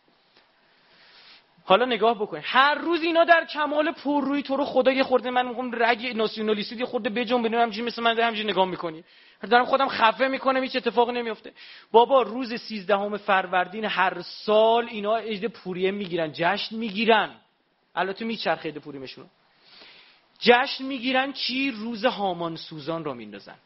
حالا 1.64 1.84
نگاه 1.84 2.18
بکن. 2.18 2.40
هر 2.42 2.74
روز 2.74 3.02
اینا 3.02 3.24
در 3.24 3.44
کمال 3.44 3.92
پررویی 3.92 4.42
تو 4.42 4.56
رو 4.56 4.64
خدا 4.64 4.92
یه 4.92 5.02
خورده. 5.02 5.30
من 5.30 5.46
میگم 5.48 5.70
رگ 5.74 6.16
ناسیونالیستی 6.16 6.76
یه 6.76 6.84
خورده 6.84 7.10
بجنبونیم 7.10 7.58
همینجوری 7.60 7.86
مثل 7.86 8.02
من 8.02 8.18
همینجوری 8.18 8.48
نگاه 8.48 8.64
می‌کنی. 8.64 9.04
دارم 9.50 9.64
خودم 9.64 9.88
خفه 9.88 10.28
می‌کنم. 10.28 10.62
هیچ 10.62 10.76
اتفاقی 10.76 11.12
نمیفته 11.12 11.52
بابا 11.92 12.22
روز 12.22 12.54
13 12.54 13.16
فروردین 13.16 13.84
هر 13.84 14.22
سال 14.22 14.88
اینا 14.88 15.16
اجده 15.16 15.48
پوریه 15.48 15.90
می‌گیرن. 15.90 16.32
جشن 16.32 16.76
می‌گیرن. 16.76 17.30
البته 17.94 18.24
میچرخه 18.24 18.68
اجده 18.68 18.80
پوریمشون. 18.80 19.26
جشن 20.38 20.84
می‌گیرن 20.84 21.32
چی 21.32 21.70
روز 21.70 22.04
هامان 22.04 22.56
سوزان 22.56 23.04
رو 23.04 23.14
میندازن. 23.14 23.56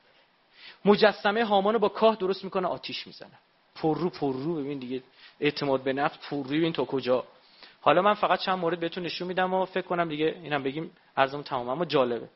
مجسمه 0.84 1.44
هامان 1.44 1.74
رو 1.74 1.80
با 1.80 1.88
کاه 1.88 2.16
درست 2.16 2.44
می‌کنه 2.44 2.68
آتیش 2.68 3.06
می‌زنه. 3.06 3.38
پر 3.74 3.98
رو 3.98 4.10
پر 4.10 4.32
رو. 4.32 4.54
ببین 4.54 4.78
دیگه 4.78 5.02
اعتماد 5.40 5.82
به 5.82 5.92
نفس 5.92 6.18
پر 6.18 6.36
رو. 6.36 6.42
ببین 6.42 6.72
تا 6.72 6.84
کجا. 6.84 7.24
حالا 7.80 8.02
من 8.02 8.14
فقط 8.14 8.40
چند 8.40 8.58
مورد 8.58 8.80
بهتون 8.80 9.04
نشون 9.04 9.28
میدم 9.28 9.54
و 9.54 9.64
فکر 9.64 9.86
کنم 9.86 10.08
دیگه 10.08 10.40
اینم 10.42 10.62
بگیم 10.62 10.90
ارزمون 11.16 11.44
تمام 11.44 11.68
اما 11.68 11.84
جالبه. 11.84 12.28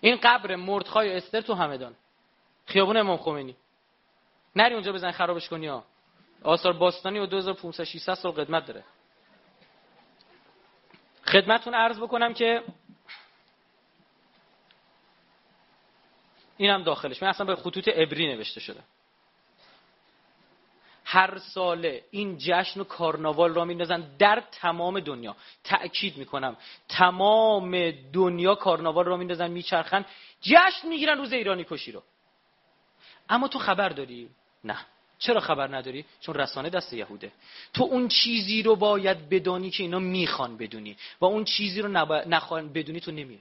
این 0.00 0.18
قبر 0.22 0.56
مردخای 0.56 1.16
استر 1.16 1.40
تو 1.40 1.54
همدان. 1.54 1.94
خیابون 2.66 2.96
امام 2.96 3.16
خمینی. 3.16 3.56
نری 4.56 4.74
اونجا 4.74 4.92
بزن 4.92 5.10
خرابش 5.10 5.48
کنی 5.48 5.66
ها. 5.66 5.84
آثار 6.42 6.72
باستانی 6.72 7.18
و 7.18 7.26
2500 7.26 7.84
600 7.84 8.14
سال 8.14 8.32
قدمت 8.32 8.66
داره. 8.66 8.84
خدمتون 11.32 11.74
عرض 11.74 11.98
بکنم 11.98 12.34
که 12.34 12.62
اینم 16.56 16.82
داخلش. 16.82 17.22
من 17.22 17.28
اصلا 17.28 17.46
به 17.46 17.56
خطوط 17.56 17.88
ابری 17.94 18.26
نوشته 18.26 18.60
شده 18.60 18.80
هر 21.04 21.38
ساله 21.38 22.04
این 22.10 22.38
جشن 22.38 22.80
و 22.80 22.84
کارناوال 22.84 23.54
را 23.54 23.64
میندازن 23.64 24.16
در 24.18 24.42
تمام 24.52 25.00
دنیا. 25.00 25.36
تأکید 25.64 26.16
می‌کنم. 26.16 26.56
تمام 26.88 27.90
دنیا 27.90 28.54
کارناوال 28.54 29.04
را 29.04 29.16
میندازن 29.16 29.50
میچرخن. 29.50 30.04
جشن 30.40 30.88
می‌گیرن 30.88 31.18
روز 31.18 31.32
ایرانی 31.32 31.64
کشی 31.64 31.92
رو. 31.92 32.02
اما 33.28 33.48
تو 33.48 33.58
خبر 33.58 33.88
داری؟ 33.88 34.30
نه. 34.64 34.86
چرا 35.22 35.40
خبر 35.40 35.76
نداری؟ 35.76 36.04
چون 36.20 36.34
رسانه 36.34 36.70
دست 36.70 36.92
یهوده. 36.92 37.32
تو 37.74 37.84
اون 37.84 38.08
چیزی 38.08 38.62
رو 38.62 38.76
باید 38.76 39.28
بدانی 39.28 39.70
که 39.70 39.82
اینا 39.82 39.98
می‌خوان 39.98 40.56
بدونی 40.56 40.96
و 41.20 41.24
اون 41.24 41.44
چیزی 41.44 41.82
رو 41.82 41.88
نخوان 42.28 42.72
بدونی 42.72 43.00
تو 43.00 43.10
نمیاد 43.10 43.40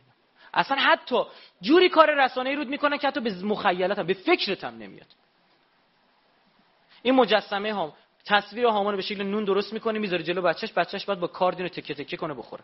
اصلا 0.53 0.77
حتی 0.77 1.23
جوری 1.61 1.89
کار 1.89 2.25
رسانه 2.25 2.49
ای 2.49 2.55
رود 2.55 2.67
می‌کنن 2.67 2.97
که 2.97 3.07
حتی 3.07 3.19
به 3.19 3.33
مخیلت 3.43 3.99
هم 3.99 4.07
به 4.07 4.13
فکرت 4.13 4.63
هم 4.63 4.77
نمیاد. 4.77 5.07
این 7.01 7.15
مجسمه 7.15 7.73
هم 7.73 7.93
تصویر 8.25 8.65
هامان 8.65 8.95
به 8.95 9.01
شکل 9.01 9.23
نون 9.23 9.43
درست 9.43 9.73
می‌کنه 9.73 9.99
می‌ذاره 9.99 10.23
جلو 10.23 10.41
بچهش 10.41 10.73
بچهش 10.73 11.05
باید 11.05 11.19
با 11.19 11.27
کاردین 11.27 11.67
تکه 11.67 11.93
تکه 11.93 12.17
کنه 12.17 12.33
بخوره. 12.33 12.63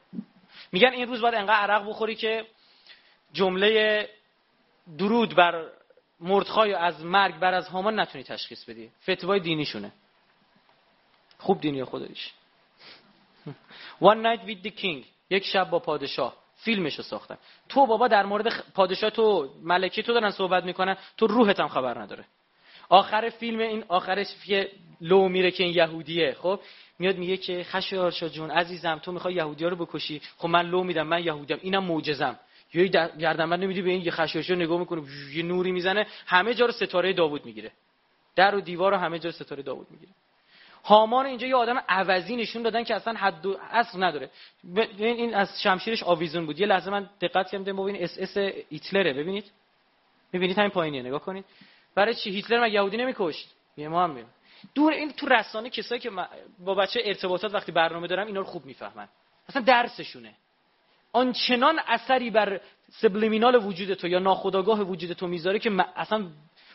میگن 0.72 0.92
این 0.92 1.08
روز 1.08 1.22
باید 1.22 1.36
انقدر 1.36 1.56
عرق 1.56 1.90
بخوری 1.90 2.16
که 2.16 2.46
جمله 3.34 4.10
درود 4.98 5.36
بر 5.36 5.66
مردخای 6.20 6.74
از 6.74 7.06
مرگ 7.06 7.40
بر 7.40 7.54
از 7.54 7.68
هامان 7.68 8.00
نتونی 8.00 8.24
تشخیص 8.24 8.66
بدی. 8.66 8.92
فتوای 9.04 9.40
دینیشونه. 9.40 9.92
خوب 11.38 11.62
دینی 11.62 11.84
خودش. 11.84 12.34
One 14.02 14.24
night 14.24 14.48
with 14.48 14.68
the 14.68 14.72
king. 14.82 15.06
یک 15.30 15.46
شب 15.46 15.70
با 15.70 15.80
پادشاه. 15.80 16.36
فیلمشو 16.56 17.04
ساختن. 17.04 17.38
تو 17.70 17.86
بابا 17.86 18.08
در 18.08 18.26
مورد 18.26 18.64
پادشاه 18.74 19.10
تو 19.10 19.54
ملکه 19.64 20.04
تو 20.04 20.14
دارن 20.14 20.32
صحبت 20.32 20.64
می‌کنن. 20.64 20.98
تو 21.18 21.28
روحت 21.28 21.60
هم 21.60 21.68
خبر 21.68 22.02
نداره. 22.02 22.26
آخر 22.90 23.30
فیلم 23.30 23.60
این 23.60 23.84
آخرش 23.88 24.28
یه 24.48 24.72
لو 25.02 25.30
میره 25.30 25.52
که 25.52 25.64
این 25.64 25.76
یهودیه. 25.76 26.36
خب؟ 26.42 26.60
میاد 27.00 27.18
میگه 27.18 27.38
که 27.38 27.64
خشایارشا 27.64 28.30
جون 28.30 28.52
عزیزم 28.52 29.00
تو 29.00 29.12
می‌خوای 29.12 29.34
یهودی 29.34 29.64
ها 29.64 29.70
رو 29.70 29.86
بکشی. 29.86 30.22
خب 30.38 30.48
من 30.48 30.66
لو 30.66 30.84
میدم 30.84 31.08
من 31.08 31.24
یهودیم. 31.24 31.60
اینم 31.62 31.84
معجزم. 31.84 32.40
یه 32.74 32.88
گردنبند 33.20 33.64
نمیدی 33.64 33.82
به 33.82 33.90
این 33.90 34.02
یه 34.02 34.12
خشایارشا 34.12 34.56
نگاه 34.56 34.80
می‌کنه 34.80 35.02
یه 35.34 35.44
نوری 35.44 35.72
می‌زنه 35.72 36.08
همه 36.26 36.54
جا 36.54 36.66
رو 36.66 36.72
ستاره 36.72 37.14
داوود 37.14 37.46
می‌گیره. 37.46 37.72
در 38.36 38.56
و 38.56 38.62
دیوار 38.62 38.92
رو 38.92 38.98
همه 38.98 39.20
جا 39.20 39.32
ستاره 39.32 39.64
داوود 39.64 39.88
می‌گیره. 39.92 40.12
هامان 40.86 41.26
اینجا 41.26 41.48
یه 41.48 41.56
آدم 41.56 41.84
عوضی 41.90 42.36
نشون 42.36 42.62
دادن 42.62 42.84
که 42.84 42.96
اصلا 42.96 43.14
حد 43.14 43.46
و 43.46 43.58
حصر 43.72 44.04
نداره. 44.04 44.30
این 44.98 45.36
از 45.36 45.62
شمشیرش 45.62 46.04
آویزون 46.04 46.46
بود. 46.46 46.60
یه 46.60 46.68
لحظه 46.68 46.92
من 46.92 47.10
دقت 47.22 47.52
کردم 47.52 47.64
ببینید 47.64 48.04
اس 48.04 48.18
اس 48.20 48.38
هیتلره 48.70 49.14
ببینید؟ 49.14 49.52
ببینید 50.34 50.58
همین 50.58 50.70
پایینیه 50.70 51.02
نگاه 51.02 51.22
کنید. 51.22 51.46
برای 51.96 52.16
چی؟ 52.16 52.30
هیتلر 52.32 52.60
ما 52.60 52.68
یهودی 52.68 52.98
نمیکشت؟ 52.98 53.56
یه 53.78 53.88
ما 53.88 54.04
هم 54.04 54.26
دور 54.76 54.94
این 54.94 55.12
تو 55.12 55.28
رسانه 55.28 55.70
کسایی 55.70 56.02
که 56.02 56.12
با 56.60 56.76
بچه 56.76 57.02
ارتباطات 57.06 57.54
وقتی 57.54 57.72
برنامه 57.72 58.08
دارم 58.08 58.28
اینا 58.28 58.40
رو 58.40 58.46
خوب 58.46 58.66
می‌فهمن. 58.66 59.08
اصلا 59.50 59.62
درسشونه. 59.62 60.34
آنچنان 61.18 61.80
اثری 61.88 62.30
بر 62.30 62.62
سبلیمینال 62.92 63.56
وجود 63.56 63.94
تو 63.94 64.08
یا 64.08 64.20
ناخودآگاه 64.20 64.82
وجود 64.82 65.14
تو 65.14 65.28
می‌ذاره 65.28 65.60
که 65.60 65.72
اصلا 65.96 66.26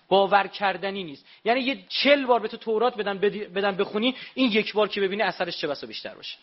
باور 0.09 0.47
کردنی 0.47 1.05
نیست. 1.05 1.27
یعنی 1.44 1.60
یه 1.60 1.78
چل 1.89 2.27
بار 2.27 2.40
به 2.40 2.48
تو 2.48 2.56
تورات 2.56 2.97
بدن 2.97 3.19
بدن 3.55 3.77
بخونی 3.77 4.14
این 4.35 4.52
یک 4.52 4.73
بار 4.73 4.89
که 4.89 5.01
ببینی 5.01 5.23
اثرش 5.23 5.56
چه 5.60 5.69
بسا 5.69 5.86
بیشتر 5.86 6.14
باشه. 6.14 6.39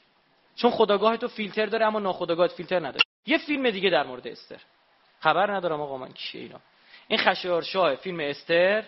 چون 0.56 0.72
خداگاه 0.72 1.18
تو 1.18 1.28
فیلتر 1.28 1.66
داره 1.66 1.86
اما 1.86 2.00
ناخداگاهت 2.00 2.52
فیلتر 2.52 2.80
نداره. 2.80 3.02
یه 3.26 3.38
فیلم 3.38 3.70
دیگه 3.70 3.90
در 3.90 4.04
مورد 4.08 4.28
استر. 4.28 4.62
خبر 5.20 5.56
ندارم 5.56 5.82
آقا 5.82 5.98
من 5.98 6.12
کیه 6.12 6.42
اینا. 6.42 6.60
این 7.08 7.20
خشایارشاه 7.20 7.96
فیلم 7.96 8.20
استر 8.20 8.84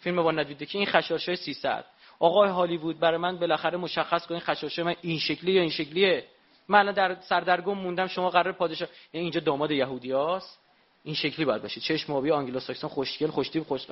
فیلم 0.00 0.22
با 0.22 0.32
ندیده 0.32 0.66
که 0.66 0.78
این 0.78 0.86
خشایارشاه 0.86 1.36
300 1.36 1.84
آقای 2.18 2.50
هالیوود 2.50 3.00
برای 3.00 3.18
من 3.18 3.36
بالاخره 3.36 3.78
مشخص 3.78 4.26
کن 4.26 4.34
این 4.34 4.40
خشایارشاه 4.40 4.84
من 4.84 4.96
این 5.02 5.18
شکلی 5.18 5.52
یا 5.52 5.60
این 5.60 5.70
شکلیه. 5.70 6.24
من 6.68 6.78
الان 6.78 6.94
در 6.94 7.14
سردرگم 7.14 7.74
موندم 7.74 8.06
شما 8.06 8.30
قرار 8.30 8.52
پادشاه 8.52 8.88
یعنی 9.12 9.24
اینجا 9.24 9.40
داماد 9.40 9.70
یهودیاست 9.70 10.58
این 11.04 11.14
شکلی 11.14 11.44
باید 11.44 11.62
باشه. 11.62 11.80
چشم 11.80 12.12
آبی 12.12 12.30
آنگلو 12.30 12.60
ساکسون 12.60 12.90
خوشگل 12.90 13.30
خوشتیب 13.30 13.64
خوش 13.64 13.86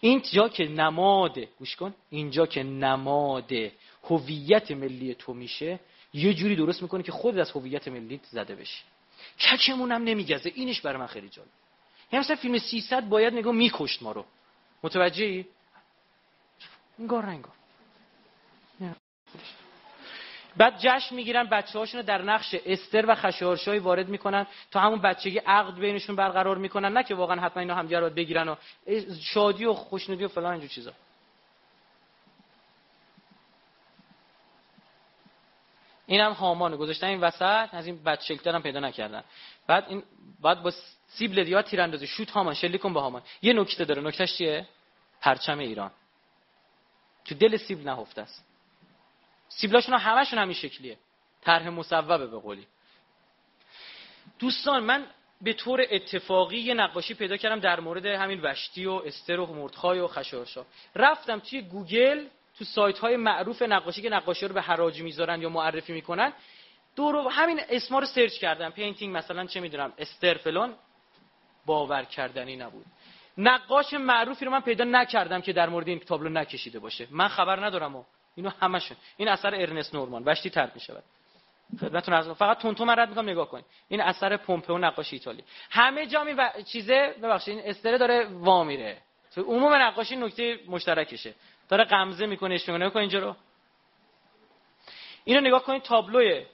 اینجا 0.00 0.48
که 0.48 0.68
نماد 0.68 1.38
گوش 1.38 1.76
کن. 1.76 1.94
اینجا 2.10 2.46
که 2.46 2.62
نماد 2.62 3.52
هویت 4.04 4.70
ملی 4.70 5.14
تو 5.14 5.34
میشه 5.34 5.80
یه 6.14 6.34
جوری 6.34 6.56
درست 6.56 6.82
می‌کنه 6.82 7.02
که 7.02 7.12
خود 7.12 7.38
از 7.38 7.50
هویت 7.50 7.88
ملی 7.88 8.20
زده 8.30 8.54
بشی. 8.54 8.82
کچمون 9.40 9.92
هم 9.92 10.04
نمیگزه. 10.04 10.52
اینش 10.54 10.80
برای 10.80 10.98
من 10.98 11.06
خیلی 11.06 11.28
جالب. 11.28 11.48
یعنی 12.12 12.24
مثلا 12.24 12.36
فیلم 12.36 12.58
300 12.58 13.08
باید 13.08 13.34
نگاه 13.34 13.54
میکشت 13.54 14.02
ما 14.02 14.12
رو. 14.12 14.24
متوجهی؟ 14.82 15.46
انگار. 16.98 17.57
بعد 20.56 20.78
جشن 20.78 21.14
می‌گیرن 21.14 21.44
بچه 21.44 21.78
هاشون 21.78 22.00
در 22.00 22.22
نقش 22.22 22.54
استر 22.66 23.04
و 23.08 23.14
خشایارشاهی 23.14 23.78
وارد 23.78 24.08
می‌کنن 24.08 24.46
تا 24.70 24.80
همون 24.80 25.00
بچگی 25.00 25.38
عقد 25.38 25.74
بینشون 25.74 26.16
برقرار 26.16 26.58
می‌کنن 26.58 26.92
نه 26.92 27.02
که 27.02 27.14
واقعا 27.14 27.40
حتما 27.40 27.60
اینا 27.60 27.74
همدیگه 27.74 28.00
رو 28.00 28.10
بگیرن 28.10 28.48
و 28.48 28.56
شادی 29.20 29.64
و 29.64 29.74
خوشنودی 29.74 30.24
و 30.24 30.28
فلان 30.28 30.52
اینجور 30.52 30.70
چیزا. 30.70 30.92
این 36.06 36.20
هم 36.20 36.32
هامان 36.32 36.76
گذاشتن 36.76 37.06
این 37.06 37.20
وسط 37.20 37.68
از 37.74 37.86
این 37.86 38.16
شکل 38.20 38.54
هم 38.54 38.62
پیدا 38.62 38.80
نکردن. 38.80 39.24
بعد 39.66 39.84
این 39.88 40.02
بعد 40.40 40.62
با 40.62 40.72
سیبل 41.08 41.48
یا 41.48 41.62
تیراندازی 41.62 42.06
shoot 42.06 42.30
هامان 42.30 42.54
شلیک 42.54 42.80
کن 42.80 42.94
به 42.94 43.00
هامان. 43.00 43.22
یه 43.42 43.52
نکته 43.52 43.84
داره 43.84 44.02
نکتهش 44.02 44.36
چیه؟ 44.36 44.66
پرچم 45.20 45.58
ایران. 45.58 45.90
تو 47.24 47.34
دل 47.34 47.56
سیبل 47.56 47.88
نهفته 47.88 48.22
است. 48.22 48.47
سیبلاشون 49.48 49.94
همشون 49.94 50.38
همین 50.38 50.54
شکلیه. 50.54 50.98
طرح 51.42 51.68
مصوبه 51.68 52.26
به 52.26 52.38
قولی. 52.38 52.66
دوستان 54.38 54.82
من 54.82 55.06
به 55.42 55.52
طور 55.52 55.86
اتفاقی 55.90 56.58
یه 56.58 56.74
نقاشی 56.74 57.14
پیدا 57.14 57.36
کردم 57.36 57.60
در 57.60 57.80
مورد 57.80 58.06
همین 58.06 58.40
وشتی 58.42 58.86
و 58.86 58.92
استر 58.92 59.40
و 59.40 59.54
مردخای 59.54 59.98
و 59.98 60.08
خشارشا 60.08 60.64
رفتم 60.94 61.38
توی 61.38 61.62
گوگل 61.62 62.26
تو 62.58 62.64
سایت 62.64 62.98
های 62.98 63.16
معروف 63.16 63.62
نقاشی 63.62 64.02
که 64.02 64.08
نقاشی 64.08 64.48
رو 64.48 64.54
به 64.54 64.62
حراج 64.62 65.02
می‌ذارن 65.02 65.42
یا 65.42 65.48
معرفی 65.48 65.92
می‌کنن 65.92 66.32
دور 66.96 67.28
همین 67.30 67.60
اسما 67.68 67.98
رو 67.98 68.06
search 68.06 68.38
کردم. 68.38 68.70
painting 68.70 69.16
مثلا 69.16 69.46
چه 69.46 69.60
می‌دونم 69.60 69.92
استر 69.98 70.34
فلان. 70.34 70.74
باور 71.66 72.04
کردنی 72.04 72.56
نبود. 72.56 72.86
نقاش 73.38 73.94
معروفی 73.94 74.44
رو 74.44 74.50
من 74.50 74.60
پیدا 74.60 74.84
نکردم 74.84 75.40
که 75.40 75.52
در 75.52 75.68
مورد 75.68 75.88
این 75.88 75.98
تابلو 75.98 76.28
نکشیده 76.28 76.78
باشه. 76.78 77.08
من 77.10 77.28
خبر 77.28 77.64
ندارم 77.66 77.96
و 77.96 78.04
اینو 78.38 78.50
همشون. 78.60 78.96
این 79.16 79.28
اثر 79.28 79.54
ارنست 79.54 79.94
نورمان 79.94 80.22
وشتی 80.26 80.50
ترک 80.50 80.70
می‌شود. 80.74 81.02
خدمتتون 81.80 82.14
عرض 82.14 82.28
فقط 82.28 82.58
تون 82.58 82.88
من 82.88 82.96
رد 82.98 83.08
می‌کنم 83.08 83.30
نگاه 83.30 83.48
کنید 83.48 83.64
این 83.88 84.00
اثر 84.00 84.36
پومپئو 84.36 84.78
نقاش 84.78 85.12
ایتالی 85.12 85.44
همه 85.70 86.06
جا 86.06 86.24
و 86.38 86.52
چیزه 86.72 87.14
ببخشید 87.22 87.58
این 87.58 87.70
استره 87.70 87.98
داره 87.98 88.26
وا 88.26 88.64
میره. 88.64 88.98
تو 89.34 89.42
عموم 89.42 89.74
نقاشی 89.74 90.16
نکته 90.16 90.60
مشترکشه. 90.68 91.34
داره 91.68 91.84
غمزه 91.84 92.26
می‌کنه 92.26 92.54
اشاره 92.54 92.84
می‌کنه. 92.84 93.00
اینجا 93.00 93.18
رو. 93.18 93.36
اینو 95.24 95.40
نگاه 95.40 95.62
کنید 95.64 95.82
تابلوی 95.82 96.46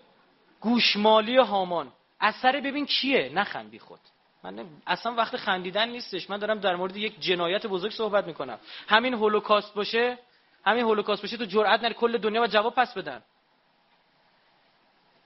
گوشمالی 0.60 1.36
هامان. 1.36 1.92
اثر 2.20 2.60
ببین 2.60 2.86
کیه؟ 2.86 3.30
نخندی 3.34 3.78
خود. 3.78 4.00
من 4.42 4.66
اصلا 4.86 5.14
وقت 5.14 5.36
خندیدن 5.36 5.88
نیستش. 5.88 6.30
من 6.30 6.38
دارم 6.38 6.58
در 6.58 6.76
مورد 6.76 6.96
یک 6.96 7.20
جنایت 7.20 7.66
بزرگ 7.66 7.92
صحبت 7.92 8.26
می‌کنم. 8.26 8.58
همین 8.88 9.14
هولوکاست 9.14 9.74
باشه 9.74 10.18
همین 10.66 10.84
هولوکاست 10.84 11.22
باشه 11.22 11.36
تو 11.36 11.44
جرأت 11.44 11.82
نری 11.82 11.94
کل 11.94 12.18
دنیا 12.18 12.42
و 12.42 12.46
جواب 12.46 12.74
پس 12.74 12.94
بدن. 12.94 13.22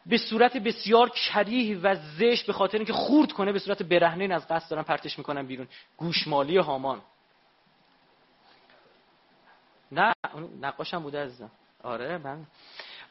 به 0.07 0.19
صورت 0.19 0.57
بسیار 0.57 1.09
کریه 1.11 1.79
و 1.79 1.95
زشت 1.95 2.47
به 2.47 2.53
خاطر 2.53 2.79
اینکه 2.79 2.93
خورد 2.93 3.33
کنه 3.33 3.53
به 3.53 3.59
صورت 3.59 3.83
برهنه 3.83 4.35
از 4.35 4.49
قصد 4.49 4.71
دارن 4.71 4.83
پرتش 4.83 5.19
می‌کنن 5.19 5.47
بیرون. 5.47 5.69
گوشمالی 5.97 6.57
هامان. 6.57 7.03
نه 9.93 10.15
نقاشم 10.61 11.03
بوده 11.03 11.25
عزیزم. 11.25 11.51
آره 11.83 12.19
من. 12.19 12.47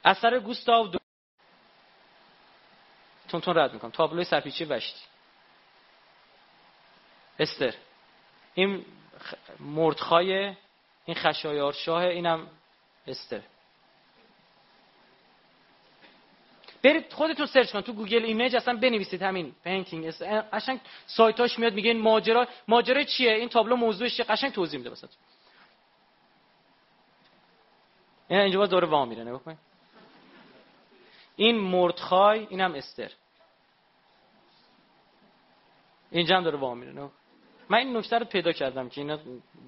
اثر 0.05 0.39
گوستاو 0.39 0.87
دو... 0.87 0.99
تون 3.27 3.41
تون 3.41 3.57
رد 3.57 3.73
می‌کنم. 3.73 3.91
تابلوی 3.91 4.23
سرپیچی 4.23 4.65
وشتی. 4.65 5.05
استر. 7.39 7.73
این 8.53 8.85
مردخای 9.59 10.53
این 11.07 11.15
خشایار 11.15 11.73
شاه 11.73 12.03
اینم 12.03 12.47
استر. 13.07 13.41
برید 16.83 17.13
خودتون 17.13 17.45
search 17.45 17.71
کن 17.71 17.81
تو 17.81 17.93
گوگل 17.93 18.25
image 18.25 18.55
اصلا 18.55 18.77
بنویسید 18.77 19.21
همین 19.21 19.55
painting 19.63 20.09
قشنگ 20.53 20.79
سایتاش 21.05 21.59
میاد 21.59 21.73
میگه 21.73 21.89
این 21.91 22.01
ماجرا 22.01 22.47
ماجرا 22.67 23.03
چیه؟ 23.03 23.31
این 23.31 23.49
تابلو 23.49 23.75
موضوعش 23.75 24.17
چیه؟ 24.17 24.25
قشنگ 24.25 24.51
توضیح 24.51 24.77
میده 24.77 24.89
واسه 24.89 25.07
این 28.27 28.39
اینجا 28.39 28.59
باز 28.59 28.69
داره 28.69 28.87
وا 28.87 29.05
میره 29.05 29.23
نگاه 29.23 29.43
کن 29.43 29.57
این 31.35 31.57
مردخای 31.57 32.47
اینم 32.49 32.75
استر. 32.75 33.11
اینجا 36.11 36.37
هم 36.37 36.43
داره 36.43 36.57
وا 36.57 36.73
میره 36.73 36.91
نگاه 36.91 37.11
من 37.69 37.77
این 37.77 37.97
نکته 37.97 38.17
رو 38.17 38.25
پیدا 38.25 38.51
کردم 38.51 38.89
که 38.89 39.01
اینا 39.01 39.19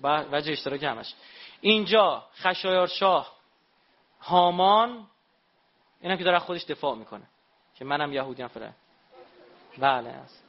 وجه 0.04 0.52
اشتراک 0.52 0.84
همش. 0.84 1.14
اینجا 1.62 2.28
خشایار 2.36 2.88
شاه 2.88 3.36
هامان 4.22 5.08
اینا 6.02 6.16
که 6.16 6.24
داره 6.24 6.40
خودش 6.40 6.64
دفاع 6.64 6.96
می‌کنه. 6.96 7.24
که 7.76 7.86
منم 7.86 8.14
یهودی 8.14 8.42
هم 8.42 8.74
بله 9.78 10.12
هست. 10.12 10.44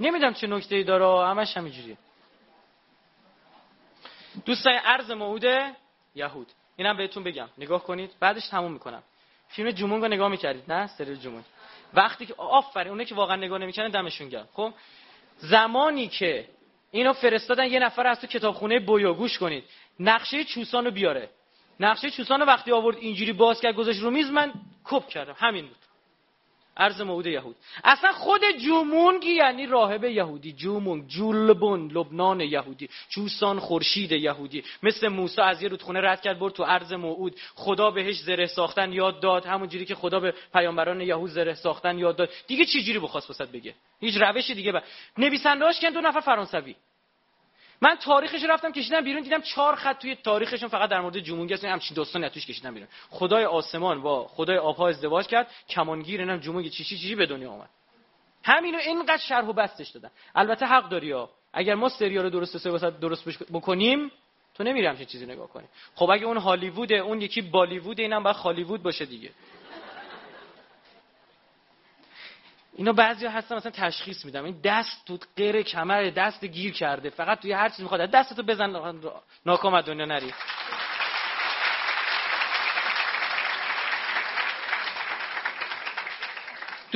نمی‌دونم 0.00 0.34
چه 0.34 0.46
نکته 0.46 0.76
ای 0.76 0.84
داره 0.84 1.28
همش 1.28 1.56
همینجوریه. 1.56 1.96
دوستای 4.44 4.80
ارز 4.84 5.10
موعود 5.10 5.44
یهود. 6.14 6.52
اینم 6.76 6.96
بهتون 6.96 7.24
بگم. 7.24 7.48
نگاه 7.58 7.84
کنید. 7.84 8.10
بعدش 8.20 8.48
تموم 8.48 8.72
می‌کنم. 8.72 9.02
فیلم 9.48 9.70
جمونگ 9.70 10.02
رو 10.02 10.08
نگاه 10.08 10.28
می‌کردید 10.28 10.72
نه؟ 10.72 10.86
سری 10.86 11.16
جمونگ. 11.16 11.44
وقتی 11.94 12.26
که 12.26 12.34
آفرین 12.38 12.88
اونه 12.88 13.04
که 13.04 13.14
واقعا 13.14 13.36
نگاه 13.36 13.58
نمی‌کنن 13.58 13.88
دمشون 13.88 14.28
گرم. 14.28 14.48
خب 14.52 14.72
زمانی 15.38 16.08
که 16.08 16.48
اینو 16.90 17.12
فرستادن 17.12 17.64
یه 17.64 17.78
نفر 17.78 18.06
از 18.06 18.20
تو 18.20 18.26
کتابخونه 18.26 18.80
بویا 18.80 19.12
گوش 19.12 19.38
کنید. 19.38 19.64
نقشه 20.00 20.44
چوسان 20.44 20.84
رو 20.84 20.90
بیاره. 20.90 21.30
نقشه 21.80 22.10
چوسان 22.10 22.40
رو 22.40 22.46
وقتی 22.46 22.72
آورد 22.72 22.96
اینجوری 22.96 23.32
باز 23.32 23.60
کرد 23.60 23.74
گذاشت 23.74 24.02
رو 24.02 24.10
میز 24.10 24.30
من 24.30 24.52
کپ 24.84 25.08
کردم. 25.08 25.34
همین 25.38 25.66
بود. 25.66 25.85
عرض 26.76 27.00
موعود 27.00 27.26
یهود. 27.26 27.56
اصلا 27.84 28.12
خود 28.12 28.40
جومونگی 28.64 29.34
یعنی 29.34 29.66
راهب 29.66 30.04
یهودی. 30.04 30.52
جومونگ 30.52 31.06
جولبون 31.06 31.90
لبنان 31.92 32.40
یهودی. 32.40 32.88
چوسان 33.08 33.58
خورشید 33.58 34.12
یهودی. 34.12 34.64
مثل 34.82 35.08
موسی 35.08 35.40
از 35.40 35.62
یه 35.62 35.68
رودخونه 35.68 36.00
رد 36.00 36.20
کرد 36.20 36.38
برد 36.38 36.52
تو 36.52 36.64
عرض 36.64 36.92
موعود. 36.92 37.36
خدا 37.54 37.90
بهش 37.90 38.16
زره 38.20 38.46
ساختن 38.46 38.92
یاد 38.92 39.20
داد. 39.20 39.46
همونجوری 39.46 39.84
که 39.84 39.94
خدا 39.94 40.20
به 40.20 40.34
پیامبران 40.52 41.00
یهود 41.00 41.30
زره 41.30 41.54
ساختن 41.54 41.98
یاد 41.98 42.16
داد. 42.16 42.30
دیگه 42.46 42.64
چی 42.64 42.82
جوری 42.82 42.98
بخواست 42.98 43.42
بگه؟ 43.52 43.74
هیچ 44.00 44.16
روشی 44.16 44.54
دیگه 44.54 44.72
با 44.72 44.80
نویسنده‌اش 45.18 45.80
کن 45.80 45.90
دو 45.90 46.00
نفر 46.00 46.20
فرانسوی. 46.20 46.74
من 47.80 47.96
تاریخش 47.96 48.44
رفتم 48.48 48.72
کشیدم 48.72 49.00
بیرون 49.00 49.22
دیدم 49.22 49.40
چهار 49.40 49.74
خط 49.74 49.98
توی 49.98 50.14
تاریخشون 50.14 50.68
فقط 50.68 50.90
در 50.90 51.00
مورد 51.00 51.18
جمونگی 51.18 51.54
هست 51.54 51.64
همچین 51.64 51.94
داستانی 51.94 52.28
توش 52.28 52.46
کشیدم 52.46 52.74
بیرون. 52.74 52.88
خدای 53.10 53.44
آسمان 53.44 54.02
با 54.02 54.26
خدای 54.26 54.58
آبها 54.58 54.88
ازدواج 54.88 55.26
کرد 55.26 55.50
کمانگیر 55.68 56.20
اینم 56.20 56.38
جمونگی 56.38 56.70
چی 56.70 56.84
چی 56.84 56.98
چی 56.98 57.14
به 57.14 57.26
دنیا 57.26 57.50
آمد. 57.50 57.68
همینو 58.44 58.78
اینقدر 58.78 59.16
شرح 59.16 59.46
و 59.46 59.52
بستش 59.52 59.88
دادن. 59.88 60.10
البته 60.34 60.66
حق 60.66 60.88
داری 60.88 61.12
ها. 61.12 61.30
اگر 61.52 61.74
ما 61.74 61.88
سریال 61.88 62.30
درست 62.30 62.58
سه 62.58 62.90
درست 62.90 63.28
بکنیم 63.52 64.10
تو 64.54 64.64
نمیری 64.64 64.86
همچین 64.86 65.06
چیزی 65.06 65.26
نگاه 65.26 65.48
کنی. 65.48 65.66
خب 65.94 66.10
اگه 66.10 66.24
اون 66.24 66.36
هالیووده 66.36 66.94
اون 66.94 67.20
یکی 67.20 67.42
بالیوود 67.42 68.00
اینم 68.00 68.22
باید 68.22 68.36
خالیوود 68.36 68.82
باشه 68.82 69.04
دیگه. 69.04 69.30
اینا 72.76 72.92
بعضی 72.92 73.26
هستن 73.26 73.54
مثلا 73.54 73.70
تشخیص 73.70 74.24
میدم. 74.24 74.44
این 74.44 74.60
دست 74.64 75.06
تو 75.06 75.18
غیر 75.36 75.62
کمر 75.62 76.10
دست 76.10 76.44
گیر 76.44 76.72
کرده. 76.72 77.10
فقط 77.10 77.40
توی 77.40 77.52
هر 77.52 77.68
چیز 77.68 77.80
می‌خواد. 77.80 78.10
دستتو 78.10 78.42
بزن 78.42 79.00
ناکام 79.46 79.74
از 79.74 79.84
دنیا 79.84 80.04
نری. 80.04 80.32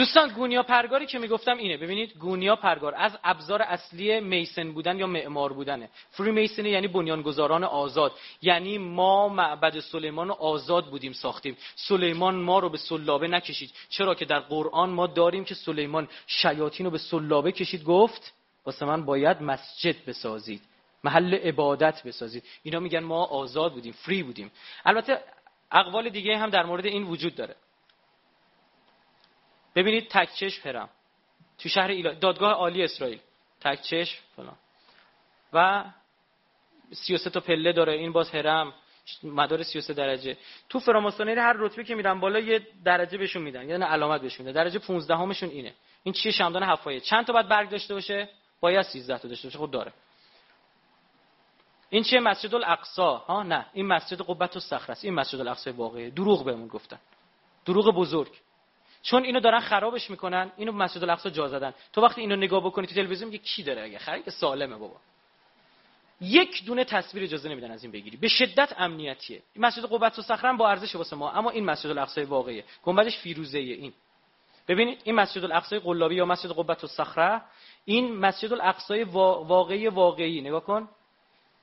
دوستان 0.01 0.29
گونیا 0.29 0.63
پرگاری 0.63 1.07
که 1.07 1.19
می‌گفتم 1.19 1.57
اینه. 1.57 1.77
ببینید 1.77 2.13
گونیا 2.19 2.57
پرگار 2.57 2.95
از 2.97 3.19
ابزار 3.25 3.63
اصلی 3.63 4.21
میسن 4.21 4.73
بودن 4.73 4.99
یا 4.99 5.07
معمار 5.07 5.53
بودنه. 5.53 5.89
فری 6.11 6.31
میسن 6.33 6.67
یعنی 6.67 6.89
بنیانگذاران 6.89 7.65
آزاد. 7.65 8.13
یعنی 8.43 8.79
ما 8.79 9.29
معبد 9.29 9.81
سلیمان 9.81 10.29
رو 10.29 10.35
آزاد 10.35 10.87
بودیم 10.87 11.13
ساختیم. 11.13 11.57
سلیمان 11.75 12.35
ما 12.35 12.59
رو 12.59 12.69
به 12.69 12.79
سلابه 12.79 13.29
نکشید. 13.29 13.73
چرا 13.89 14.15
که 14.15 14.25
در 14.25 14.39
قرآن 14.39 14.91
ما 14.91 15.07
داریم 15.07 15.45
که 15.45 15.55
سلیمان 15.55 16.09
شیاطین 16.27 16.87
رو 16.87 16.93
به 16.93 16.99
سلابه 16.99 17.53
کشید؟ 17.53 17.85
گفت 17.85 18.33
واسه 18.65 18.87
من 18.87 19.05
باید 19.05 19.43
مسجد 19.43 20.05
بسازید. 20.07 20.63
محل 21.05 21.35
عبادت 21.35 22.03
بسازید. 22.03 22.45
اینا 22.63 22.81
میگن 22.81 23.01
ما 23.01 23.25
آزاد 23.25 23.73
بودیم 23.73 23.93
فری 23.93 24.23
بودیم. 24.23 24.51
البته 24.85 25.19
اقوال 25.73 26.09
دیگه 26.09 26.39
هم 26.39 26.51
در 26.51 26.67
مورد 26.67 26.87
این 26.87 27.03
وجود 27.03 27.35
داره. 27.35 27.57
ببینید 29.75 30.09
تکچش 30.09 30.67
هرم 30.67 30.89
تو 31.59 31.69
شهر 31.69 31.89
ایلا... 31.89 32.15
دادگاه 32.15 32.53
عالی 32.53 32.85
اسرائیل. 32.85 33.21
تکچش 33.61 34.21
فلان. 34.37 34.57
و 35.53 35.85
33 36.93 37.31
تا 37.31 37.41
پله 37.41 37.73
داره. 37.73 37.93
این 37.93 38.13
باز 38.13 38.31
هرم 38.31 38.75
مدار 39.23 39.63
33 39.63 39.95
درجه. 39.95 40.37
تو 40.69 40.81
فراماسونری 40.81 41.41
هر 41.41 41.57
رتبه 41.59 41.85
که 41.85 41.95
میرن 41.95 42.21
بالا 42.21 42.39
یه 42.39 42.67
درجه 42.85 43.19
بهشون 43.19 43.43
میدن. 43.43 43.69
یعنی 43.69 43.85
علامت 43.85 44.21
بهشون 44.21 44.47
میدن. 44.47 44.63
درجه 44.63 44.79
15 44.79 45.17
همشون 45.17 45.49
اینه. 45.49 45.75
این 46.03 46.15
چیه؟ 46.15 46.33
شمدان 46.33 46.63
هفایه 46.63 47.01
چند 47.01 47.27
تا 47.27 47.33
باید 47.33 47.49
برگ 47.49 47.69
داشته 47.69 47.95
باشه؟ 47.95 48.29
باید 48.61 48.83
13 48.83 49.19
تا 49.19 49.29
داشته 49.29 49.49
باشه. 49.49 49.59
خود 49.59 49.71
داره. 49.71 49.93
این 51.91 52.03
چیه؟ 52.03 52.21
مسجد 52.21 52.55
الاقصا 52.55 53.17
ها؟ 53.17 53.43
نه. 53.43 53.67
این 53.73 53.87
مسجد 53.87 54.21
قبت 54.21 54.57
الصخره 54.57 54.91
است. 54.91 55.05
این 55.05 55.15
مسجد 55.15 55.41
الاقصا 55.41 55.73
واقعی 55.73 56.11
دروغ 56.11 56.45
بهمون 56.45 56.69
گفتن. 56.69 56.99
دروغ 57.67 57.95
بزرگ. 57.95 58.33
چون 59.03 59.25
اینو 59.25 59.41
دارن 59.41 59.61
خرابش 59.61 60.11
می‌کنن 60.11 60.53
اینو 60.57 60.73
مسجد 60.73 61.03
الاقصا 61.03 61.31
جا 61.31 61.49
زدن. 61.49 61.75
تو 61.93 62.01
وقتی 62.01 62.21
اینو 62.21 62.37
نگاه 62.37 62.65
بکنی 62.65 62.87
تو 62.87 62.95
تلویزیون 62.95 63.31
میگه 63.31 63.45
کی 63.45 63.63
داره 63.63 63.83
اگه؟ 63.83 63.99
خرید 63.99 64.31
سالمه 64.31 64.77
بابا. 64.77 64.97
یک 66.21 66.65
دونه 66.65 66.85
تصویر 66.85 67.25
اجازه 67.25 67.49
نمیدن 67.49 67.71
از 67.71 67.83
این 67.83 67.93
بگیری. 67.93 68.17
به 68.17 68.29
شدت 68.29 68.75
امنیتیه. 68.79 69.43
این 69.55 69.65
مسجد 69.65 69.85
قبت 69.85 70.19
و 70.19 70.23
صخره 70.23 70.57
با 70.57 70.71
ارزش 70.71 70.97
واسه 70.97 71.17
ما 71.17 71.31
اما 71.31 71.51
این 71.51 71.65
مسجد 71.65 71.91
الاقصا 71.91 72.25
واقعیه. 72.25 72.65
گنبدش 72.83 73.19
فیروزه 73.19 73.59
این. 73.59 73.93
ببینید 74.69 75.01
این 75.05 75.15
مسجد 75.15 75.45
الاقصا 75.45 75.79
قلابی 75.79 76.15
یا 76.15 76.25
مسجد 76.25 76.51
قبت 76.51 76.85
و 76.85 76.87
صخره 76.87 77.43
این 77.85 78.17
مسجد 78.17 78.53
الاقصا 78.53 79.05
واقعی 79.05 79.89
واقعی. 79.89 80.41
نگاه 80.41 80.65
کن. 80.65 80.89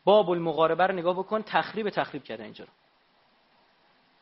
باب 0.03 0.29
المغاربه 0.29 0.87
رو 0.87 0.95
نگاه 0.95 1.19
بکن 1.19 1.41
تخریب 1.41 1.89
تخریب 1.89 2.23
کرده 2.23 2.43
اینجا 2.43 2.67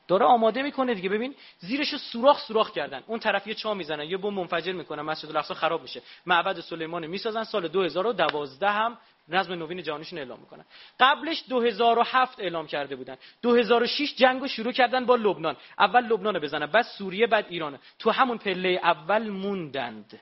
داره 0.08 0.26
آماده 0.26 0.62
می‌کنه 0.62 0.94
دیگه. 0.94 1.10
ببین 1.10 1.36
زیرش 1.60 1.96
سوراخ 1.96 2.40
سوراخ 2.40 2.72
کردن. 2.72 3.04
اون 3.08 3.20
طرف 3.20 3.48
یه 3.48 3.54
چا 3.54 3.74
می‌زنن 3.74 4.04
یه 4.04 4.18
بمب 4.18 4.40
منفجر 4.40 4.72
می‌کنن 4.72 5.02
مسجد 5.02 5.30
الاقصا 5.30 5.54
خراب 5.54 5.82
میشه. 5.82 6.02
معبد 6.26 6.60
سلیمان 6.60 7.08
می‌سازن 7.08 7.44
سال 7.44 7.68
2012 7.68 8.70
هم 8.70 8.98
نظم 9.30 9.54
نوین 9.54 9.84
جهانیشون 9.84 10.20
اعلام 10.20 10.40
می‌کنن. 10.40 10.66
قبلش 11.00 11.44
2007 11.50 12.40
اعلام 12.40 12.68
کرده 12.68 12.96
بودن. 12.96 13.18
2006 13.42 14.16
جنگو 14.16 14.48
شروع 14.48 14.72
کردن 14.72 15.06
با 15.06 15.16
لبنان. 15.16 15.56
اول 15.80 16.04
لبنان 16.04 16.40
بزنن 16.40 16.66
بعد 16.66 16.86
سوریه 16.98 17.28
بعد 17.28 17.46
ایران. 17.50 17.80
تو 18.00 18.12
همون 18.12 18.38
پله 18.38 18.80
اول 18.84 19.30
موندند. 19.30 20.20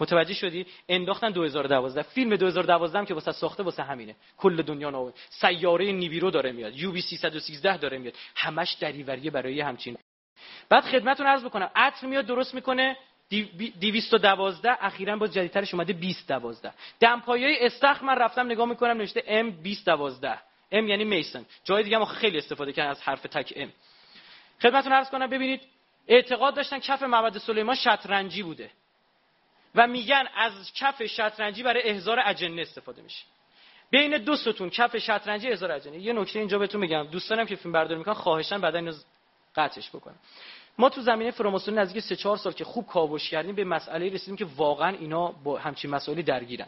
متوجه 0.00 0.34
شدی؟ 0.34 0.66
انداختن 0.88 1.30
2012 1.30 2.02
فیلم 2.02 2.36
2012 2.36 2.98
هم 2.98 3.06
که 3.06 3.14
واسه 3.14 3.32
ساخته 3.32 3.62
واسه 3.62 3.82
همینه. 3.82 4.16
کل 4.36 4.62
دنیا 4.62 4.90
نو 4.90 5.10
سیاره 5.30 5.92
نیویرو 5.92 6.30
داره 6.30 6.52
میاد. 6.52 6.76
یو 6.76 6.92
بی 6.92 7.00
313 7.00 7.76
داره 7.76 7.98
میاد. 7.98 8.14
همش 8.36 8.72
دریوریه 8.72 9.30
برای 9.30 9.60
همچین. 9.60 9.96
بعد 10.68 10.84
خدمتتون 10.84 11.26
عرض 11.26 11.44
بکنم. 11.44 11.70
عطر 11.76 12.06
میاد 12.06 12.26
درست 12.26 12.54
می‌کنه. 12.54 12.96
212 13.30 14.76
اخیرا 14.80 15.16
با 15.16 15.26
جدیدترش 15.26 15.74
اومده 15.74 15.92
2012 15.92 16.72
دمپایی 17.00 17.58
استخر 17.58 18.04
من 18.04 18.14
رفتم 18.14 18.46
نگاه 18.46 18.68
می‌کنم 18.68 18.90
نوشته 18.90 19.22
ام 19.26 19.50
2012 19.50 20.38
ام 20.72 20.88
یعنی 20.88 21.04
میسن. 21.04 21.46
جای 21.64 21.82
دیگه 21.82 21.98
ما 21.98 22.04
خیلی 22.04 22.38
استفاده 22.38 22.72
کردن 22.72 22.90
از 22.90 23.02
حرف 23.02 23.22
تک 23.22 23.52
ام 23.56 23.72
خدمتتون 24.62 24.92
عرض 24.92 25.10
کنم 25.10 25.26
ببینید 25.26 25.60
اعتقاد 26.08 26.54
داشتن 26.54 26.78
کف 26.78 27.02
معبد 27.02 27.38
سلیمان 27.38 27.74
شطرنجی 27.74 28.42
بوده. 28.42 28.70
و 29.74 29.86
میگن 29.86 30.24
از 30.36 30.72
کف 30.74 31.06
شطرنجی 31.06 31.62
برای 31.62 31.82
احضار 31.82 32.20
اجنه 32.24 32.62
استفاده 32.62 33.02
میشه. 33.02 33.24
بین 33.90 34.18
دو 34.18 34.36
ستون 34.36 34.70
کف 34.70 34.96
شطرنجی 34.96 35.48
احضار 35.48 35.72
اجنه. 35.72 35.98
یه 35.98 36.12
نکته 36.12 36.38
اینجا 36.38 36.58
بهتون 36.58 36.80
میگم. 36.80 37.02
دوستانم 37.02 37.46
که 37.46 37.56
فیلم 37.56 37.72
برداری 37.72 37.98
می‌کنن 37.98 38.14
خواهشن 38.14 38.60
بعدا 38.60 38.78
اینو 38.78 38.92
قطعش 39.56 39.88
بکنم. 39.88 40.14
ما 40.78 40.88
تو 40.88 41.00
زمینه 41.00 41.30
فراماسونی 41.30 41.76
نزدیک 41.76 42.02
3 42.02 42.16
4 42.16 42.36
سال 42.36 42.52
که 42.52 42.64
خوب 42.64 42.86
کاوش 42.86 43.30
کردیم 43.30 43.54
به 43.54 43.64
مسئله 43.64 44.08
رسیدیم 44.08 44.36
که 44.36 44.46
واقعا 44.56 44.96
اینا 44.96 45.26
با 45.26 45.58
همچین 45.58 45.90
مسائلی 45.90 46.22
درگیرن. 46.22 46.66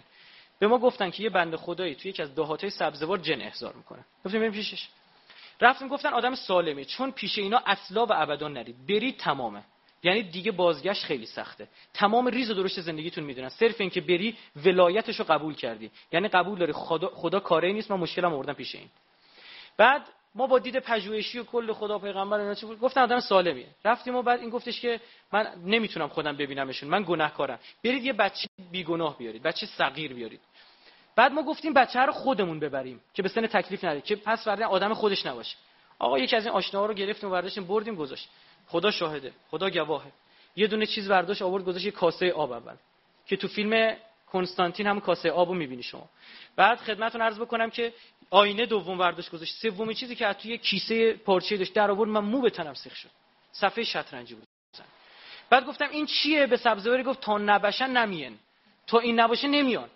به 0.58 0.66
ما 0.66 0.78
گفتن 0.78 1.10
که 1.10 1.22
یه 1.22 1.30
بنده 1.30 1.56
خدایی 1.56 1.94
توی 1.94 2.10
یکی 2.10 2.22
از 2.22 2.34
دهاتای 2.34 2.70
سبزوار 2.70 3.18
جن 3.18 3.40
احضار 3.40 3.72
می‌کنه. 3.72 4.04
گفتیم 4.24 4.40
بریم 4.40 4.52
پیشش. 4.52 4.88
رفتیم 5.60 5.88
گفتن 5.88 6.12
آدم 6.12 6.34
سالمه. 6.34 6.84
چون 6.84 7.10
پیش 7.10 7.38
اینا 7.38 7.62
اصلا 7.66 8.06
و 8.06 8.12
ابدا 8.12 8.48
نرید. 8.48 8.86
برید 8.86 9.16
تمامه. 9.16 9.62
یعنی 10.02 10.23
دیگه 10.23 10.52
بازگشت 10.52 11.05
خیلی 11.05 11.27
سخته. 11.27 11.68
تمام 11.94 12.27
ریز 12.27 12.51
و 12.51 12.55
درشت 12.55 12.81
زندگیتون 12.81 13.24
می‌دونن. 13.24 13.48
صرف 13.48 13.81
اینکه 13.81 14.01
بری 14.01 14.36
ولایتش 14.64 15.16
رو 15.16 15.24
قبول 15.24 15.55
کردی. 15.55 15.90
یعنی 16.12 16.28
قبول 16.28 16.59
داری 16.59 16.73
خدا, 16.73 17.09
خدا 17.09 17.40
کاری 17.40 17.73
نیست 17.73 17.90
من 17.90 17.97
مشکلم 17.97 18.35
آوردم 18.35 18.52
پیش 18.52 18.74
این. 18.74 18.89
بعد 19.77 20.02
ما 20.35 20.47
با 20.47 20.59
دید 20.59 20.78
پژوهشی 20.78 21.39
و 21.39 21.44
کل 21.44 21.73
خدا 21.73 21.98
پیغمبر 21.98 22.40
اینا 22.40 22.55
چی 22.55 22.66
گفتن 22.66 23.01
آدم 23.01 23.20
سالمیه. 23.20 23.66
رفتیم 23.85 24.14
و 24.14 24.23
بعد 24.23 24.40
این 24.40 24.51
گفتش 24.51 24.81
که 24.81 25.01
من 25.32 25.52
نمی‌تونم 25.64 26.09
خودم 26.09 26.36
ببینمشون. 26.36 26.89
من 26.89 27.05
گناهکارم. 27.09 27.59
برید 27.85 28.05
یه 28.05 28.12
بچه 28.12 28.48
بیگناه 28.70 29.18
بیارید. 29.18 29.43
بچه 29.43 29.66
صغیر 29.66 30.14
بیارید. 30.14 30.40
بعد 31.16 31.32
ما 31.32 31.43
گفتیم 31.43 31.73
بچه 31.73 32.01
رو 32.01 32.12
خودمون 32.12 32.60
ببریم. 32.60 33.01
که 33.14 33.23
به 33.23 33.28
سن 33.28 33.47
تکلیف 33.47 33.85
نده 33.85 34.01
که 34.01 34.16
پس 34.16 34.44
فردا 34.44 34.66
آدم 34.66 34.94
خودش 34.94 35.27
نباشه. 35.27 35.56
آقا 35.98 36.18
یکی 36.18 36.36
از 36.36 36.47
این 36.47 36.55
آشناها 36.55 36.86
رو 36.86 36.94
گرفتیم 36.94 37.31
و 37.32 37.43
بردیم 37.68 37.94
گذاشت. 37.94 38.28
خدا 38.66 38.90
شاهده 38.90 39.32
خدا 39.51 39.70
گواهه. 39.70 40.12
یه 40.56 40.66
دونه 40.66 40.86
چیز 40.86 41.09
برداشت 41.09 41.43
آورد 41.43 41.64
گذاشت 41.64 41.84
یه 41.84 41.90
کاسه 41.90 42.32
آب 42.32 42.52
اول. 42.52 42.74
که 43.26 43.36
تو 43.36 43.48
فیلم 43.48 43.97
کنستانتین 44.26 44.86
هم 44.86 45.01
کاسه 45.01 45.30
آبو 45.30 45.55
می‌بینی 45.55 45.82
شما. 45.82 46.09
بعد 46.56 46.78
خدمتتون 46.78 47.22
عرض 47.22 47.38
بکنم 47.38 47.70
که 47.70 47.93
آینه 48.30 48.66
دوم 48.66 48.98
برداشت 48.98 49.30
گذاشت. 49.30 49.55
سومی 49.55 49.94
چیزی 49.94 50.14
که 50.14 50.32
توی 50.32 50.59
کیسه 50.59 51.12
پارچه 51.12 51.56
داشت 51.56 51.74
در 51.74 51.90
آورد 51.90 52.10
من 52.10 52.20
مو 52.20 52.40
به 52.40 52.51
تنم 52.51 52.74
سیخ 52.74 52.94
شد. 52.97 53.09
صفحه 53.52 53.84
شطرنجی 53.84 54.34
بود. 54.34 54.48
بعد 55.51 55.66
گفتم 55.66 55.88
این 55.90 56.06
چیه؟ 56.06 56.47
به 56.47 56.56
سبزواری 56.56 57.02
گفت 57.02 57.20
تا 57.20 57.38
نباشن 57.38 57.90
نمین 57.90 58.38
تا 58.86 58.98
این 58.98 59.20
نباشه 59.20 59.48
نمیان. 59.48 59.90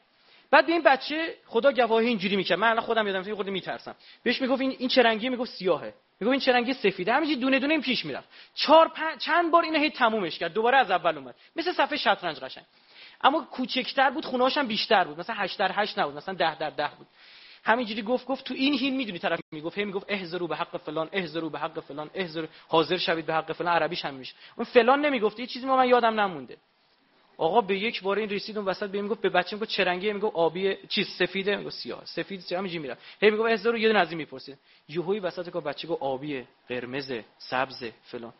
بعد 0.50 0.66
به 0.66 0.72
این 0.72 0.82
بچه 0.82 1.34
خدا 1.46 1.72
گواهی 1.72 2.06
اینجوری 2.06 2.36
می‌کرد. 2.36 2.58
من 2.58 2.68
الان 2.70 2.80
خودم 2.80 3.06
یادم 3.06 3.34
خود 3.34 3.48
میترسم. 3.48 3.94
بهش 4.22 4.42
می‌گفت 4.42 4.60
این 4.60 4.76
این 4.78 4.88
چه 4.88 5.02
رنگی 5.02 5.28
می‌گفت 5.28 5.50
سیاهه. 5.50 5.94
می‌گفت 6.20 6.32
این 6.32 6.40
چه 6.40 6.52
رنگی 6.52 6.72
سفیده. 6.72 7.12
همینجوری 7.12 7.40
دونه 7.40 7.58
دونه 7.58 7.72
این 7.72 7.82
پیش 7.82 8.04
می‌رفت. 8.04 8.28
چهار 8.54 8.92
چند 9.18 9.50
بار 9.50 9.62
اینو 9.62 9.78
هی 9.78 9.90
تمومش 9.90 10.38
کرد. 10.38 10.52
دوباره 10.52 10.78
از 10.78 10.90
اول 10.90 11.18
اومد. 11.18 11.34
مثل 11.56 11.72
صفحه 11.72 11.96
شطرنج 11.96 12.38
قشنگ. 12.38 12.64
اما 13.20 13.40
کوچکتر 13.40 14.10
بود 14.10 14.24
خونه‌هاش 14.24 14.58
هم 14.58 14.66
بیشتر 14.66 15.04
بود. 15.04 15.20
مثلا 15.20 15.36
8 15.36 15.58
در 15.58 15.72
8 15.74 15.98
نبود 15.98 16.16
مثلا 16.16 16.34
10 16.34 16.58
در 16.58 16.70
10 16.70 16.90
بود. 16.98 17.06
همینجوری 17.64 18.02
گفت 18.02 18.26
گفت 18.26 18.44
تو 18.44 18.54
این 18.54 18.74
هین 18.74 18.96
می‌دونی 18.96 19.18
طرف 19.18 19.40
می‌گفت. 19.52 19.78
هی 19.78 19.84
می‌گفت 19.84 20.06
احذروا 20.08 20.46
به 20.46 20.56
حق 20.56 20.76
فلان 20.76 21.08
احذروا 21.12 21.48
به 21.48 21.58
حق 21.58 21.80
فلان 21.80 22.10
احذر 22.14 22.46
حاضر 22.68 22.96
شوید 22.96 23.26
به 23.26 23.34
حق 23.34 23.52
فلان. 23.52 23.74
عربیش 23.74 24.04
هم 24.04 24.14
میشه 24.14 24.34
اون 24.56 24.64
فلان 24.64 25.00
نمی‌گفت. 25.00 25.40
یه 25.40 25.46
چیزی 25.46 25.66
ما 25.66 25.76
من 25.76 25.88
یادم 25.88 26.20
نمونده. 26.20 26.56
آقا 27.40 27.60
به 27.60 27.78
یک 27.78 28.02
بار 28.02 28.18
این 28.18 28.30
رسید 28.30 28.58
اون 28.58 28.66
وسط 28.66 28.90
بهم 28.90 29.08
گفت 29.08 29.20
به 29.20 29.28
بچه 29.28 29.56
می‌گفت 29.56 29.70
چه 29.70 29.84
رنگیه؟ 29.84 30.12
می‌گفت 30.12 30.36
آبی 30.36 30.76
چیز 30.88 31.08
سفیده. 31.18 31.56
می‌گفت 31.56 31.74
سیاه. 31.74 32.04
سفید 32.04 32.44
چه 32.46 32.58
همینجوری 32.58 32.78
میره 32.82 32.96
هی 33.22 33.30
می‌گفت 33.30 33.48
احذروا 33.48 33.78
یه 33.78 33.88
دونه 33.88 34.00
از 34.00 34.08
این 34.08 34.18
می‌پرسید 34.18 34.58
یهویی 34.88 35.20
وسط 35.20 35.52
که 35.52 35.60
بچه 35.60 35.88
گفت 35.88 36.02
آبیه 36.02 36.46
قرمز 36.68 37.12
سبز 37.38 37.84
فلان. 38.04 38.32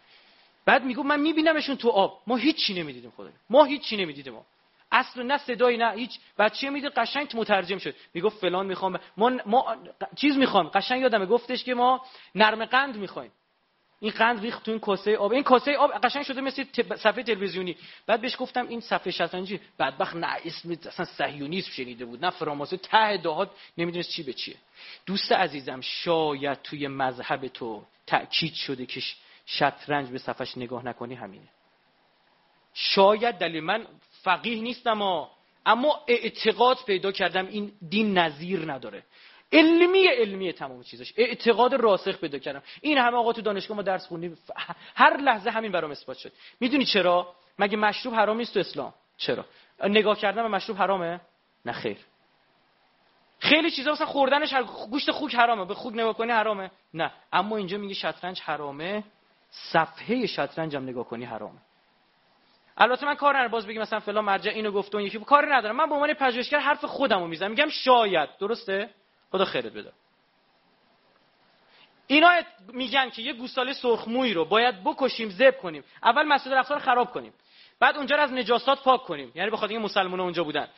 بعد 0.65 0.85
می‌گفت 0.85 1.07
من 1.07 1.21
میبینمشون 1.21 1.77
تو 1.77 1.89
آب. 1.89 2.23
ما 2.27 2.37
هیچ 2.37 2.57
چی 2.57 2.75
نمی‌دیدیم 2.75 3.13
خدا 3.17 3.29
ما 3.51 3.65
هیچ 3.65 3.83
چی 3.83 3.97
نمی‌دیدیم. 3.97 4.33
ما 4.33 4.47
اصل 4.93 5.23
نه 5.23 5.39
صدایی 5.39 5.77
نه 5.77 5.93
هیچ. 5.93 6.19
بچه 6.39 6.71
میده 6.71 6.89
قشنگ 6.89 7.29
مترجم 7.35 7.79
شد. 7.79 7.95
می‌گفت 8.15 8.39
فلان 8.39 8.67
می‌خوام. 8.67 9.01
ما, 9.17 9.33
ما 9.47 9.77
چیز 10.17 10.37
می‌خوام. 10.37 10.69
قشنگ 10.69 11.03
یادمه 11.03 11.27
گفتش 11.27 11.65
که 11.65 11.75
ما 11.75 12.05
نرم 12.35 12.65
قند 12.65 12.97
می‌خوایم. 12.97 13.31
این 14.01 14.13
قند 14.13 14.41
ریخت 14.41 14.65
تو 14.65 14.71
این 14.71 14.81
کاسه 14.81 15.17
آب. 15.17 15.33
این 15.33 15.43
کاسه 15.43 15.77
آب 15.77 15.93
قشنگ 15.93 16.23
شده 16.23 16.41
مثل 16.41 16.65
صفحه 16.97 17.23
تلویزیونی. 17.23 17.77
بعد 18.07 18.21
بهش 18.21 18.37
گفتم 18.39 18.69
این 18.69 18.81
صفحه 18.81 19.11
شطرنجی. 19.11 19.61
بدبخت 19.79 20.17
نه 20.17 20.37
اسم 20.45 20.71
اصلا 20.71 21.05
صهیونیسم 21.05 21.71
شنیده 21.71 22.05
بود. 22.05 22.25
نه 22.25 22.31
فراماسه. 22.31 22.77
ته 22.77 23.17
دهات 23.17 23.51
نمی‌دونست 23.79 24.11
چی 24.11 24.23
به 24.23 24.33
چیه. 24.33 24.57
دوست 25.07 25.33
عزیزم 25.33 25.81
شاید 25.81 26.63
توی 26.63 26.89
مذهب 26.89 27.49
تو 27.49 27.85
تاکید 28.07 28.55
شده 28.55 28.87
که 28.87 29.01
شطرنج 29.47 30.09
به 30.09 30.19
صفحش 30.19 30.59
نگاه 30.59 30.85
نکنی 30.85 31.15
همینه. 31.15 31.49
شاید 32.75 33.35
دلیل 33.35 33.61
من 33.61 33.87
فقیه 34.23 34.63
نیستم 34.63 35.03
اما 35.67 36.05
اعتقاد 36.09 36.79
پیدا 36.87 37.13
کردم 37.13 37.47
این 37.47 37.73
دین 37.89 38.19
نظیر 38.19 38.73
نداره. 38.73 39.03
علمی 39.53 40.07
علمی 40.07 40.53
تمام 40.53 40.83
چیزش 40.83 41.13
اعتقاد 41.17 41.75
راسخ 41.75 42.21
پیدا 42.21 42.39
کردم. 42.39 42.63
این 42.81 42.99
همه 42.99 43.17
آقا 43.17 43.33
تو 43.33 43.43
دانشگاه 43.43 43.77
ما 43.77 43.83
درس 43.83 44.07
خوندیم. 44.07 44.39
هر 44.95 45.17
لحظه 45.17 45.51
همین 45.51 45.73
برام 45.73 45.91
اثبات 45.91 46.17
شد. 46.17 46.33
می‌دونی 46.61 46.85
چرا؟ 46.85 47.35
مگه 47.59 47.77
مشروب 47.77 48.15
حرام 48.15 48.37
نیست 48.37 48.55
تو 48.55 48.61
اسلام؟ 48.61 48.95
چرا؟ 49.17 49.45
نگاه 49.85 50.19
کردن 50.19 50.43
به 50.43 50.49
مشروب 50.49 50.79
حرامه؟ 50.79 51.21
نه 51.65 51.73
خیر. 51.73 51.97
خیلی 53.39 53.71
چیزا 53.71 53.93
مثلا 53.93 54.07
خوردنش 54.07 54.55
گوشت 54.91 55.11
خوک 55.11 55.35
حرامه. 55.35 55.65
به 55.65 55.75
خوک 55.75 55.95
نگاه 55.95 56.15
کنی 56.15 56.33
حرامه؟ 56.33 56.71
نه. 56.95 57.13
اما 57.33 57.57
اینجا 57.57 57.79
میگه 57.79 57.95
شطرنج 57.95 58.41
حرامه. 58.41 59.05
صفحه 59.51 60.27
شطرنج 60.27 60.77
هم 60.77 60.83
نگاه 60.83 61.05
کنی 61.05 61.25
حرامه. 61.25 61.59
البته 62.77 63.07
من 63.07 63.15
کار 63.15 63.35
ندارم. 63.35 63.51
باز 63.51 63.67
بگم 63.67 63.81
مثلا 63.81 64.01
فلان 64.01 64.25
مرجع 64.25 64.51
اینو 64.51 64.71
گفت 64.71 64.95
اون 64.95 65.05
یکی. 65.05 65.19
کاری 65.19 65.51
ندارم. 65.51 65.77
من 65.77 65.89
به 65.89 65.95
عنوان 65.95 66.15
پژوهشگر 66.15 66.59
حرف 66.59 66.85
خودمو 66.85 67.27
می‌زنم. 67.27 67.51
میگم 67.51 67.69
شاید. 67.69 68.29
درسته؟ 68.39 68.91
خدا 69.33 69.45
خیرت 69.45 69.73
بده. 69.73 69.93
اینا 72.07 72.31
میگن 72.73 73.11
که 73.11 73.23
یه 73.23 73.33
گوساله 73.33 73.73
سرخمویی 73.73 74.35
رو 74.35 74.45
باید 74.45 74.85
بکشیم 74.85 75.31
ذبح 75.31 75.57
کنیم. 75.57 75.85
اول 76.03 76.23
مسجد 76.23 76.53
الاقصا 76.53 76.75
رو 76.75 76.81
خراب 76.81 77.13
کنیم. 77.13 77.33
بعد 77.81 77.97
اونجا 77.97 78.17
رو 78.17 78.23
از 78.23 78.33
نجاسات 78.33 78.83
پاک 78.83 79.03
کنیم. 79.03 79.33
یعنی 79.35 79.51
بخاطر 79.51 79.73
اینکه 79.73 79.85
مسلمان‌ها 79.85 80.25
اونجا 80.25 80.45
بودن. 80.45 80.69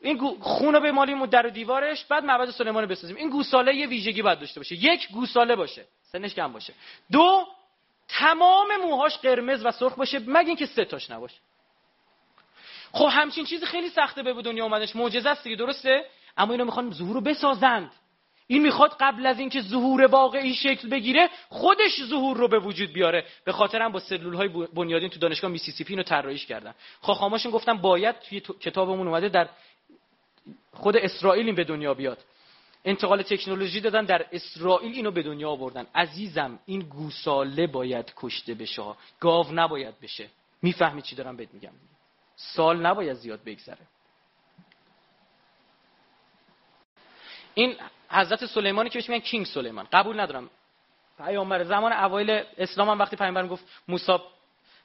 این 0.00 0.40
خون 0.40 0.74
رو 0.74 0.80
بمالیم 0.80 1.26
در 1.26 1.46
و 1.46 1.50
دیوارش 1.50 2.04
بعد 2.04 2.24
معبد 2.24 2.50
سلیمان 2.50 2.82
رو 2.82 2.88
بسازیم. 2.88 3.16
این 3.16 3.30
گوساله 3.30 3.74
یه 3.74 3.86
ویژگی 3.86 4.22
باید 4.22 4.38
داشته 4.38 4.60
باشه. 4.60 4.74
یک 4.74 5.08
گوساله 5.08 5.56
باشه. 5.56 5.84
سنش 6.02 6.34
کم 6.34 6.52
باشه. 6.52 6.74
دو 7.12 7.46
تمام 8.08 8.76
موهاش 8.76 9.18
قرمز 9.18 9.64
و 9.64 9.70
سرخ 9.70 9.94
باشه. 9.94 10.18
مگه 10.18 10.48
اینکه 10.48 10.66
سه 10.66 10.84
تاش 10.84 11.10
نباشه. 11.10 11.36
خب 12.92 13.08
همچین 13.12 13.44
چیزی 13.44 13.66
خیلی 13.66 13.88
سخته 13.88 14.22
به 14.22 14.42
دنیا 14.42 14.64
اومدش 14.64 14.96
معجزه 14.96 15.30
است 15.30 15.44
دیگه 15.44 15.56
درسته؟ 15.56 16.06
اما 16.36 16.52
اینا 16.52 16.64
می‌خوان 16.64 16.92
ظهور 16.92 17.14
رو 17.14 17.20
بسازند. 17.20 17.92
این 18.50 18.62
می‌خواد 18.62 18.96
قبل 19.00 19.26
از 19.26 19.38
اینکه 19.38 19.60
ظهور 19.60 20.06
واقعی 20.06 20.54
شکل 20.54 20.88
بگیره 20.88 21.30
خودش 21.48 22.02
ظهور 22.04 22.36
رو 22.36 22.48
به 22.48 22.58
وجود 22.58 22.92
بیاره. 22.92 23.24
به 23.44 23.52
خاطر 23.52 23.82
هم 23.82 23.92
با 23.92 24.00
سلول 24.00 24.34
های 24.34 24.48
بنیادین 24.48 25.08
تو 25.08 25.18
دانشگاه 25.18 25.50
میسیسیپی 25.50 25.92
اینو 25.92 26.02
طراحیش 26.02 26.46
کردن. 26.46 26.74
خاخاماشون 27.00 27.52
گفتم 27.52 27.78
باید 27.78 28.18
توی 28.20 28.40
کتابمون 28.40 29.08
اومده 29.08 29.28
در 29.28 29.48
خود 30.72 30.96
اسرائیل 30.96 31.46
این 31.46 31.54
به 31.54 31.64
دنیا 31.64 31.94
بیاد. 31.94 32.18
انتقال 32.84 33.22
تکنولوژی 33.22 33.80
دادن 33.80 34.04
در 34.04 34.26
اسرائیل 34.32 34.92
اینو 34.92 35.10
به 35.10 35.22
دنیا 35.22 35.50
آوردن. 35.50 35.86
عزیزم 35.94 36.58
این 36.66 36.80
گوساله 36.80 37.66
باید 37.66 38.12
کشته 38.16 38.54
بشه 38.54 38.82
گاو 39.20 39.46
نباید 39.52 40.00
بشه. 40.00 40.26
می‌فهمی 40.62 41.02
چی 41.02 41.16
دارم 41.16 41.36
بهت 41.36 41.54
میگم؟ 41.54 41.72
سال 42.36 42.86
نباید 42.86 43.16
زیاد 43.16 43.40
بگذره. 43.44 43.86
این 47.54 47.76
حضرت 48.10 48.46
سلیمانی 48.46 48.90
که 48.90 48.98
بهش 48.98 49.08
میگن 49.08 49.24
کینگ 49.24 49.46
سلیمان. 49.46 49.86
قبول 49.92 50.20
ندارم. 50.20 50.50
پیامبر 51.18 51.64
زمان 51.64 51.92
اوایل 51.92 52.42
اسلام 52.58 52.88
هم 52.88 52.98
وقتی 52.98 53.16
پیامبر 53.16 53.46
گفت 53.46 53.64
موسی 53.88 54.18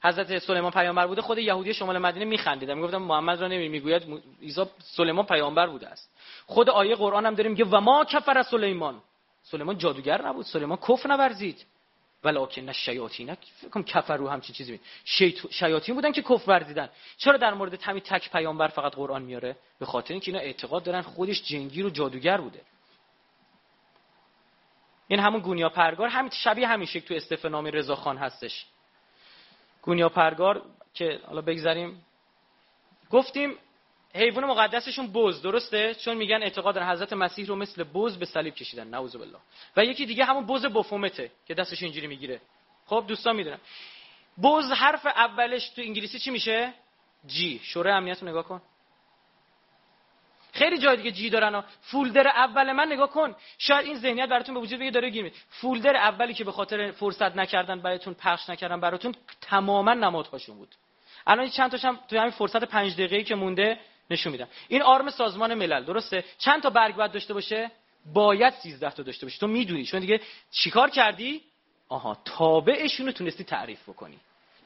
حضرت 0.04 0.40
سلیمان 0.40 0.72
پیامبر 0.72 1.08
بوده 1.08 1.22
خود 1.22 1.38
یهودی 1.38 1.74
شمال 1.74 1.98
مدینه 1.98 2.26
میخندیدن 2.26 2.74
می‌گفتن 2.74 2.98
محمد 2.98 3.42
را 3.42 3.48
نمی 3.48 3.70
می‌گوید 3.70 4.04
عیسی 4.42 4.66
سلیمان 4.80 5.26
پیامبر 5.26 5.68
بوده 5.68 5.88
است. 5.88 6.10
خود 6.46 6.70
آیه 6.70 6.96
قرآن 6.96 7.26
هم 7.26 7.36
داره 7.36 7.50
میگه 7.50 7.66
و 7.66 7.80
ما 7.80 8.06
کفر 8.06 8.44
سلیمان. 8.44 9.02
سلیمان 9.44 9.78
جادوگر 9.78 10.28
نبود. 10.28 10.46
سلیمان 10.46 10.78
کفر 10.78 11.10
نورزید. 11.10 11.66
ولکن 12.26 12.68
الشیاطین 12.68 13.36
فکر 13.36 13.70
کنم 13.70 14.18
رو 14.18 14.30
همچین 14.30 14.56
چیزی. 14.56 14.80
شیط... 15.06 15.52
شیاطین 15.52 15.96
بودن 15.96 16.12
که 16.12 16.22
کفر 16.22 16.44
ورزیدن 16.48 16.90
چرا 17.18 17.38
در 17.38 17.54
مورد 17.54 17.82
همین 17.82 18.02
تک 18.02 18.32
پیامبر 18.32 18.68
فقط 18.68 18.96
قرآن 18.96 19.22
میاره؟ 19.22 19.58
به 19.80 19.86
خاطر 19.86 20.14
اینکه 20.14 20.32
اینا 20.32 20.44
اعتقاد 20.44 20.84
دارن 20.84 21.02
خودش 21.02 21.44
جنگیر 21.44 21.86
و 21.86 21.90
جادوگر 21.90 22.42
بوده. 22.42 22.62
این 25.08 25.20
همون 25.20 25.42
گونیا 25.42 25.70
پرگار 25.70 26.08
همین 26.08 26.32
شبیه 26.32 26.68
همین 26.68 26.86
شکل 26.88 27.08
تو 27.08 27.14
استفنامی 27.14 27.72
رضا 27.72 27.96
خان 27.96 28.18
هستش. 28.18 28.66
گونیا 29.82 30.10
پرگار 30.10 30.62
که 30.94 31.20
حالا 31.28 31.42
بگذاریم 31.42 32.06
گفتیم 33.12 33.58
حیوان 34.16 34.46
مقدسشون 34.46 35.12
بز 35.12 35.42
درسته؟ 35.42 35.96
چون 35.96 36.18
میگن 36.18 36.44
اعتقاد 36.44 36.76
دارن 36.76 36.90
حضرت 36.90 37.14
مسیح 37.14 37.46
رو 37.48 37.56
مثل 37.56 37.84
بز 37.84 38.18
به 38.18 38.26
صلیب 38.26 38.56
کشیدن 38.56 38.88
نعوذ 38.88 39.16
بالله. 39.16 39.38
و 39.78 39.86
یکی 39.86 40.06
دیگه 40.06 40.26
همون 40.26 40.46
بز 40.46 40.66
بفومته 40.66 41.32
که 41.48 41.54
دستش 41.54 41.84
اینجوری 41.84 42.08
می‌گیره. 42.08 42.42
خب 42.86 43.06
دوستان 43.08 43.36
می‌دونن 43.36 43.60
بز 44.44 44.72
حرف 44.72 45.06
اولش 45.06 45.70
تو 45.70 45.82
انگلیسی 45.82 46.20
چی 46.20 46.32
میشه؟ 46.32 46.74
جی 47.28 47.60
شورای 47.64 47.94
امنیت 47.94 48.22
رو 48.22 48.30
نگاه 48.30 48.44
کن. 48.44 48.62
خیلی 50.54 50.78
جای 50.78 50.98
دیگه 50.98 51.12
جی 51.12 51.30
دارن 51.30 51.64
فولدر 51.82 52.28
اول 52.28 52.72
من 52.72 52.88
نگاه 52.92 53.10
کن. 53.10 53.36
شاید 53.58 53.86
این 53.86 53.98
ذهنیت 53.98 54.30
براتون 54.30 54.56
به 54.56 54.62
وجود 54.62 54.80
بگه 54.80 54.92
داره 54.92 55.10
گیر 55.10 55.32
فولدر 55.50 55.96
اولی 55.96 56.34
که 56.34 56.44
به 56.44 56.52
خاطر 56.52 56.92
فرصت 56.92 57.36
نکردن 57.36 57.82
براتون 57.82 58.14
پخش 58.14 58.50
نکردن 58.50 58.80
براتون 58.80 59.16
تماما 59.42 59.94
نمادهاشون 59.94 60.58
بود. 60.58 60.76
الان 61.28 61.50
چند 61.50 61.72
تاشم 61.72 62.00
توی 62.10 62.18
همین 62.18 62.32
فرصت 62.32 62.64
پنج 62.64 62.94
دقیقه‌ای 62.94 63.24
که 63.24 63.36
مونده 63.36 63.80
نشون 64.10 64.32
میدم. 64.32 64.48
این 64.68 64.82
آرم 64.82 65.10
سازمان 65.10 65.54
ملل 65.54 65.84
درسته؟ 65.84 66.24
چند 66.38 66.64
تا 66.64 66.70
برگ 66.70 66.96
باید 66.96 67.12
داشته 67.12 67.34
باشه؟ 67.34 67.72
باید 68.14 68.54
13 68.54 68.92
تا 68.92 69.04
داشته 69.04 69.26
باشه. 69.26 69.40
تو 69.40 69.48
می‌دونی. 69.48 69.86
چون 69.86 70.00
دیگه 70.00 70.22
چیکار 70.52 70.90
کردی؟ 70.90 71.42
آها 71.90 72.18
تابعشون 72.26 73.06
رو 73.06 73.12
تونستی 73.12 73.44
تعریف 73.44 73.90
بکنی. 73.90 74.18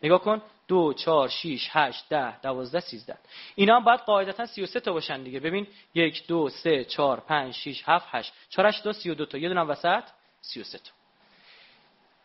نگاه 0.03 0.21
کن. 0.21 0.41
دو 0.67 0.93
چهار 0.93 1.29
شیش 1.29 1.69
هشت 1.71 2.09
ده 2.09 2.41
دوازده 2.41 2.79
سیزده. 2.79 3.17
اینا 3.55 3.75
هم 3.75 3.83
باید 3.83 3.99
قاعدتا 3.99 4.45
سی 4.45 4.63
و 4.63 4.65
سه 4.65 4.79
تا 4.79 4.93
باشن 4.93 5.23
دیگه. 5.23 5.39
ببین 5.39 5.67
یک 5.93 6.27
دو 6.27 6.49
سه 6.49 6.83
چهار 6.83 7.19
پنج 7.19 7.53
شیش 7.53 7.83
هفت 7.85 8.07
هشت. 8.11 8.33
چهار 8.49 8.67
هشت 8.67 8.83
دو 8.83 8.93
سی 8.93 9.09
و 9.09 9.13
دو 9.13 9.25
تا. 9.25 9.37
یه 9.37 9.49
دونم 9.49 9.69
وسط 9.69 10.03
سی 10.41 10.61
و 10.61 10.63
سه 10.63 10.77
تا. 10.77 10.91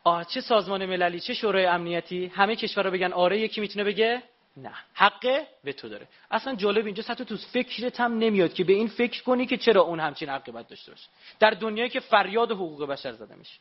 آه 0.04 0.24
چه 0.24 0.40
سازمان 0.40 0.86
مللی 0.86 1.20
چه 1.20 1.34
شورای 1.34 1.66
امنیتی؟ 1.66 2.26
همه 2.26 2.56
کشورها 2.56 2.90
بگن 2.90 3.12
آره 3.12 3.38
یکی 3.38 3.60
می‌تونه 3.60 3.84
بگه 3.84 4.22
نه. 4.56 4.74
حقه 4.94 5.46
به 5.64 5.72
تو 5.72 5.88
داره. 5.88 6.08
اصلا 6.30 6.54
جالب 6.54 6.86
اینجا 6.86 7.04
حتی 7.08 7.24
تو 7.24 7.36
فکرت 7.36 8.00
هم 8.00 8.18
نمیاد 8.18 8.52
که 8.52 8.64
به 8.64 8.72
این 8.72 8.88
فکر 8.88 9.22
کنی 9.22 9.46
که 9.46 9.56
چرا 9.56 9.82
اون 9.82 10.00
همچین 10.00 10.28
حقی 10.28 10.52
باید 10.52 10.66
داشته 10.66 10.92
باشه. 10.92 11.08
در 11.40 11.50
دنیایی 11.50 11.90
که 11.90 12.00
فریاد 12.00 12.50
حقوق 12.50 12.86
بشر 12.86 13.12
زده 13.12 13.34
میشه. 13.34 13.58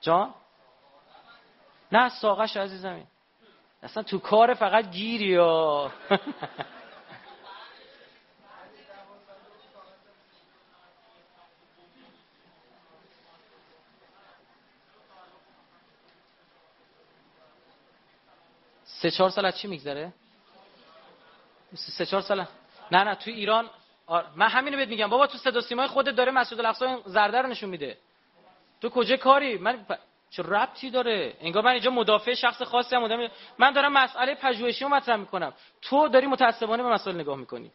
جان؟ 0.00 0.34
نه 1.92 2.08
ساقش 2.08 2.56
عزیزم 2.56 3.06
اصلا 3.82 4.02
تو 4.02 4.18
کار 4.18 4.54
فقط 4.54 4.90
گیری 4.90 5.24
یا 5.24 5.92
سه 19.04 19.10
چهار 19.10 19.30
سال 19.30 19.44
از 19.44 19.58
چی 19.58 19.68
میگذره؟ 19.68 20.12
سه 21.74 22.06
چهار 22.06 22.22
سال 22.22 22.46
نه 22.90 23.04
نه 23.04 23.14
تو 23.14 23.30
ایران 23.30 23.70
آر... 24.06 24.26
من 24.36 24.48
همینو 24.48 24.76
بهت 24.76 24.88
میگم. 24.88 25.06
بابا 25.06 25.26
تو 25.26 25.38
صدا 25.38 25.60
سیمای 25.60 25.86
خودت 25.86 26.14
داره 26.14 26.32
مسجد 26.32 26.58
الاقصا 26.58 27.02
زرده 27.06 27.38
رو 27.42 27.48
نشون 27.48 27.70
میده. 27.70 27.98
تو 28.80 28.88
کجا 28.88 29.16
کاری؟ 29.16 29.58
من 29.58 29.86
چه 30.30 30.42
ربطی 30.42 30.90
داره؟ 30.90 31.36
انگار 31.40 31.62
من 31.62 31.70
اینجا 31.70 31.90
مدافع 31.90 32.34
شخص 32.34 32.62
خاصی 32.62 32.96
هم 32.96 33.30
من 33.58 33.72
دارم 33.72 33.92
مسئله 33.92 34.34
پژوهشی 34.34 34.84
رو 34.84 34.90
مطرح 34.90 35.16
می‌کنم. 35.16 35.52
تو 35.82 36.08
داری 36.08 36.26
متعصبانه 36.26 36.82
به 36.82 36.88
مسائل 36.88 37.16
نگاه 37.20 37.36
می‌کنی. 37.36 37.70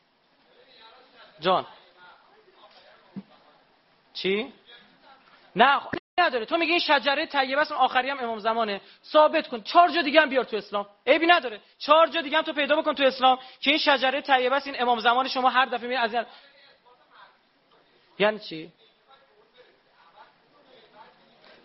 جان. 1.39 1.65
چی؟ 4.13 4.53
نه 5.55 5.81
نداره. 6.19 6.45
تو 6.45 6.57
میگی 6.57 6.71
این 6.71 6.79
شجره 6.79 7.25
طیبه 7.25 7.61
است 7.61 7.71
آخری 7.71 8.09
هم 8.09 8.19
امام 8.19 8.39
زمانه. 8.39 8.81
ثابت 9.05 9.47
کن. 9.47 9.61
چهار 9.61 9.89
جا 9.89 10.01
دیگه 10.01 10.21
هم 10.21 10.29
بیار 10.29 10.43
تو 10.43 10.57
اسلام. 10.57 10.87
عیبی 11.07 11.25
نداره. 11.25 11.61
چهار 11.79 12.07
جا 12.07 12.21
دیگه 12.21 12.37
هم 12.37 12.43
تو 12.43 12.53
پیدا 12.53 12.81
بکن 12.81 12.93
تو 12.93 13.03
اسلام 13.03 13.39
که 13.61 13.69
این 13.69 13.79
شجره 13.79 14.21
طیبه 14.21 14.55
است 14.55 14.67
این 14.67 14.81
امام 14.81 14.99
زمان 14.99 15.27
شما 15.27 15.49
هر 15.49 15.65
دفعه 15.65 15.87
میاد 15.87 16.15
از 16.15 16.25
یعنی 18.19 18.39
چی؟ 18.39 18.71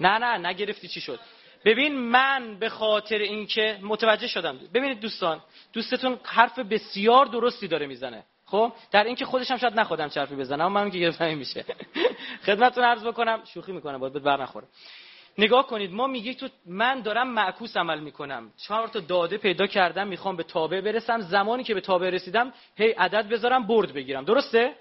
نه 0.01 0.19
نه 0.19 0.49
نگرفتی 0.49 0.89
چی 0.89 1.01
شد. 1.01 1.21
ببین 1.65 1.99
من 1.99 2.59
به 2.59 2.69
خاطر 2.69 3.19
اینکه 3.19 3.79
متوجه 3.83 4.27
شدم. 4.27 4.59
ببینید 4.75 5.01
دوستان 5.01 5.43
دوستتون 5.73 6.21
حرف 6.25 6.59
بسیار 6.59 7.27
درستی 7.27 7.69
داره 7.69 7.87
می‌زنه. 7.87 8.25
خب 8.55 8.73
در 8.91 9.05
اینکه 9.05 9.25
خودش 9.25 9.51
هم 9.51 9.57
شاید 9.57 9.81
نخودم 9.81 10.09
چرفی 10.09 10.37
بزنم 10.37 10.61
اما 10.61 10.81
من 10.81 10.91
که 10.91 10.99
گرفتم 10.99 11.35
میشه. 11.35 11.65
خدمتتون 12.47 12.85
عرض 12.85 13.05
بکنم 13.05 13.43
شوخی 13.45 13.73
می‌کنم 13.73 13.99
باید 13.99 14.13
بر 14.13 14.43
نخوره. 14.43 14.67
نگاه 15.39 15.67
کنید 15.67 15.93
ما 15.93 16.07
میگی 16.07 16.35
تو 16.35 16.49
من 16.67 17.01
دارم 17.01 17.29
معکوس 17.29 17.77
عمل 17.77 18.01
می‌کنم. 18.01 18.53
چهار 18.67 18.89
تا 18.89 19.01
داده 19.01 19.39
پیدا 19.39 19.67
کردم 19.67 20.09
می‌خوام 20.09 20.37
به 20.37 20.43
تابع 20.43 20.81
برسم. 20.81 21.21
زمانی 21.21 21.65
که 21.65 21.75
به 21.75 21.81
تابع 21.81 22.11
رسیدم 22.11 22.53
هی 22.77 22.91
عدد 22.91 23.29
بذارم 23.29 23.67
برد 23.67 23.93
بگیرم. 23.93 24.25
درسته؟ 24.25 24.73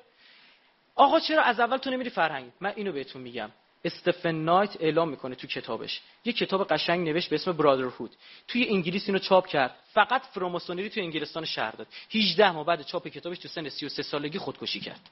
آقا 0.95 1.19
چرا 1.19 1.41
از 1.41 1.59
اول 1.59 1.77
تو 1.77 1.89
نمیری 1.89 2.09
فرهنگ؟ 2.09 2.51
من 2.61 2.73
اینو 2.75 2.91
بهتون 2.91 3.21
میگم. 3.21 3.49
استفن 3.85 4.35
نایت 4.35 4.77
اعلام 4.79 5.09
می‌کنه 5.09 5.35
تو 5.35 5.47
کتابش. 5.47 6.01
یه 6.25 6.33
کتاب 6.33 6.67
قشنگ 6.67 7.09
نوشت 7.09 7.29
به 7.29 7.35
اسم 7.35 7.51
برادرهود 7.51 8.15
توی 8.47 8.67
انگلیس 8.69 9.03
اینو 9.07 9.19
چاپ 9.19 9.47
کرد. 9.47 9.75
فقط 9.93 10.21
فراماسونری 10.25 10.89
تو 10.89 10.99
انگلستان 10.99 11.45
شهر 11.45 11.71
داد. 11.71 11.87
18 12.15 12.51
ماه 12.51 12.65
بعد 12.65 12.81
چاپ 12.81 13.07
کتابش 13.07 13.39
تو 13.39 13.47
سن 13.47 13.69
33 13.69 14.03
سالگی 14.03 14.37
خودکشی 14.37 14.79
کرد. 14.79 15.09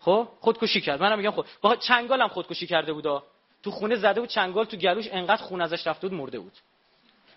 خب؟ 0.00 0.28
خودکشی 0.40 0.80
کرد. 0.80 1.02
منم 1.02 1.18
میگم 1.18 1.30
خود 1.30 1.46
با 1.60 1.76
چنگال 1.76 2.20
هم 2.22 2.28
خودکشی 2.28 2.66
کرده 2.66 2.92
بودا 2.92 3.22
تو 3.62 3.70
خونه 3.70 3.96
زده 3.96 4.20
بود 4.20 4.28
چنگال 4.28 4.64
تو 4.64 4.76
گلوش 4.76 5.08
انقدر 5.12 5.42
خون 5.42 5.60
ازش 5.60 5.86
رفته 5.86 6.08
بود 6.08 6.18
مرده 6.18 6.38
بود. 6.38 6.52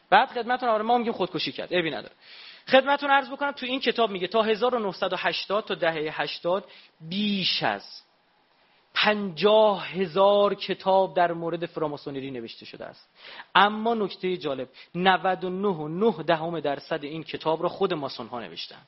بعد 0.10 0.30
خدمتتون 0.30 0.69
آره 0.69 0.84
ما 0.84 0.98
میگیم 0.98 1.14
خودکشی 1.14 1.52
کرد. 1.52 1.69
ابی 1.72 1.91
نداره. 1.91 2.14
خدمتتون 2.68 3.10
عرض 3.10 3.30
بکنم 3.30 3.52
تو 3.52 3.65
این 3.65 3.80
کتاب 3.80 4.11
میگه 4.11 4.27
تا 4.27 4.41
1980 4.41 5.65
تا 5.65 5.76
دهه 5.76 6.22
80 6.22 6.65
بیش 7.10 7.64
از 7.64 8.02
پنجاه 8.93 9.88
هزار 9.88 10.55
کتاب 10.55 11.15
در 11.15 11.34
مورد 11.34 11.65
فراماسونری 11.65 12.31
نوشته 12.31 12.65
شده 12.65 12.85
است. 12.85 13.09
اما 13.55 13.93
نکته 13.93 14.38
جالب 14.38 14.69
99 14.95 15.68
و 15.68 15.88
9 15.88 16.23
دهم 16.23 16.59
درصد 16.59 17.03
این 17.03 17.23
کتاب 17.23 17.63
را 17.63 17.69
خود 17.69 17.93
ماسون 17.93 18.27
ها 18.27 18.39
نوشتند. 18.39 18.88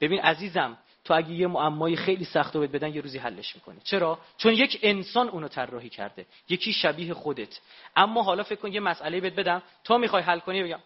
ببین 0.00 0.20
عزیزم 0.20 0.78
تو 1.04 1.14
اگه 1.14 1.30
یه 1.30 1.46
معمایی 1.46 1.96
خیلی 1.96 2.24
سخت 2.24 2.56
رو 2.56 2.62
بدن 2.62 2.94
یه 2.94 3.00
روزی 3.00 3.18
حلش 3.18 3.54
می‌کنی. 3.54 3.78
چرا؟ 3.84 4.18
چون 4.36 4.52
یک 4.52 4.78
انسان 4.82 5.28
اونو 5.28 5.48
طراحی 5.48 5.88
کرده. 5.88 6.26
یکی 6.48 6.72
شبیه 6.72 7.14
خودت. 7.14 7.60
اما 7.96 8.22
حالا 8.22 8.42
فکر 8.42 8.60
کن 8.60 8.72
یه 8.72 8.80
مسئله 8.80 9.20
بهت 9.20 9.34
بدم. 9.34 9.62
تا 9.84 9.98
می‌خوای 9.98 10.22
حل 10.22 10.38
کنی 10.38 10.62
بگم 10.62 10.80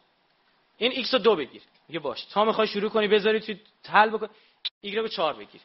این 0.78 0.92
ایکس 0.92 1.14
رو 1.14 1.20
دو 1.20 1.36
بگیر. 1.36 1.62
میگه 1.88 1.98
باش. 1.98 2.24
تا 2.24 2.44
می‌خوای 2.44 2.66
شروع 2.66 2.90
کنی 2.90 3.08
بذاری 3.08 3.40
تو 3.40 3.54
حل 3.88 4.10
بکن. 4.10 4.28
ایگره 4.80 5.02
به 5.02 5.08
چهار 5.08 5.34
بگیر. 5.34 5.60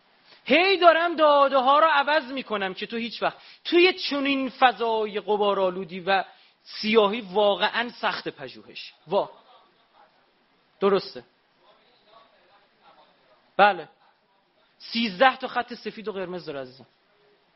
هی 0.46 0.78
دارم 0.78 1.16
داده 1.16 1.58
ها 1.58 1.80
رو 1.80 1.88
عوض 1.88 2.32
می‌کنم 2.32 2.74
که 2.74 2.88
تو 2.88 2.98
هیچ 2.98 3.24
وقت. 3.24 3.38
توی 3.64 3.94
چنین 3.94 4.50
فضای 4.50 5.20
قبارالودی 5.20 6.00
و 6.00 6.24
سیاهی 6.64 7.22
واقعا 7.22 7.90
سخت 7.90 8.28
پژوهش. 8.28 8.94
وا. 9.08 9.30
درسته. 10.80 11.24
بله. 13.58 13.90
سیزده 14.78 15.36
تا 15.38 15.48
خط 15.48 15.74
سفید 15.74 16.08
و 16.08 16.12
قرمز 16.12 16.46
داره 16.46 16.60
عزیزم. 16.60 16.86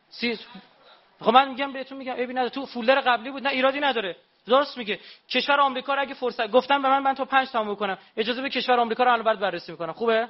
سی... 0.09 0.39
خب 1.19 1.29
من 1.29 1.49
میگم 1.49 1.73
بهتون 1.73 1.97
میگم. 1.97 2.13
ابی 2.13 2.33
نداره 2.33 2.49
تو 2.49 2.65
فولدر 2.65 3.01
قبلی 3.01 3.31
بود. 3.31 3.43
نه 3.43 3.49
ایرادی 3.49 3.79
نداره. 3.79 4.15
درست 4.45 4.77
میگه. 4.77 4.99
کشور 5.29 5.59
آمریکا 5.59 5.93
رو 5.95 6.01
اگه 6.01 6.13
فرصت 6.13 6.51
گفتن 6.51 6.81
به 6.81 6.89
من 6.89 6.99
من 6.99 7.13
تا 7.13 7.25
پنج 7.25 7.51
تا 7.51 7.63
بکنم. 7.63 7.97
اجازه 8.17 8.41
به 8.41 8.49
کشور 8.49 8.79
آمریکا 8.79 9.03
رو 9.03 9.11
الان 9.11 9.25
بعد 9.25 9.39
بررسی 9.39 9.71
می‌کنم. 9.71 9.93
خوبه؟ 9.93 10.29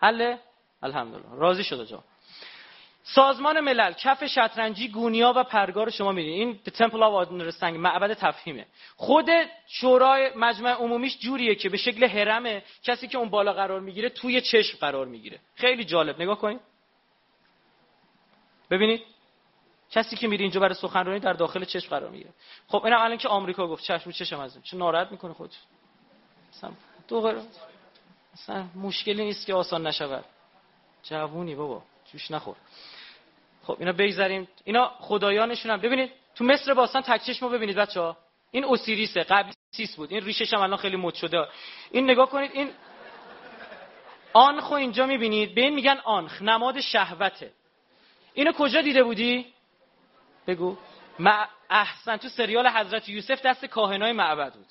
حله؟ 0.00 0.38
الحمدلله. 0.82 1.24
راضی 1.32 1.64
شده 1.64 1.86
جا. 1.86 2.04
سازمان 3.02 3.60
ملل 3.60 3.92
کف 3.92 4.24
شطرنجی 4.24 4.88
گونیا 4.88 5.32
و 5.36 5.44
پرگار 5.44 5.90
شما 5.90 6.12
میدین 6.12 6.32
این 6.32 6.58
تمپل 6.58 7.02
آف 7.02 7.28
Understanding 7.28 7.62
معبد 7.62 8.14
تفهیمه. 8.14 8.66
خود 8.96 9.26
شورای 9.66 10.30
مجمع 10.36 10.70
عمومیش 10.70 11.18
جوریه 11.18 11.54
که 11.54 11.68
به 11.68 11.76
شکل 11.76 12.04
هرمه 12.04 12.62
کسی 12.82 13.08
که 13.08 13.18
اون 13.18 13.30
بالا 13.30 13.52
قرار 13.52 13.80
می‌گیره 13.80 14.08
توی 14.08 14.40
چشم 14.40 14.78
قرار 14.78 15.06
می‌گیره. 15.06 15.40
خیلی 15.54 15.84
جالب. 15.84 16.22
نگاه 16.22 16.38
کنید. 16.38 16.60
ببینید. 18.70 19.02
کسی 19.90 20.16
که 20.16 20.28
میره 20.28 20.42
اینجا 20.42 20.60
برای 20.60 20.74
سخنرانی 20.74 21.20
در 21.20 21.32
داخل 21.32 21.64
چشم 21.64 21.88
قرار 21.88 22.10
می‌گیره. 22.10 22.30
خب 22.68 22.84
اینم 22.84 23.00
الان 23.00 23.18
که 23.18 23.28
آمریکا 23.28 23.66
گفت. 23.66 23.84
چشم 23.84 24.10
چشم 24.10 24.40
از 24.40 24.58
چه 24.62 24.76
ناراحت 24.76 25.12
می‌کنه 25.12 25.32
خود 25.32 25.54
مثلا 26.52 26.70
دو 27.08 27.42
مشکلی 28.74 29.24
نیست 29.24 29.46
که 29.46 29.54
آسان 29.54 29.86
نشود. 29.86 30.24
جوونی 31.10 31.54
بابا 31.54 31.82
جوش 32.12 32.30
نخور. 32.30 32.56
خب 33.62 33.76
اینا 33.78 33.92
بگذاریم 33.92 34.48
اینا 34.64 34.92
خدایانشون 34.98 35.70
هم 35.70 35.80
ببینید 35.80 36.10
تو 36.34 36.44
مصر 36.44 36.74
باستان 36.74 37.02
تک 37.02 37.42
ما 37.42 37.48
ببینید 37.48 37.76
بچه 37.76 38.00
ها 38.00 38.16
این 38.50 38.64
اوسیریسه 38.64 39.22
قبل 39.22 39.52
سیس 39.70 39.96
بود. 39.96 40.12
این 40.12 40.24
ریشش 40.24 40.54
هم 40.54 40.60
الان 40.60 40.76
خیلی 40.76 40.96
مد 40.96 41.14
شده. 41.14 41.48
این 41.90 42.10
نگاه 42.10 42.30
کنید 42.30 42.50
این 42.54 42.70
آنخو 44.32 44.74
اینجا 44.74 45.06
می‌بینید. 45.06 45.54
به 45.54 45.60
این 45.60 45.74
میگن 45.74 45.98
آنخ 46.04 46.42
نماد 46.42 46.80
شهوته. 46.80 47.52
اینو 48.34 48.52
کجا 48.52 48.82
دیده 48.82 49.02
بودی؟ 49.02 49.46
بگو. 50.46 50.76
احسن 51.70 52.16
تو 52.16 52.28
سریال 52.28 52.66
حضرت 52.66 53.08
یوسف 53.08 53.42
دست 53.42 53.64
کاهنای 53.64 54.12
معبد 54.12 54.54
بود. 54.54 54.66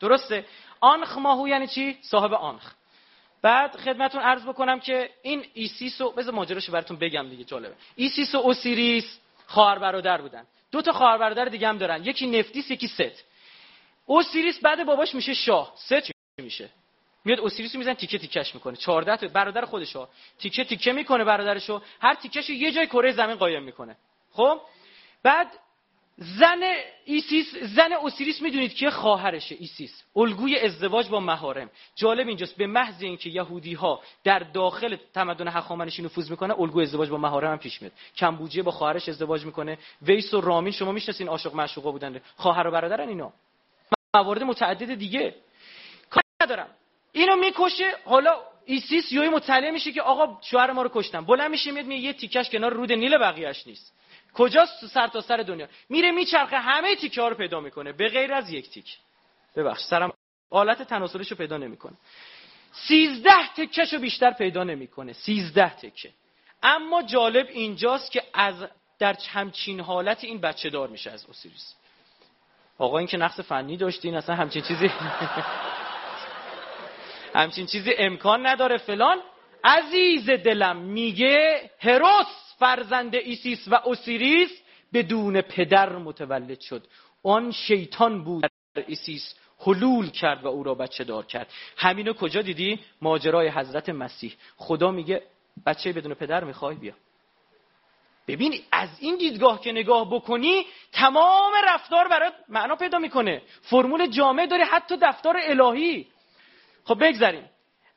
درسته؟ 0.00 0.46
آنخ 0.80 1.18
ماهو 1.18 1.48
یعنی 1.48 1.66
چی؟ 1.66 1.98
صاحب 2.02 2.32
آنخ. 2.32 2.72
بعد 3.42 3.76
خدمتون 3.76 4.20
عرض 4.20 4.44
بکنم 4.46 4.80
که 4.80 5.10
این 5.22 5.44
ایسیس 5.54 6.00
و 6.00 6.10
بذار 6.10 6.34
ماجراشو 6.34 6.72
براتون 6.72 6.96
بگم 6.96 7.28
دیگه 7.28 7.44
جالبه. 7.44 7.74
ایسیس 7.96 8.34
و 8.34 8.38
اوسیریس 8.38 9.18
خواهر 9.46 9.78
برادر 9.78 10.20
بودن. 10.20 10.46
دو 10.72 10.82
تا 10.82 10.92
خواهر 10.92 11.18
برادر 11.18 11.44
دیگه 11.44 11.68
هم 11.68 11.78
دارن. 11.78 12.04
یکی 12.04 12.26
نفتیس 12.26 12.70
یکی 12.70 12.88
ست. 12.88 13.24
اوسیریس 14.06 14.60
بعد 14.60 14.86
باباش 14.86 15.14
میشه 15.14 15.34
شاه. 15.34 15.72
ست 15.76 16.10
میشه؟ 16.38 16.70
میاد 17.24 17.40
اوسیریس 17.40 17.74
میزن 17.74 17.94
تیکه 17.94 18.18
تیکش 18.18 18.54
می‌کنه. 18.54 18.76
14 18.76 19.16
تا 19.16 19.28
برادر 19.28 19.64
خودشو. 19.64 20.08
تیکه 20.38 20.64
تیکه 20.64 20.92
می‌کنه 20.92 21.24
برادرشو. 21.24 21.82
هر 22.00 22.14
تیکهشو 22.14 22.52
یه 22.52 22.72
جای 22.72 22.86
کره 22.86 23.12
زمین 23.12 23.36
قایم 23.36 23.62
می‌کنه. 23.62 23.96
خب؟ 24.32 24.60
بعد 25.22 25.46
زن 26.20 26.62
ایسیس 27.04 27.56
زن 27.56 27.92
اوسیریس 27.92 28.42
می‌دونید 28.42 28.74
که 28.74 28.90
خواهرشه 28.90 29.56
ایسیس. 29.58 30.02
الگوی 30.16 30.58
ازدواج 30.58 31.08
با 31.08 31.20
محارم 31.20 31.70
جالب 31.96 32.28
اینجاست. 32.28 32.56
به 32.56 32.66
محض 32.66 33.02
اینکه 33.02 33.30
یهودی 33.30 33.74
ها 33.74 34.02
در 34.24 34.38
داخل 34.38 34.96
تمدن 35.14 35.48
هخامنشی 35.48 36.02
نفوذ 36.02 36.30
می‌کنه 36.30 36.60
الگوی 36.60 36.82
ازدواج 36.82 37.08
با 37.08 37.16
محارم 37.16 37.50
هم 37.52 37.58
پیش 37.58 37.82
میاد. 37.82 37.92
کمبوجیه 38.16 38.62
با 38.62 38.70
خواهرش 38.70 39.08
ازدواج 39.08 39.44
می‌کنه. 39.44 39.78
ویس 40.02 40.34
و 40.34 40.40
رامین 40.40 40.72
شما 40.72 40.92
می‌شناسین 40.92 41.28
عاشق 41.28 41.54
معشوقا 41.54 41.90
بودن. 41.90 42.20
خواهر 42.36 42.66
و 42.66 42.70
برادرن 42.70 43.08
اینا. 43.08 43.32
موارد 44.14 44.42
متعدد 44.42 44.94
دیگه. 44.94 45.34
کار 46.10 46.22
ندارم. 46.42 46.68
اینو 47.12 47.36
می‌کشه 47.36 47.92
حالا 48.04 48.36
ایسیس 48.64 49.12
یهویی 49.12 49.28
مطلع 49.28 49.70
میشه 49.70 49.92
که 49.92 50.02
آقا 50.02 50.38
شوهر 50.42 50.72
ما 50.72 50.82
رو 50.82 50.90
کشتن. 50.94 51.24
بلند 51.24 51.50
میشه 51.50 51.70
میاد 51.70 51.90
یه 51.90 52.12
تیکش 52.12 52.50
کنار 52.50 52.72
رود 52.72 52.92
نیل 52.92 53.18
بقیه‌اش 53.18 53.66
نیست. 53.66 53.94
کجاست 54.38 54.86
سر 54.86 55.06
تا 55.06 55.20
سر 55.20 55.36
دنیا؟ 55.36 55.68
میره 55.88 56.10
میچرخه 56.10 56.58
همه 56.58 56.96
تیکه 56.96 57.20
ها 57.20 57.28
رو 57.28 57.36
پیدا 57.36 57.60
می‌کنه. 57.60 57.92
به 57.92 58.08
غیر 58.08 58.32
از 58.32 58.50
یک 58.50 58.70
تیکه. 58.70 58.96
ببخشید 59.56 60.12
آلت 60.50 60.82
تناسلیش 60.82 61.30
رو 61.30 61.36
پیدا 61.36 61.56
نمی‌کنه. 61.56 61.94
سیزده 62.72 63.48
تکش 63.56 63.92
رو 63.92 63.98
بیشتر 63.98 64.30
پیدا 64.30 64.64
نمی‌کنه. 64.64 65.12
سیزده 65.12 65.74
تکه. 65.74 66.10
اما 66.62 67.02
جالب 67.02 67.46
اینجاست 67.50 68.12
که 68.12 68.22
از 68.34 68.66
در 68.98 69.16
همچین 69.28 69.80
حالت 69.80 70.24
این 70.24 70.40
بچه 70.40 70.70
دار 70.70 70.88
میشه 70.88 71.10
از 71.10 71.26
اوسیریس. 71.26 71.74
آقا 72.78 72.98
این 72.98 73.06
که 73.06 73.16
نقص 73.16 73.40
فنی 73.40 73.76
داشتین 73.76 74.14
اصلا 74.14 74.34
همچین 74.34 74.62
چیزی 74.62 74.90
همچین 77.34 77.66
چیزی 77.66 77.94
امکان 77.98 78.46
نداره. 78.46 78.76
فلان 78.76 79.18
عزیز 79.64 80.30
دلم 80.30 80.76
میگه 80.76 81.70
هروس. 81.80 82.47
فرزند 82.58 83.14
ایسیس 83.14 83.68
و 83.68 83.74
اوسیریس 83.74 84.50
بدون 84.92 85.40
پدر 85.40 85.96
متولد 85.96 86.60
شد. 86.60 86.86
آن 87.22 87.50
شیطان 87.52 88.24
بود 88.24 88.42
در 88.42 88.84
ایسیس 88.86 89.34
حلول 89.60 90.10
کرد 90.10 90.44
و 90.44 90.48
او 90.48 90.62
را 90.62 90.74
بچه 90.74 91.04
دار 91.04 91.26
کرد. 91.26 91.52
همینو 91.76 92.12
کجا 92.12 92.42
دیدی؟ 92.42 92.80
ماجرای 93.02 93.48
حضرت 93.48 93.88
مسیح. 93.88 94.36
خدا 94.56 94.90
میگه 94.90 95.22
بچه 95.66 95.92
بدون 95.92 96.14
پدر 96.14 96.44
می‌خوای؟ 96.44 96.76
بیا. 96.76 96.92
ببین 98.28 98.60
از 98.72 98.88
این 99.00 99.16
دیدگاه 99.16 99.60
که 99.60 99.72
نگاه 99.72 100.10
بکنی 100.10 100.66
تمام 100.92 101.52
رفتار 101.64 102.08
برات 102.08 102.34
معنا 102.48 102.76
پیدا 102.76 102.98
می‌کنه. 102.98 103.42
فرمول 103.62 104.06
جامع 104.06 104.46
داره 104.46 104.64
حتی 104.64 104.96
دفتار 105.02 105.36
الهی. 105.42 106.06
خب 106.84 107.04
بگذاریم. 107.04 107.50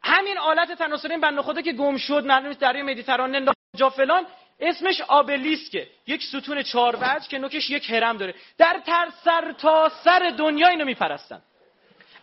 همین 0.03 0.37
آلت 0.37 0.71
تناسل 0.71 1.11
این 1.11 1.21
بنده 1.21 1.41
خدا 1.41 1.61
که 1.61 1.73
گم 1.73 1.97
شد 1.97 2.25
معلومه 2.25 2.53
دریا 2.53 2.83
مدیترانه 2.83 3.45
جا 3.75 3.89
فلان 3.89 4.25
اسمش 4.61 5.01
آبلیسکه. 5.01 5.87
یک 6.07 6.23
ستون 6.23 6.63
چهار 6.63 6.97
وجه 7.01 7.27
که 7.27 7.37
نوکش 7.37 7.69
یک 7.69 7.89
هرم 7.89 8.17
داره. 8.17 8.35
در 8.57 8.81
تر 8.85 9.09
سر 9.23 9.51
تا 9.51 9.89
سر 10.03 10.33
دنیا 10.37 10.67
اینو 10.67 10.85
میپرستن. 10.85 11.41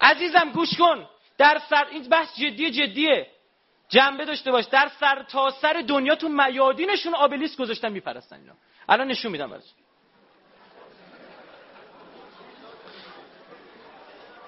عزیزم 0.00 0.50
گوش 0.54 0.76
کن. 0.78 1.08
در 1.38 1.60
سر 1.70 1.86
این 1.90 2.08
بحث 2.08 2.36
جدی 2.36 2.70
جدیه. 2.70 3.26
جنبه 3.88 4.24
داشته 4.24 4.50
باش. 4.50 4.64
در 4.64 4.90
سر 5.00 5.22
تا 5.22 5.50
سر 5.50 5.84
دنیا 5.86 6.14
تو 6.14 6.28
میادینشون 6.28 7.14
obelisk 7.14 7.58
گذاشتن 7.58 7.92
میپرستن 7.92 8.36
اینا. 8.36 8.52
الان 8.88 9.08
نشون 9.08 9.32
میدم 9.32 9.50
براتون. 9.50 9.70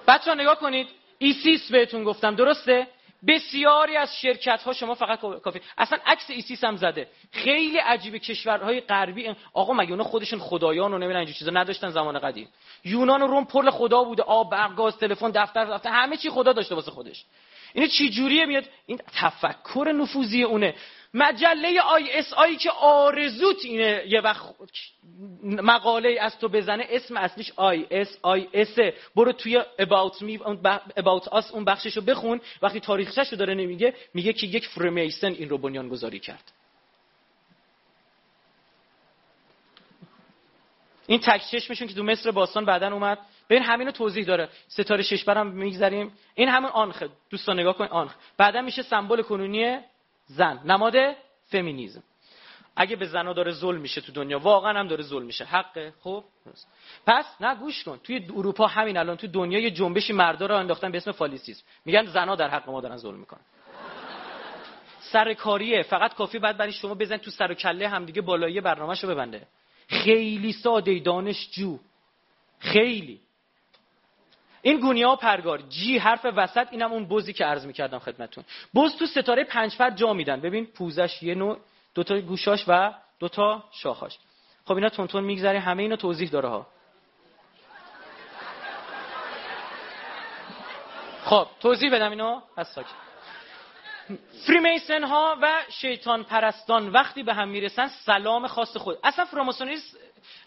بچه 0.07 0.31
ها 0.31 0.33
نگاه 0.33 0.59
کنید. 0.59 0.87
ایسیس 1.17 1.71
بهتون 1.71 2.03
گفتم. 2.03 2.35
درسته؟ 2.35 2.87
بسیاری 3.27 3.97
از 3.97 4.15
شرکت 4.15 4.63
ها 4.63 4.73
شما 4.73 4.95
فقط 4.95 5.19
کافی. 5.19 5.61
اصلا 5.77 5.99
عکس 6.05 6.29
ایسیس 6.29 6.63
هم 6.63 6.75
زده. 6.75 7.07
خیلی 7.31 7.77
عجیبه 7.77 8.19
کشورهای 8.19 8.81
غربی 8.81 9.35
آقا 9.53 9.73
مگه 9.73 9.91
اونا 9.91 10.03
خودشون 10.03 10.39
خدایان 10.39 10.93
و 10.93 10.97
نمی‌دونن 10.97 11.17
اینجور 11.17 11.35
چیزا؟ 11.35 11.51
نداشتن 11.51 11.89
زمان 11.89 12.19
قدیم. 12.19 12.47
یونان 12.83 13.21
و 13.21 13.27
روم 13.27 13.45
پر 13.45 13.69
خدا 13.69 14.03
بوده. 14.03 14.23
آب 14.23 14.51
برق 14.51 14.75
گاز 14.75 14.97
تلفن 14.97 15.31
دفتر 15.31 15.65
دفتر 15.65 15.89
همه 15.89 16.17
چی 16.17 16.29
خدا 16.29 16.53
داشته 16.53 16.75
واسه 16.75 16.91
خودش. 16.91 17.25
اینو 17.73 17.87
چی 17.87 18.09
جوریه 18.09 18.45
میاد؟ 18.45 18.63
این 18.85 18.99
تفکر 19.13 19.91
نفوذی 19.95 20.43
اونه. 20.43 20.75
مجله 21.13 21.81
ISI 21.81 22.55
که 22.55 22.71
آرزوت 22.71 23.65
اینه 23.65 24.03
یه 24.07 24.21
وقت 24.21 24.41
مقاله 25.43 26.17
از 26.21 26.39
تو 26.39 26.49
بزنه 26.49 26.87
اسم 26.89 27.17
اصلیش 27.17 27.51
ISIS. 27.55 28.75
برو 29.15 29.31
توی 29.31 29.61
about 29.61 30.15
me 30.15 30.39
about 30.99 31.33
us 31.33 31.51
اون 31.51 31.65
بخششو 31.65 32.01
بخون. 32.01 32.41
وقتی 32.61 32.79
تاریخچه‌ش 32.79 33.31
رو 33.31 33.37
داره 33.37 33.53
نمیگه 33.53 33.93
میگه 34.13 34.33
که 34.33 34.47
یک 34.47 34.67
Freemason 34.67 35.31
این 35.31 35.49
رو 35.49 35.57
بنیان 35.57 35.89
گذاری 35.89 36.19
کرد. 36.19 36.51
این 41.07 41.19
تک 41.19 41.41
چشمشون 41.51 41.87
که 41.87 41.93
تو 41.93 42.03
مصر 42.03 42.31
باستان 42.31 42.65
بعدا 42.65 42.93
اومد. 42.93 43.17
ببین 43.49 43.63
همین 43.63 43.87
رو 43.87 43.93
توضیح 43.93 44.25
داره. 44.25 44.49
ستاره 44.67 45.03
شش 45.03 45.23
برم 45.23 45.47
میگذریم. 45.47 46.13
این 46.35 46.49
همون 46.49 46.71
آنخه. 46.71 47.09
دوستان 47.29 47.59
نگاه 47.59 47.77
کن 47.77 47.85
آنخ. 47.85 48.13
بعدا 48.37 48.61
میشه 48.61 48.81
سمبل 48.81 49.21
کنونی 49.21 49.79
زن. 50.35 50.61
نماد 50.65 50.95
فمینیزم. 51.45 52.03
اگه 52.75 52.95
به 52.95 53.05
زنا 53.05 53.33
داره 53.33 53.51
ظلم 53.51 53.81
میشه 53.81 54.01
تو 54.01 54.11
دنیا 54.11 54.39
واقعا 54.39 54.79
هم 54.79 54.87
داره 54.87 55.03
ظلم 55.03 55.25
میشه. 55.25 55.45
حقه؟ 55.45 55.93
خب 55.99 56.23
پس 57.07 57.25
نه 57.41 57.55
گوش 57.55 57.83
کن. 57.83 57.99
توی 58.03 58.27
اروپا 58.35 58.67
همین 58.67 58.97
الان 58.97 59.17
تو 59.17 59.27
دنیا 59.27 59.59
یه 59.59 59.71
جنبشی 59.71 60.13
مردا 60.13 60.45
رو 60.45 60.55
انداختن 60.55 60.91
به 60.91 60.97
اسم 60.97 61.11
فالیسیسم. 61.11 61.63
میگن 61.85 62.05
زنا 62.05 62.35
در 62.35 62.49
حق 62.49 62.69
ما 62.69 62.81
دارن 62.81 62.97
ظلم 62.97 63.19
می‌کنن. 63.19 63.41
سرکاریه. 64.99 65.83
فقط 65.83 66.13
کافی 66.13 66.39
بعد 66.39 66.57
برای 66.57 66.71
شما 66.71 66.93
بزن 66.93 67.17
تو 67.17 67.31
سر 67.31 67.51
و 67.51 67.53
کله 67.53 67.87
همدیگه 67.87 68.21
بالایی 68.21 68.61
برنامهشو 68.61 69.07
ببنده. 69.07 69.47
خیلی 69.87 70.53
ساده 70.53 70.99
دانشجو. 70.99 71.79
خیلی. 72.59 73.21
این 74.61 74.79
گونیا 74.79 75.09
ها 75.09 75.15
پرگار. 75.15 75.61
جی 75.61 75.97
حرف 75.97 76.25
وسط 76.35 76.67
اینم 76.71 76.91
اون 76.91 77.07
بزی 77.07 77.33
که 77.33 77.45
عرض 77.45 77.65
می‌کردم 77.65 77.99
خدمتون. 77.99 78.43
بز 78.75 78.95
تو 78.95 79.05
ستاره 79.05 79.43
پنج 79.43 79.77
پر 79.77 79.89
جا 79.89 80.13
میدن. 80.13 80.41
ببین 80.41 80.65
پوزش 80.65 81.23
یه 81.23 81.35
نوع 81.35 81.57
دوتا 81.95 82.19
گوشاش 82.19 82.65
و 82.67 82.93
دوتا 83.19 83.63
شاخاش. 83.71 84.17
خب 84.65 84.73
اینا 84.73 84.89
تون 84.89 85.23
میگذره 85.23 85.59
همه 85.59 85.83
اینو 85.83 85.95
توضیح 85.95 86.29
داره 86.29 86.49
ها. 86.49 86.67
خب 91.23 91.47
توضیح 91.59 91.95
بدم 91.95 92.09
اینو؟ 92.09 92.41
از 92.57 92.67
ساکت 92.67 93.10
فریمیسن 94.47 95.03
ها 95.03 95.37
و 95.41 95.61
شیطان 95.69 96.23
پرستان 96.23 96.89
وقتی 96.89 97.23
به 97.23 97.33
هم 97.33 97.47
می‌رسن 97.47 97.87
سلام 97.87 98.47
خاص 98.47 98.77
خود. 98.77 98.97
اصلا 99.03 99.25
فراماسونی 99.25 99.77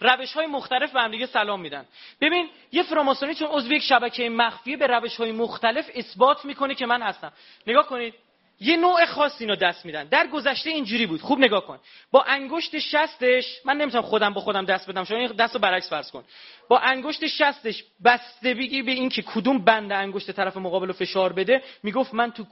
روش 0.01 0.32
های 0.32 0.47
مختلف 0.47 0.93
به 0.93 1.01
هم 1.01 1.10
دیگه 1.10 1.26
سلام 1.26 1.60
میدن. 1.60 1.86
ببین 2.20 2.51
یه 2.72 2.82
فراماسونی 2.82 3.35
چون 3.35 3.48
عضو 3.48 3.72
یک 3.72 3.82
شبکه 3.82 4.28
مخفی 4.28 4.76
به 4.76 4.86
روش 4.86 5.16
های 5.16 5.32
مختلف 5.32 5.90
اثبات 5.94 6.44
می‌کنه 6.44 6.74
که 6.74 6.86
من 6.86 7.02
هستم. 7.02 7.32
نگاه 7.66 7.86
کنید. 7.86 8.14
یه 8.60 8.76
نوع 8.76 9.05
خاص 9.05 9.40
اینو 9.40 9.56
دست 9.56 9.86
میدن. 9.86 10.05
در 10.05 10.26
گذشته 10.26 10.70
اینجوری 10.70 11.06
بود. 11.06 11.20
خوب 11.20 11.39
نگاه 11.39 11.66
کن. 11.66 11.78
با 12.10 12.22
انگشت 12.22 12.78
شستش 12.78 13.60
من 13.64 13.76
نمی‌تونم 13.76 14.02
خودم 14.02 14.35
با 14.35 14.40
خودم 14.40 14.64
دست 14.64 14.90
بدم 14.90 15.05
شما 15.05 15.18
این 15.18 15.26
دست 15.26 15.55
رو 15.55 15.60
برعکس 15.60 15.90
فرض 15.90 16.10
کن. 16.10 16.24
با 16.68 16.78
انگشت 16.78 17.26
شستش 17.26 17.85
بستگی 18.05 18.82
به 18.82 18.93
اینکه 18.93 19.22
کدوم 19.22 19.59
بند 19.59 19.93
انگشت 19.93 20.31
طرف 20.31 20.56
مقابل 20.56 20.86
رو 20.86 20.93
فشار 20.93 21.32
بده 21.32 21.62
می‌گفت 21.82 22.14
من 22.14 22.32
تو 22.32 22.47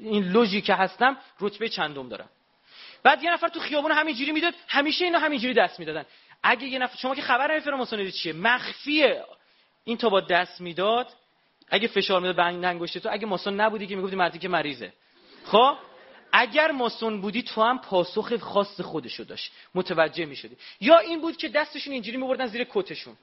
این 0.00 0.24
لوژی 0.24 0.60
که 0.60 0.74
هستم 0.74 1.16
رتبه 1.40 1.68
چندم 1.68 2.08
دارم. 2.08 2.28
بعد 3.02 3.22
یه 3.22 3.32
نفر 3.32 3.48
تو 3.48 3.60
خیابون 3.60 3.92
همینجوری 3.92 4.32
می‌داد 4.32 4.54
همیشه 4.68 5.04
اینا 5.04 5.18
همینجوری 5.18 5.54
دست 5.54 5.80
می‌دادن. 5.80 6.04
اگه 6.42 6.66
یه 6.66 6.78
نفر 6.78 6.96
شما 6.96 7.14
که 7.14 7.22
خبر 7.22 7.52
نمیفره 7.52 7.76
ماسونری 7.76 8.12
چیه؟ 8.12 8.32
مخفیه 8.32 9.24
این 9.84 9.96
تا 9.96 10.08
با 10.08 10.20
دست 10.20 10.60
می‌داد 10.60 11.08
اگه 11.70 11.88
فشار 11.88 12.20
می‌داد 12.20 12.36
به 12.36 12.44
انگشت 12.44 12.98
تو 12.98 13.08
اگه 13.12 13.26
ماسون 13.26 13.60
نبودی 13.60 13.86
که 13.86 13.96
می‌گفتی 13.96 14.16
مردی 14.16 14.38
که 14.38 14.48
مریضه. 14.48 14.92
خب؟ 15.44 15.76
اگر 16.32 16.70
ماسون 16.70 17.20
بودی 17.20 17.42
تو 17.42 17.62
هم 17.62 17.78
پاسخ 17.78 18.36
خاص 18.36 18.80
خودشو 18.80 19.24
داشت 19.24 19.52
متوجه 19.74 20.24
می‌شدی. 20.24 20.56
یا 20.80 20.98
این 20.98 21.20
بود 21.20 21.36
که 21.36 21.48
دستشون 21.48 21.92
اینجوری 21.92 22.16
میبردن 22.16 22.46
زیر 22.46 22.66
کتشون. 22.70 23.16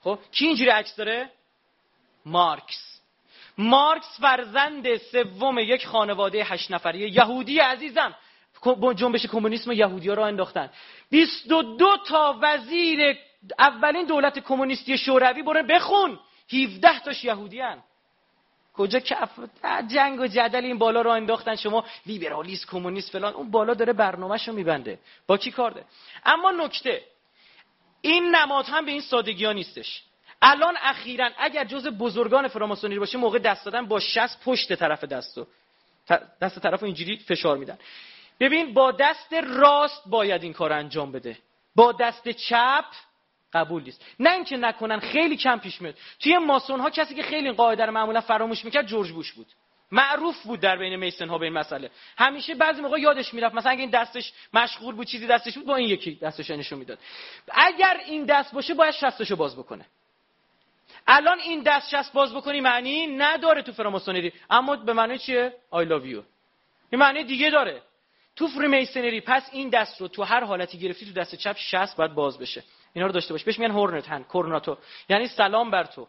خب؟ 0.00 0.18
کی 0.32 0.46
اینجوری 0.46 0.70
عکس 0.70 0.96
داره؟ 0.96 1.30
مارکس. 2.26 3.00
مارکس 3.58 4.20
فرزند 4.20 4.96
سوم 4.96 5.58
یک 5.58 5.86
خانواده 5.86 6.44
هشت 6.44 6.70
نفری 6.70 6.98
یهودی 6.98 7.58
عزیزم. 7.58 8.14
جنبش 8.94 9.26
کمونیسم 9.26 9.72
یهودی 9.72 10.08
ها 10.08 10.14
را 10.14 10.26
انداختن. 10.26 10.70
22 11.10 11.96
تا 12.06 12.38
وزیر 12.42 13.16
اولین 13.58 14.06
دولت 14.06 14.38
کمونیستی 14.38 14.98
شوروی 14.98 15.42
برن 15.42 15.66
بخون. 15.66 16.18
17 16.52 17.00
تاش 17.00 17.24
یهودی 17.24 17.60
هن. 17.60 17.82
کجا 18.74 19.00
کف 19.00 19.30
جنگ 19.88 20.20
و 20.20 20.26
جدل 20.26 20.64
این 20.64 20.78
بالا 20.78 21.02
رو 21.02 21.10
انداختن. 21.10 21.56
شما 21.56 21.84
لیبرالیست 22.06 22.66
کمونیست 22.70 23.10
فلان 23.10 23.34
اون 23.34 23.50
بالا 23.50 23.74
داره 23.74 23.92
برنامه‌شو 23.92 24.52
میبنده. 24.52 24.98
با 25.26 25.36
کی 25.36 25.50
کار 25.50 25.70
ده 25.70 25.84
اما 26.24 26.50
نکته 26.50 27.02
این 28.00 28.34
نماد 28.34 28.64
هم 28.64 28.84
به 28.84 28.90
این 28.90 29.00
سادگی 29.00 29.44
ها 29.44 29.52
نیستش. 29.52 30.02
الان 30.42 30.74
اخیرا 30.82 31.30
اگر 31.38 31.64
جز 31.64 31.86
بزرگان 31.86 32.48
فراماسونری 32.48 32.98
باشه 32.98 33.18
موقع 33.18 33.38
دست 33.38 33.64
دادن 33.64 33.86
با 33.86 34.00
شست 34.00 34.44
پشت 34.44 34.74
طرف 34.74 35.04
دستو 35.04 35.46
دست 36.40 36.58
طرف 36.58 36.82
اینجوری 36.82 37.16
فشار 37.16 37.56
میدن. 37.56 37.78
ببین 38.40 38.74
با 38.74 38.92
دست 38.92 39.32
راست 39.32 40.02
باید 40.06 40.42
این 40.42 40.52
کار 40.52 40.72
انجام 40.72 41.12
بده. 41.12 41.38
با 41.74 41.92
دست 41.92 42.28
چپ 42.28 42.84
قبول 43.52 43.82
نیست. 43.82 44.04
نه 44.20 44.32
اینکه 44.32 44.56
نکنن 44.56 45.00
خیلی 45.00 45.36
کم 45.36 45.58
پیش 45.58 45.82
میاد. 45.82 45.94
توی 46.20 46.38
ماسون 46.38 46.80
ها 46.80 46.90
کسی 46.90 47.14
که 47.14 47.22
خیلی 47.22 47.46
این 47.46 47.56
قاعده 47.56 47.86
رو 47.86 47.92
معمولا 47.92 48.20
فراموش 48.20 48.64
می‌کرد 48.64 48.86
جورج 48.86 49.10
بوش 49.10 49.32
بود. 49.32 49.46
معروف 49.92 50.42
بود 50.42 50.60
در 50.60 50.76
بین 50.76 50.96
میسن 50.96 51.28
ها 51.28 51.38
به 51.38 51.44
این 51.44 51.54
مسئله. 51.54 51.90
همیشه 52.18 52.54
بعضی 52.54 52.80
موقع 52.80 53.00
یادش 53.00 53.34
می‌رفت 53.34 53.54
مثلا 53.54 53.72
اگه 53.72 53.80
این 53.80 53.90
دستش 53.90 54.32
مشغول 54.54 54.94
بود 54.94 55.06
چیزی 55.06 55.26
دستش 55.26 55.54
بود 55.54 55.66
با 55.66 55.76
این 55.76 55.88
یکی 55.88 56.14
دستش 56.14 56.50
نشون 56.50 56.78
می‌داد. 56.78 56.98
اگر 57.50 58.00
این 58.06 58.24
دست 58.24 58.54
باشه 58.54 58.74
باید 58.74 58.94
شستشو 58.94 59.36
باز 59.36 59.56
بکنه. 59.56 59.86
الان 61.06 61.38
این 61.40 61.62
دست 61.62 61.88
شست 61.88 62.12
باز 62.12 62.34
بکنی 62.34 62.60
معنی 62.60 63.06
نداره 63.06 63.62
تو 63.62 63.72
فراماسونری. 63.72 64.32
اما 64.50 64.76
به 64.76 64.92
معنی 64.92 65.18
چیه؟ 65.18 65.54
آی 65.70 65.84
لاو 65.84 66.06
یو 66.06 66.22
این 66.90 67.00
معنی 67.00 67.24
دیگه 67.24 67.50
داره. 67.50 67.82
تو 68.36 68.48
Freemasonry 68.48 69.20
پس 69.20 69.48
این 69.52 69.68
دست 69.68 70.00
رو 70.00 70.08
تو 70.08 70.22
هر 70.22 70.44
حالتی 70.44 70.78
گرفتی 70.78 71.06
تو 71.06 71.12
دست 71.12 71.34
چپ 71.34 71.56
شست 71.58 71.96
باید 71.96 72.14
باز 72.14 72.38
بشه. 72.38 72.64
اینا 72.94 73.06
رو 73.06 73.12
داشته 73.12 73.34
باش. 73.34 73.44
بهش 73.44 73.58
میگن 73.58 73.72
horned 73.72 74.08
hand 74.08 74.22
cornuto 74.22 74.78
یعنی 75.08 75.28
سلام 75.28 75.70
بر 75.70 75.84
تو. 75.84 76.08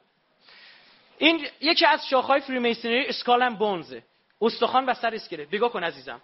این 1.18 1.48
یکی 1.62 1.86
از 1.86 2.08
شاخهای 2.08 2.42
Freemasonry 2.42 3.08
Skull 3.08 3.56
Bones 3.56 3.96
ه 3.96 4.04
استخوان 4.42 4.86
و 4.86 4.94
سر 4.94 5.16
اسکله. 5.16 5.46
نگاه 5.46 5.72
کن 5.72 5.84
عزیزم. 5.84 6.22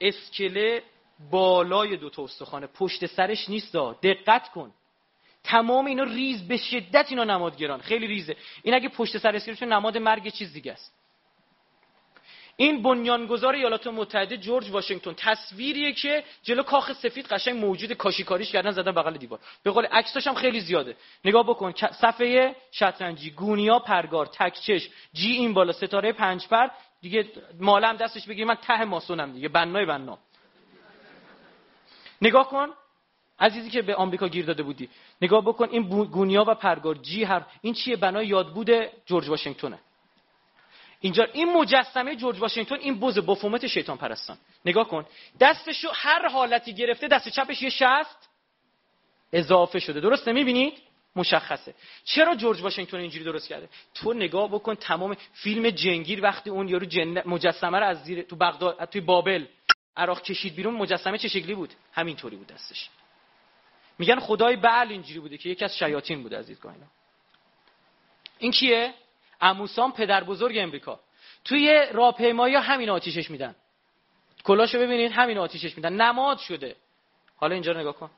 اسکله 0.00 0.82
بالای 1.30 1.96
دو 1.96 2.10
تا 2.10 2.24
استخوانه. 2.24 2.66
پشت 2.66 3.06
سرش 3.06 3.48
نیست 3.48 3.76
دقت 4.02 4.48
کن. 4.48 4.72
تمام 5.44 5.86
اینا 5.86 6.02
ریز. 6.02 6.48
به 6.48 6.56
شدت 6.56 7.06
اینا 7.10 7.24
نمادگران. 7.24 7.80
خیلی 7.80 8.06
ریزه. 8.06 8.36
این 8.62 8.74
اگه 8.74 8.88
پشت 8.88 9.18
سر 9.18 9.36
اسکله 9.36 9.68
نماد 9.68 9.98
مرگ 9.98 10.28
چیز 10.28 10.52
دیگه 10.52 10.72
است. 10.72 11.01
این 12.62 12.82
بنیانگذار 12.82 13.54
ایالات 13.54 13.86
متحده 13.86 14.36
جورج 14.36 14.70
واشنگتن 14.70 15.14
تصویریه 15.16 15.92
که 15.92 16.24
جلو 16.42 16.62
کاخ 16.62 16.92
سفید 16.92 17.26
قشنگ 17.26 17.56
موجود 17.64 17.92
کاشیکاریش 17.92 18.52
کردن 18.52 18.70
زدن 18.70 18.92
بغل 18.92 19.16
دیوار. 19.16 19.40
به 19.62 19.70
قول 19.70 19.86
عکساش 19.86 20.26
هم 20.26 20.34
خیلی 20.34 20.60
زیاده. 20.60 20.96
نگاه 21.24 21.46
بکن 21.46 21.72
صفحه 21.72 22.56
شطرنجی 22.70 23.30
گونیا 23.30 23.78
پرگار 23.78 24.26
تکچش 24.26 24.88
جی 25.12 25.32
این 25.32 25.54
بالا 25.54 25.72
ستاره 25.72 26.12
پنج 26.12 26.48
پر. 26.48 26.68
دیگه 27.00 27.26
مالم 27.60 27.96
دستش 27.96 28.26
بگیر 28.26 28.44
من 28.44 28.54
ته 28.54 28.84
ماسونم 28.84 29.32
دیگه 29.32 29.48
بنای 29.48 29.86
بنا. 29.86 30.18
نگاه 32.22 32.48
کن 32.48 32.68
عزیزی 33.38 33.70
که 33.70 33.82
به 33.82 33.94
آمریکا 33.94 34.28
گیر 34.28 34.44
داده 34.44 34.62
بودی. 34.62 34.88
نگاه 35.22 35.44
بکن 35.44 35.68
این 35.70 35.82
گونیا 36.04 36.44
و 36.48 36.54
پرگار 36.54 36.94
جی 36.94 37.24
هر 37.24 37.42
این 37.62 37.74
چیه؟ 37.74 37.96
بنای 37.96 38.26
یادبود 38.26 38.70
جورج 39.06 39.28
واشنگتنه. 39.28 39.78
اینجا 41.02 41.24
این 41.32 41.52
مجسمه 41.52 42.16
جورج 42.16 42.38
واشنگتن 42.38 42.74
این 42.74 43.00
بز 43.00 43.18
بفومت 43.18 43.66
شیطان 43.66 43.96
پرستان. 43.96 44.36
نگاه 44.64 44.88
کن. 44.88 45.06
دستشو 45.40 45.88
هر 45.94 46.28
حالتی 46.28 46.74
گرفته 46.74 47.08
دست 47.08 47.28
چپش 47.28 47.62
یه 47.62 47.70
شست 47.70 48.28
اضافه 49.32 49.78
شده. 49.78 50.00
درسته؟ 50.00 50.32
می‌بینید؟ 50.32 50.78
مشخصه. 51.16 51.74
چرا 52.04 52.34
جورج 52.34 52.60
واشنگتن 52.60 52.96
اینجوری 52.96 53.24
درست 53.24 53.48
کرده؟ 53.48 53.68
تو 53.94 54.12
نگاه 54.12 54.48
بکن 54.48 54.74
تمام 54.74 55.16
فیلم 55.32 55.70
جنگیر 55.70 56.22
وقتی 56.22 56.50
اون 56.50 56.68
یارو 56.68 56.86
جن... 56.86 57.28
مجسمه 57.28 57.78
رو 57.78 57.86
از 57.86 58.04
زیر 58.04 58.22
تو 58.22 58.36
بغداد 58.36 58.84
توی 58.84 59.00
بابل 59.00 59.46
عراق 59.96 60.22
کشید 60.22 60.54
بیرون 60.54 60.74
مجسمه 60.74 61.18
چه 61.18 61.28
شکلی 61.28 61.54
بود؟ 61.54 61.70
همینطوری 61.92 62.36
بود 62.36 62.46
دستش. 62.46 62.88
میگن 63.98 64.20
خدای 64.20 64.56
بعل 64.56 64.88
اینجوری 64.88 65.20
بوده 65.20 65.38
که 65.38 65.48
یکی 65.48 65.64
از 65.64 65.76
شیاطین 65.76 66.22
بوده 66.22 66.38
از 66.38 66.46
دیدگاه 66.46 66.72
اینا. 66.72 66.86
این 68.38 68.52
کیه؟ 68.52 68.94
اموسان 69.42 69.92
پدر 69.92 70.24
بزرگ 70.24 70.58
امریکا. 70.58 71.00
توی 71.44 71.86
راهپیمایی 71.92 72.54
همین 72.54 72.90
آتیشش 72.90 73.30
میدن. 73.30 73.54
کلاشو 74.44 74.78
ببینید 74.78 75.12
همین 75.12 75.38
آتیشش 75.38 75.76
میدن. 75.76 75.92
نماد 75.92 76.38
شده. 76.38 76.76
حالا 77.36 77.54
اینجا 77.54 77.72
نگاه 77.72 77.94
کن. 77.94 78.10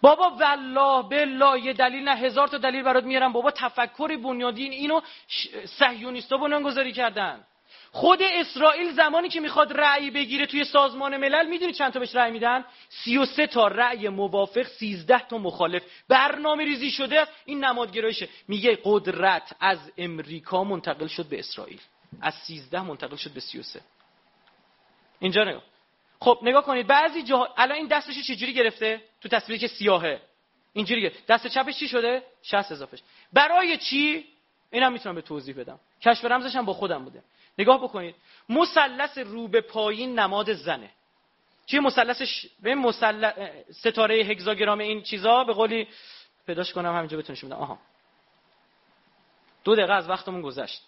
بابا 0.00 0.30
والله 0.30 1.02
بالله 1.02 1.60
یه 1.60 1.72
دلیل 1.72 2.04
نه 2.04 2.16
هزار 2.16 2.48
تا 2.48 2.58
دلیل 2.58 2.82
برات 2.82 3.04
میارم. 3.04 3.32
بابا 3.32 3.50
تفکر 3.50 4.16
بنیادین 4.16 4.72
اینو 4.72 5.00
صهیونیستا 5.64 6.36
بنیانگذاری 6.36 6.92
کردن. 6.92 7.44
خود 7.94 8.22
اسرائیل 8.22 8.92
زمانی 8.92 9.28
که 9.28 9.40
می‌خواد 9.40 9.72
رأی 9.72 10.10
بگیره 10.10 10.46
توی 10.46 10.64
سازمان 10.64 11.16
ملل 11.16 11.46
می‌دونی 11.46 11.72
چند 11.72 11.92
تا 11.92 12.00
بهش 12.00 12.16
رأی 12.16 12.32
میدن؟ 12.32 12.64
33 12.88 13.46
تا 13.46 13.68
رأی 13.68 14.08
موافق 14.08 14.66
13 14.66 15.18
تا 15.18 15.38
مخالف. 15.38 15.82
برنامه 16.08 16.64
ریزی 16.64 16.90
شده 16.90 17.26
این 17.44 17.64
نمادگرایشه. 17.64 18.28
میگه 18.48 18.78
قدرت 18.84 19.56
از 19.60 19.78
امریکا 19.98 20.64
منتقل 20.64 21.06
شد 21.06 21.26
به 21.26 21.38
اسرائیل. 21.38 21.80
از 22.20 22.34
13 22.34 22.80
منتقل 22.80 23.16
شد 23.16 23.30
به 23.30 23.40
33 23.40 23.80
اینجا 25.18 25.44
نگاه. 25.44 25.62
خب 26.20 26.38
نگاه 26.42 26.64
کنید 26.64 26.86
بعضی 26.86 27.22
جاها 27.22 27.54
الان 27.56 27.76
این 27.76 27.86
دستش 27.86 28.26
چجوری 28.26 28.52
گرفته؟ 28.54 29.00
تو 29.20 29.28
تصویری 29.28 29.58
که 29.60 29.68
سیاهه. 29.68 30.20
اینجوری 30.72 31.10
دست 31.28 31.46
چپش 31.46 31.78
چی 31.78 31.88
شده؟ 31.88 32.22
60 32.42 32.72
اضافهش. 32.72 33.02
برای 33.32 33.76
چی؟ 33.76 34.24
اینم 34.70 34.92
می‌تونم 34.92 35.14
به 35.14 35.22
توضیح 35.22 35.54
بدم. 35.56 35.80
کشف 36.02 36.24
رمزش 36.24 36.56
هم 36.56 36.64
با 36.64 36.72
خودم 36.72 37.04
بوده. 37.04 37.22
نگاه 37.58 37.82
بکنید. 37.82 38.14
مثلث 38.48 39.18
رو 39.18 39.48
به 39.48 39.60
پایین 39.60 40.18
نماد 40.18 40.52
زنه. 40.52 40.90
چیه 41.66 41.80
مثلثش؟ 41.80 42.46
به 42.62 42.74
مثلث 42.74 43.32
ستاره 43.70 44.14
هگزاگرام 44.14 44.78
این 44.78 45.02
چیزا 45.02 45.44
به 45.44 45.52
قولی 45.52 45.88
پیداش 46.46 46.72
کنم 46.72 46.96
همینجا 46.96 47.18
بتونش 47.18 47.44
میدم 47.44 47.56
آها. 47.56 47.78
دو 49.64 49.74
دقیقه 49.76 49.92
از 49.92 50.08
وقتمون 50.08 50.42
گذشت. 50.42 50.82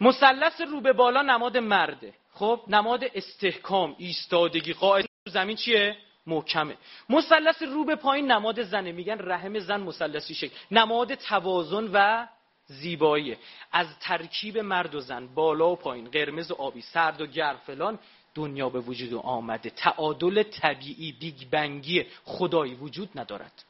مثلث 0.00 0.60
رو 0.60 0.80
به 0.80 0.92
بالا 0.92 1.22
نماد 1.22 1.56
مرده. 1.56 2.14
خب 2.34 2.60
نماد 2.68 3.04
استحکام 3.14 3.94
ایستادگی 3.98 4.72
قاعده 4.72 5.08
زمین 5.26 5.56
چیه؟ 5.56 5.96
محکمه. 6.26 6.76
مثلث 7.08 7.62
رو 7.62 7.84
به 7.84 7.96
پایین 7.96 8.32
نماد 8.32 8.62
زنه. 8.62 8.92
میگن 8.92 9.18
رحم 9.18 9.58
زن 9.58 9.80
مثلثی 9.80 10.34
شکل. 10.34 10.56
نماد 10.70 11.14
توازن 11.14 11.90
و 11.92 12.26
زیبایی 12.68 13.36
از 13.72 13.86
ترکیب 14.00 14.58
مرد 14.58 14.94
و 14.94 15.00
زن 15.00 15.26
بالا 15.26 15.70
و 15.70 15.76
پایین 15.76 16.10
قرمز 16.10 16.50
و 16.50 16.54
آبی 16.54 16.80
سرد 16.80 17.20
و 17.20 17.26
گرم 17.26 17.60
فلان 17.66 17.98
دنیا 18.34 18.68
به 18.68 18.80
وجود 18.80 19.14
آمده. 19.14 19.70
تعادل 19.70 20.42
طبیعی 20.42 21.12
بیگ 21.12 21.50
بنگی 21.50 22.06
خدایی 22.24 22.74
وجود 22.74 23.10
ندارد. 23.14 23.64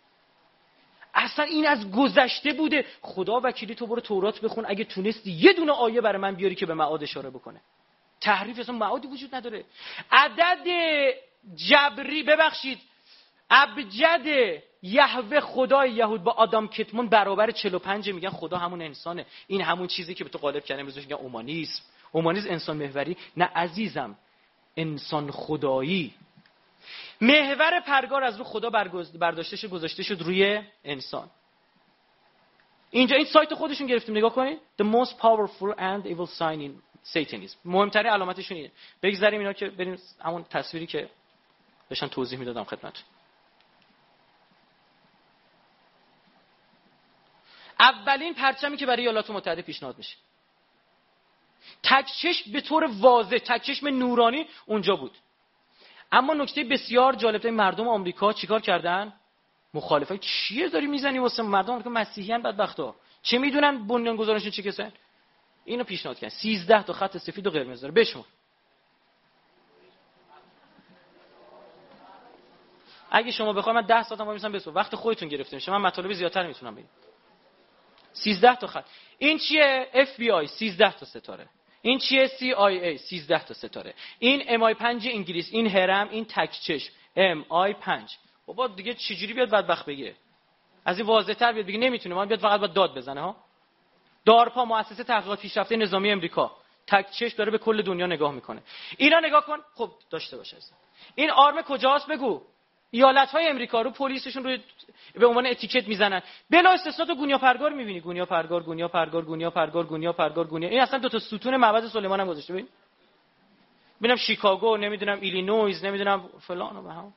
اصلا 1.14 1.44
این 1.44 1.66
از 1.66 1.90
گذشته 1.90 2.52
بوده. 2.52 2.84
خدا 3.00 3.40
وکیلی 3.44 3.74
تو 3.74 3.86
برو 3.86 4.00
تورات 4.00 4.40
بخون. 4.40 4.64
اگه 4.68 4.84
تونستی 4.84 5.30
یه 5.30 5.52
دونه 5.52 5.72
آیه 5.72 6.00
برای 6.00 6.22
من 6.22 6.34
بیاری 6.34 6.54
که 6.54 6.66
به 6.66 6.74
معاد 6.74 7.02
اشاره 7.02 7.30
بکنه. 7.30 7.60
تحریف 8.20 8.58
اصلا 8.58 8.74
معادی 8.74 9.08
وجود 9.08 9.34
نداره. 9.34 9.64
عدد 10.10 10.66
جبری 11.56 12.22
ببخشید. 12.22 12.78
ابجد 13.50 14.58
یهوه 14.82 15.40
خدای 15.40 15.92
یهود 15.92 16.22
با 16.22 16.32
آدام 16.32 16.68
کتمون 16.68 17.08
برابر 17.08 17.50
45 17.50 18.10
میگن 18.10 18.28
خدا 18.28 18.56
همون 18.56 18.82
انسانه. 18.82 19.26
این 19.46 19.60
همون 19.60 19.86
چیزی 19.86 20.14
که 20.14 20.24
به 20.24 20.30
تو 20.30 20.38
قالب 20.38 20.64
کردن 20.64 20.80
امروز 20.80 20.96
میگن 20.96 21.16
اومانیسم. 21.16 21.82
اومانیسم 22.12 22.50
انسان 22.50 22.76
محوری 22.76 23.16
نه 23.36 23.44
عزیزم 23.44 24.18
انسان 24.76 25.30
خدایی. 25.30 26.14
محور 27.20 27.80
پرگار 27.80 28.24
از 28.24 28.36
رو 28.36 28.44
خدا 28.44 28.70
برداشته 29.20 29.56
شد 29.56 29.70
گذاشته 29.70 30.02
شد 30.02 30.22
روی 30.22 30.62
انسان. 30.84 31.30
اینجا 32.90 33.16
این 33.16 33.26
سایت 33.26 33.54
خودشون 33.54 33.86
گرفتیم 33.86 34.16
نگاه 34.16 34.34
کنید 34.34 34.58
the 34.82 34.84
most 34.84 35.12
powerful 35.12 35.78
and 35.78 36.06
evil 36.06 36.26
sign 36.38 36.60
in 36.60 36.70
Satanism. 37.14 37.56
مهمترین 37.64 38.12
علامتشون 38.12 38.56
اینه. 38.56 38.70
بگذاریم 39.02 39.40
اینا 39.40 39.52
که 39.52 39.68
بریم 39.68 39.98
همون 40.20 40.44
تصویری 40.50 40.86
که 40.86 41.08
داشتن 41.90 42.06
توضیح 42.06 42.38
می‌دادم 42.38 42.64
خدمتتون. 42.64 43.04
اولین 47.80 48.34
پرچمی 48.34 48.76
که 48.76 48.86
برای 48.86 49.02
ایالات 49.02 49.30
متحده 49.30 49.62
پیشنهاد 49.62 49.98
میشه. 49.98 50.16
تکچشم 51.82 52.52
به 52.52 52.60
طور 52.60 52.90
واضح 53.00 53.38
تکچشم 53.38 53.88
نورانی 53.88 54.46
اونجا 54.66 54.96
بود. 54.96 55.16
اما 56.12 56.34
نکته 56.34 56.64
بسیار 56.64 57.14
جالب 57.14 57.46
مردم 57.46 57.88
آمریکا 57.88 58.32
چیکار 58.32 58.60
کردن؟ 58.60 59.12
مخالفای 59.74 60.18
چیه 60.18 60.68
داری 60.68 60.86
می‌زنی 60.86 61.18
واسه 61.18 61.42
مردم؟ 61.42 61.72
آمریکا 61.72 61.90
مسیحیان 61.90 62.42
بدبختا 62.42 62.94
چه 63.22 63.38
می‌دونن 63.38 63.86
بنیان 63.86 64.16
گذارشون 64.16 64.50
چه 64.50 64.62
کسن؟ 64.62 64.92
اینو 65.64 65.84
پیشنهاد 65.84 66.18
کردن. 66.18 66.34
13 66.34 66.82
تا 66.82 66.92
خط 66.92 67.16
سفید 67.16 67.46
و 67.46 67.50
قرمز 67.50 67.80
داره. 67.80 67.94
بشمر 67.94 68.24
اگه 73.10 73.30
شما 73.30 73.52
بخواید 73.52 73.76
من 73.76 73.86
10 73.86 74.02
ساعتم 74.02 74.52
بسو 74.52 74.72
وقت 74.72 74.94
خودتون 74.94 75.28
گرفته 75.28 75.56
میشه. 75.56 75.72
من 75.72 75.78
مطالب 75.78 76.12
زیادتر 76.12 76.46
می‌تونم 76.46 76.74
بگم. 76.74 76.86
13 78.24 78.54
تا 78.54 78.66
خط. 78.66 78.84
این 79.18 79.38
چیه؟ 79.38 79.88
اف 79.94 80.16
بی 80.16 80.30
آی 80.30 80.46
13 80.46 80.92
تا 80.92 81.06
ستاره. 81.06 81.48
این 81.82 81.98
چیه 81.98 82.26
CIA 82.26 82.98
13 82.98 83.44
تا 83.44 83.54
ستاره. 83.54 83.94
این 84.18 84.44
MI 84.48 84.74
5 84.74 85.08
انگلیس 85.08 85.48
این 85.52 85.66
هرم 85.66 86.08
این 86.08 86.24
تک 86.24 86.50
چشم. 86.50 86.92
I 87.48 87.74
5 87.74 88.16
بابا 88.46 88.66
دیگه 88.66 88.94
چجوری 88.94 89.32
بیاد 89.32 89.50
بدبخت 89.50 89.86
بگه؟ 89.86 90.14
از 90.84 90.98
این 90.98 91.06
واضح 91.06 91.32
تر 91.32 91.52
بیاد 91.52 91.66
بگه 91.66 91.78
نمی‌تونه. 91.78 92.14
ما 92.14 92.26
بیاد 92.26 92.40
فقط 92.40 92.60
با 92.60 92.66
داد 92.66 92.96
بزنه 92.96 93.20
ها؟ 93.20 93.36
DARPA 94.24 94.64
مؤسسه 94.64 95.04
تحقیقات 95.04 95.40
پیشرفته 95.40 95.76
نظامی 95.76 96.10
امریکا. 96.10 96.56
تک 96.86 97.10
چش 97.10 97.32
داره 97.32 97.50
به 97.50 97.58
کل 97.58 97.82
دنیا 97.82 98.06
نگاه 98.06 98.32
می‌کنه. 98.32 98.62
اینا 98.96 99.20
نگاه 99.20 99.46
کن. 99.46 99.58
خب 99.74 99.90
داشته 100.10 100.36
باشه 100.36 100.56
این 101.14 101.30
آرم 101.30 101.62
کجاست؟ 101.62 102.06
بگو. 102.06 102.42
ایالت 102.90 103.30
های 103.30 103.48
امریکا 103.48 103.82
رو 103.82 103.90
پلیسشون 103.90 104.44
رو 104.44 104.56
به 105.14 105.26
عنوان 105.26 105.46
اتیکت 105.46 105.88
می‌زنن. 105.88 106.22
بلا 106.50 106.70
استثنا 106.70 107.06
تو 107.06 107.14
گونیا 107.14 107.38
پرگار 107.38 107.72
می‌بینی. 107.72 108.00
گونیا 108.00 108.26
پرگار 108.26 108.62
گونیا 108.62 108.88
پرگار 108.88 109.24
گونیا 109.24 109.50
پرگار 109.50 109.86
گونیا 109.86 110.12
پرگار 110.12 110.46
گونیا 110.46 110.68
این 110.68 110.80
اصلا 110.80 110.98
دو 110.98 111.08
تا 111.08 111.18
ستون 111.18 111.56
معبد 111.56 111.86
سلیمان 111.86 112.20
هم 112.20 112.26
گذاشته. 112.26 112.52
ببین. 112.52 112.68
ببینم 114.00 114.16
شیکاگو 114.16 114.76
نمی‌دونم 114.76 115.20
ایلینویز 115.20 115.84
نمی‌دونم 115.84 116.28
فلان 116.40 116.76
و 116.76 116.90
هم 116.90 117.14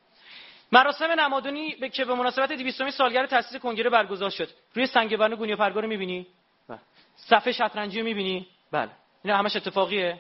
مراسم 0.72 1.12
ماسونی 1.12 1.90
که 1.90 2.06
به 2.06 2.14
مناسبت 2.16 2.52
200 2.52 2.90
سالگرد 2.90 3.30
تأسیس 3.30 3.62
کنگره 3.62 3.90
برگزار 3.90 4.30
شد. 4.30 4.50
روی 4.74 4.88
سنگ 4.88 5.18
بنا 5.18 5.36
گونیا 5.36 5.56
پرگار 5.56 5.84
رو 5.84 5.90
می‌بینی؟ 5.90 6.28
بله. 6.68 6.80
صفحه 7.16 7.52
شطرنجی 7.52 8.00
رو 8.00 8.06
می‌بینی؟ 8.06 8.48
بله. 8.72 8.90
این 9.24 9.34
همش 9.34 9.56
اتفاقیه. 9.56 10.20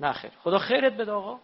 نه 0.00 0.12
خیر. 0.12 0.30
خدا 0.42 0.58
خیرت 0.58 0.92
بده 0.92 1.12
آقا. 1.12 1.40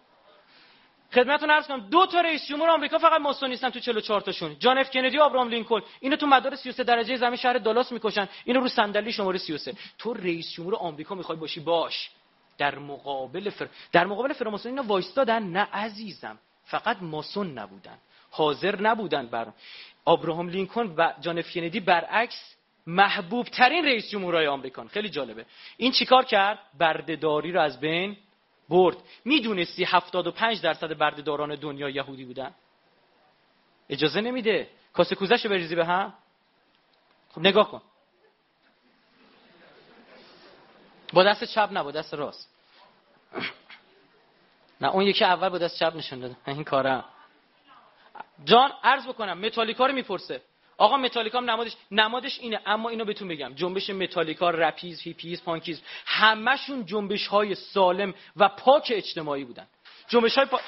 خدمتتون 1.15 1.49
عرض 1.49 1.67
کنم 1.67 1.79
دو 1.89 2.05
تا 2.05 2.21
رئیس 2.21 2.47
جمهور 2.47 2.69
آمریکا 2.69 2.97
فقط 2.97 3.21
ماسون 3.21 3.49
نیستن 3.49 3.69
تو 3.69 3.79
44 3.79 4.21
تاشون. 4.21 4.55
جان 4.59 4.77
اف 4.77 4.91
کندی 4.91 5.17
و 5.17 5.21
ابراهام 5.21 5.49
لینکلن 5.49 5.81
اینو 5.99 6.15
تو 6.15 6.27
مدار 6.27 6.55
33 6.55 6.83
درجه 6.83 7.15
زمین 7.15 7.35
شهر 7.35 7.57
دالاس 7.57 7.91
می‌کشن 7.91 8.27
اینو 8.45 8.59
رو 8.59 8.67
صندلی 8.67 9.11
شماره 9.11 9.37
33 9.37 9.73
تو 9.97 10.13
رئیس 10.13 10.51
جمهور 10.51 10.75
آمریکا 10.75 11.15
می‌خوای 11.15 11.37
باشی؟ 11.37 11.59
باش. 11.59 12.09
در 12.57 12.79
مقابل 12.79 13.49
فر... 13.49 13.67
در 13.91 14.05
مقابل 14.05 14.33
فراماسون 14.33 14.71
اینا 14.71 14.83
وایستادن 14.83 15.43
نه 15.43 15.67
عزیزم. 15.73 16.39
فقط 16.63 16.97
ماسون 17.01 17.57
نبودن. 17.57 17.97
حاضر 18.31 18.81
نبودن 18.81 19.27
بر 19.27 19.47
ابراهام 20.07 20.49
لینکلن 20.49 20.93
و 20.97 21.13
جان 21.21 21.37
اف 21.37 21.53
کندی 21.53 21.79
برعکس 21.79 22.55
محبوب 22.87 23.47
ترین 23.47 23.85
رئیس 23.85 24.09
جمهورهای 24.09 24.47
آمریکان. 24.47 24.87
خیلی 24.87 25.09
جالبه. 25.09 25.45
این 25.77 25.91
چیکار 25.91 26.25
کرد؟ 26.25 26.59
بردهداری 26.79 27.51
رو 27.51 27.61
از 27.61 27.79
بین 27.79 28.17
برد. 28.69 28.97
می‌دونستی 29.25 29.83
75 29.83 30.61
درصد 30.61 30.97
بردهداران 30.97 31.55
دنیا 31.55 31.89
یهودی 31.89 32.25
بودن؟ 32.25 32.51
اجازه 33.89 34.21
نمیده. 34.21 34.69
کاسه 34.93 35.15
کوزش 35.15 35.45
بریزی 35.45 35.75
به 35.75 35.85
هم؟ 35.85 36.13
خب 37.29 37.41
نگاه 37.41 37.71
کن. 37.71 37.81
با 41.13 41.23
دست 41.23 41.43
چپ 41.43 41.69
نه 41.71 41.83
با 41.83 41.91
دست 41.91 42.13
راست. 42.13 42.49
نه 44.81 44.89
اون 44.89 45.03
یکی 45.03 45.25
اول 45.25 45.49
با 45.49 45.57
دست 45.57 45.79
چپ 45.79 45.95
نشون 45.95 46.19
داده. 46.19 46.35
این 46.47 46.63
کارم. 46.63 47.05
جان 48.45 48.71
عرض 48.83 49.07
بکنم 49.07 49.39
متالیکا 49.39 49.85
رو 49.85 49.93
می‌پرسه. 49.93 50.41
آقا 50.77 50.97
متالیکا 50.97 51.37
هم 51.37 51.49
نمادش 51.49 51.75
نمادش 51.91 52.39
اینه 52.39 52.59
اما 52.65 52.89
اینو 52.89 53.05
بهتون 53.05 53.27
بگم 53.27 53.53
جنبش 53.55 53.89
متالیکا 53.89 54.49
rappies 54.49 55.01
hippies 55.01 55.43
punkies 55.43 55.81
همشون 56.05 56.85
جنبش 56.85 57.27
های 57.27 57.55
سالم 57.55 58.13
و 58.35 58.49
پاک 58.49 58.93
اجتماعی 58.95 59.43
بودن. 59.43 59.67
جنبش 60.07 60.37
های 60.37 60.45
پا... 60.45 60.59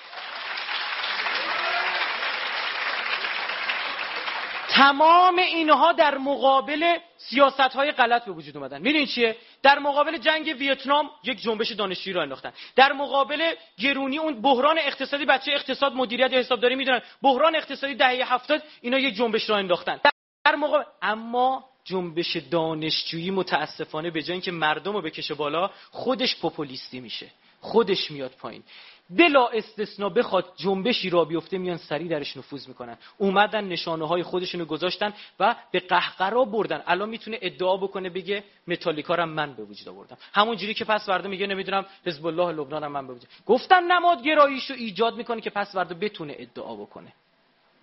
تمام 4.77 5.37
اینها 5.39 5.91
در 5.91 6.17
مقابل 6.17 6.97
سیاست 7.17 7.59
های 7.59 7.91
غلط 7.91 8.25
به 8.25 8.31
وجود 8.31 8.57
اومدن. 8.57 8.81
می‌دونید 8.81 9.09
چیه؟ 9.09 9.35
در 9.63 9.79
مقابل 9.79 10.17
جنگ 10.17 10.55
ویتنام 10.59 11.09
یک 11.23 11.41
جنبش 11.41 11.71
دانشجویی 11.71 12.13
راه 12.13 12.21
انداختن. 12.21 12.53
در 12.75 12.93
مقابل 12.93 13.53
گرونی 13.79 14.17
اون 14.17 14.41
بحران 14.41 14.77
اقتصادی 14.77 15.25
بچه 15.25 15.51
اقتصاد 15.51 15.93
مدیریت 15.93 16.33
یا 16.33 16.39
حسابداری 16.39 16.75
می‌دونن. 16.75 17.01
بحران 17.21 17.55
اقتصادی 17.55 17.95
دهه 17.95 18.33
هفتاد 18.33 18.63
اینا 18.81 18.99
یک 18.99 19.15
جنبش 19.15 19.49
را 19.49 19.57
انداختن. 19.57 19.99
در 20.45 20.55
مقابل 20.55 20.83
اما 21.01 21.65
جنبش 21.83 22.37
دانشجویی 22.37 23.31
متاسفانه 23.31 24.11
به 24.11 24.21
جای 24.21 24.31
اینکه 24.31 24.51
مردم 24.51 24.93
رو 24.93 25.01
بکشه 25.01 25.33
بالا 25.33 25.69
خودش 25.91 26.35
پوپولیستی 26.35 26.99
میشه. 26.99 27.27
خودش 27.61 28.11
میاد 28.11 28.31
پایین. 28.31 28.63
بلا 29.09 29.47
استثنا 29.47 30.09
بخواد 30.09 30.53
جنبشی 30.55 31.09
را 31.09 31.25
بیفته 31.25 31.57
میان 31.57 31.77
سری 31.77 32.07
درش 32.07 32.37
نفوذ 32.37 32.67
می‌کنن. 32.67 32.97
اومدن 33.17 33.63
نشانه 33.63 34.07
های 34.07 34.23
خودشونو 34.23 34.65
گذاشتن 34.65 35.13
و 35.39 35.55
به 35.71 35.79
قهقرا 35.79 36.45
بردن. 36.45 36.83
الان 36.87 37.09
می‌تونه 37.09 37.37
ادعا 37.41 37.77
بکنه 37.77 38.09
بگه 38.09 38.43
متالیکا 38.67 39.15
رو 39.15 39.25
من 39.25 39.53
به 39.53 39.63
وجود 39.63 39.89
آوردم. 39.89 40.17
همون 40.33 40.57
جوری 40.57 40.73
که 40.73 40.85
پس 40.85 41.09
ورده 41.09 41.27
میگه 41.27 41.47
نمی‌دونم 41.47 41.85
حزب 42.05 42.25
الله 42.25 42.51
لبنان 42.51 42.87
من 42.87 43.07
به 43.07 43.13
وجود 43.13 43.27
گفتم 43.45 43.91
نماد 43.91 44.23
گراییشو 44.23 44.73
ایجاد 44.73 45.15
می‌کنه 45.15 45.41
که 45.41 45.49
پس 45.49 45.75
ورده 45.75 45.95
بتونه 45.95 46.35
ادعا 46.39 46.75
بکنه. 46.75 47.13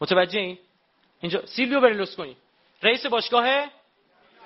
متوجه 0.01 0.41
این 0.41 0.59
اینجا 1.21 1.47
سیلویو 1.47 1.81
برلوسکونی 1.81 2.37
رئیس 2.83 3.07
باشگاه 3.07 3.67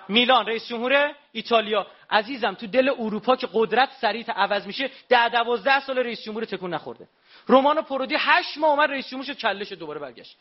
میلان 0.08 0.46
رئیس 0.46 0.68
جمهور 0.68 1.14
ایتالیا. 1.32 1.86
عزیزم 2.10 2.54
تو 2.54 2.66
دل 2.66 2.88
اروپا 2.88 3.36
که 3.36 3.48
قدرت 3.52 3.90
سریع 4.00 4.30
عوض 4.30 4.66
میشه 4.66 4.90
ده 5.08 5.28
دوازده 5.28 5.80
سال 5.80 5.98
رئیس 5.98 6.22
جمهور 6.22 6.44
تکون 6.44 6.74
نخورده. 6.74 7.08
رومانو 7.46 7.82
پرودی 7.82 8.16
هشت 8.18 8.58
ماه 8.58 8.70
اومد 8.70 8.90
رئیس 8.90 9.08
جمهور 9.08 9.26
شد 9.26 9.36
کلش 9.36 9.72
دوباره 9.72 10.00
برگشت. 10.00 10.36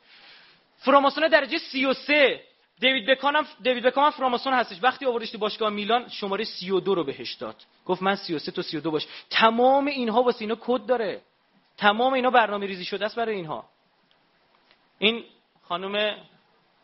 فراماسون 0.77 1.27
درجه 1.27 1.57
33 1.57 2.43
دیوید 2.79 3.05
بکام 3.05 3.35
هم 3.35 3.47
دیوید 3.61 3.83
بکام 3.83 4.03
هم 4.03 4.11
فراماسون 4.11 4.53
هستش. 4.53 4.77
وقتی 4.81 5.05
آوردش 5.05 5.31
تو 5.31 5.37
باشگاه 5.37 5.69
میلان 5.69 6.09
شماره 6.09 6.43
32 6.43 6.95
رو 6.95 7.03
بهش 7.03 7.33
داد. 7.33 7.55
گفت 7.85 8.01
من 8.01 8.15
33 8.15 8.51
تا 8.51 8.61
32 8.61 8.91
باش. 8.91 9.07
تمام 9.29 9.85
اینها 9.85 10.23
واسه 10.23 10.41
اینا 10.41 10.57
کد 10.61 10.85
داره. 10.85 11.21
تمام 11.77 12.13
اینا 12.13 12.29
برنامه 12.29 12.65
ریزی 12.65 12.85
شده 12.85 13.05
است 13.05 13.15
برای 13.15 13.35
اینها. 13.35 13.69
این 14.99 15.23
خانم 15.63 16.15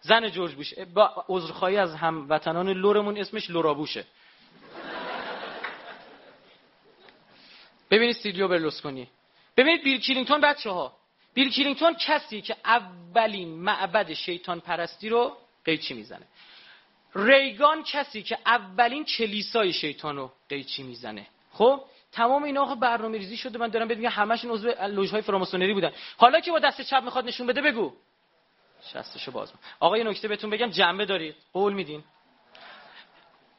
زن 0.03 0.29
جورج 0.29 0.53
بوش 0.55 0.73
با 0.79 1.25
عذرخواهی 1.29 1.77
از 1.77 1.95
هموطنان 1.95 2.69
لرمون 2.69 3.17
اسمش 3.17 3.49
لورا 3.49 3.68
بوشه. 3.68 4.05
ببینید 7.91 8.15
سیلیو 8.15 8.47
برلوسکونی 8.47 9.07
ببینید 9.57 9.83
بیل 9.83 9.99
کلینتون 9.99 10.41
بچه 10.41 10.69
ها 10.69 10.93
بیل 11.33 11.51
کلینتون 11.51 11.93
کسی 11.93 12.41
که 12.41 12.55
اولین 12.65 13.49
معبد 13.49 14.13
شیطان 14.13 14.59
پرستی 14.59 15.09
رو 15.09 15.37
قیچی 15.65 15.93
می‌زنه. 15.93 16.27
ریگان 17.15 17.83
کسی 17.83 18.23
که 18.23 18.37
اولین 18.45 19.05
کلیسای 19.05 19.73
شیطان 19.73 20.15
رو 20.15 20.31
قیچی 20.49 20.83
می‌زنه. 20.83 21.27
خب؟ 21.53 21.81
تمام 22.11 22.43
اینا 22.43 22.61
آقا 22.61 22.75
برنامه 22.75 23.17
ریزی 23.17 23.37
شده. 23.37 23.59
من 23.59 23.67
دارم 23.67 23.87
بهت 23.87 23.97
میگم 23.97 24.09
همشون 24.09 24.51
عضو 24.51 24.71
لوژهای 24.87 25.21
فراماسونری 25.21 25.73
بودن. 25.73 25.91
حالا 26.17 26.39
که 26.39 26.51
با 26.51 26.59
دست 26.59 26.81
چپ 26.81 27.03
می‌خواد 27.03 27.25
نشون 27.25 27.47
بده 27.47 27.61
بگو. 27.61 27.93
شستشو 28.91 29.31
باز 29.31 29.53
آقا 29.79 29.97
یه 29.97 30.03
نکته 30.03 30.27
بهتون 30.27 30.49
بگم 30.49 30.69
جنبه 30.69 31.05
دارید. 31.05 31.35
قول 31.53 31.73
میدین. 31.73 32.03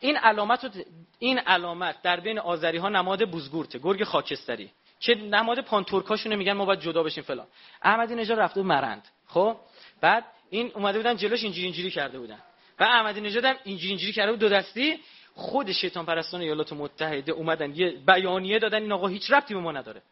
این 0.00 0.16
علامت 0.16 0.84
این 1.18 1.38
علامت 1.38 2.02
در 2.02 2.20
بین 2.20 2.38
آذری 2.38 2.78
ها 2.78 2.88
نماد 2.88 3.30
بوزگورته 3.30 3.78
گرگ 3.78 4.04
خاکستری. 4.04 4.70
که 5.00 5.14
نماد 5.14 5.60
پانتورکاشونه 5.60 6.36
میگن 6.36 6.52
ما 6.52 6.64
باید 6.64 6.80
جدا 6.80 7.02
بشیم 7.02 7.24
فلان. 7.24 7.46
احمدی 7.82 8.14
نژاد 8.14 8.38
رفته 8.38 8.62
مرند. 8.62 9.08
خب؟ 9.26 9.56
بعد 10.00 10.24
این 10.50 10.72
اومده 10.74 10.98
بودن 10.98 11.16
جلوش 11.16 11.42
اینجوری 11.42 11.64
اینجوری 11.64 11.90
کرده 11.90 12.18
بودن. 12.18 12.38
و 12.80 12.84
احمدی 12.84 13.20
نژاد 13.20 13.44
هم 13.44 13.56
اینجوری 13.64 13.88
اینجوری 13.88 14.12
کرده 14.12 14.32
بود. 14.32 14.40
دو 14.40 14.48
دستی. 14.48 15.00
خود 15.34 15.72
شیطان 15.72 16.06
پرستان 16.06 16.40
ایالات 16.40 16.72
متحده 16.72 17.32
اومدن. 17.32 17.74
یه 17.74 17.90
بیانیه 17.90 18.58
دادن. 18.58 18.82
این 18.82 18.92
آقا 18.92 19.06
هیچ 19.06 19.30
ربطی 19.30 19.54
به 19.54 19.60
ما 19.60 19.72
نداره 19.72 20.02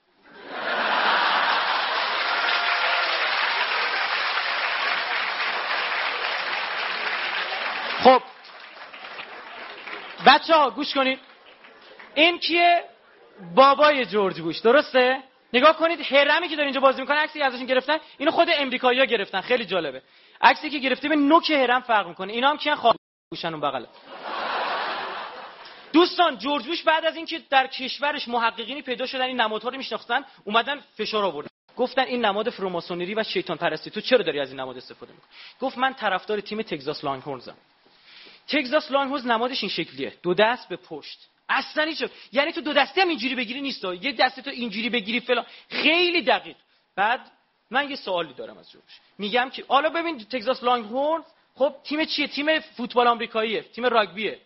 خب 8.03 8.23
بچه 10.27 10.55
ها 10.55 10.71
گوش 10.71 10.95
کنید. 10.95 11.19
این 12.15 12.39
کیه؟ 12.39 12.85
بابای 13.55 14.07
جورج 14.07 14.41
بوش 14.41 14.59
درسته؟ 14.59 15.23
نگاه 15.53 15.77
کنید 15.77 16.01
هرمی 16.01 16.49
که 16.49 16.57
داره 16.57 16.67
اینجا 16.67 16.81
بازی 16.81 17.01
می‌کنه 17.01 17.17
عکسی 17.17 17.43
ازشون 17.43 17.67
گرفتن 17.67 17.99
اینو 18.19 18.31
خود 18.31 18.49
امریکایی‌ها 18.55 19.05
گرفتن. 19.05 19.41
خیلی 19.41 19.65
جالبه. 19.65 20.03
عکسی 20.41 20.71
که 20.71 20.79
گرفته 20.79 21.09
به 21.09 21.17
نوک 21.17 21.51
هرم 21.51 21.81
فرق 21.81 22.09
می‌کنه. 22.09 22.33
اینا 22.33 22.51
هم 22.51 22.57
کیان؟ 22.57 22.77
خواب 22.77 22.97
بوشن 23.31 23.49
اون 23.49 23.61
بغله 23.61 23.87
دوستان 25.93 26.39
جورج 26.39 26.67
بوش 26.67 26.83
بعد 26.83 27.05
از 27.05 27.17
اینکه 27.17 27.41
در 27.51 27.67
کشورش 27.67 28.29
محققینی 28.29 28.83
پیدا 28.83 29.07
شدن 29.07 29.25
این 29.25 29.41
نمادها 29.41 29.69
رو 29.69 29.77
میشناختن 29.77 30.25
اومدن 30.45 30.81
فشار 30.99 31.25
آوردن. 31.25 31.49
گفتن 31.77 32.03
این 32.03 32.25
نماد 32.25 32.51
فروماسونری 32.51 33.15
و 33.15 33.23
شیطان 33.23 33.57
پرستی 33.57 33.91
تو 33.91 34.01
چرا 34.01 34.23
داری 34.23 34.41
از 34.41 34.51
این 34.51 34.61
نماد 34.61 34.77
استفاده 34.77 35.13
می‌کنی؟ 35.13 35.29
گفت 35.61 35.79
من 35.79 35.95
طرفدار 35.95 36.41
تیم 36.41 36.63
تگزاس 36.63 37.05
لانگهورنزم 37.05 37.57
تگزاس 38.49 38.91
لانگهورنز 38.91 39.27
نمادش 39.27 39.63
این 39.63 39.71
شکلیه. 39.71 40.13
دو 40.23 40.35
دست 40.35 40.69
به 40.69 40.77
پشت. 40.77 41.29
اصلا 41.49 41.85
هیچ 41.85 42.05
یعنی 42.33 42.53
تو 42.53 42.61
دو 42.61 42.73
دسته 42.73 43.01
هم 43.01 43.09
اینجوری 43.09 43.35
بگیری 43.35 43.61
نیست 43.61 43.85
یه 43.85 44.13
دسته 44.13 44.43
تو 44.43 44.51
اینجوری 44.51 44.91
بگیری 44.91 45.21
فلان. 45.21 45.47
خیلی 45.71 46.23
دقیق. 46.23 46.57
بعد 46.97 47.21
من 47.71 47.91
یه 47.91 47.97
سوالی 47.97 48.35
دارم 48.35 48.59
از 48.59 48.71
جورج 48.71 48.85
میگم 49.19 49.51
که 49.51 49.65
حالا 49.69 49.89
ببین 49.91 50.19
تگزاس 50.19 50.65
لانگهورنز 50.65 51.25
خب 51.55 51.75
تیم 51.85 52.05
چیه؟ 52.05 52.27
تیم 52.27 52.61
فوتبال 52.61 53.07
آمریکاییه. 53.07 53.63
تیم 53.63 53.87
راگبیه. 53.87 54.41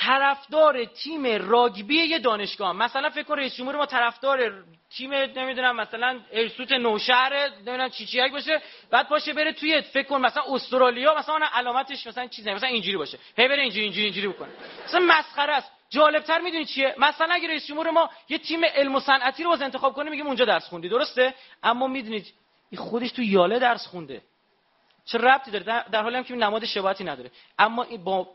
طرفدار 0.00 0.84
تیم 0.84 1.26
راگبی 1.26 1.94
یه 1.94 2.18
دانشگاه. 2.18 2.72
مثلا 2.72 3.10
فکر 3.10 3.22
کن 3.22 3.34
رئیس 3.38 3.56
جمهور 3.56 3.76
ما 3.76 3.86
طرفدار 3.86 4.64
تیم 4.96 5.14
نمی‌دونم 5.14 5.76
مثلا 5.76 6.20
ارسوت 6.32 6.72
نوشهر 6.72 7.48
نمی‌دونم 7.48 7.88
چی 7.88 8.06
چی 8.06 8.28
باشه. 8.28 8.62
بعد 8.90 9.08
باشه 9.08 9.32
بره 9.32 9.52
توی 9.52 9.80
فکر 9.80 10.08
کن 10.08 10.20
مثلا 10.20 10.42
استرالیا 10.48 11.14
مثلا 11.18 11.46
علامتش 11.52 12.06
مثلا 12.06 12.26
چیزی 12.26 12.52
مثلا 12.52 12.68
اینجوری 12.68 12.96
باشه. 12.96 13.18
هی 13.36 13.48
بره 13.48 13.62
اینجوری 13.62 13.82
اینجوری 13.82 14.04
اینجوری 14.04 14.28
بکنه. 14.28 14.48
مثلا 14.84 15.00
مسخره 15.00 15.52
است. 15.52 15.70
جالبتر 15.90 16.40
می‌دونی 16.40 16.64
چیه؟ 16.64 16.94
مثلا 16.98 17.34
اگه 17.34 17.48
رئیس 17.48 17.66
جمهور 17.66 17.90
ما 17.90 18.10
یه 18.28 18.38
تیم 18.38 18.64
علم 18.64 18.94
و 18.94 19.00
صنعتی 19.00 19.42
رو 19.42 19.50
باز 19.50 19.62
انتخاب 19.62 19.92
کنه 19.92 20.10
میگیم 20.10 20.26
اونجا 20.26 20.44
درس 20.44 20.68
خوندی. 20.68 20.88
درسته؟ 20.88 21.34
اما 21.62 21.86
می‌دونید 21.86 22.26
خودش 22.76 23.12
تو 23.12 23.22
یاله 23.22 23.58
درس 23.58 23.86
خونده. 23.86 24.22
چه 25.12 25.18
ربطی 25.18 25.50
داره؟ 25.50 25.84
در 25.90 26.02
حالی 26.02 26.16
هم 26.16 26.24
که 26.24 26.34
نماد 26.34 26.64
شباهتی 26.64 27.04
نداره. 27.04 27.30
اما 27.58 27.86
با 28.04 28.28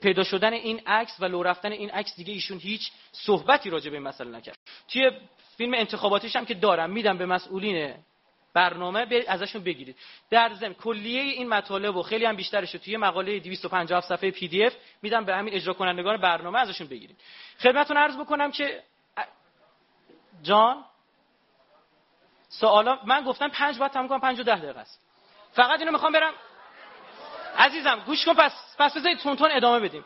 پیدا 0.00 0.24
شدن 0.24 0.52
این 0.52 0.82
عکس 0.86 1.16
و 1.20 1.24
لو 1.24 1.42
رفتن 1.42 1.72
این 1.72 1.90
عکس 1.90 2.16
دیگه 2.16 2.32
ایشون 2.32 2.58
هیچ 2.58 2.90
صحبتی 3.12 3.70
راجع 3.70 3.90
به 3.90 3.96
این 3.96 4.06
مسئله 4.06 4.30
نکرد. 4.30 4.58
توی 4.88 5.10
فیلم 5.56 5.74
انتخاباتیش 5.74 6.36
هم 6.36 6.46
که 6.46 6.54
دارم 6.54 6.90
میدم 6.90 7.18
به 7.18 7.26
مسئولین 7.26 7.94
برنامه 8.54 9.06
ازشون 9.28 9.62
بگیرید. 9.62 9.96
در 10.30 10.54
ضمن 10.54 10.74
کلیه 10.74 11.20
این 11.20 11.48
مطالب 11.48 11.96
و 11.96 12.02
خیلی 12.02 12.24
هم 12.24 12.36
بیشترش 12.36 12.72
توی 12.72 12.96
مقاله 12.96 13.40
257 13.40 14.08
صفحه 14.08 14.30
پی 14.30 14.48
دی 14.48 14.64
اف 14.64 14.76
میدم 15.02 15.24
به 15.24 15.36
همین 15.36 15.54
اجرا 15.54 15.74
کنندگان 15.74 16.16
برنامه 16.16 16.58
ازشون 16.58 16.86
بگیرید. 16.86 17.16
خدمتتون 17.60 17.96
عرض 17.96 18.16
بکنم 18.16 18.50
که 18.50 18.82
جان؟ 20.42 20.84
سوالا 22.48 22.98
من 23.04 23.24
گفتم 23.24 23.48
5 23.48 23.78
بعد 23.78 23.90
تموم 23.90 24.08
کنم 24.08 24.20
5 24.20 24.40
و 24.40 24.42
10 24.42 24.58
دقیقه 24.58 24.80
است. 24.80 25.07
فقط 25.58 25.78
اینو 25.78 25.92
می‌خوام 25.92 26.12
برم. 26.12 26.32
عزیزم 27.56 28.02
گوش 28.06 28.24
کن 28.24 28.34
پس 28.34 28.52
پس 28.78 28.96
بذارید 28.96 29.18
تند 29.18 29.36
تند 29.36 29.50
ادامه 29.52 29.80
بدیم. 29.80 30.04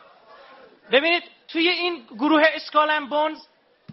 ببینید 0.93 1.23
توی 1.49 1.69
این 1.69 2.07
گروه 2.11 2.43
Skull 2.55 2.91
and 2.91 3.09
Bones 3.09 3.39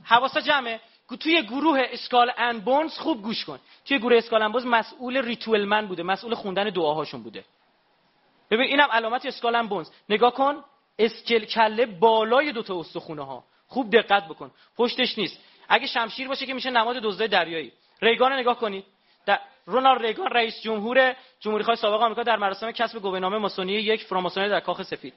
حواسا 0.04 0.42
جمعه. 0.42 0.80
توی 1.20 1.42
گروه 1.44 1.82
Skull 1.92 2.32
and 2.38 2.66
Bones 2.66 2.98
خوب 2.98 3.22
گوش 3.22 3.46
کن. 3.46 3.60
توی 3.86 4.00
گروه 4.00 4.18
Skull 4.18 4.42
and 4.42 4.52
Bones 4.52 4.66
مسئول 4.66 5.18
ritual 5.18 5.66
man 5.66 5.88
بوده 5.88 6.04
مسئول 6.04 6.36
خوندن 6.36 6.70
دعاهاشون 6.70 7.24
بوده. 7.24 7.44
ببین 8.52 8.68
اینم 8.68 8.88
علامت 8.92 9.26
Skull 9.26 9.56
and 9.56 9.70
Bones. 9.70 9.90
نگاه 10.10 10.34
کن 10.34 10.64
اسکل 11.00 11.46
کله 11.46 11.86
بالای 11.86 12.52
دو 12.52 12.64
تا 12.64 12.80
استخونه 12.80 13.26
ها 13.26 13.44
خوب 13.68 13.96
دقت 13.96 14.24
بکن. 14.28 14.52
پشتش 14.78 15.18
نیست. 15.18 15.40
اگه 15.70 15.88
شمشیر 15.88 16.28
باشه 16.28 16.46
که 16.46 16.54
میشه 16.54 16.70
نماد 16.70 16.96
دزدای 16.96 17.28
دریایی. 17.28 17.72
ریگان 18.02 18.34
نگاه 18.34 18.60
کنید. 18.60 18.86
در 19.26 19.40
رونالد 19.70 20.02
ریگان 20.02 20.28
رئیس 20.28 20.62
جمهور 20.62 21.16
جمهوری 21.40 21.64
خواهی 21.64 21.80
سابق 21.82 22.02
آمریکا 22.02 22.24
در 22.24 22.36
مراسم 22.36 22.72
کسب 22.72 23.00
گواهینامه 23.00 23.38
ماسونی 23.38 23.74
یک 23.74 24.04
فراماسونی 24.04 24.50
در 24.50 24.60
کاخ 24.60 24.84
سفید. 24.84 25.14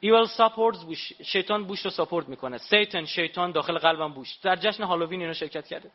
evil 0.00 0.26
supports 0.26 0.84
Bush 0.84 1.12
شیطان 1.22 1.64
بوش 1.64 1.80
رو 1.80 1.90
support 1.90 2.28
می‌کنه. 2.28 2.58
Satan 2.58 3.04
شیطان 3.04 3.52
داخل 3.52 3.78
قلبم 3.78 4.12
بوش 4.12 4.34
در 4.34 4.56
جشن 4.56 4.82
هالووین 4.82 5.20
اینو 5.20 5.34
شرکت 5.34 5.66
کرده. 5.66 5.90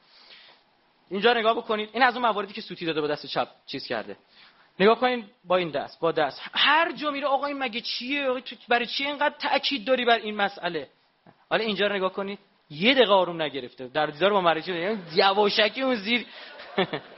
اینجا 1.09 1.33
نگاه 1.33 1.53
بکنید. 1.57 1.89
این 1.93 2.03
از 2.03 2.15
اون 2.15 2.25
مواردی 2.25 2.53
که 2.53 2.61
سوتی 2.61 2.85
داده 2.85 3.01
با 3.01 3.07
دست 3.07 3.25
چپ 3.25 3.47
چیز 3.65 3.87
کرده. 3.87 4.17
نگاه 4.79 4.99
کنید 4.99 5.25
با 5.45 5.57
این 5.57 5.69
دست 5.69 5.99
با 5.99 6.11
دست. 6.11 6.41
هر 6.53 6.91
جا 6.91 7.11
میره 7.11 7.27
آقا 7.27 7.45
این 7.45 7.57
مگه 7.57 7.81
چیه؟ 7.81 8.43
برای 8.67 8.85
چی 8.85 9.05
اینقدر 9.05 9.35
تاکید 9.39 9.85
داری 9.85 10.05
بر 10.05 10.17
این 10.17 10.35
مسئله؟ 10.35 10.89
حالا 11.49 11.63
اینجا 11.63 11.87
رو 11.87 11.95
نگاه 11.95 12.13
کنید. 12.13 12.39
یه 12.69 12.93
دقیقه 12.93 13.13
آروم 13.13 13.41
نگرفته. 13.41 13.87
در 13.87 14.05
دیدار 14.05 14.33
با 14.33 14.41
مریض 14.41 14.69
یواشکی 15.15 15.81
اون 15.81 15.95
زیر. 15.95 16.25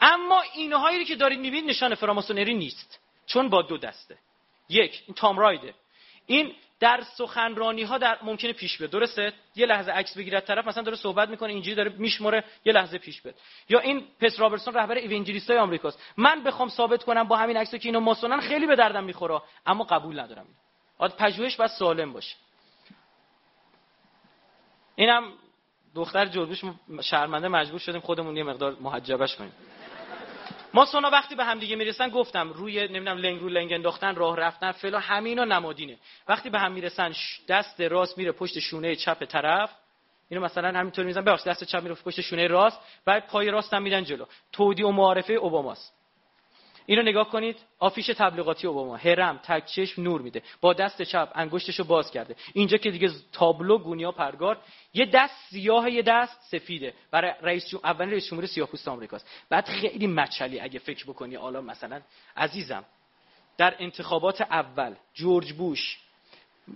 اما 0.00 0.40
اینهایی 0.54 1.04
که 1.04 1.16
دارید 1.16 1.40
می‌بینید 1.40 1.70
نشان 1.70 1.94
فراماسونری 1.94 2.54
نیست 2.54 3.00
چون 3.26 3.48
با 3.48 3.62
دو 3.62 3.78
دسته. 3.78 4.18
یک 4.68 5.02
این 5.06 5.14
تام 5.14 5.38
رایده. 5.38 5.74
این 6.26 6.54
در 6.80 7.02
سخنرانی 7.16 7.82
ها 7.82 7.98
در 7.98 8.18
ممکنه 8.22 8.52
پیش 8.52 8.78
بیاد. 8.78 8.90
درسته؟ 8.90 9.32
یه 9.56 9.66
لحظه 9.66 9.92
عکس 9.92 10.16
بگیرد 10.16 10.44
طرف 10.44 10.68
مثلا 10.68 10.82
داره 10.82 10.96
صحبت 10.96 11.28
می‌کنه 11.28 11.52
اینجوری 11.52 11.74
داره 11.74 11.92
میشمره 11.98 12.44
یه 12.64 12.72
لحظه 12.72 12.98
پیش 12.98 13.22
بیاد. 13.22 13.34
یا 13.68 13.78
این 13.78 14.06
پس 14.20 14.40
رابرتسون 14.40 14.74
رهبر 14.74 14.94
ایونجلیستای 14.94 15.58
آمریکاست. 15.58 16.02
من 16.16 16.42
بخوام 16.42 16.68
ثابت 16.68 17.04
کنم 17.04 17.28
با 17.28 17.36
همین 17.36 17.56
عکس 17.56 17.74
که 17.74 17.88
اینو 17.88 18.00
ماسونن 18.00 18.40
خیلی 18.40 18.66
به 18.66 18.76
دردم 18.76 19.04
می‌خوره 19.04 19.42
اما 19.66 19.84
قبول 19.84 20.20
ندارم 20.20 20.46
آد 20.98 21.16
پژوهش 21.16 21.56
باید 21.56 21.70
سالم 21.70 22.12
باشه. 22.12 22.36
اینم 24.96 25.32
دختر 25.94 26.26
جربوش 26.26 26.60
شرمنده 27.02 27.48
مجبور 27.48 27.78
شدیم 27.78 28.00
خودمون 28.00 28.36
یه 28.36 28.44
مقدار 28.44 28.76
محجبش 28.80 29.36
کنیم. 29.36 29.52
ما 30.74 30.84
سونا 30.84 31.10
وقتی 31.10 31.34
به 31.34 31.44
هم 31.44 31.58
دیگه 31.58 31.76
می‌رسن 31.76 32.08
گفتم 32.08 32.52
روی 32.52 32.88
نمی‌دونم 32.88 33.18
لنگ 33.18 33.40
رو 33.40 33.48
لنگ 33.48 33.72
انداختن 33.72 34.14
راه 34.14 34.36
رفتن 34.36 34.72
فلا 34.72 34.98
همینا 34.98 35.44
نمادینه. 35.44 35.98
وقتی 36.28 36.50
به 36.50 36.58
هم 36.58 36.72
می‌رسن 36.72 37.12
دست 37.48 37.80
راست 37.80 38.18
میره 38.18 38.32
پشت 38.32 38.58
شونه 38.58 38.96
چپ 38.96 39.24
طرف. 39.24 39.70
اینو 40.30 40.44
مثلا 40.44 40.78
همینطور 40.78 41.04
می‌زنن 41.04 41.24
ببخشید 41.24 41.48
دست 41.48 41.64
چپ 41.64 41.82
میره 41.82 41.94
پشت 41.94 42.20
شونه 42.20 42.46
راست. 42.46 42.80
بعد 43.04 43.26
پای 43.26 43.50
راست 43.50 43.74
هم 43.74 43.82
میرن 43.82 44.04
جلو. 44.04 44.24
تودی 44.52 44.82
و 44.82 44.90
معارفه 44.90 45.32
اوباماست. 45.32 45.97
اینو 46.88 47.02
نگاه 47.02 47.30
کنید 47.30 47.56
آفیش 47.78 48.06
تبلیغاتی 48.06 48.66
اوباما. 48.66 48.96
هرم 48.96 49.40
تک 49.42 49.66
چشم 49.66 50.02
نور 50.02 50.20
میده. 50.20 50.42
با 50.60 50.72
دست 50.72 51.02
چپ 51.02 51.28
انگشتشو 51.34 51.84
باز 51.84 52.10
کرده. 52.10 52.36
اینجا 52.52 52.76
که 52.78 52.90
دیگه 52.90 53.10
تابلو 53.32 53.78
گونیا 53.78 54.12
پرگار 54.12 54.58
یه 54.94 55.06
دست 55.06 55.34
سیاه 55.50 55.90
یه 55.90 56.02
دست 56.02 56.40
سفیده. 56.50 56.94
برای 57.10 57.32
رئیس 57.42 57.68
جمهور 57.68 57.86
اولین 57.86 58.10
رئیس 58.10 58.26
جمهور 58.26 58.46
سیاه‌پوست 58.46 58.88
آمریکاست. 58.88 59.28
بعد 59.50 59.66
خیلی 59.66 60.06
مچلی 60.06 60.60
اگه 60.60 60.78
فکر 60.78 61.04
بکنی. 61.04 61.34
حالا 61.34 61.60
مثلا 61.60 62.00
عزیزم 62.36 62.84
در 63.58 63.74
انتخابات 63.78 64.40
اول 64.40 64.94
جورج 65.14 65.52
بوش 65.52 65.98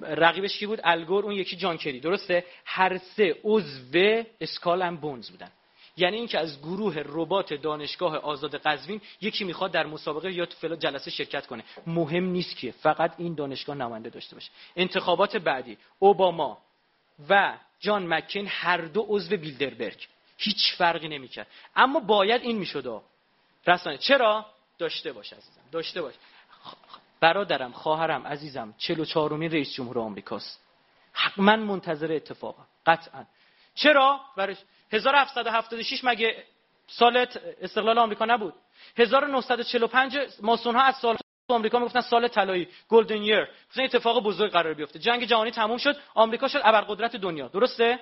رقیبش 0.03 0.59
کی 0.59 0.67
بود؟ 0.67 0.81
الگور 0.85 1.25
اون 1.25 1.35
یکی 1.35 1.57
جان 1.57 1.77
کری. 1.77 2.01
درسته؟ 2.01 2.45
هر 2.65 2.99
سه 2.99 3.37
عضو 3.45 4.25
اسکال 4.41 4.97
بونز 4.97 5.31
بودن. 5.31 5.51
یعنی 5.97 6.17
اینکه 6.17 6.39
از 6.39 6.59
گروه 6.59 6.95
ربات 7.07 7.55
دانشگاه 7.55 8.17
آزاد 8.17 8.57
قزوین 8.57 9.01
یکی 9.21 9.45
می‌خواد 9.45 9.71
در 9.71 9.87
مسابقه 9.87 10.33
یا 10.33 10.47
تو 10.47 10.57
فلان 10.57 10.79
جلسه 10.79 11.11
شرکت 11.11 11.47
کنه. 11.47 11.65
مهم 11.87 12.25
نیست 12.25 12.57
که 12.57 12.73
فقط 12.73 13.15
این 13.19 13.35
دانشگاه 13.35 13.77
نماینده 13.77 14.11
داشته 14.11 14.37
باشه. 14.37 14.51
انتخابات 14.77 15.37
بعدی. 15.37 15.79
اوباما 15.99 16.59
و 17.29 17.59
جان 17.81 18.15
مکین 18.15 18.47
هر 18.49 18.81
دو 18.81 19.07
عضو 19.09 19.37
بیلدربرگ. 19.37 20.09
هیچ 20.39 20.75
فرقی 20.77 21.09
نمی‌کرد. 21.09 21.47
اما 21.77 22.01
باید 22.01 22.43
این 22.43 22.59
می‌شد. 22.59 23.03
رسانه 23.67 23.99
چرا؟ 23.99 24.47
داشته 24.79 25.13
باش 25.13 25.33
عزیزم. 25.33 25.61
داشته 25.73 26.03
باش. 26.03 26.15
برادرم 27.21 27.73
خواهرم 27.73 28.27
عزیزم 28.27 28.75
44 28.79 29.35
امین 29.35 29.53
رئیس 29.53 29.73
جمهور 29.73 29.99
آمریکاست. 29.99 30.61
حتما 31.13 31.57
منتظر 31.57 32.13
اتفاقم 32.13 32.67
قطعا. 32.87 33.25
چرا؟ 33.75 34.21
برای 34.37 34.57
1776 34.93 36.05
مگه 36.05 36.45
سال 36.87 37.27
استقلال 37.61 37.99
آمریکا 37.99 38.25
نبود؟ 38.25 38.55
1945 38.97 40.19
ماسون 40.43 40.77
ها 40.77 40.83
از 40.83 40.97
سال 40.97 41.17
آمریکا 41.49 41.79
می‌گفتن 41.79 42.01
سال 42.01 42.29
طلایی 42.29 42.69
گلدن 42.89 43.23
یر 43.23 43.49
گفتن 43.69 43.83
اتفاق 43.83 44.23
بزرگ 44.23 44.53
قرار 44.53 44.75
بیفته. 44.75 44.99
جنگ 44.99 45.25
جهانی 45.25 45.51
تموم 45.51 45.79
شد 45.79 45.97
آمریکا 46.15 46.49
شد 46.49 46.61
ابرقدرت 46.65 47.17
دنیا. 47.17 47.49
درسته؟ 47.49 47.99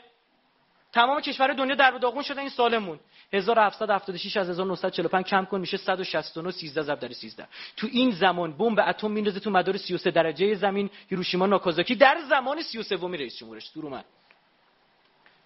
تمام 0.92 1.20
کشور 1.20 1.52
دنیا 1.52 1.74
در 1.74 1.90
داغون 1.90 2.22
شدن 2.22 2.38
این 2.38 2.48
سالمون. 2.48 3.00
1776 3.32 4.36
از 4.36 4.50
1945 4.50 5.26
کم 5.26 5.44
کن 5.44 5.60
میشه 5.60 5.76
169 5.76 6.50
13 6.50 6.82
ضرب 6.82 6.98
در 6.98 7.12
13 7.12 7.48
تو 7.76 7.86
این 7.90 8.10
زمان 8.10 8.56
بمب 8.56 8.80
اتم 8.86 9.10
میندازه 9.10 9.40
تو 9.40 9.50
مدار 9.50 9.76
33 9.76 10.10
درجه 10.10 10.54
زمین. 10.54 10.90
هیروشیما 11.10 11.46
ناکازاکی 11.46 11.94
در 11.94 12.18
زمان 12.28 12.62
33 12.62 12.96
می 12.96 13.16
رئیس 13.16 13.38
جمهورش 13.38 13.70
دور 13.74 13.84
اومد. 13.84 14.04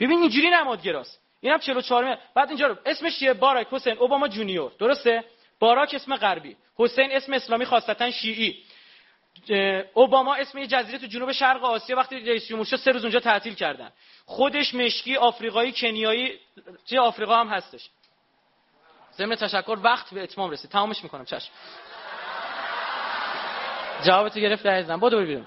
ببین 0.01 0.21
اینجوری 0.21 0.51
نمادگراست. 0.51 1.24
اینم 1.45 1.59
44 1.59 2.19
بعد 2.35 2.49
اینجا 2.49 2.67
رو 2.67 2.77
اسمش 2.87 3.19
چیه؟ 3.19 3.33
باراک 3.33 3.67
حسین 3.71 3.99
اوباما 3.99 4.29
جونیور. 4.29 4.73
درسته؟ 4.79 5.25
باراک 5.59 5.95
اسم 5.95 6.17
غربی. 6.17 6.57
حسین 6.77 7.13
اسم 7.13 7.33
اسلامی 7.33 7.65
خاصتا 7.65 8.11
شیعی. 8.11 8.65
اوباما 9.95 10.35
اسم 10.35 10.59
یه 10.59 10.67
جزیره 10.67 10.99
تو 10.99 11.07
جنوب 11.07 11.33
شرق 11.33 11.65
آسیا 11.65 11.97
وقتی 11.97 12.21
رئیس 12.21 12.49
جمهور 12.49 12.65
شد 12.65 12.77
سه 12.77 12.91
روز 12.91 13.03
اونجا 13.03 13.21
تعطیل 13.21 13.55
کردن. 13.55 13.91
خودش 14.25 14.75
مشکی 14.75 15.17
آفریقایی 15.17 15.73
کنیایی 15.73 16.41
چه 16.87 17.01
آفریقا 17.01 17.37
هم 17.37 17.49
هستش. 17.49 17.91
ضمن 19.17 19.37
تشکر 19.37 19.79
وقت 19.83 20.15
به 20.15 20.23
اتمام 20.23 20.51
رسید. 20.51 20.71
تمامش 20.71 21.03
می‌کنم. 21.05 21.25
چشم. 21.25 21.51
جوابتو 24.07 24.41
گرفت 24.41 24.67
عزیزم. 24.67 25.01
برو 25.01 25.27
بیرون. 25.27 25.47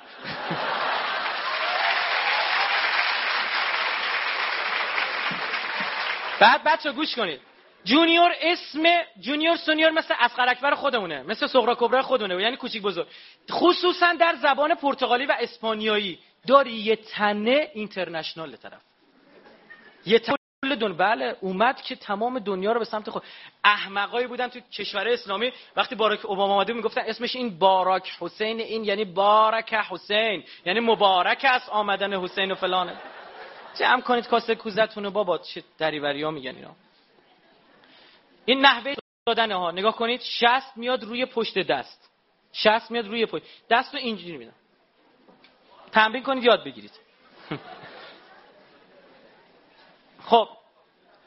بعد 6.40 6.64
بچه 6.64 6.92
گوش 6.92 7.16
کنید. 7.16 7.40
جونیور 7.84 8.32
اسم 8.42 8.84
جونیور 9.20 9.56
سونیور 9.56 9.92
مثل 9.92 10.14
اسقر 10.20 10.50
اکبر 10.50 10.76
خودمونه 10.76 11.24
مثل 11.24 11.48
سغرا 11.48 11.76
کبرا 11.76 12.02
خودمونه 12.02 12.42
یعنی 12.42 12.58
کوچیک 12.58 12.82
بزرگ. 12.82 13.08
خصوصا 13.52 14.14
در 14.14 14.36
زبان 14.42 14.76
پرتغالی 14.76 15.26
و 15.26 15.36
اسپانیایی 15.40 16.20
داری 16.48 16.72
یه 16.72 16.96
تنه 16.96 17.72
اینترنشنال 17.74 18.56
طرف. 18.56 18.82
یه 20.06 20.20
دنیا 20.20 20.94
بله 20.94 21.36
اومد 21.42 21.82
که 21.82 21.96
تمام 21.96 22.40
دنیا 22.40 22.72
رو 22.72 22.80
به 22.80 22.86
سمت 22.86 23.10
خود 23.10 23.24
احمقایی 23.64 24.28
بودن 24.28 24.48
تو 24.48 24.60
کشور 24.60 25.08
اسلامی. 25.08 25.52
وقتی 25.76 25.96
باراک 25.96 26.26
اوباما 26.26 26.54
اومده 26.54 26.74
می‌گفتن 26.74 27.02
اسمش 27.02 27.36
این 27.36 27.60
باراک 27.60 28.12
حسین 28.20 28.60
این 28.60 28.84
یعنی 28.84 29.06
بارک 29.06 29.74
حسین 29.74 30.44
یعنی 30.66 30.80
مبارک 30.80 31.46
است 31.50 31.70
آمدن 31.70 32.14
حسین 32.14 32.52
و 32.52 32.56
فلانه. 32.56 32.98
جمع 33.80 34.02
کنید 34.02 34.28
کاسه 34.28 34.56
کوزتون 34.56 35.04
رو. 35.04 35.12
بابا 35.12 35.38
چه 35.38 35.64
دریوری 35.78 36.24
ها 36.24 36.32
میگن 36.32 36.56
اینا. 36.56 36.76
این 38.46 38.62
نحوه 38.62 38.94
دادن 39.26 39.52
ها 39.52 39.72
نگاه 39.72 39.96
کنید 39.96 40.22
شست 40.22 40.78
میاد 40.78 41.04
روی 41.04 41.26
پشت 41.26 41.60
دست. 41.60 42.10
شست 42.54 42.92
میاد 42.92 43.08
روی 43.08 43.26
پشت. 43.26 43.44
دست 43.70 43.94
رو 43.94 44.00
اینجوری 44.00 44.38
میدن 44.38 44.54
تمرین 45.92 46.24
کنید 46.24 46.44
یاد 46.44 46.64
بگیرید. 46.64 47.00
خب 50.28 50.50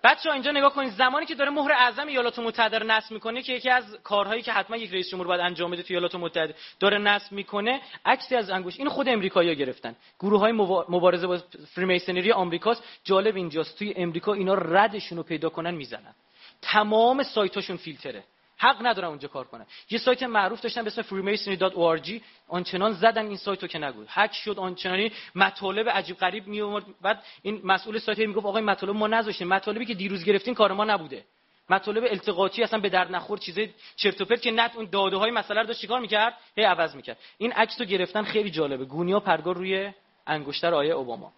بچه 0.05 0.29
ها 0.29 0.33
اینجا 0.33 0.51
نگاه 0.51 0.75
کنید 0.75 0.93
زمانی 0.93 1.27
که 1.27 1.35
داره 1.35 1.51
مهر 1.51 1.73
اعظم 1.73 2.07
ایالات 2.07 2.39
متحده 2.39 2.79
رو 2.79 2.87
نصب 2.87 3.13
می‌کنه 3.13 3.43
که 3.43 3.53
یکی 3.53 3.71
از 3.71 3.99
کارهایی 4.05 4.43
که 4.43 4.53
حتما 4.53 4.77
یک 4.77 4.93
رئیس 4.93 5.11
جمهور 5.11 5.27
باید 5.27 5.41
انجام 5.41 5.71
بده 5.71 5.83
تو 5.83 5.87
ایالات 5.91 6.15
متحده 6.15 6.55
داره 6.81 6.99
نصب 6.99 7.33
می‌کنه 7.33 7.81
عکسی 8.05 8.37
از 8.37 8.51
انگوش. 8.51 8.79
این 8.79 8.89
خود 8.89 9.09
امریکایی‌ها 9.09 9.55
گرفتن. 9.55 9.97
گروه 10.21 10.41
های 10.41 10.53
مبارزه 10.89 11.27
با 11.27 11.39
Freemasonry 11.75 12.33
آمریکاست. 12.33 12.83
جالب 13.05 13.37
اینجاست 13.37 13.79
توی 13.79 13.95
امریکا 13.97 14.33
اینا 14.33 14.55
ردشون 14.55 15.19
رو 15.19 15.25
پیدا 15.25 15.49
کنن 15.49 15.75
می‌زنن. 15.75 16.15
تمام 16.63 17.23
سایتاشون 17.23 17.77
فیلتره. 17.77 18.25
حق 18.61 18.87
ندارن 18.87 19.09
اونجا 19.09 19.29
کار 19.29 19.45
کنن. 19.45 19.67
یه 19.91 19.99
سایت 19.99 20.23
معروف 20.23 20.61
داشتن 20.61 20.85
به 20.85 20.91
اسم 20.91 21.03
freemasonry.org 21.03 22.21
آنچنان 22.49 22.93
زدن 22.93 23.27
این 23.27 23.37
سایتو 23.37 23.67
که 23.67 23.79
نگو. 23.79 24.05
هک 24.09 24.33
شد 24.33 24.59
آنچنانی 24.59 25.13
مطالب 25.35 25.89
عجیب 25.89 26.17
غریب 26.17 26.47
می 26.47 26.61
اومد 26.61 26.83
بعد 27.03 27.23
این 27.43 27.61
مسئول 27.65 27.99
سایت 27.99 28.19
می‌گفت 28.19 28.47
آقا 28.47 28.59
این 28.59 28.67
مطالب 28.67 28.97
ما 28.97 29.07
نذاشتیم. 29.07 29.49
مطالبی 29.49 29.87
که 29.87 29.95
دیروز 29.95 30.25
گرفتین 30.25 30.55
کار 30.55 30.73
ما 30.73 30.85
نبوده. 30.85 31.25
مطالب 31.71 32.05
التقاطی 32.05 32.63
اصلا 32.63 32.81
به 32.81 32.89
درد 32.89 33.13
نخور 33.13 33.39
چیزای 33.39 33.71
چرت 33.97 34.21
و 34.21 34.25
پرت 34.25 34.43
که 34.43 34.51
نت 34.51 34.77
اون 34.77 34.89
داده 34.93 35.17
های 35.17 35.31
مسئله 35.31 35.61
رو 35.61 35.67
داشت 35.67 35.81
چیکار 35.81 36.01
می‌کرد؟ 36.01 36.35
هی 36.57 36.65
عوض 36.65 36.95
می‌کرد. 36.97 37.19
این 37.39 37.53
عکس 37.53 37.83
گرفتن 37.83 38.23
خیلی 38.23 38.51
جالبه. 38.51 38.85
گونیا 38.85 39.21
پرگار 39.21 39.57
روی 39.57 39.93
انگشتر 40.27 40.75
آیه 40.75 40.93
اوباما. 40.93 41.33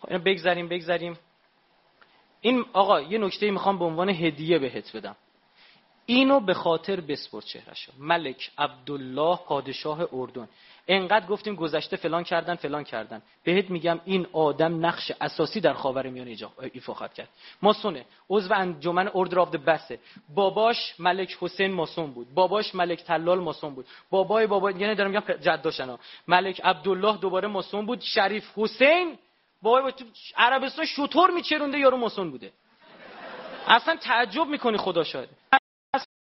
خب 0.00 0.08
اینو 0.10 0.22
بگذریم 0.22 0.68
بگذریم 0.68 1.18
این 2.40 2.64
آقا 2.72 3.00
یه 3.00 3.18
نکته 3.18 3.50
می‌خوام 3.50 3.78
به 3.78 3.84
عنوان 3.84 4.08
هدیه 4.08 4.58
بهت 4.58 4.96
بدم. 4.96 5.16
اینو 6.14 6.40
به 6.40 6.54
خاطر 6.54 7.00
بسپر 7.00 7.40
چهرش 7.40 7.88
ملک 7.98 8.50
عبدالله 8.58 9.36
پادشاه 9.36 10.08
اردن. 10.12 10.48
انقدر 10.88 11.26
گفتیم 11.26 11.54
گذشته 11.54 11.96
فلان 11.96 12.24
کردن 12.24 12.54
فلان 12.54 12.84
کردن. 12.84 13.22
بهت 13.44 13.70
میگم 13.70 14.00
این 14.04 14.26
آدم 14.32 14.86
نقش 14.86 15.12
اساسی 15.20 15.60
در 15.60 15.72
خاورمیانه 15.72 16.36
ایفا 16.72 16.94
خواهد 16.94 17.14
کرد. 17.14 17.28
ماسونه 17.62 18.04
عضو 18.30 18.54
انجمن 18.54 19.08
اوردر 19.08 19.38
آف 19.38 19.48
بسه 19.48 19.98
باباش 20.34 20.94
ملک 20.98 21.36
حسین 21.40 21.72
ماسون 21.72 22.12
بود. 22.12 22.34
باباش 22.34 22.74
ملک 22.74 23.04
تلال 23.04 23.40
ماسون 23.40 23.74
بود. 23.74 23.86
بابای 24.10 24.46
بابا 24.46 24.70
یعنی 24.70 24.94
دارم 24.94 25.10
میگم 25.10 25.36
جداشنا. 25.40 25.98
ملک 26.28 26.60
عبدالله 26.64 27.16
دوباره 27.16 27.48
ماسون 27.48 27.86
بود. 27.86 28.00
شریف 28.00 28.58
حسین؟ 28.58 29.18
بابای 29.62 29.92
عربستان 30.36 30.84
شطور 30.84 31.30
میچرونده 31.30 31.78
یارو 31.78 31.96
ماسون 31.96 32.30
بوده. 32.30 32.52
اصلا 33.66 33.96
تعجب 33.96 34.46
می‌کنی 34.46 34.76
خدا 34.76 35.04
شاید 35.04 35.28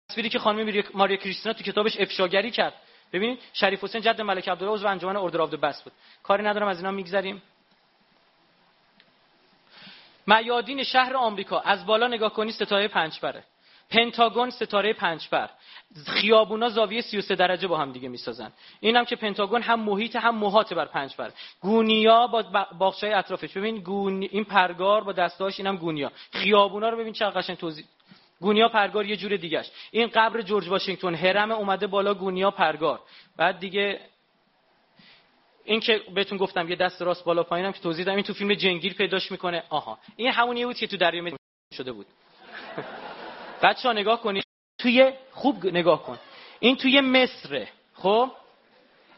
تصویری 0.10 0.30
که 0.30 0.40
خانم 0.40 0.84
ماریا 0.94 1.18
کریستینا 1.18 1.54
تو 1.54 1.64
کتابش 1.64 2.00
افشاگری 2.00 2.52
کرد. 2.52 2.74
ببینید 3.14 3.40
شریف 3.54 3.84
حسین 3.84 4.02
جد 4.02 4.22
ملک 4.22 4.50
عبدالله 4.50 4.74
عضو 4.74 4.88
انجمن 4.88 5.16
اوردر 5.16 5.42
آف 5.42 5.50
بس 5.50 5.84
بود. 5.84 5.94
کاری 6.24 6.44
ندارم 6.44 6.68
از 6.68 6.78
اینا 6.78 6.92
میگذریم. 6.92 7.42
میادین 10.28 10.84
شهر 10.84 11.16
آمریکا. 11.16 11.60
از 11.60 11.86
بالا 11.86 12.08
نگاه 12.08 12.34
کنی 12.34 12.52
ستاره 12.52 12.88
پنج 12.88 13.20
بره 13.20 13.44
پنتاگون 13.90 14.50
ستاره 14.50 14.94
پنج 14.94 15.28
بر 15.32 15.50
خیابونا 16.08 16.70
زاویه 16.70 17.02
33 17.02 17.36
درجه 17.36 17.68
با 17.68 17.78
هم 17.78 17.92
دیگه 17.92 18.10
می‌سازن. 18.10 18.52
اینم 18.80 19.06
که 19.06 19.16
پنتاگون 19.16 19.62
هم 19.62 19.80
محیط 19.80 20.16
هم 20.16 20.36
محاط 20.36 20.74
بر 20.74 20.86
پنج 20.86 21.16
بر 21.16 21.32
گونیا 21.62 22.28
با 22.28 22.42
باغچه‌های 22.78 23.16
اطرافش. 23.16 23.58
ببین 23.58 23.78
گونی 23.78 24.26
این 24.32 24.44
پرگار 24.44 25.04
با 25.04 25.12
دستاش 25.12 25.60
اینم 25.60 25.78
گونیا. 25.78 26.12
خیابونا 26.32 26.90
رو 26.90 26.98
ببین 26.98 27.14
چقدر 27.14 27.42
قشنگ 27.42 27.58
توضیح 27.58 27.86
گونیا 28.42 28.70
پرگار 28.70 29.06
یه 29.06 29.16
جور 29.16 29.36
دیگهش. 29.36 29.72
این 29.92 30.08
قبر 30.08 30.42
جورج 30.42 30.68
واشنگتن 30.68 31.16
هرم 31.16 31.52
اومده 31.52 31.88
بالا 31.88 32.14
گونیا 32.14 32.52
پرگار. 32.52 33.00
بعد 33.38 33.60
دیگه 33.60 34.00
این 35.66 35.80
که 35.80 36.02
بهتون 36.14 36.38
گفتم 36.38 36.70
یه 36.70 36.76
دست 36.76 37.02
راست 37.02 37.26
بالا 37.26 37.44
پایینم 37.44 37.72
که 37.72 37.80
توضیح 37.80 38.06
دادم 38.06 38.16
این 38.16 38.24
تو 38.24 38.34
فیلم 38.34 38.54
جنگیر 38.54 38.94
پیداش 38.94 39.32
می‌کنه. 39.32 39.64
آها. 39.70 40.00
این 40.16 40.32
همونیه 40.32 40.66
بود 40.66 40.76
که 40.76 40.88
تو 40.88 40.98
دریا 40.98 41.38
شده 41.74 41.92
بود. 41.92 42.06
بچه 43.64 43.88
ها 43.88 43.94
نگاه 43.94 44.22
کنید. 44.22 44.44
توی 44.78 45.12
خوب 45.32 45.66
نگاه 45.66 46.04
کن. 46.04 46.20
این 46.60 46.76
توی 46.76 47.02
مصره. 47.02 47.68
خب؟ 47.94 48.32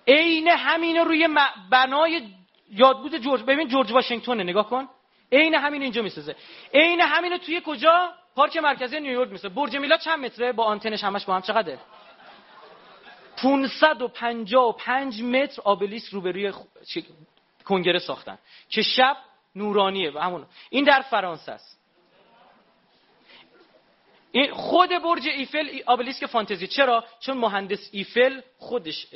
عین 0.07 0.47
همین 0.47 0.97
روی 0.97 1.27
بنای 1.69 2.21
یادبود 2.69 3.17
جورج 3.17 3.41
ببین 3.41 3.67
جورج 3.67 3.91
واشنگتن 3.91 4.41
نگاه 4.41 4.69
کن. 4.69 4.87
عین 5.31 5.55
همین 5.55 5.81
اینجا 5.81 6.01
می‌سازه. 6.01 6.35
عین 6.73 7.01
همین 7.01 7.37
توی 7.37 7.61
کجا؟ 7.65 8.13
پارک 8.35 8.57
مرکزی 8.57 8.99
نیویورک 8.99 9.31
میسه. 9.31 9.49
برج 9.49 9.75
میلاد 9.75 9.99
چند 9.99 10.25
متره؟ 10.25 10.51
با 10.51 10.63
آنتنش 10.63 11.03
همش 11.03 11.25
با 11.25 11.35
هم 11.35 11.41
چقدره؟ 11.41 11.79
555 13.37 15.23
متر 15.23 15.61
آبلیس 15.61 16.13
روبروی 16.13 16.53
کنگره 17.65 17.99
ساختن 17.99 18.37
که 18.69 18.81
شب 18.81 19.17
نورانیه 19.55 20.21
همون. 20.21 20.45
این 20.69 20.83
در 20.83 21.01
فرانسه 21.01 21.51
است. 21.51 21.81
این 24.31 24.53
خود 24.53 24.89
برج 24.89 25.27
ایفل 25.27 25.67
آبلیسک 25.85 26.25
فانتزی. 26.25 26.67
چرا؟ 26.67 27.03
چون 27.19 27.37
مهندس 27.37 27.89
ایفل 27.91 28.41
خودش 28.57 29.07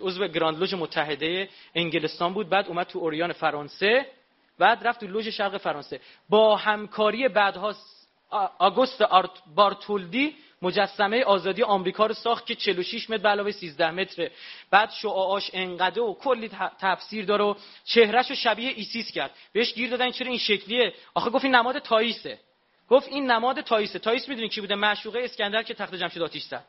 عضو 0.00 0.28
گراند 0.28 0.58
لوژ 0.58 0.74
متحده 0.74 1.48
انگلستان 1.74 2.34
بود 2.34 2.48
بعد 2.48 2.68
اومد 2.68 2.86
تو 2.86 2.98
اوریان 2.98 3.32
فرانسه 3.32 4.06
بعد 4.58 4.86
رفت 4.86 5.00
تو 5.00 5.06
لوژ 5.06 5.28
شرق 5.28 5.56
فرانسه. 5.56 6.00
با 6.28 6.56
همکاری 6.56 7.28
بعدها 7.28 7.74
آگوست 8.58 9.02
بارتولدی 9.54 10.36
مجسمه 10.62 11.24
آزادی 11.24 11.62
آمریکا 11.62 12.06
رو 12.06 12.14
ساخت 12.14 12.46
که 12.46 12.54
46 12.54 13.10
متر 13.10 13.28
علاوه 13.28 13.50
13 13.50 13.90
متره. 13.90 14.30
بعد 14.70 14.90
شعاعاش 14.90 15.50
انقدر 15.52 16.00
و 16.00 16.14
کلی 16.14 16.50
تفسیر 16.78 17.24
داره 17.24 17.44
و 17.44 17.54
چهرهش 17.84 18.30
رو 18.30 18.36
شبیه 18.36 18.70
ایسیس 18.70 19.12
کرد. 19.12 19.30
بهش 19.52 19.74
گیر 19.74 19.90
دادن 19.90 20.10
چرا 20.10 20.28
این 20.28 20.38
شکلیه؟ 20.38 20.94
آخه 21.14 21.30
گفت 21.30 21.44
این 21.44 21.54
نماد 21.54 21.78
تاییسه. 21.78 22.38
گفت 22.88 23.08
این 23.08 23.30
نماد 23.30 23.60
تاییسه. 23.60 23.98
تاییس 23.98 24.28
می‌دونی 24.28 24.48
کی 24.48 24.60
بوده؟ 24.60 24.74
معشوقه 24.74 25.20
اسکندر 25.24 25.62
که 25.62 25.74
تخت 25.74 25.94
جمشید 25.94 26.22
آتیش 26.22 26.42
زد. 26.42 26.64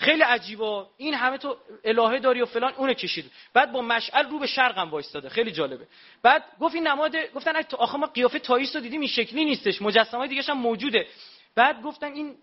خیلی 0.00 0.22
عجیبه. 0.22 0.86
این 0.96 1.14
همه 1.14 1.38
تو 1.38 1.56
الهه 1.84 2.18
داری 2.18 2.42
و 2.42 2.46
فلان 2.46 2.72
اون 2.76 2.94
کشید. 2.94 3.30
بعد 3.52 3.72
با 3.72 3.82
مشعل 3.82 4.28
رو 4.28 4.38
به 4.38 4.46
شرق 4.46 4.78
هم 4.78 4.90
وایستاده. 4.90 5.28
خیلی 5.28 5.52
جالبه. 5.52 5.86
بعد 6.22 6.44
گفت 6.60 6.74
این 6.74 6.86
نماد 6.86 7.16
گفتن 7.34 7.52
آخه 7.78 7.98
ما 7.98 8.06
قیافه 8.06 8.38
تاییس 8.38 8.76
رو 8.76 8.82
دیدیم 8.82 9.00
این 9.00 9.08
شکلی 9.08 9.44
نیستش. 9.44 9.82
مجسمه 9.82 10.26
دیگه 10.28 10.42
هم 10.42 10.58
موجوده. 10.58 11.06
بعد 11.54 11.82
گفتن 11.82 12.12
این 12.12 12.34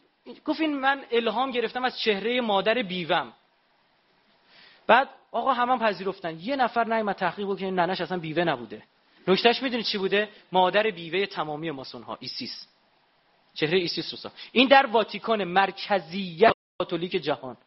گفت 0.45 0.61
این 0.61 0.79
من 0.79 1.03
الهام 1.11 1.51
گرفتم 1.51 1.85
از 1.85 1.99
چهره 1.99 2.41
مادر 2.41 2.81
بیوم. 2.81 3.33
بعد 4.87 5.09
آقا 5.31 5.53
همه 5.53 5.71
هم 5.71 5.79
پذیرفتن. 5.79 6.39
یه 6.39 6.55
نفر 6.55 6.83
نیومد 6.83 7.15
تحقیق 7.15 7.49
این 7.49 7.79
ننش 7.79 8.01
اصلا 8.01 8.19
بیوه 8.19 8.43
نبوده. 8.43 8.83
نکتهش 9.27 9.63
می‌دونید 9.63 9.85
چی 9.85 9.97
بوده؟ 9.97 10.29
مادر 10.51 10.83
بیوه 10.83 11.25
تمامی 11.25 11.71
ماسون 11.71 12.03
ها 12.03 12.17
ایسیس. 12.19 12.67
چهره 13.53 13.77
ایسیس 13.77 14.25
رو 14.25 14.31
این 14.51 14.67
در 14.67 14.85
واتیکان 14.85 15.43
مرکزیت 15.43 16.56
کاتولیک 16.79 17.11
جهان. 17.11 17.57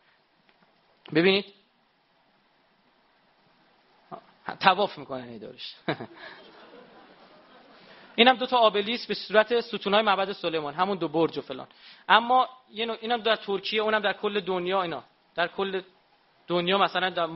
ببینید. 1.15 1.45
طواف 4.61 4.99
می‌کنه 4.99 5.39
دارش. 5.39 5.75
اینم 8.17 8.37
دو 8.37 8.47
تا 8.47 8.59
آبلیس 8.59 9.07
به 9.07 9.15
صورت 9.15 9.61
ستونای 9.61 10.03
معبد 10.03 10.33
سلیمان. 10.33 10.75
همون 10.75 10.99
دو 10.99 11.09
برج 11.09 11.39
و 11.39 11.41
فلان. 11.41 11.67
اما 12.09 12.49
اینم 12.69 13.17
در 13.17 13.37
ترکیه 13.37 13.83
اونم 13.83 14.01
در 14.01 14.13
کل 14.13 14.41
دنیا 14.41 14.83
اینا. 14.83 15.05
در 15.35 15.49
کل 15.49 15.83
دنیا 16.47 16.79
مثلا 16.79 17.11
در 17.11 17.29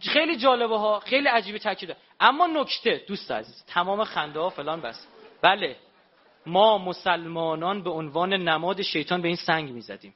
خیلی 0.00 0.36
جالبه 0.36 0.78
ها 0.78 1.00
خیلی 1.00 1.28
عجیبه 1.28 1.58
تاکید 1.58 1.96
اما 2.20 2.46
نکته 2.46 3.04
دوست 3.08 3.30
عزیز 3.30 3.64
تمام 3.66 4.04
خنده 4.04 4.40
ها 4.40 4.50
فلان 4.50 4.80
بس. 4.80 5.06
بله. 5.42 5.76
ما 6.46 6.78
مسلمانان 6.78 7.82
به 7.82 7.90
عنوان 7.90 8.32
نماد 8.32 8.82
شیطان 8.82 9.22
به 9.22 9.28
این 9.28 9.36
سنگ 9.36 9.70
می‌زدیم. 9.70 10.14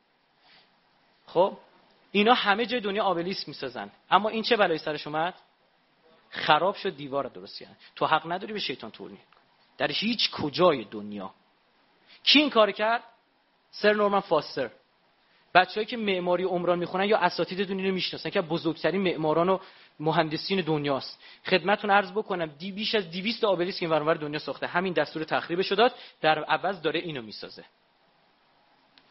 خب؟ 1.33 1.57
اینا 2.13 2.35
همه 2.35 2.67
جای 2.67 2.81
دنیا 2.81 3.05
آبلیس 3.05 3.49
می‌سازن. 3.49 3.91
اما 4.11 4.29
این 4.29 4.43
چه 4.43 4.57
بلایی 4.57 4.79
سرش 4.79 5.07
اومد؟ 5.07 5.35
خراب 6.31 6.75
شد 6.75 6.97
دیوار 6.97 7.27
درست 7.27 7.59
کردن 7.59 7.77
تو 7.97 8.07
حق 8.07 8.33
نداری 8.33 8.53
به 8.53 8.59
شیطان 8.59 8.91
تورنی. 8.91 9.19
در 9.79 9.91
هیچ 9.93 10.31
کجای 10.31 10.85
دنیا. 10.85 11.35
کی 12.25 12.39
این 12.39 12.51
کار 12.51 12.71
کرد؟ 12.71 13.03
سر 13.71 13.93
نورمن 13.93 14.21
فاستر. 14.21 14.71
بچه‌ای 15.55 15.87
که 15.87 15.97
معماری 15.97 16.45
عمران 16.45 16.79
می‌خونن 16.79 17.05
یا 17.05 17.19
اساتید 17.19 17.69
دنیا 17.69 17.87
رو 17.89 17.95
می‌شناسن 17.95 18.31
که 18.31 18.41
بزرگترین 18.41 19.01
معماران 19.01 19.49
و 19.49 19.59
مهندسین 20.01 20.61
دنیاست. 20.61 21.21
خدمتتون 21.47 21.91
عرض 21.91 22.13
بکنم 22.13 22.47
دی 22.47 22.73
بیش 22.73 22.95
از 22.95 23.11
200 23.11 23.45
آبلیس 23.45 23.81
که 23.81 23.93
این 23.93 24.15
دنیا 24.15 24.39
ساخته. 24.39 24.67
همین 24.67 24.93
دستور 24.93 25.25
تخریبش 25.25 25.73
داد. 25.73 25.95
در 26.21 26.45
عوض 26.45 26.83
داره 26.83 27.01
اینو 27.01 27.23
می‌سازه. 27.23 27.65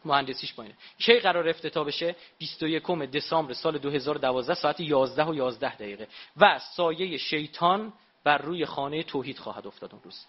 مهندسیش 0.04 0.54
پایینه 0.54 0.74
کی 0.98 1.18
قرار 1.18 1.48
افتتاح 1.48 1.86
بشه؟ 1.86 2.16
21 2.38 2.82
دسامبر 3.12 3.52
سال 3.52 3.78
2012 3.78 4.54
ساعت 4.54 4.80
11 4.80 5.24
و 5.24 5.34
11 5.34 5.74
دقیقه. 5.74 6.08
و 6.36 6.58
سایه 6.58 7.16
شیطان 7.16 7.92
بر 8.24 8.38
روی 8.38 8.66
خانه 8.66 9.02
توحید 9.02 9.38
خواهد 9.38 9.66
افتاد 9.66 9.92
اون 9.92 10.02
روز. 10.04 10.26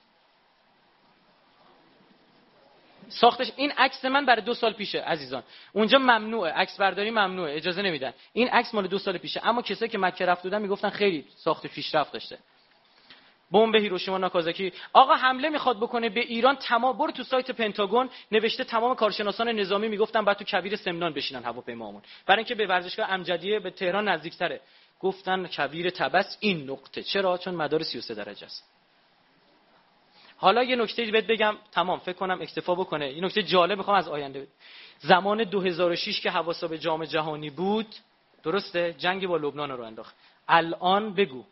ساختش 3.09 3.51
این 3.55 3.71
عکس 3.71 4.05
من 4.05 4.25
برای 4.25 4.41
دو 4.41 4.53
سال 4.53 4.73
پیشه 4.73 5.01
عزیزان. 5.01 5.43
اونجا 5.73 5.97
ممنوعه 5.97 6.51
عکس 6.51 6.77
برداری 6.77 7.11
ممنوعه 7.11 7.55
اجازه 7.55 7.81
نمیدن. 7.81 8.13
این 8.33 8.47
عکس 8.47 8.73
مال 8.73 8.87
دو 8.87 8.99
سال 8.99 9.17
پیشه. 9.17 9.41
اما 9.43 9.61
کسایی 9.61 9.91
که 9.91 9.97
مکه 9.97 10.25
رفت 10.25 10.43
بودن 10.43 10.61
می‌گفتن 10.61 10.89
خیلی 10.89 11.25
ساخت 11.35 11.67
پیشرفت 11.67 12.11
داشته. 12.11 12.37
بمب 13.53 13.75
هیروشیما 13.75 14.17
ناکازاکی. 14.17 14.73
آقا 14.93 15.13
حمله 15.13 15.49
می‌خواد 15.49 15.77
بکنه 15.77 16.09
به 16.09 16.19
ایران 16.19 16.55
تمام 16.55 16.97
برو 16.97 17.11
تو 17.11 17.23
سایت 17.23 17.51
پنتاگون 17.51 18.09
نوشته 18.31 18.63
تمام 18.63 18.95
کارشناسان 18.95 19.49
نظامی 19.49 19.87
می‌گفتن 19.87 20.25
بعد 20.25 20.37
تو 20.37 20.45
کویر 20.47 20.75
سمنان 20.75 21.13
بشینن 21.13 21.43
هواپیمامون. 21.43 22.01
برای 22.25 22.39
اینکه 22.39 22.55
به 22.55 22.67
ورزشگاه 22.67 23.11
امجدیه 23.11 23.59
به 23.59 23.69
تهران 23.69 24.07
نزدیکتره. 24.07 24.61
گفتن 24.99 25.47
کویر 25.47 25.89
تبس 25.89 26.37
این 26.39 26.69
نقطه. 26.69 27.03
چرا؟ 27.03 27.37
چون 27.37 27.55
مدار 27.55 27.83
33 27.83 28.13
درجه 28.13 28.45
است. 28.45 28.63
حالا 30.37 30.63
یه 30.63 30.75
نکته 30.75 31.11
بهت 31.11 31.27
بگم. 31.27 31.57
تمام 31.71 31.99
فکر 31.99 32.17
کنم 32.17 32.41
اکتفا 32.41 32.75
بکنه. 32.75 33.13
یه 33.13 33.23
نکته 33.23 33.43
جالب 33.43 33.77
می‌خوام 33.77 33.97
از 33.97 34.07
آینده. 34.07 34.47
زمان 34.99 35.43
2006 35.43 36.21
که 36.21 36.31
حواسا 36.31 36.67
به 36.67 36.77
جام 36.77 37.05
جهانی 37.05 37.49
بود 37.49 37.87
درسته؟ 38.43 38.95
جنگ 38.97 39.27
با 39.27 39.37
لبنان 39.37 39.71
رو 39.71 39.83
انداخت. 39.83 40.15
الان 40.47 41.13
بگو. 41.13 41.45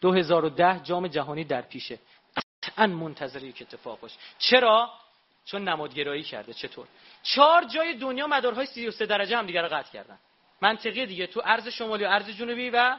2010 0.00 0.80
جام 0.82 1.08
جهانی 1.08 1.44
در 1.44 1.62
پیشه. 1.62 1.98
قطعا 2.36 2.86
منتظری 2.86 3.52
که 3.52 3.64
اتفاق 3.64 4.00
باشه 4.00 4.16
چرا؟ 4.38 4.90
چون 5.44 5.68
نمادگرایی 5.68 6.22
کرده. 6.22 6.54
چطور؟ 6.54 6.86
چهار 7.22 7.64
جای 7.64 7.94
دنیا 7.94 8.26
مدارهای 8.26 8.66
33 8.66 9.06
درجه 9.06 9.36
هم 9.36 9.46
دیگه 9.46 9.62
رو 9.62 9.68
قطع 9.68 9.92
کردن. 9.92 10.18
منطقی 10.60 11.06
دیگه. 11.06 11.26
تو 11.26 11.42
ارز 11.44 11.68
شمالی 11.68 12.04
و 12.04 12.08
ارز 12.08 12.30
جنوبی 12.30 12.70
و 12.70 12.98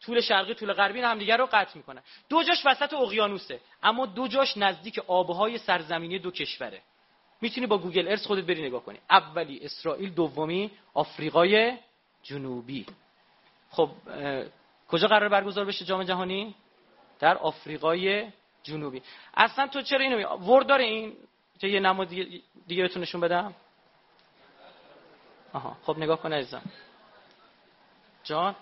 طول 0.00 0.20
شرقی 0.20 0.54
طول 0.54 0.72
غربی 0.72 1.00
هم 1.00 1.18
دیگه 1.18 1.36
رو 1.36 1.48
قطع 1.52 1.76
می‌کنن. 1.76 2.02
دو 2.28 2.42
جاش 2.42 2.66
وسط 2.66 2.94
اقیانوسه. 2.94 3.60
اما 3.82 4.06
دو 4.06 4.28
جاش 4.28 4.56
نزدیک 4.56 4.98
آبهای 4.98 5.58
سرزمینی 5.58 6.18
دو 6.18 6.30
کشوره. 6.30 6.82
می‌تونی 7.40 7.66
با 7.66 7.78
گوگل 7.78 8.08
ارث 8.08 8.26
خودت 8.26 8.44
بری 8.44 8.66
نگاه 8.66 8.84
کنی. 8.84 8.98
اولی 9.10 9.60
اسرائیل 9.62 10.10
دومی 10.10 10.70
آفریقای 10.94 11.78
جنوبی. 12.22 12.86
خب 13.70 13.90
کجا 14.94 15.08
قرار 15.08 15.28
برگزار 15.28 15.64
بشه 15.64 15.84
جام 15.84 16.02
جهانی؟ 16.02 16.54
در 17.20 17.38
آفریقای 17.38 18.28
جنوبی. 18.62 19.02
اصلا 19.36 19.66
تو 19.66 19.82
چرا 19.82 20.00
اینو. 20.00 20.36
ورد 20.36 20.66
داره 20.66 20.84
این 20.84 21.12
چه 21.60 21.68
یه 21.68 21.80
نماد 21.80 22.08
دیگه, 22.08 22.40
دیگه 22.66 22.82
بهتون 22.82 23.02
نشون 23.02 23.20
بدم؟ 23.20 23.54
آها 25.52 25.76
خب 25.82 25.98
نگاه 25.98 26.20
کن 26.20 26.32
عزیزم. 26.32 26.62
جان 28.24 28.54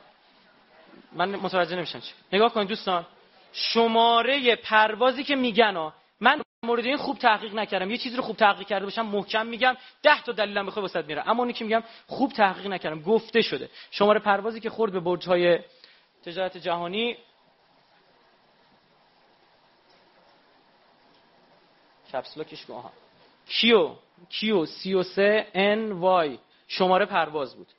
من 1.13 1.37
متوجه 1.37 1.77
نمیشم 1.77 2.01
چی. 2.01 2.13
نگاه 2.33 2.55
کنید 2.55 2.69
دوستان. 2.69 3.07
شماره 3.53 4.57
پروازی 4.57 5.25
که 5.25 5.37
میگن 5.37 5.77
ها 5.77 5.95
من 6.21 6.43
مورد 6.63 6.85
این 6.85 6.97
خوب 6.97 7.19
تحقیق 7.19 7.55
نکردم. 7.55 7.91
یه 7.91 7.97
چیزی 7.97 8.17
رو 8.17 8.23
خوب 8.23 8.37
تحقیق 8.37 8.67
کرده 8.67 8.85
باشم 8.85 9.07
محکم 9.07 9.47
میگم 9.47 9.77
ده 10.03 10.23
تا 10.23 10.33
دلیلم 10.33 10.67
بخواد 10.67 10.83
واسط 10.83 11.05
میره 11.05 11.29
اما 11.29 11.43
اونی 11.43 11.53
که 11.53 11.65
میگم 11.65 11.83
خوب 12.07 12.33
تحقیق 12.33 12.67
نکردم 12.67 13.03
گفته 13.03 13.43
شده. 13.43 13.71
شماره 13.91 14.21
پروازی 14.21 14.61
که 14.61 14.71
خورد 14.71 14.93
به 14.93 15.01
برج 15.01 15.27
های 15.27 15.59
تجارت 16.25 16.57
جهانی. 16.57 17.17
کپسولا 22.13 22.45
ها 22.69 22.93
کیو؟ 23.47 23.97
کیو؟ 24.29 24.65
33 24.67 25.47
ان 25.55 25.93
وای. 25.93 26.39
شماره 26.69 27.07
پرواز 27.07 27.57
بود. 27.57 27.73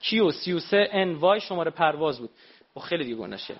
کیو؟ 0.00 0.30
33 0.30 0.88
ان 0.92 1.14
وای. 1.14 1.40
شماره 1.40 1.70
پرواز 1.70 2.18
بود. 2.20 2.30
و 2.76 2.80
خب 2.80 2.86
خیلی 2.86 3.04
دیگه 3.04 3.26
نشه. 3.26 3.56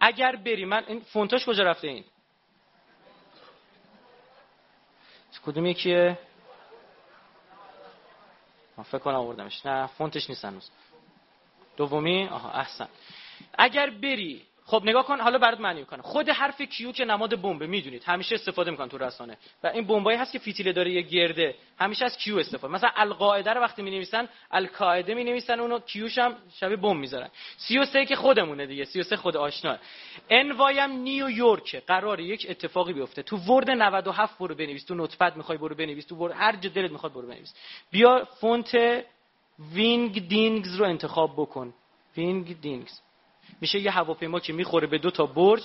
اگر 0.00 0.36
بری 0.36 0.64
من 0.64 0.84
این 0.86 1.00
فونتاش 1.00 1.46
کجا 1.46 1.64
رفته 1.64 1.88
این؟ 1.88 2.04
کدوم 5.46 5.66
یکیه؟ 5.66 6.18
من 8.78 8.84
فکر 8.84 8.98
کنم 8.98 9.14
آوردمش. 9.14 9.66
نه 9.66 9.86
فونتش 9.86 10.30
نیست 10.30 10.44
هنوز. 10.44 10.70
دومی؟ 11.76 12.28
آها 12.28 12.50
احسن. 12.50 12.88
اگر 13.58 13.90
بری 13.90 14.42
خب 14.68 14.82
نگاه 14.84 15.06
کن 15.06 15.20
حالا 15.20 15.38
برات 15.38 15.60
معنی 15.60 15.80
می‌کنم. 15.80 16.02
خود 16.02 16.28
حرف 16.28 16.62
Q 16.62 16.92
که 16.92 17.04
نماد 17.04 17.40
بمب 17.40 17.62
می‌دونید. 17.62 18.04
همیشه 18.04 18.34
استفاده 18.34 18.70
می‌کنن 18.70 18.88
تو 18.88 18.98
رسانه. 18.98 19.36
و 19.62 19.66
این 19.66 19.86
بمبایی 19.86 20.18
هست 20.18 20.32
که 20.32 20.38
فیتیله 20.38 20.72
داره 20.72 20.90
یه 20.90 21.02
گرده. 21.02 21.54
همیشه 21.78 22.04
از 22.04 22.16
Q 22.16 22.38
استفاده. 22.38 22.74
مثلا 22.74 22.90
القاعده 22.96 23.52
رو 23.52 23.60
وقتی 23.60 23.82
می‌نویسن 23.82 24.28
القاعده 24.50 25.14
می‌نویسن 25.14 25.60
اونو 25.60 25.78
Q 25.78 25.91
ش 25.91 26.18
هم 26.18 26.36
شبیه 26.54 26.76
بمب 26.76 26.96
می‌ذارن. 26.96 27.28
33 27.56 28.06
که 28.06 28.16
خودمونه 28.16 28.66
دیگه. 28.66 28.84
33 28.84 29.16
خود 29.16 29.36
آشنا. 29.36 29.78
NY 30.30 30.78
هم 30.78 30.90
نیویورک 30.90 31.82
قراره 31.86 32.24
یک 32.24 32.46
اتفاقی 32.50 32.92
بیفته. 32.92 33.22
تو 33.22 33.36
Word 33.36 33.70
97 33.70 34.38
برو 34.38 34.54
بنویس. 34.54 34.84
تو 34.84 34.94
Notepad 34.94 35.36
می‌خوای 35.36 35.58
برو 35.58 35.74
بنویس. 35.74 36.06
تو 36.06 36.16
Word 36.16 36.32
هر 36.32 36.56
جا 36.56 36.70
دلت 36.70 36.90
می‌خواد 36.90 37.12
برو 37.12 37.26
بنویس. 37.26 37.54
بیا 37.90 38.24
فونت 38.40 39.04
Wingdings 39.74 40.76
رو 40.76 40.84
انتخاب 40.84 41.32
بکن. 41.36 41.74
Wingdings 42.16 43.00
میشه 43.60 43.78
یه 43.78 43.90
هواپیما 43.90 44.40
که 44.40 44.52
می‌خوره 44.52 44.86
به 44.86 44.98
دو 44.98 45.10
تا 45.10 45.26
برج. 45.26 45.62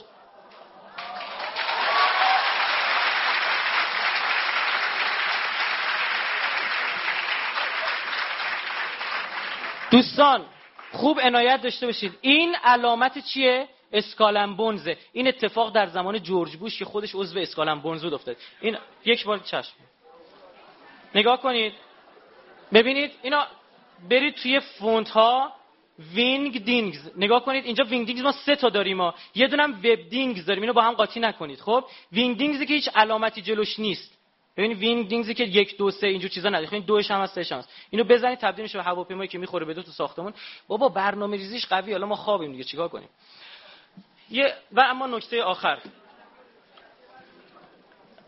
دوستان 9.92 10.46
خوب 10.92 11.20
عنایت 11.20 11.62
داشته 11.62 11.86
باشید. 11.86 12.18
این 12.22 12.56
علامت 12.64 13.18
چیه؟ 13.18 13.68
Skull 13.94 14.28
and 14.28 14.49
Bones 14.49 14.84
ه. 14.84 14.98
این 15.14 15.28
اتفاق 15.28 15.74
در 15.74 15.88
زمان 15.88 16.20
جورج 16.20 16.56
بوش 16.56 16.80
که 16.80 16.86
خودش 16.86 17.16
عضو 17.16 17.40
Skull 17.40 17.64
and 17.64 17.79
Bones 17.79 18.04
بود 18.04 18.14
افتاد 18.14 18.38
این 18.62 18.78
یک 19.06 19.26
بار 19.26 19.40
چشم. 19.40 19.74
نگاه 21.16 21.42
کنید. 21.42 21.74
ببینید 22.74 23.12
اینا 23.22 23.48
برید 24.10 24.36
توی 24.36 24.60
فونت 24.60 25.10
ها 25.10 25.54
Wingdings. 26.00 27.12
نگاه 27.18 27.46
کنید 27.46 27.66
اینجا 27.66 27.84
Wingdings 27.84 28.22
ما 28.22 28.32
سه 28.32 28.56
تا 28.56 28.70
داریم 28.70 28.98
ما 28.98 29.14
یه 29.36 29.48
دونم 29.48 29.72
Webdings 29.72 30.46
داریم. 30.46 30.64
اینو 30.64 30.74
با 30.74 30.82
هم 30.82 30.94
قاطی 30.94 31.20
نکنید. 31.20 31.60
خب؟ 31.60 31.86
Wingdings 32.12 32.38
ی 32.38 32.66
که 32.66 32.74
هیچ 32.74 32.90
علامتی 32.96 33.42
جلوش 33.42 33.80
نیست. 33.80 34.18
ببینید 34.58 34.78
Wingdings 34.78 35.08
ی 35.08 35.34
که 35.34 35.44
یک 35.44 35.78
دو 35.78 35.92
سه 35.92 36.08
اینجور 36.08 36.30
چیزا 36.30 36.50
نداره. 36.50 36.74
این 36.74 36.84
دوش 36.84 37.12
هم 37.12 37.26
سه 37.26 37.56
هست. 37.56 37.70
اینو 37.90 38.04
بزنید 38.04 38.40
تبدیل 38.40 38.64
میشه 38.64 38.78
به 38.78 38.84
هواپیمایی 38.84 39.28
که 39.28 39.38
می‌خوره 39.38 39.66
به 39.66 39.74
دو 39.74 39.84
تا 39.84 39.92
ساختمون. 39.92 40.34
بابا 40.68 40.90
برنامه 40.90 41.38
ریزیش 41.38 41.66
قوی 41.66 41.92
حالا 41.92 42.06
ما 42.06 42.16
خوابیم 42.16 42.52
دیگه. 42.52 42.64
چیکار 42.64 42.88
کنیم؟ 42.88 43.10
یه 44.30 44.54
و 44.72 44.82
اما 44.82 45.08
نکته 45.08 45.44
آخر. 45.44 45.80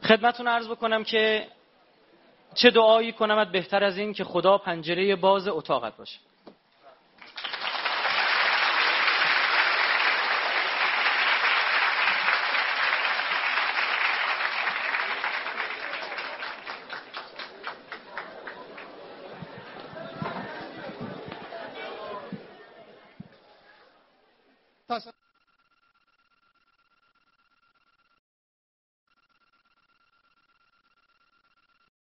خدمتتون 0.04 0.48
عرض 0.48 0.68
بکنم 0.68 1.04
که 1.04 1.48
چه 2.56 2.72
دعایی 2.72 3.12
کنمت 3.12 3.52
بهتر 3.52 3.84
از 3.84 3.98
این 3.98 4.14
که 4.14 4.24
خدا 4.24 4.58
پنجره 4.58 5.16
باز 5.16 5.48
اتاقت 5.48 5.98
باشه. 5.98 6.20